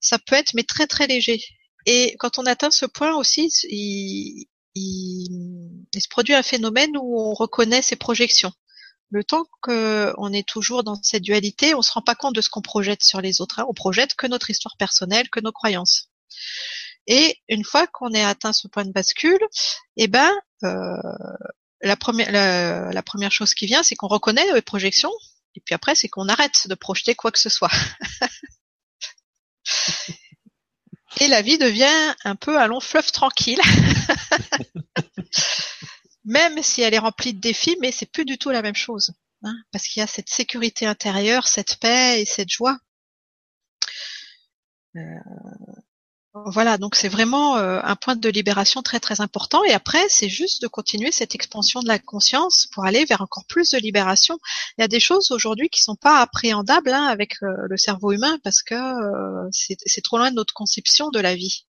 ça 0.00 0.18
peut 0.18 0.36
être 0.36 0.54
mais 0.54 0.64
très 0.64 0.86
très 0.86 1.06
léger. 1.06 1.42
Et 1.86 2.16
quand 2.18 2.38
on 2.38 2.46
atteint 2.46 2.70
ce 2.70 2.86
point 2.86 3.14
aussi, 3.14 3.50
il, 3.70 4.46
il, 4.74 5.86
il 5.92 6.00
se 6.02 6.08
produit 6.08 6.34
un 6.34 6.42
phénomène 6.42 6.96
où 6.96 7.20
on 7.20 7.34
reconnaît 7.34 7.82
ses 7.82 7.96
projections. 7.96 8.52
Le 9.10 9.24
temps 9.24 9.46
qu'on 9.62 10.32
est 10.32 10.46
toujours 10.46 10.84
dans 10.84 11.00
cette 11.02 11.22
dualité, 11.22 11.74
on 11.74 11.80
se 11.80 11.92
rend 11.92 12.02
pas 12.02 12.14
compte 12.14 12.34
de 12.34 12.42
ce 12.42 12.50
qu'on 12.50 12.60
projette 12.60 13.02
sur 13.02 13.22
les 13.22 13.40
autres. 13.40 13.60
Hein. 13.60 13.66
On 13.68 13.74
projette 13.74 14.14
que 14.14 14.26
notre 14.26 14.50
histoire 14.50 14.76
personnelle, 14.76 15.30
que 15.30 15.40
nos 15.40 15.52
croyances. 15.52 16.10
Et 17.06 17.38
une 17.48 17.64
fois 17.64 17.86
qu'on 17.86 18.12
est 18.12 18.22
atteint 18.22 18.52
ce 18.52 18.68
point 18.68 18.84
de 18.84 18.92
bascule, 18.92 19.40
eh 19.96 20.08
ben 20.08 20.30
euh, 20.62 20.92
la 21.80 21.96
première 21.96 22.30
la, 22.30 23.02
première 23.02 23.32
chose 23.32 23.54
qui 23.54 23.64
vient, 23.66 23.82
c'est 23.82 23.94
qu'on 23.94 24.08
reconnaît 24.08 24.52
les 24.52 24.62
projections, 24.62 25.12
et 25.54 25.60
puis 25.60 25.74
après 25.74 25.94
c'est 25.94 26.08
qu'on 26.08 26.28
arrête 26.28 26.68
de 26.68 26.74
projeter 26.74 27.14
quoi 27.14 27.32
que 27.32 27.38
ce 27.38 27.48
soit. 27.48 27.70
et 31.20 31.28
la 31.28 31.42
vie 31.42 31.58
devient 31.58 32.14
un 32.24 32.36
peu 32.36 32.60
un 32.60 32.66
long 32.66 32.80
fleuve 32.80 33.10
tranquille. 33.12 33.60
même 36.28 36.62
si 36.62 36.82
elle 36.82 36.94
est 36.94 36.98
remplie 36.98 37.32
de 37.32 37.40
défis, 37.40 37.76
mais 37.80 37.90
c'est 37.90 38.10
plus 38.10 38.26
du 38.26 38.36
tout 38.38 38.50
la 38.50 38.62
même 38.62 38.74
chose. 38.74 39.12
Hein, 39.42 39.56
parce 39.72 39.86
qu'il 39.86 40.00
y 40.00 40.04
a 40.04 40.06
cette 40.06 40.28
sécurité 40.28 40.84
intérieure, 40.86 41.46
cette 41.46 41.78
paix 41.80 42.20
et 42.20 42.26
cette 42.26 42.50
joie. 42.50 42.76
Euh, 44.96 45.00
voilà, 46.34 46.76
donc 46.78 46.94
c'est 46.94 47.08
vraiment 47.08 47.56
euh, 47.56 47.80
un 47.82 47.96
point 47.96 48.14
de 48.14 48.28
libération 48.28 48.82
très 48.82 49.00
très 49.00 49.20
important. 49.20 49.64
Et 49.64 49.72
après, 49.72 50.08
c'est 50.08 50.28
juste 50.28 50.62
de 50.62 50.68
continuer 50.68 51.10
cette 51.10 51.34
expansion 51.34 51.80
de 51.80 51.88
la 51.88 51.98
conscience 51.98 52.68
pour 52.72 52.84
aller 52.84 53.04
vers 53.06 53.22
encore 53.22 53.46
plus 53.46 53.70
de 53.70 53.78
libération. 53.78 54.38
Il 54.76 54.82
y 54.82 54.84
a 54.84 54.88
des 54.88 55.00
choses 55.00 55.30
aujourd'hui 55.30 55.68
qui 55.70 55.82
sont 55.82 55.96
pas 55.96 56.20
appréhendables 56.20 56.92
hein, 56.92 57.06
avec 57.06 57.42
euh, 57.42 57.48
le 57.68 57.76
cerveau 57.76 58.12
humain 58.12 58.38
parce 58.44 58.62
que 58.62 58.74
euh, 58.74 59.48
c'est 59.52 60.02
trop 60.02 60.18
loin 60.18 60.30
de 60.30 60.36
notre 60.36 60.54
conception 60.54 61.10
de 61.10 61.18
la 61.18 61.34
vie. 61.34 61.66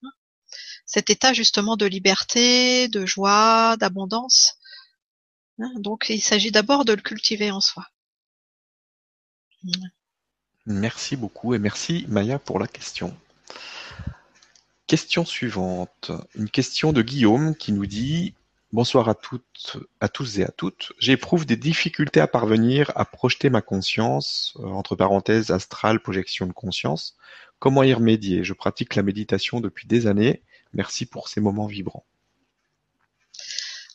Cet 0.85 1.09
état 1.09 1.33
justement 1.33 1.77
de 1.77 1.85
liberté, 1.85 2.87
de 2.89 3.05
joie, 3.05 3.77
d'abondance. 3.77 4.55
Hein. 5.61 5.71
donc 5.77 6.05
il 6.09 6.21
s'agit 6.21 6.51
d'abord 6.51 6.85
de 6.85 6.93
le 6.93 7.01
cultiver 7.01 7.51
en 7.51 7.61
soi. 7.61 7.85
Merci 10.65 11.15
beaucoup 11.15 11.53
et 11.53 11.59
merci 11.59 12.05
Maya 12.07 12.39
pour 12.39 12.59
la 12.59 12.67
question. 12.67 13.15
Question 14.89 15.23
suivante. 15.23 16.09
Une 16.33 16.49
question 16.49 16.93
de 16.93 17.03
Guillaume 17.03 17.55
qui 17.55 17.73
nous 17.73 17.85
dit 17.85 18.33
Bonsoir 18.73 19.07
à 19.07 19.13
toutes, 19.13 19.77
à 20.01 20.09
tous 20.09 20.39
et 20.39 20.43
à 20.43 20.47
toutes. 20.47 20.93
J'éprouve 20.97 21.45
des 21.45 21.57
difficultés 21.57 22.19
à 22.19 22.25
parvenir 22.25 22.91
à 22.95 23.05
projeter 23.05 23.51
ma 23.51 23.61
conscience, 23.61 24.57
euh, 24.59 24.65
entre 24.65 24.95
parenthèses 24.95 25.51
astrale, 25.51 25.99
projection 25.99 26.47
de 26.47 26.53
conscience. 26.53 27.15
Comment 27.59 27.83
y 27.83 27.93
remédier? 27.93 28.43
Je 28.43 28.53
pratique 28.53 28.95
la 28.95 29.03
méditation 29.03 29.59
depuis 29.59 29.87
des 29.87 30.07
années. 30.07 30.41
Merci 30.73 31.05
pour 31.05 31.27
ces 31.27 31.39
moments 31.39 31.67
vibrants. 31.67 32.07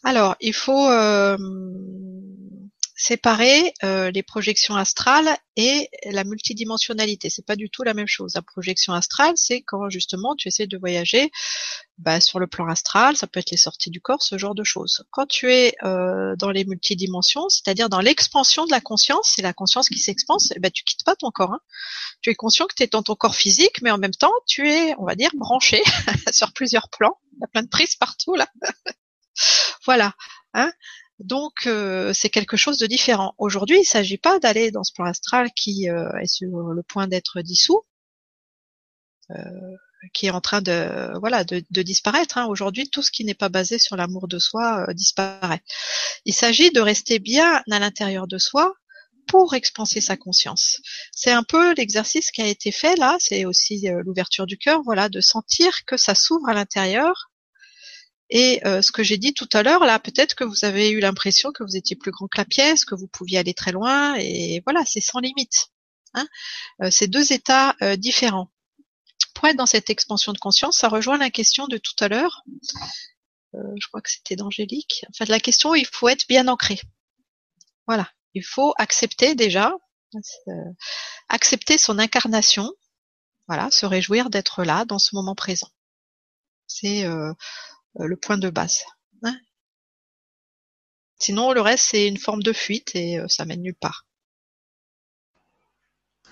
Alors, 0.04 0.36
il 0.40 0.54
faut 0.54 0.88
euh, 0.90 1.36
séparer 2.96 3.74
euh, 3.82 4.10
les 4.12 4.22
projections 4.22 4.76
astrales 4.76 5.36
et 5.56 5.88
la 6.04 6.22
multidimensionnalité. 6.22 7.28
C'est 7.28 7.44
pas 7.44 7.56
du 7.56 7.68
tout 7.68 7.82
la 7.82 7.94
même 7.94 8.06
chose. 8.06 8.34
La 8.34 8.42
projection 8.42 8.92
astrale, 8.92 9.34
c'est 9.36 9.62
quand 9.62 9.88
justement 9.90 10.34
tu 10.36 10.48
essaies 10.48 10.68
de 10.68 10.78
voyager 10.78 11.30
bah, 11.98 12.20
sur 12.20 12.38
le 12.38 12.46
plan 12.46 12.68
astral, 12.68 13.16
ça 13.16 13.26
peut 13.26 13.40
être 13.40 13.50
les 13.50 13.56
sorties 13.56 13.90
du 13.90 14.00
corps, 14.00 14.22
ce 14.22 14.38
genre 14.38 14.54
de 14.54 14.62
choses. 14.62 15.04
Quand 15.10 15.26
tu 15.26 15.52
es 15.52 15.74
euh, 15.82 16.36
dans 16.36 16.50
les 16.50 16.64
multidimensions, 16.64 17.48
c'est-à-dire 17.48 17.88
dans 17.88 18.00
l'expansion 18.00 18.64
de 18.64 18.70
la 18.70 18.80
conscience, 18.80 19.32
c'est 19.34 19.42
la 19.42 19.52
conscience 19.52 19.88
qui 19.88 19.98
s'expanse, 19.98 20.52
eh 20.54 20.60
ben, 20.60 20.70
tu 20.70 20.84
quittes 20.84 21.04
pas 21.04 21.16
ton 21.16 21.30
corps. 21.30 21.52
Hein. 21.52 21.60
Tu 22.20 22.30
es 22.30 22.34
conscient 22.34 22.66
que 22.66 22.74
tu 22.76 22.84
es 22.84 22.86
dans 22.86 23.02
ton 23.02 23.16
corps 23.16 23.34
physique, 23.36 23.82
mais 23.82 23.90
en 23.90 23.98
même 23.98 24.14
temps, 24.14 24.32
tu 24.46 24.70
es, 24.70 24.94
on 24.98 25.04
va 25.04 25.16
dire, 25.16 25.30
branché 25.34 25.82
sur 26.32 26.52
plusieurs 26.52 26.88
plans. 26.90 27.18
Il 27.32 27.40
y 27.40 27.44
a 27.44 27.48
plein 27.48 27.62
de 27.62 27.68
prises 27.68 27.96
partout 27.96 28.34
là. 28.34 28.48
voilà. 29.84 30.14
Hein 30.52 30.72
donc 31.24 31.66
euh, 31.66 32.12
c'est 32.12 32.28
quelque 32.28 32.56
chose 32.56 32.78
de 32.78 32.86
différent. 32.86 33.34
Aujourd'hui, 33.38 33.76
il 33.76 33.80
ne 33.80 33.86
s'agit 33.86 34.18
pas 34.18 34.38
d'aller 34.38 34.70
dans 34.70 34.84
ce 34.84 34.92
plan 34.92 35.06
astral 35.06 35.50
qui 35.56 35.88
euh, 35.88 36.10
est 36.18 36.26
sur 36.26 36.58
le 36.58 36.82
point 36.82 37.06
d'être 37.08 37.40
dissous, 37.40 37.82
euh, 39.30 39.34
qui 40.12 40.26
est 40.26 40.30
en 40.30 40.42
train 40.42 40.60
de 40.60 41.18
voilà 41.18 41.44
de, 41.44 41.82
disparaître. 41.82 42.36
Hein. 42.36 42.46
Aujourd'hui, 42.46 42.90
tout 42.90 43.00
ce 43.00 43.10
qui 43.10 43.24
n'est 43.24 43.34
pas 43.34 43.48
basé 43.48 43.78
sur 43.78 43.96
l'amour 43.96 44.28
de 44.28 44.38
soi 44.38 44.86
disparaît. 44.92 45.62
Il 46.26 46.34
s'agit 46.34 46.70
de 46.70 46.80
rester 46.80 47.18
bien 47.18 47.62
à 47.70 47.78
l'intérieur 47.78 48.26
de 48.26 48.36
soi 48.36 48.74
pour 49.26 49.54
expanser 49.54 50.02
sa 50.02 50.18
conscience. 50.18 50.82
C'est 51.10 51.30
un 51.30 51.42
peu 51.42 51.72
l'exercice 51.74 52.30
qui 52.30 52.42
a 52.42 52.46
été 52.46 52.70
fait 52.70 52.96
là. 52.96 53.16
C'est 53.18 53.46
aussi 53.46 53.88
l'ouverture 54.04 54.44
du 54.46 54.58
cœur, 54.58 54.82
voilà, 54.84 55.08
de 55.08 55.22
sentir 55.22 55.86
que 55.86 55.96
ça 55.96 56.14
s'ouvre 56.14 56.50
à 56.50 56.52
l'intérieur 56.52 57.30
et 58.34 58.60
euh, 58.66 58.82
ce 58.82 58.90
que 58.90 59.04
j'ai 59.04 59.16
dit 59.16 59.32
tout 59.32 59.48
à 59.52 59.62
l'heure, 59.62 59.84
là, 59.84 60.00
peut-être 60.00 60.34
que 60.34 60.42
vous 60.42 60.64
avez 60.64 60.90
eu 60.90 60.98
l'impression 60.98 61.52
que 61.52 61.62
vous 61.62 61.76
étiez 61.76 61.94
plus 61.94 62.10
grand 62.10 62.26
que 62.26 62.36
la 62.36 62.44
pièce, 62.44 62.84
que 62.84 62.96
vous 62.96 63.06
pouviez 63.06 63.38
aller 63.38 63.54
très 63.54 63.70
loin, 63.70 64.16
et 64.16 64.60
voilà, 64.66 64.84
c'est 64.84 65.00
sans 65.00 65.20
limite. 65.20 65.68
Hein 66.14 66.26
euh, 66.82 66.90
c'est 66.90 67.06
deux 67.06 67.32
états 67.32 67.76
euh, 67.80 67.94
différents. 67.94 68.50
Pour 69.36 69.46
être 69.46 69.56
dans 69.56 69.66
cette 69.66 69.88
expansion 69.88 70.32
de 70.32 70.38
conscience, 70.38 70.78
ça 70.78 70.88
rejoint 70.88 71.16
la 71.16 71.30
question 71.30 71.68
de 71.68 71.78
tout 71.78 71.94
à 72.00 72.08
l'heure. 72.08 72.42
je 73.52 73.86
crois 73.86 74.00
que 74.00 74.10
c'était 74.10 74.34
d'Angélique. 74.34 75.06
Enfin, 75.10 75.26
la 75.28 75.38
question, 75.38 75.76
il 75.76 75.86
faut 75.86 76.08
être 76.08 76.26
bien 76.26 76.48
ancré. 76.48 76.80
Voilà, 77.86 78.10
il 78.34 78.44
faut 78.44 78.74
accepter 78.78 79.36
déjà, 79.36 79.72
accepter 81.28 81.78
son 81.78 82.00
incarnation. 82.00 82.72
Voilà, 83.46 83.70
se 83.70 83.86
réjouir 83.86 84.28
d'être 84.28 84.64
là 84.64 84.84
dans 84.84 84.98
ce 84.98 85.14
moment 85.14 85.36
présent. 85.36 85.70
C'est 86.66 87.04
euh, 87.04 87.32
le 87.98 88.16
point 88.16 88.38
de 88.38 88.50
base. 88.50 88.84
Hein. 89.22 89.36
Sinon, 91.18 91.52
le 91.52 91.60
reste, 91.60 91.86
c'est 91.90 92.06
une 92.06 92.18
forme 92.18 92.42
de 92.42 92.52
fuite 92.52 92.94
et 92.94 93.18
euh, 93.18 93.26
ça 93.28 93.44
mène 93.44 93.62
nulle 93.62 93.74
part. 93.74 94.06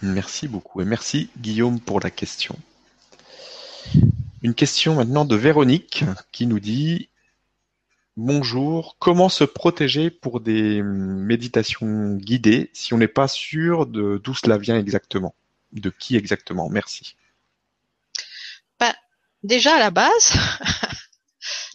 Merci 0.02 0.48
beaucoup 0.48 0.80
et 0.80 0.84
merci 0.84 1.30
Guillaume 1.38 1.78
pour 1.80 2.00
la 2.00 2.10
question. 2.10 2.58
Une 4.42 4.54
question 4.54 4.96
maintenant 4.96 5.24
de 5.24 5.36
Véronique 5.36 6.04
qui 6.32 6.46
nous 6.46 6.58
dit 6.58 7.08
Bonjour, 8.16 8.96
comment 8.98 9.28
se 9.28 9.44
protéger 9.44 10.10
pour 10.10 10.40
des 10.40 10.82
méditations 10.82 12.16
guidées 12.16 12.68
si 12.74 12.92
on 12.92 12.98
n'est 12.98 13.08
pas 13.08 13.28
sûr 13.28 13.86
de 13.86 14.20
d'où 14.22 14.34
cela 14.34 14.58
vient 14.58 14.78
exactement 14.78 15.34
De 15.72 15.88
qui 15.88 16.16
exactement? 16.16 16.68
Merci. 16.68 17.16
Ben, 18.78 18.92
déjà 19.44 19.76
à 19.76 19.78
la 19.78 19.90
base, 19.90 20.32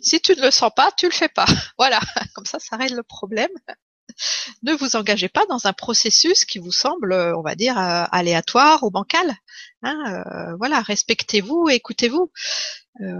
Si 0.01 0.19
tu 0.21 0.35
ne 0.35 0.41
le 0.41 0.51
sens 0.51 0.71
pas, 0.75 0.91
tu 0.91 1.05
le 1.07 1.11
fais 1.11 1.29
pas. 1.29 1.45
Voilà, 1.77 1.99
comme 2.33 2.45
ça, 2.45 2.59
ça 2.59 2.77
règle 2.77 2.95
le 2.95 3.03
problème. 3.03 3.51
Ne 4.63 4.73
vous 4.73 4.95
engagez 4.95 5.29
pas 5.29 5.45
dans 5.47 5.67
un 5.67 5.73
processus 5.73 6.43
qui 6.43 6.57
vous 6.57 6.71
semble, 6.71 7.13
on 7.13 7.43
va 7.43 7.53
dire, 7.53 7.77
euh, 7.77 8.05
aléatoire 8.11 8.81
ou 8.83 8.89
bancal. 8.89 9.35
Hein, 9.83 9.95
euh, 10.07 10.55
voilà, 10.57 10.81
respectez-vous, 10.81 11.69
écoutez-vous. 11.69 12.31
Euh, 13.01 13.13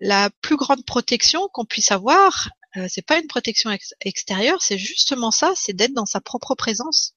la 0.00 0.30
plus 0.40 0.56
grande 0.56 0.84
protection 0.84 1.48
qu'on 1.52 1.64
puisse 1.64 1.90
avoir, 1.90 2.50
c'est 2.88 3.06
pas 3.06 3.18
une 3.18 3.28
protection 3.28 3.70
extérieure, 4.00 4.60
c'est 4.60 4.78
justement 4.78 5.30
ça, 5.30 5.52
c'est 5.56 5.72
d'être 5.72 5.94
dans 5.94 6.06
sa 6.06 6.20
propre 6.20 6.54
présence. 6.54 7.14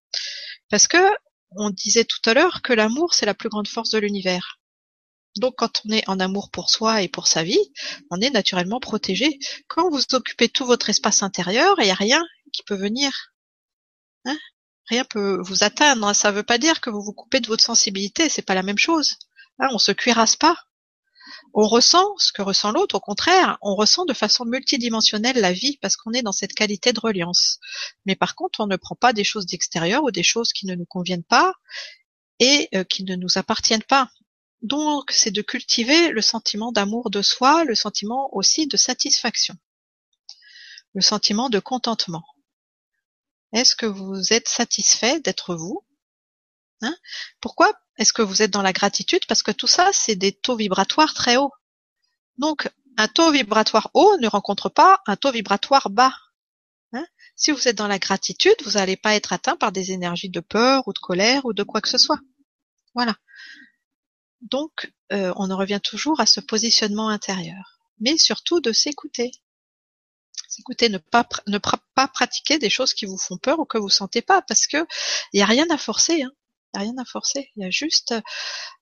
Parce 0.69 0.87
que 0.87 0.97
on 1.55 1.69
disait 1.69 2.05
tout 2.05 2.21
à 2.29 2.33
l'heure 2.33 2.61
que 2.61 2.73
l'amour, 2.73 3.13
c'est 3.13 3.25
la 3.25 3.33
plus 3.33 3.49
grande 3.49 3.67
force 3.67 3.89
de 3.89 3.99
l'univers. 3.99 4.59
Donc 5.39 5.55
quand 5.57 5.81
on 5.85 5.91
est 5.91 6.07
en 6.07 6.19
amour 6.19 6.49
pour 6.49 6.69
soi 6.69 7.01
et 7.01 7.07
pour 7.07 7.27
sa 7.27 7.43
vie, 7.43 7.72
on 8.09 8.22
est 8.22 8.30
naturellement 8.30 8.80
protégé. 8.80 9.39
Quand 9.68 9.89
vous 9.89 10.01
occupez 10.14 10.49
tout 10.49 10.65
votre 10.65 10.89
espace 10.89 11.23
intérieur, 11.23 11.76
il 11.80 11.85
n'y 11.85 11.91
a 11.91 11.95
rien 11.95 12.23
qui 12.53 12.64
peut 12.64 12.76
venir. 12.76 13.11
Hein? 14.26 14.38
Rien 14.88 15.03
peut 15.05 15.39
vous 15.41 15.64
atteindre. 15.64 16.14
Ça 16.14 16.31
ne 16.31 16.35
veut 16.38 16.43
pas 16.43 16.57
dire 16.57 16.81
que 16.81 16.89
vous 16.89 17.01
vous 17.01 17.14
coupez 17.14 17.39
de 17.39 17.47
votre 17.47 17.64
sensibilité, 17.64 18.30
c'est 18.30 18.41
pas 18.41 18.55
la 18.55 18.64
même 18.64 18.77
chose. 18.77 19.18
Hein 19.59 19.68
on 19.72 19.80
se 19.80 19.91
cuirasse 19.91 20.35
pas. 20.35 20.55
On 21.53 21.68
ressent 21.68 22.05
ce 22.18 22.31
que 22.31 22.41
ressent 22.41 22.72
l'autre, 22.72 22.95
au 22.95 22.99
contraire, 22.99 23.57
on 23.61 23.76
ressent 23.76 24.05
de 24.05 24.14
façon 24.14 24.45
multidimensionnelle 24.45 25.39
la 25.39 25.51
vie 25.51 25.77
parce 25.81 25.97
qu'on 25.97 26.14
est 26.14 26.22
dans 26.22 26.31
cette 26.31 26.53
qualité 26.53 26.93
de 26.93 26.99
reliance. 26.99 27.59
Mais 28.05 28.15
par 28.15 28.35
contre, 28.35 28.59
on 28.59 28.68
ne 28.68 28.76
prend 28.76 28.95
pas 28.95 29.14
des 29.14 29.23
choses 29.23 29.45
d'extérieur 29.45 30.03
ou 30.03 30.11
des 30.11 30.23
choses 30.23 30.53
qui 30.53 30.65
ne 30.65 30.76
nous 30.76 30.85
conviennent 30.85 31.23
pas 31.23 31.53
et 32.39 32.69
euh, 32.76 32.84
qui 32.84 33.03
ne 33.03 33.15
nous 33.15 33.38
appartiennent 33.38 33.84
pas. 33.84 34.09
Donc, 34.61 35.11
c'est 35.11 35.31
de 35.31 35.41
cultiver 35.41 36.09
le 36.09 36.21
sentiment 36.21 36.71
d'amour 36.71 37.09
de 37.09 37.21
soi, 37.21 37.63
le 37.63 37.75
sentiment 37.75 38.34
aussi 38.35 38.67
de 38.67 38.77
satisfaction, 38.77 39.55
le 40.93 41.01
sentiment 41.01 41.49
de 41.49 41.59
contentement. 41.59 42.25
Est-ce 43.53 43.75
que 43.75 43.85
vous 43.85 44.34
êtes 44.34 44.47
satisfait 44.47 45.19
d'être 45.19 45.55
vous? 45.55 45.85
Hein? 46.81 46.95
Pourquoi 47.39 47.73
est-ce 47.97 48.13
que 48.13 48.21
vous 48.21 48.41
êtes 48.41 48.51
dans 48.51 48.61
la 48.61 48.73
gratitude? 48.73 49.25
Parce 49.27 49.43
que 49.43 49.51
tout 49.51 49.67
ça, 49.67 49.91
c'est 49.93 50.15
des 50.15 50.31
taux 50.31 50.55
vibratoires 50.55 51.13
très 51.13 51.38
hauts. 51.38 51.53
Donc, 52.38 52.69
un 52.97 53.07
taux 53.07 53.31
vibratoire 53.31 53.89
haut 53.93 54.17
ne 54.17 54.27
rencontre 54.27 54.69
pas 54.69 55.01
un 55.05 55.15
taux 55.15 55.31
vibratoire 55.31 55.89
bas. 55.89 56.13
Hein? 56.93 57.05
Si 57.35 57.51
vous 57.51 57.67
êtes 57.67 57.75
dans 57.75 57.88
la 57.88 57.99
gratitude, 57.99 58.55
vous 58.63 58.71
n'allez 58.71 58.97
pas 58.97 59.15
être 59.15 59.34
atteint 59.34 59.55
par 59.55 59.71
des 59.71 59.91
énergies 59.91 60.29
de 60.29 60.39
peur 60.39 60.88
ou 60.88 60.93
de 60.93 60.99
colère 60.99 61.45
ou 61.45 61.53
de 61.53 61.63
quoi 61.63 61.81
que 61.81 61.89
ce 61.89 61.97
soit. 61.97 62.19
Voilà. 62.95 63.15
Donc, 64.41 64.91
euh, 65.11 65.34
on 65.35 65.49
en 65.51 65.57
revient 65.57 65.80
toujours 65.84 66.19
à 66.19 66.26
ce 66.26 66.39
positionnement 66.39 67.09
intérieur, 67.09 67.80
mais 67.99 68.18
surtout 68.18 68.59
de 68.59 68.72
s'écouter. 68.72 69.31
S'écouter, 70.47 70.89
ne 70.89 70.97
pas 70.97 72.07
pratiquer 72.14 72.57
des 72.59 72.69
choses 72.69 72.93
qui 72.93 73.05
vous 73.05 73.18
font 73.18 73.38
peur 73.38 73.59
ou 73.59 73.65
que 73.65 73.77
vous 73.77 73.89
sentez 73.89 74.22
pas, 74.22 74.41
parce 74.41 74.68
que 74.68 74.85
il 75.34 75.39
y 75.39 75.43
a 75.43 75.45
rien 75.45 75.65
à 75.69 75.77
forcer. 75.77 76.23
Hein. 76.23 76.31
Il 76.73 76.77
y 76.77 76.80
a 76.80 76.84
rien 76.84 76.97
à 76.97 77.05
forcer. 77.05 77.51
Il 77.55 77.64
y 77.64 77.65
a 77.65 77.69
juste 77.69 78.14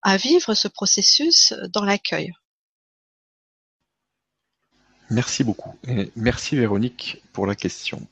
à 0.01 0.17
vivre 0.17 0.53
ce 0.53 0.67
processus 0.67 1.53
dans 1.69 1.83
l'accueil. 1.83 2.33
Merci 5.09 5.43
beaucoup. 5.43 5.77
Merci 6.15 6.55
Véronique 6.55 7.21
pour 7.31 7.45
la 7.45 7.55
question. 7.55 8.07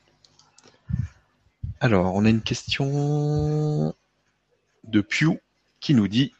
Alors, 1.80 2.14
on 2.15 2.24
a 2.24 2.30
une 2.30 2.44
question 2.44 3.95
de 4.84 5.02
Pew 5.02 5.40
qui 5.80 5.95
nous 5.95 6.07
dit 6.07 6.34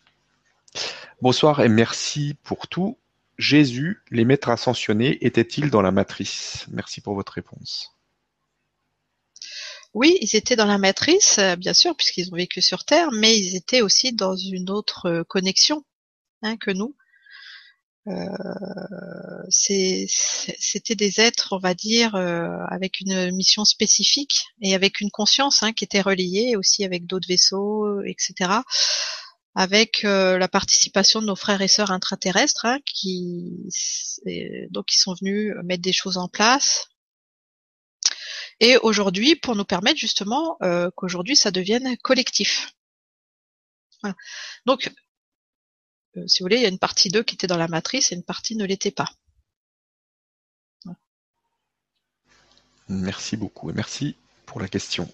Bonsoir 1.22 1.62
et 1.62 1.70
merci 1.70 2.36
pour 2.44 2.68
tout. 2.68 2.98
Jésus, 3.38 4.04
les 4.12 4.26
maîtres 4.26 4.50
ascensionnés, 4.50 5.26
étaient-ils 5.26 5.70
dans 5.70 5.82
la 5.82 5.92
matrice? 5.92 6.66
Merci 6.70 7.02
pour 7.02 7.16
votre 7.16 7.32
réponse. 7.32 7.94
Oui, 9.94 10.18
ils 10.22 10.36
étaient 10.36 10.56
dans 10.56 10.66
la 10.66 10.78
matrice, 10.78 11.38
euh, 11.38 11.56
bien 11.56 11.74
sûr, 11.74 11.96
puisqu'ils 11.96 12.30
ont 12.34 12.36
vécu 12.36 12.62
sur 12.62 12.84
Terre, 12.84 13.12
mais 13.12 13.38
ils 13.38 13.56
étaient 13.56 13.82
aussi 13.82 14.12
dans 14.12 14.36
une 14.36 14.70
autre 14.70 15.06
euh, 15.06 15.24
connexion 15.24 15.86
hein, 16.42 16.58
que 16.58 16.72
nous. 16.72 16.96
Euh, 18.08 19.48
c'était 19.50 20.96
des 20.96 21.22
êtres, 21.22 21.54
on 21.54 21.58
va 21.58 21.74
dire, 21.74 22.16
avec 22.16 23.00
une 23.00 23.32
mission 23.34 23.64
spécifique 23.64 24.44
et 24.62 24.76
avec 24.76 25.00
une 25.00 25.10
conscience 25.10 25.64
hein, 25.64 25.72
qui 25.72 25.86
était 25.86 26.02
reliée 26.02 26.58
aussi 26.58 26.84
avec 26.84 27.06
d'autres 27.06 27.30
vaisseaux, 27.30 28.02
etc 28.02 28.60
avec 29.56 30.04
euh, 30.04 30.38
la 30.38 30.48
participation 30.48 31.22
de 31.22 31.28
nos 31.28 31.36
frères 31.36 31.62
et 31.62 31.68
sœurs 31.68 31.92
intraterrestres 31.92 32.66
hein, 32.66 32.80
qui 32.86 33.52
donc 34.72 34.94
ils 34.94 35.00
sont 35.00 35.14
venus 35.14 35.54
mettre 35.64 35.84
des 35.84 35.94
choses 35.94 36.18
en 36.18 36.28
place. 36.28 36.88
Et 38.60 38.78
aujourd'hui, 38.78 39.36
pour 39.36 39.56
nous 39.56 39.66
permettre 39.66 40.00
justement 40.00 40.58
euh, 40.64 40.90
qu'aujourd'hui 40.96 41.36
ça 41.36 41.52
devienne 41.52 41.98
collectif. 41.98 42.74
Donc, 44.66 44.92
euh, 46.18 46.28
si 46.28 46.42
vous 46.42 46.46
voulez, 46.46 46.58
il 46.58 46.62
y 46.62 46.66
a 46.66 46.70
une 46.70 46.80
partie 46.80 47.10
d'eux 47.10 47.24
qui 47.24 47.36
était 47.36 47.48
dans 47.48 47.58
la 47.58 47.68
matrice 47.68 48.12
et 48.12 48.16
une 48.16 48.24
partie 48.24 48.56
ne 48.56 48.66
l'était 48.66 48.92
pas. 48.92 49.10
Merci 52.90 53.38
beaucoup 53.38 53.70
et 53.70 53.74
merci 53.74 54.18
pour 54.46 54.60
la 54.60 54.68
question. 54.68 55.12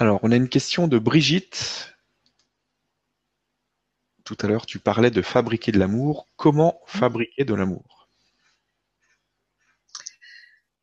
Alors, 0.00 0.18
on 0.22 0.32
a 0.32 0.36
une 0.36 0.48
question 0.48 0.88
de 0.88 0.98
Brigitte. 0.98 1.94
Tout 4.24 4.36
à 4.40 4.46
l'heure, 4.46 4.64
tu 4.64 4.78
parlais 4.78 5.10
de 5.10 5.20
fabriquer 5.20 5.72
de 5.72 5.78
l'amour. 5.78 6.26
Comment 6.36 6.80
fabriquer 6.86 7.44
de 7.44 7.52
l'amour? 7.52 8.08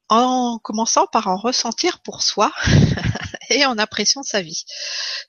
En 0.10 0.60
commençant 0.60 1.08
par 1.08 1.30
en 1.30 1.36
ressentir 1.36 2.00
pour 2.04 2.22
soi 2.22 2.54
et 3.50 3.66
en 3.66 3.80
appréciant 3.80 4.22
sa 4.22 4.44
vie. 4.44 4.66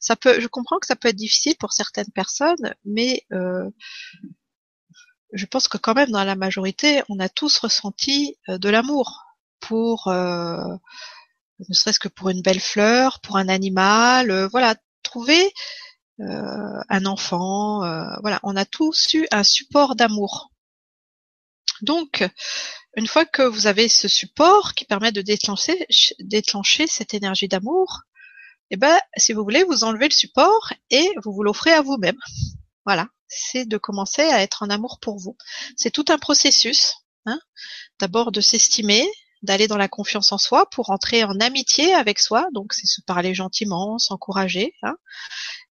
Ça 0.01 0.17
peut, 0.17 0.39
je 0.39 0.49
comprends 0.49 0.79
que 0.79 0.87
ça 0.87 0.95
peut 0.95 1.09
être 1.09 1.17
difficile 1.17 1.57
pour 1.59 1.73
certaines 1.73 2.13
personnes, 2.13 2.75
mais 2.85 3.25
euh, 3.33 3.71
je 5.33 5.47
pense 5.47 5.67
que 5.67 5.79
quand 5.79 5.95
même 5.95 6.11
dans 6.11 6.25
la 6.25 6.37
majorité, 6.37 7.03
on 7.09 7.19
a 7.21 7.31
tous 7.31 7.57
ressenti 7.57 8.37
euh, 8.51 8.59
de 8.59 8.69
l'amour 8.69 9.25
pour, 9.61 10.09
euh, 10.09 10.77
ne 11.69 11.75
serait-ce 11.75 11.99
que 11.99 12.09
pour 12.09 12.29
une 12.29 12.43
belle 12.43 12.61
fleur, 12.61 13.21
pour 13.21 13.37
un 13.37 13.49
animal, 13.49 14.31
euh, 14.31 14.49
voilà, 14.49 14.77
trouver 15.03 15.53
un 16.21 17.07
enfant, 17.07 17.83
voilà, 18.23 18.41
on 18.43 18.57
a 18.57 18.65
tous 18.65 19.15
eu 19.15 19.29
un 19.31 19.45
support 19.45 19.95
d'amour. 19.95 20.51
Donc, 21.81 22.29
une 22.97 23.07
fois 23.07 23.25
que 23.25 23.43
vous 23.43 23.69
avez 23.69 23.89
ce 23.89 24.09
support 24.09 24.75
qui 24.75 24.85
permet 24.85 25.13
de 25.13 25.23
déclencher, 25.23 25.87
déclencher 26.19 26.89
cette 26.89 27.15
énergie 27.15 27.47
d'amour, 27.47 28.01
eh 28.71 28.77
ben, 28.77 28.99
si 29.17 29.33
vous 29.33 29.45
voulez, 29.45 29.63
vous 29.63 29.85
enlevez 29.85 30.09
le 30.09 30.15
support 30.15 30.73
et 30.91 31.09
vous 31.23 31.33
vous 31.33 31.45
l'offrez 31.45 31.71
à 31.71 31.83
vous-même. 31.83 32.19
Voilà 32.85 33.07
c'est 33.29 33.67
de 33.67 33.77
commencer 33.77 34.23
à 34.23 34.43
être 34.43 34.63
en 34.63 34.71
amour 34.71 34.99
pour 35.01 35.19
vous. 35.19 35.37
C'est 35.77 35.91
tout 35.91 36.07
un 36.09 36.19
processus. 36.19 36.95
Hein 37.27 37.41
D'abord 38.01 38.33
de 38.33 38.41
s'estimer, 38.41 39.07
d'aller 39.43 39.69
dans 39.69 39.77
la 39.77 39.89
confiance 39.89 40.33
en 40.33 40.39
soi 40.39 40.69
pour 40.71 40.91
entrer 40.91 41.25
en 41.25 41.39
amitié 41.41 41.95
avec 41.95 42.19
soi. 42.19 42.47
Donc 42.53 42.73
c'est 42.73 42.87
se 42.87 43.01
parler 43.01 43.35
gentiment, 43.35 43.99
s'encourager. 43.99 44.75
Hein 44.83 44.97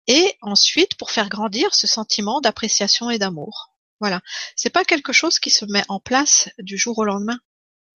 et 0.07 0.37
ensuite 0.41 0.95
pour 0.95 1.11
faire 1.11 1.29
grandir 1.29 1.75
ce 1.75 1.85
sentiment 1.85 2.41
d'appréciation 2.41 3.09
et 3.09 3.19
d'amour. 3.19 3.73
Voilà. 3.99 4.21
C'est 4.55 4.69
pas 4.69 4.85
quelque 4.85 5.13
chose 5.13 5.39
qui 5.39 5.49
se 5.49 5.65
met 5.65 5.83
en 5.89 5.99
place 5.99 6.49
du 6.59 6.77
jour 6.77 6.97
au 6.97 7.03
lendemain. 7.03 7.39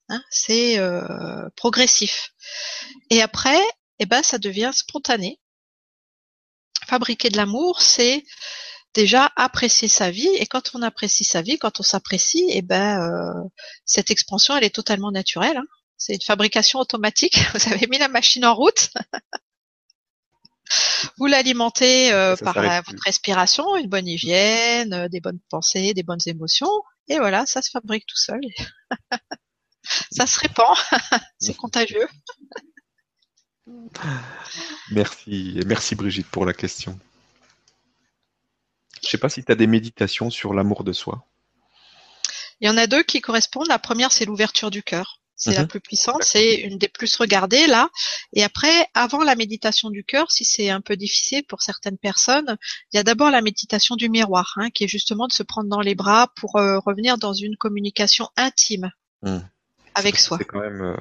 Hein 0.09 0.21
c'est 0.29 0.77
euh, 0.77 1.49
progressif. 1.55 2.33
Et 3.09 3.21
après, 3.21 3.59
eh 3.99 4.05
ben 4.05 4.21
ça 4.23 4.37
devient 4.37 4.71
spontané. 4.73 5.39
Fabriquer 6.87 7.29
de 7.29 7.37
l'amour, 7.37 7.81
c'est 7.81 8.25
déjà 8.93 9.31
apprécier 9.35 9.87
sa 9.87 10.11
vie 10.11 10.29
et 10.37 10.45
quand 10.45 10.71
on 10.73 10.81
apprécie 10.81 11.23
sa 11.23 11.41
vie, 11.41 11.57
quand 11.57 11.79
on 11.79 11.83
s'apprécie, 11.83 12.45
et 12.49 12.57
eh 12.57 12.61
ben 12.61 13.01
euh, 13.01 13.47
cette 13.85 14.11
expansion 14.11 14.55
elle 14.55 14.63
est 14.63 14.75
totalement 14.75 15.11
naturelle. 15.11 15.57
Hein. 15.57 15.65
C'est 15.97 16.15
une 16.15 16.21
fabrication 16.21 16.79
automatique. 16.79 17.37
Vous 17.53 17.71
avez 17.71 17.87
mis 17.87 17.97
la 17.97 18.07
machine 18.07 18.45
en 18.45 18.55
route. 18.55 18.89
Vous 21.17 21.25
l'alimentez 21.25 22.11
euh, 22.11 22.35
par 22.37 22.55
votre 22.55 23.03
respiration, 23.05 23.75
une 23.75 23.89
bonne 23.89 24.07
hygiène, 24.07 24.93
euh, 24.93 25.09
des 25.09 25.19
bonnes 25.19 25.39
pensées, 25.49 25.93
des 25.93 26.03
bonnes 26.03 26.19
émotions, 26.25 26.71
et 27.07 27.17
voilà, 27.17 27.45
ça 27.45 27.61
se 27.61 27.69
fabrique 27.69 28.05
tout 28.05 28.17
seul. 28.17 28.39
ça 30.11 30.25
se 30.25 30.39
répand. 30.39 30.75
C'est 31.39 31.55
contagieux. 31.55 32.07
Merci, 34.91 35.59
merci 35.65 35.95
Brigitte 35.95 36.27
pour 36.27 36.45
la 36.45 36.53
question. 36.53 36.99
Je 39.03 39.09
sais 39.09 39.17
pas 39.17 39.29
si 39.29 39.43
tu 39.43 39.51
as 39.51 39.55
des 39.55 39.67
méditations 39.67 40.29
sur 40.29 40.53
l'amour 40.53 40.83
de 40.83 40.93
soi. 40.93 41.25
Il 42.59 42.67
y 42.67 42.69
en 42.69 42.77
a 42.77 42.87
deux 42.87 43.03
qui 43.03 43.21
correspondent. 43.21 43.67
La 43.67 43.79
première, 43.79 44.11
c'est 44.11 44.25
l'ouverture 44.25 44.69
du 44.69 44.83
cœur. 44.83 45.21
C'est 45.41 45.55
la 45.55 45.61
mhm. 45.61 45.69
plus 45.69 45.79
puissante, 45.79 46.23
c'est 46.23 46.53
une 46.53 46.77
des 46.77 46.87
plus 46.87 47.15
regardées 47.15 47.65
là. 47.65 47.89
Et 48.33 48.43
après, 48.43 48.87
avant 48.93 49.23
la 49.23 49.33
méditation 49.35 49.89
du 49.89 50.03
cœur, 50.03 50.31
si 50.31 50.45
c'est 50.45 50.69
un 50.69 50.81
peu 50.81 50.95
difficile 50.95 51.43
pour 51.45 51.63
certaines 51.63 51.97
personnes, 51.97 52.57
il 52.93 52.97
y 52.97 52.99
a 52.99 53.03
d'abord 53.03 53.31
la 53.31 53.41
méditation 53.41 53.95
du 53.95 54.07
miroir, 54.07 54.53
hein, 54.57 54.69
qui 54.69 54.83
est 54.83 54.87
justement 54.87 55.25
de 55.25 55.31
se 55.31 55.41
prendre 55.41 55.67
dans 55.67 55.79
les 55.79 55.95
bras 55.95 56.31
pour 56.35 56.57
euh, 56.57 56.77
revenir 56.77 57.17
dans 57.17 57.33
une 57.33 57.57
communication 57.57 58.29
intime 58.37 58.91
hmm. 59.23 59.39
avec 59.95 60.19
soi. 60.19 60.37
C'est 60.37 60.45
quand 60.45 60.59
même 60.59 60.81
euh, 60.83 60.97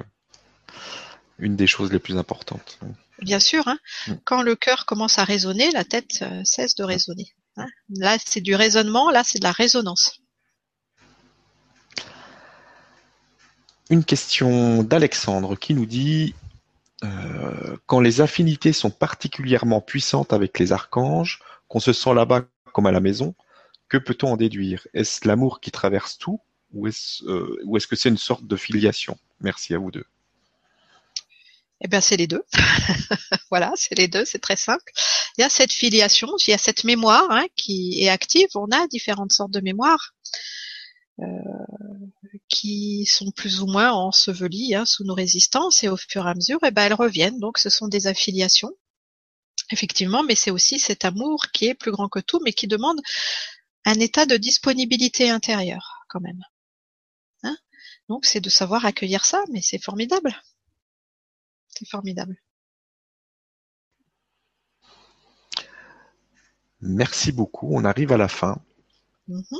une 1.37 1.55
des 1.55 1.67
choses 1.67 1.91
les 1.91 1.99
plus 1.99 2.17
importantes. 2.17 2.79
Bien 3.19 3.39
sûr, 3.39 3.67
hein. 3.67 3.77
hmm. 4.07 4.13
quand 4.25 4.41
le 4.41 4.55
cœur 4.55 4.87
commence 4.87 5.19
à 5.19 5.23
résonner, 5.23 5.69
la 5.69 5.83
tête 5.83 6.23
euh, 6.23 6.41
cesse 6.45 6.73
de 6.73 6.83
résonner. 6.83 7.35
Hein? 7.57 7.67
Là, 7.89 8.17
c'est 8.23 8.41
du 8.41 8.55
raisonnement, 8.55 9.09
là, 9.09 9.23
c'est 9.23 9.39
de 9.39 9.43
la 9.43 9.51
résonance. 9.51 10.21
Une 13.89 14.05
question 14.05 14.83
d'Alexandre 14.83 15.57
qui 15.57 15.73
nous 15.73 15.85
dit 15.85 16.33
euh, 17.03 17.75
quand 17.87 17.99
les 17.99 18.21
affinités 18.21 18.73
sont 18.73 18.89
particulièrement 18.89 19.81
puissantes 19.81 20.33
avec 20.33 20.59
les 20.59 20.71
archanges, 20.71 21.39
qu'on 21.67 21.79
se 21.79 21.93
sent 21.93 22.13
là-bas 22.13 22.43
comme 22.73 22.85
à 22.85 22.91
la 22.91 22.99
maison, 22.99 23.35
que 23.89 23.97
peut-on 23.97 24.33
en 24.33 24.37
déduire? 24.37 24.87
Est-ce 24.93 25.27
l'amour 25.27 25.59
qui 25.59 25.71
traverse 25.71 26.17
tout 26.17 26.39
ou 26.73 26.87
est-ce 26.87 27.25
euh, 27.25 27.75
est-ce 27.75 27.87
que 27.87 27.97
c'est 27.97 28.09
une 28.09 28.17
sorte 28.17 28.45
de 28.45 28.55
filiation? 28.55 29.17
Merci 29.41 29.73
à 29.73 29.77
vous 29.77 29.91
deux. 29.91 30.05
Eh 31.83 31.87
bien, 31.87 32.01
c'est 32.01 32.17
les 32.17 32.27
deux. 32.27 32.43
voilà, 33.49 33.73
c'est 33.75 33.97
les 33.97 34.07
deux, 34.07 34.23
c'est 34.25 34.39
très 34.39 34.55
simple. 34.55 34.91
Il 35.37 35.41
y 35.41 35.43
a 35.43 35.49
cette 35.49 35.71
filiation, 35.71 36.29
il 36.47 36.51
y 36.51 36.53
a 36.53 36.57
cette 36.57 36.83
mémoire 36.83 37.29
hein, 37.31 37.45
qui 37.55 38.03
est 38.03 38.09
active. 38.09 38.49
On 38.55 38.71
a 38.71 38.87
différentes 38.87 39.31
sortes 39.31 39.51
de 39.51 39.61
mémoires 39.61 40.13
euh, 41.19 41.25
qui 42.49 43.05
sont 43.05 43.31
plus 43.31 43.61
ou 43.61 43.67
moins 43.67 43.91
ensevelies 43.91 44.75
hein, 44.75 44.85
sous 44.85 45.03
nos 45.03 45.13
résistances 45.15 45.83
et 45.83 45.89
au 45.89 45.97
fur 45.97 46.25
et 46.25 46.29
à 46.29 46.35
mesure, 46.35 46.59
eh 46.63 46.71
ben, 46.71 46.83
elles 46.83 46.93
reviennent. 46.93 47.39
Donc, 47.39 47.57
ce 47.57 47.69
sont 47.69 47.87
des 47.87 48.07
affiliations, 48.07 48.71
effectivement, 49.71 50.23
mais 50.23 50.35
c'est 50.35 50.51
aussi 50.51 50.79
cet 50.79 51.05
amour 51.05 51.47
qui 51.53 51.65
est 51.67 51.73
plus 51.73 51.91
grand 51.91 52.09
que 52.09 52.19
tout, 52.19 52.39
mais 52.43 52.53
qui 52.53 52.67
demande 52.67 52.99
un 53.85 53.99
état 53.99 54.25
de 54.25 54.37
disponibilité 54.37 55.29
intérieure 55.29 56.05
quand 56.09 56.21
même. 56.21 56.43
Hein? 57.43 57.57
Donc, 58.09 58.25
c'est 58.25 58.41
de 58.41 58.49
savoir 58.49 58.85
accueillir 58.85 59.25
ça, 59.25 59.43
mais 59.51 59.61
c'est 59.61 59.83
formidable. 59.83 60.35
C'est 61.81 61.89
formidable. 61.89 62.37
Merci 66.79 67.31
beaucoup. 67.31 67.69
On 67.71 67.85
arrive 67.85 68.11
à 68.11 68.17
la 68.17 68.27
fin. 68.27 68.61
Mm-hmm. 69.27 69.59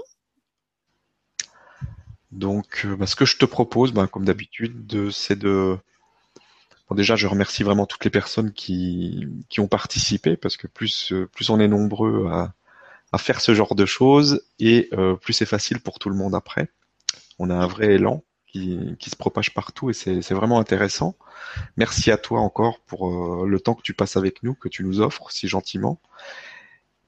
Donc, 2.32 2.84
euh, 2.86 2.96
bah, 2.96 3.08
ce 3.08 3.16
que 3.16 3.26
je 3.26 3.38
te 3.38 3.46
propose, 3.46 3.92
bah, 3.92 4.06
comme 4.06 4.26
d'habitude, 4.26 5.10
c'est 5.10 5.36
de. 5.36 5.80
Bon, 6.88 6.96
déjà, 6.96 7.16
je 7.16 7.26
remercie 7.26 7.64
vraiment 7.64 7.88
toutes 7.88 8.06
les 8.06 8.12
personnes 8.12 8.54
qui, 8.54 9.28
ont 9.58 9.68
participé, 9.68 10.38
parce 10.38 10.58
que 10.58 10.68
plus, 10.68 11.14
euh, 11.14 11.26
plus 11.26 11.50
on 11.50 11.60
est 11.60 11.68
nombreux 11.68 12.28
à, 12.30 12.54
faire 13.18 13.42
ce 13.42 13.56
genre 13.56 13.74
de 13.74 13.88
choses, 13.88 14.46
et 14.60 14.90
euh, 14.94 15.16
plus 15.16 15.34
c'est 15.34 15.48
facile 15.48 15.80
pour 15.80 15.98
tout 15.98 16.10
le 16.10 16.16
monde 16.16 16.36
après. 16.36 16.70
On 17.40 17.50
a 17.50 17.56
un 17.56 17.68
vrai 17.68 17.96
élan 17.96 18.24
qui, 18.52 19.10
se 19.10 19.16
propage 19.16 19.54
partout 19.54 19.90
et 19.90 19.94
c'est 19.94 20.32
vraiment 20.32 20.60
intéressant. 20.60 21.16
Merci 21.78 22.12
à 22.12 22.18
toi 22.18 22.42
encore 22.42 22.80
pour 22.82 23.08
euh, 23.08 23.48
le 23.48 23.60
temps 23.60 23.74
que 23.74 23.82
tu 23.82 23.94
passes 23.94 24.18
avec 24.18 24.44
nous, 24.44 24.54
que 24.54 24.70
tu 24.70 24.84
nous 24.84 25.00
offres 25.00 25.32
si 25.32 25.48
gentiment. 25.48 26.00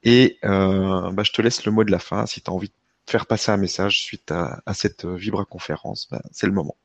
Et 0.02 0.38
euh, 0.44 1.10
bah, 1.12 1.22
je 1.22 1.32
te 1.32 1.42
laisse 1.42 1.64
le 1.64 1.72
mot 1.72 1.84
de 1.84 1.90
la 1.90 1.98
fin. 1.98 2.26
Si 2.26 2.40
tu 2.40 2.50
as 2.50 2.54
envie 2.54 2.68
de 2.68 2.74
faire 3.10 3.26
passer 3.26 3.50
un 3.50 3.56
message 3.56 4.00
suite 4.00 4.30
à, 4.30 4.62
cette 4.74 5.04
Vibra 5.04 5.44
conférence, 5.44 6.08
bah, 6.10 6.22
c'est 6.32 6.46
le 6.46 6.52
moment. 6.52 6.76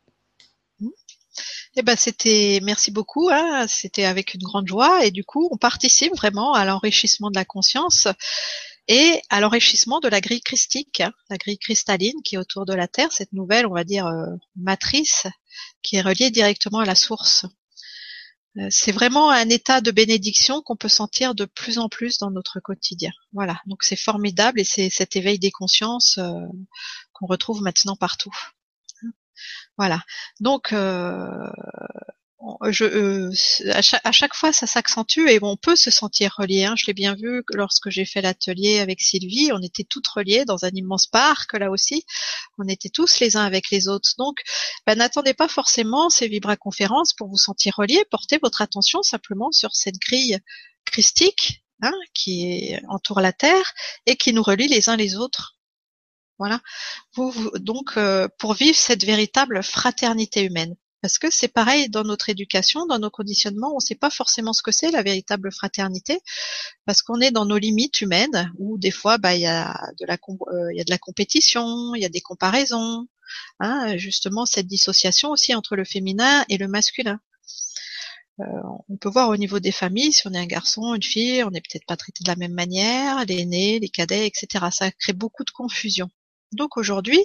Eh 1.76 1.84
ben 1.84 1.96
c'était 1.96 2.60
merci 2.64 2.92
beaucoup, 2.92 3.30
hein. 3.32 3.66
c'était 3.68 4.04
avec 4.04 4.34
une 4.34 4.42
grande 4.42 4.68
joie 4.68 5.06
et 5.06 5.12
du 5.12 5.24
coup 5.24 5.48
on 5.52 5.58
participe 5.58 6.14
vraiment 6.16 6.54
à 6.54 6.66
l'enrichissement 6.66 7.30
de 7.30 7.36
la 7.36 7.46
conscience 7.46 8.08
et 8.90 9.22
à 9.30 9.40
l'enrichissement 9.40 10.00
de 10.00 10.08
la 10.08 10.20
grille 10.20 10.42
christique, 10.42 11.04
la 11.30 11.38
grille 11.38 11.60
cristalline 11.60 12.22
qui 12.24 12.36
est 12.36 12.40
autour 12.40 12.66
de 12.66 12.74
la 12.74 12.88
Terre, 12.88 13.12
cette 13.12 13.32
nouvelle, 13.34 13.68
on 13.68 13.74
va 13.74 13.84
dire, 13.84 14.08
euh, 14.08 14.26
matrice 14.56 15.28
qui 15.84 15.98
est 15.98 16.02
reliée 16.02 16.32
directement 16.32 16.80
à 16.80 16.86
la 16.86 16.96
source. 16.96 17.46
Euh, 18.58 18.68
c'est 18.72 18.92
vraiment 18.92 19.30
un 19.30 19.48
état 19.50 19.80
de 19.80 19.92
bénédiction 19.92 20.64
qu'on 20.64 20.76
peut 20.76 20.90
sentir 20.90 21.36
de 21.36 21.46
plus 21.46 21.78
en 21.78 21.88
plus 21.88 22.18
dans 22.18 22.32
notre 22.32 22.60
quotidien. 22.60 23.12
Voilà, 23.32 23.62
donc 23.68 23.84
c'est 23.84 23.96
formidable 23.96 24.60
et 24.60 24.64
c'est 24.64 24.90
cet 24.90 25.16
éveil 25.16 25.38
des 25.38 25.52
consciences 25.52 26.18
euh, 26.18 26.34
qu'on 27.14 27.28
retrouve 27.28 27.62
maintenant 27.62 27.96
partout. 27.96 28.34
Voilà. 29.78 30.04
Donc, 30.42 30.74
je, 32.70 32.86
euh, 32.86 33.32
à, 33.74 34.12
chaque, 34.12 34.34
fois, 34.34 34.54
ça 34.54 34.66
s'accentue 34.66 35.28
et 35.28 35.40
on 35.42 35.58
peut 35.58 35.76
se 35.76 35.92
sentir 35.92 36.36
relié. 36.38 36.64
Hein. 36.64 36.76
Je 36.78 36.86
l'ai 36.88 36.94
bien 36.94 37.14
vu 37.16 37.44
lorsque 37.54 37.90
j'ai 37.90 38.06
fait 38.06 38.22
l'atelier 38.22 38.80
avec 38.80 39.02
Sylvie. 39.02 39.52
On 39.54 39.62
était 39.62 39.84
toutes 39.84 40.08
reliées 40.08 40.46
dans 40.46 40.64
un 40.64 40.70
immense 40.70 41.08
parc, 41.08 41.54
là 41.54 41.70
aussi. 41.70 42.06
On 42.58 42.68
était 42.68 42.90
tous 42.90 43.20
les 43.20 43.36
uns 43.36 43.44
avec 43.44 43.70
les 43.72 43.90
autres. 43.90 44.10
Donc, 44.18 44.38
ben, 44.88 44.96
n'attendez 44.96 45.34
pas 45.34 45.50
forcément 45.50 46.10
ces 46.10 46.28
vibra-conférences 46.30 47.14
pour 47.14 47.28
vous 47.28 47.38
sentir 47.38 47.76
reliés. 47.78 48.06
Portez 48.10 48.40
votre 48.42 48.62
attention 48.62 49.04
simplement 49.04 49.52
sur 49.52 49.76
cette 49.76 49.98
grille 50.00 50.40
christique 50.86 51.64
hein, 51.82 51.94
qui 52.14 52.74
entoure 52.88 53.20
la 53.20 53.34
Terre 53.34 53.74
et 54.06 54.16
qui 54.16 54.32
nous 54.32 54.44
relie 54.44 54.70
les 54.70 54.88
uns 54.88 54.96
les 54.96 55.18
autres. 55.18 55.58
Voilà. 56.38 56.62
Vous, 57.16 57.52
donc, 57.60 57.98
euh, 57.98 58.30
pour 58.38 58.54
vivre 58.54 58.78
cette 58.78 59.04
véritable 59.04 59.62
fraternité 59.62 60.44
humaine 60.44 60.76
Parce 61.02 61.18
que 61.18 61.30
c'est 61.32 61.48
pareil 61.48 61.90
dans 61.90 62.04
notre 62.04 62.30
éducation, 62.30 62.86
dans 62.86 63.00
nos 63.00 63.10
conditionnements, 63.10 63.72
on 63.72 63.78
ne 63.78 63.82
sait 63.82 63.96
pas 63.96 64.10
forcément 64.10 64.54
ce 64.54 64.62
que 64.62 64.72
c'est 64.72 64.92
la 64.92 65.02
véritable 65.02 65.52
fraternité, 65.52 66.20
parce 66.86 67.02
qu'on 67.02 67.22
est 67.22 67.32
dans 67.32 67.46
nos 67.46 67.58
limites 67.58 68.02
humaines, 68.02 68.52
où 68.58 68.78
des 68.78 68.92
fois, 68.92 69.18
bah, 69.18 69.36
il 69.36 69.42
y 69.42 69.48
a 69.48 69.74
de 70.00 70.06
la, 70.06 70.16
euh, 70.16 70.74
y 70.74 70.82
a 70.82 70.84
de 70.84 70.90
la 70.92 70.98
compétition, 70.98 71.96
il 71.96 72.02
y 72.02 72.06
a 72.06 72.10
des 72.10 72.22
comparaisons, 72.22 73.08
hein, 73.60 73.98
justement 73.98 74.46
cette 74.46 74.68
dissociation 74.68 75.32
aussi 75.32 75.56
entre 75.56 75.76
le 75.76 75.86
féminin 75.86 76.46
et 76.50 76.58
le 76.58 76.68
masculin. 76.68 77.20
Euh, 78.42 78.44
on 78.88 78.98
peut 78.98 79.10
voir 79.10 79.30
au 79.30 79.38
niveau 79.38 79.60
des 79.60 79.72
familles, 79.72 80.14
si 80.14 80.28
on 80.28 80.34
est 80.34 80.40
un 80.40 80.46
garçon, 80.46 80.96
une 80.96 81.04
fille, 81.04 81.44
on 81.44 81.52
n'est 81.52 81.62
peut-être 81.62 81.86
pas 81.86 81.98
traité 81.98 82.24
de 82.24 82.30
la 82.30 82.38
même 82.38 82.54
manière, 82.54 83.26
les 83.26 83.42
aînés, 83.42 83.80
les 83.80 83.90
cadets, 83.90 84.28
etc. 84.28 84.66
Ça 84.72 84.92
crée 84.92 85.14
beaucoup 85.14 85.44
de 85.44 85.52
confusion. 85.52 86.10
Donc 86.54 86.78
aujourd'hui, 86.78 87.24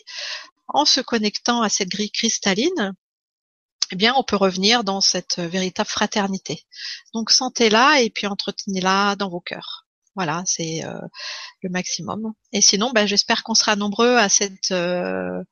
en 0.68 0.84
se 0.84 1.00
connectant 1.00 1.62
à 1.62 1.68
cette 1.68 1.88
grille 1.88 2.10
cristalline, 2.10 2.94
eh 3.92 3.96
bien, 3.96 4.14
on 4.16 4.22
peut 4.22 4.36
revenir 4.36 4.84
dans 4.84 5.00
cette 5.00 5.38
véritable 5.38 5.88
fraternité. 5.88 6.64
Donc, 7.12 7.30
sentez-la 7.30 8.00
et 8.00 8.10
puis 8.10 8.26
entretenez-la 8.26 9.16
dans 9.16 9.28
vos 9.28 9.40
cœurs. 9.40 9.86
Voilà, 10.16 10.44
c'est 10.46 10.84
euh, 10.84 11.00
le 11.62 11.70
maximum. 11.70 12.34
Et 12.52 12.60
sinon, 12.60 12.92
ben, 12.92 13.06
j'espère 13.06 13.42
qu'on 13.42 13.54
sera 13.54 13.74
nombreux 13.74 14.16
à 14.16 14.28
cette 14.28 14.70
euh, 14.70 15.42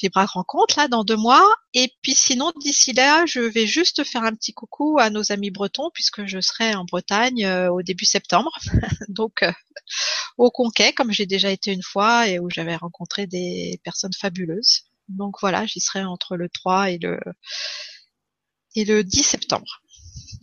Vibra 0.00 0.26
rencontre 0.26 0.78
là 0.78 0.88
dans 0.88 1.04
deux 1.04 1.16
mois. 1.16 1.46
Et 1.72 1.92
puis 2.02 2.14
sinon, 2.14 2.52
d'ici 2.60 2.92
là, 2.92 3.24
je 3.26 3.40
vais 3.40 3.66
juste 3.66 4.04
faire 4.04 4.24
un 4.24 4.34
petit 4.34 4.52
coucou 4.52 4.98
à 4.98 5.10
nos 5.10 5.32
amis 5.32 5.50
bretons 5.50 5.90
puisque 5.94 6.26
je 6.26 6.40
serai 6.40 6.74
en 6.74 6.84
Bretagne 6.84 7.44
euh, 7.44 7.70
au 7.70 7.82
début 7.82 8.04
septembre. 8.04 8.52
Donc 9.08 9.42
euh, 9.42 9.52
au 10.36 10.50
Conquet, 10.50 10.92
comme 10.92 11.12
j'ai 11.12 11.26
déjà 11.26 11.50
été 11.50 11.72
une 11.72 11.82
fois 11.82 12.28
et 12.28 12.38
où 12.38 12.50
j'avais 12.50 12.76
rencontré 12.76 13.26
des 13.26 13.80
personnes 13.84 14.12
fabuleuses. 14.12 14.82
Donc 15.08 15.36
voilà, 15.40 15.66
j'y 15.66 15.80
serai 15.80 16.04
entre 16.04 16.36
le 16.36 16.48
3 16.48 16.90
et 16.90 16.98
le 16.98 17.20
et 18.74 18.84
le 18.84 19.04
10 19.04 19.22
septembre. 19.22 19.82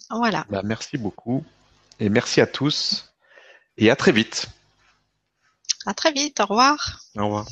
Voilà. 0.10 0.46
Bah, 0.50 0.62
merci 0.64 0.98
beaucoup 0.98 1.44
et 2.00 2.10
merci 2.10 2.42
à 2.42 2.48
tous 2.48 3.14
et 3.78 3.90
à 3.90 3.96
très 3.96 4.12
vite. 4.12 4.48
À 5.86 5.94
très 5.94 6.12
vite. 6.12 6.40
Au 6.40 6.46
revoir. 6.46 7.02
Au 7.16 7.26
revoir. 7.26 7.48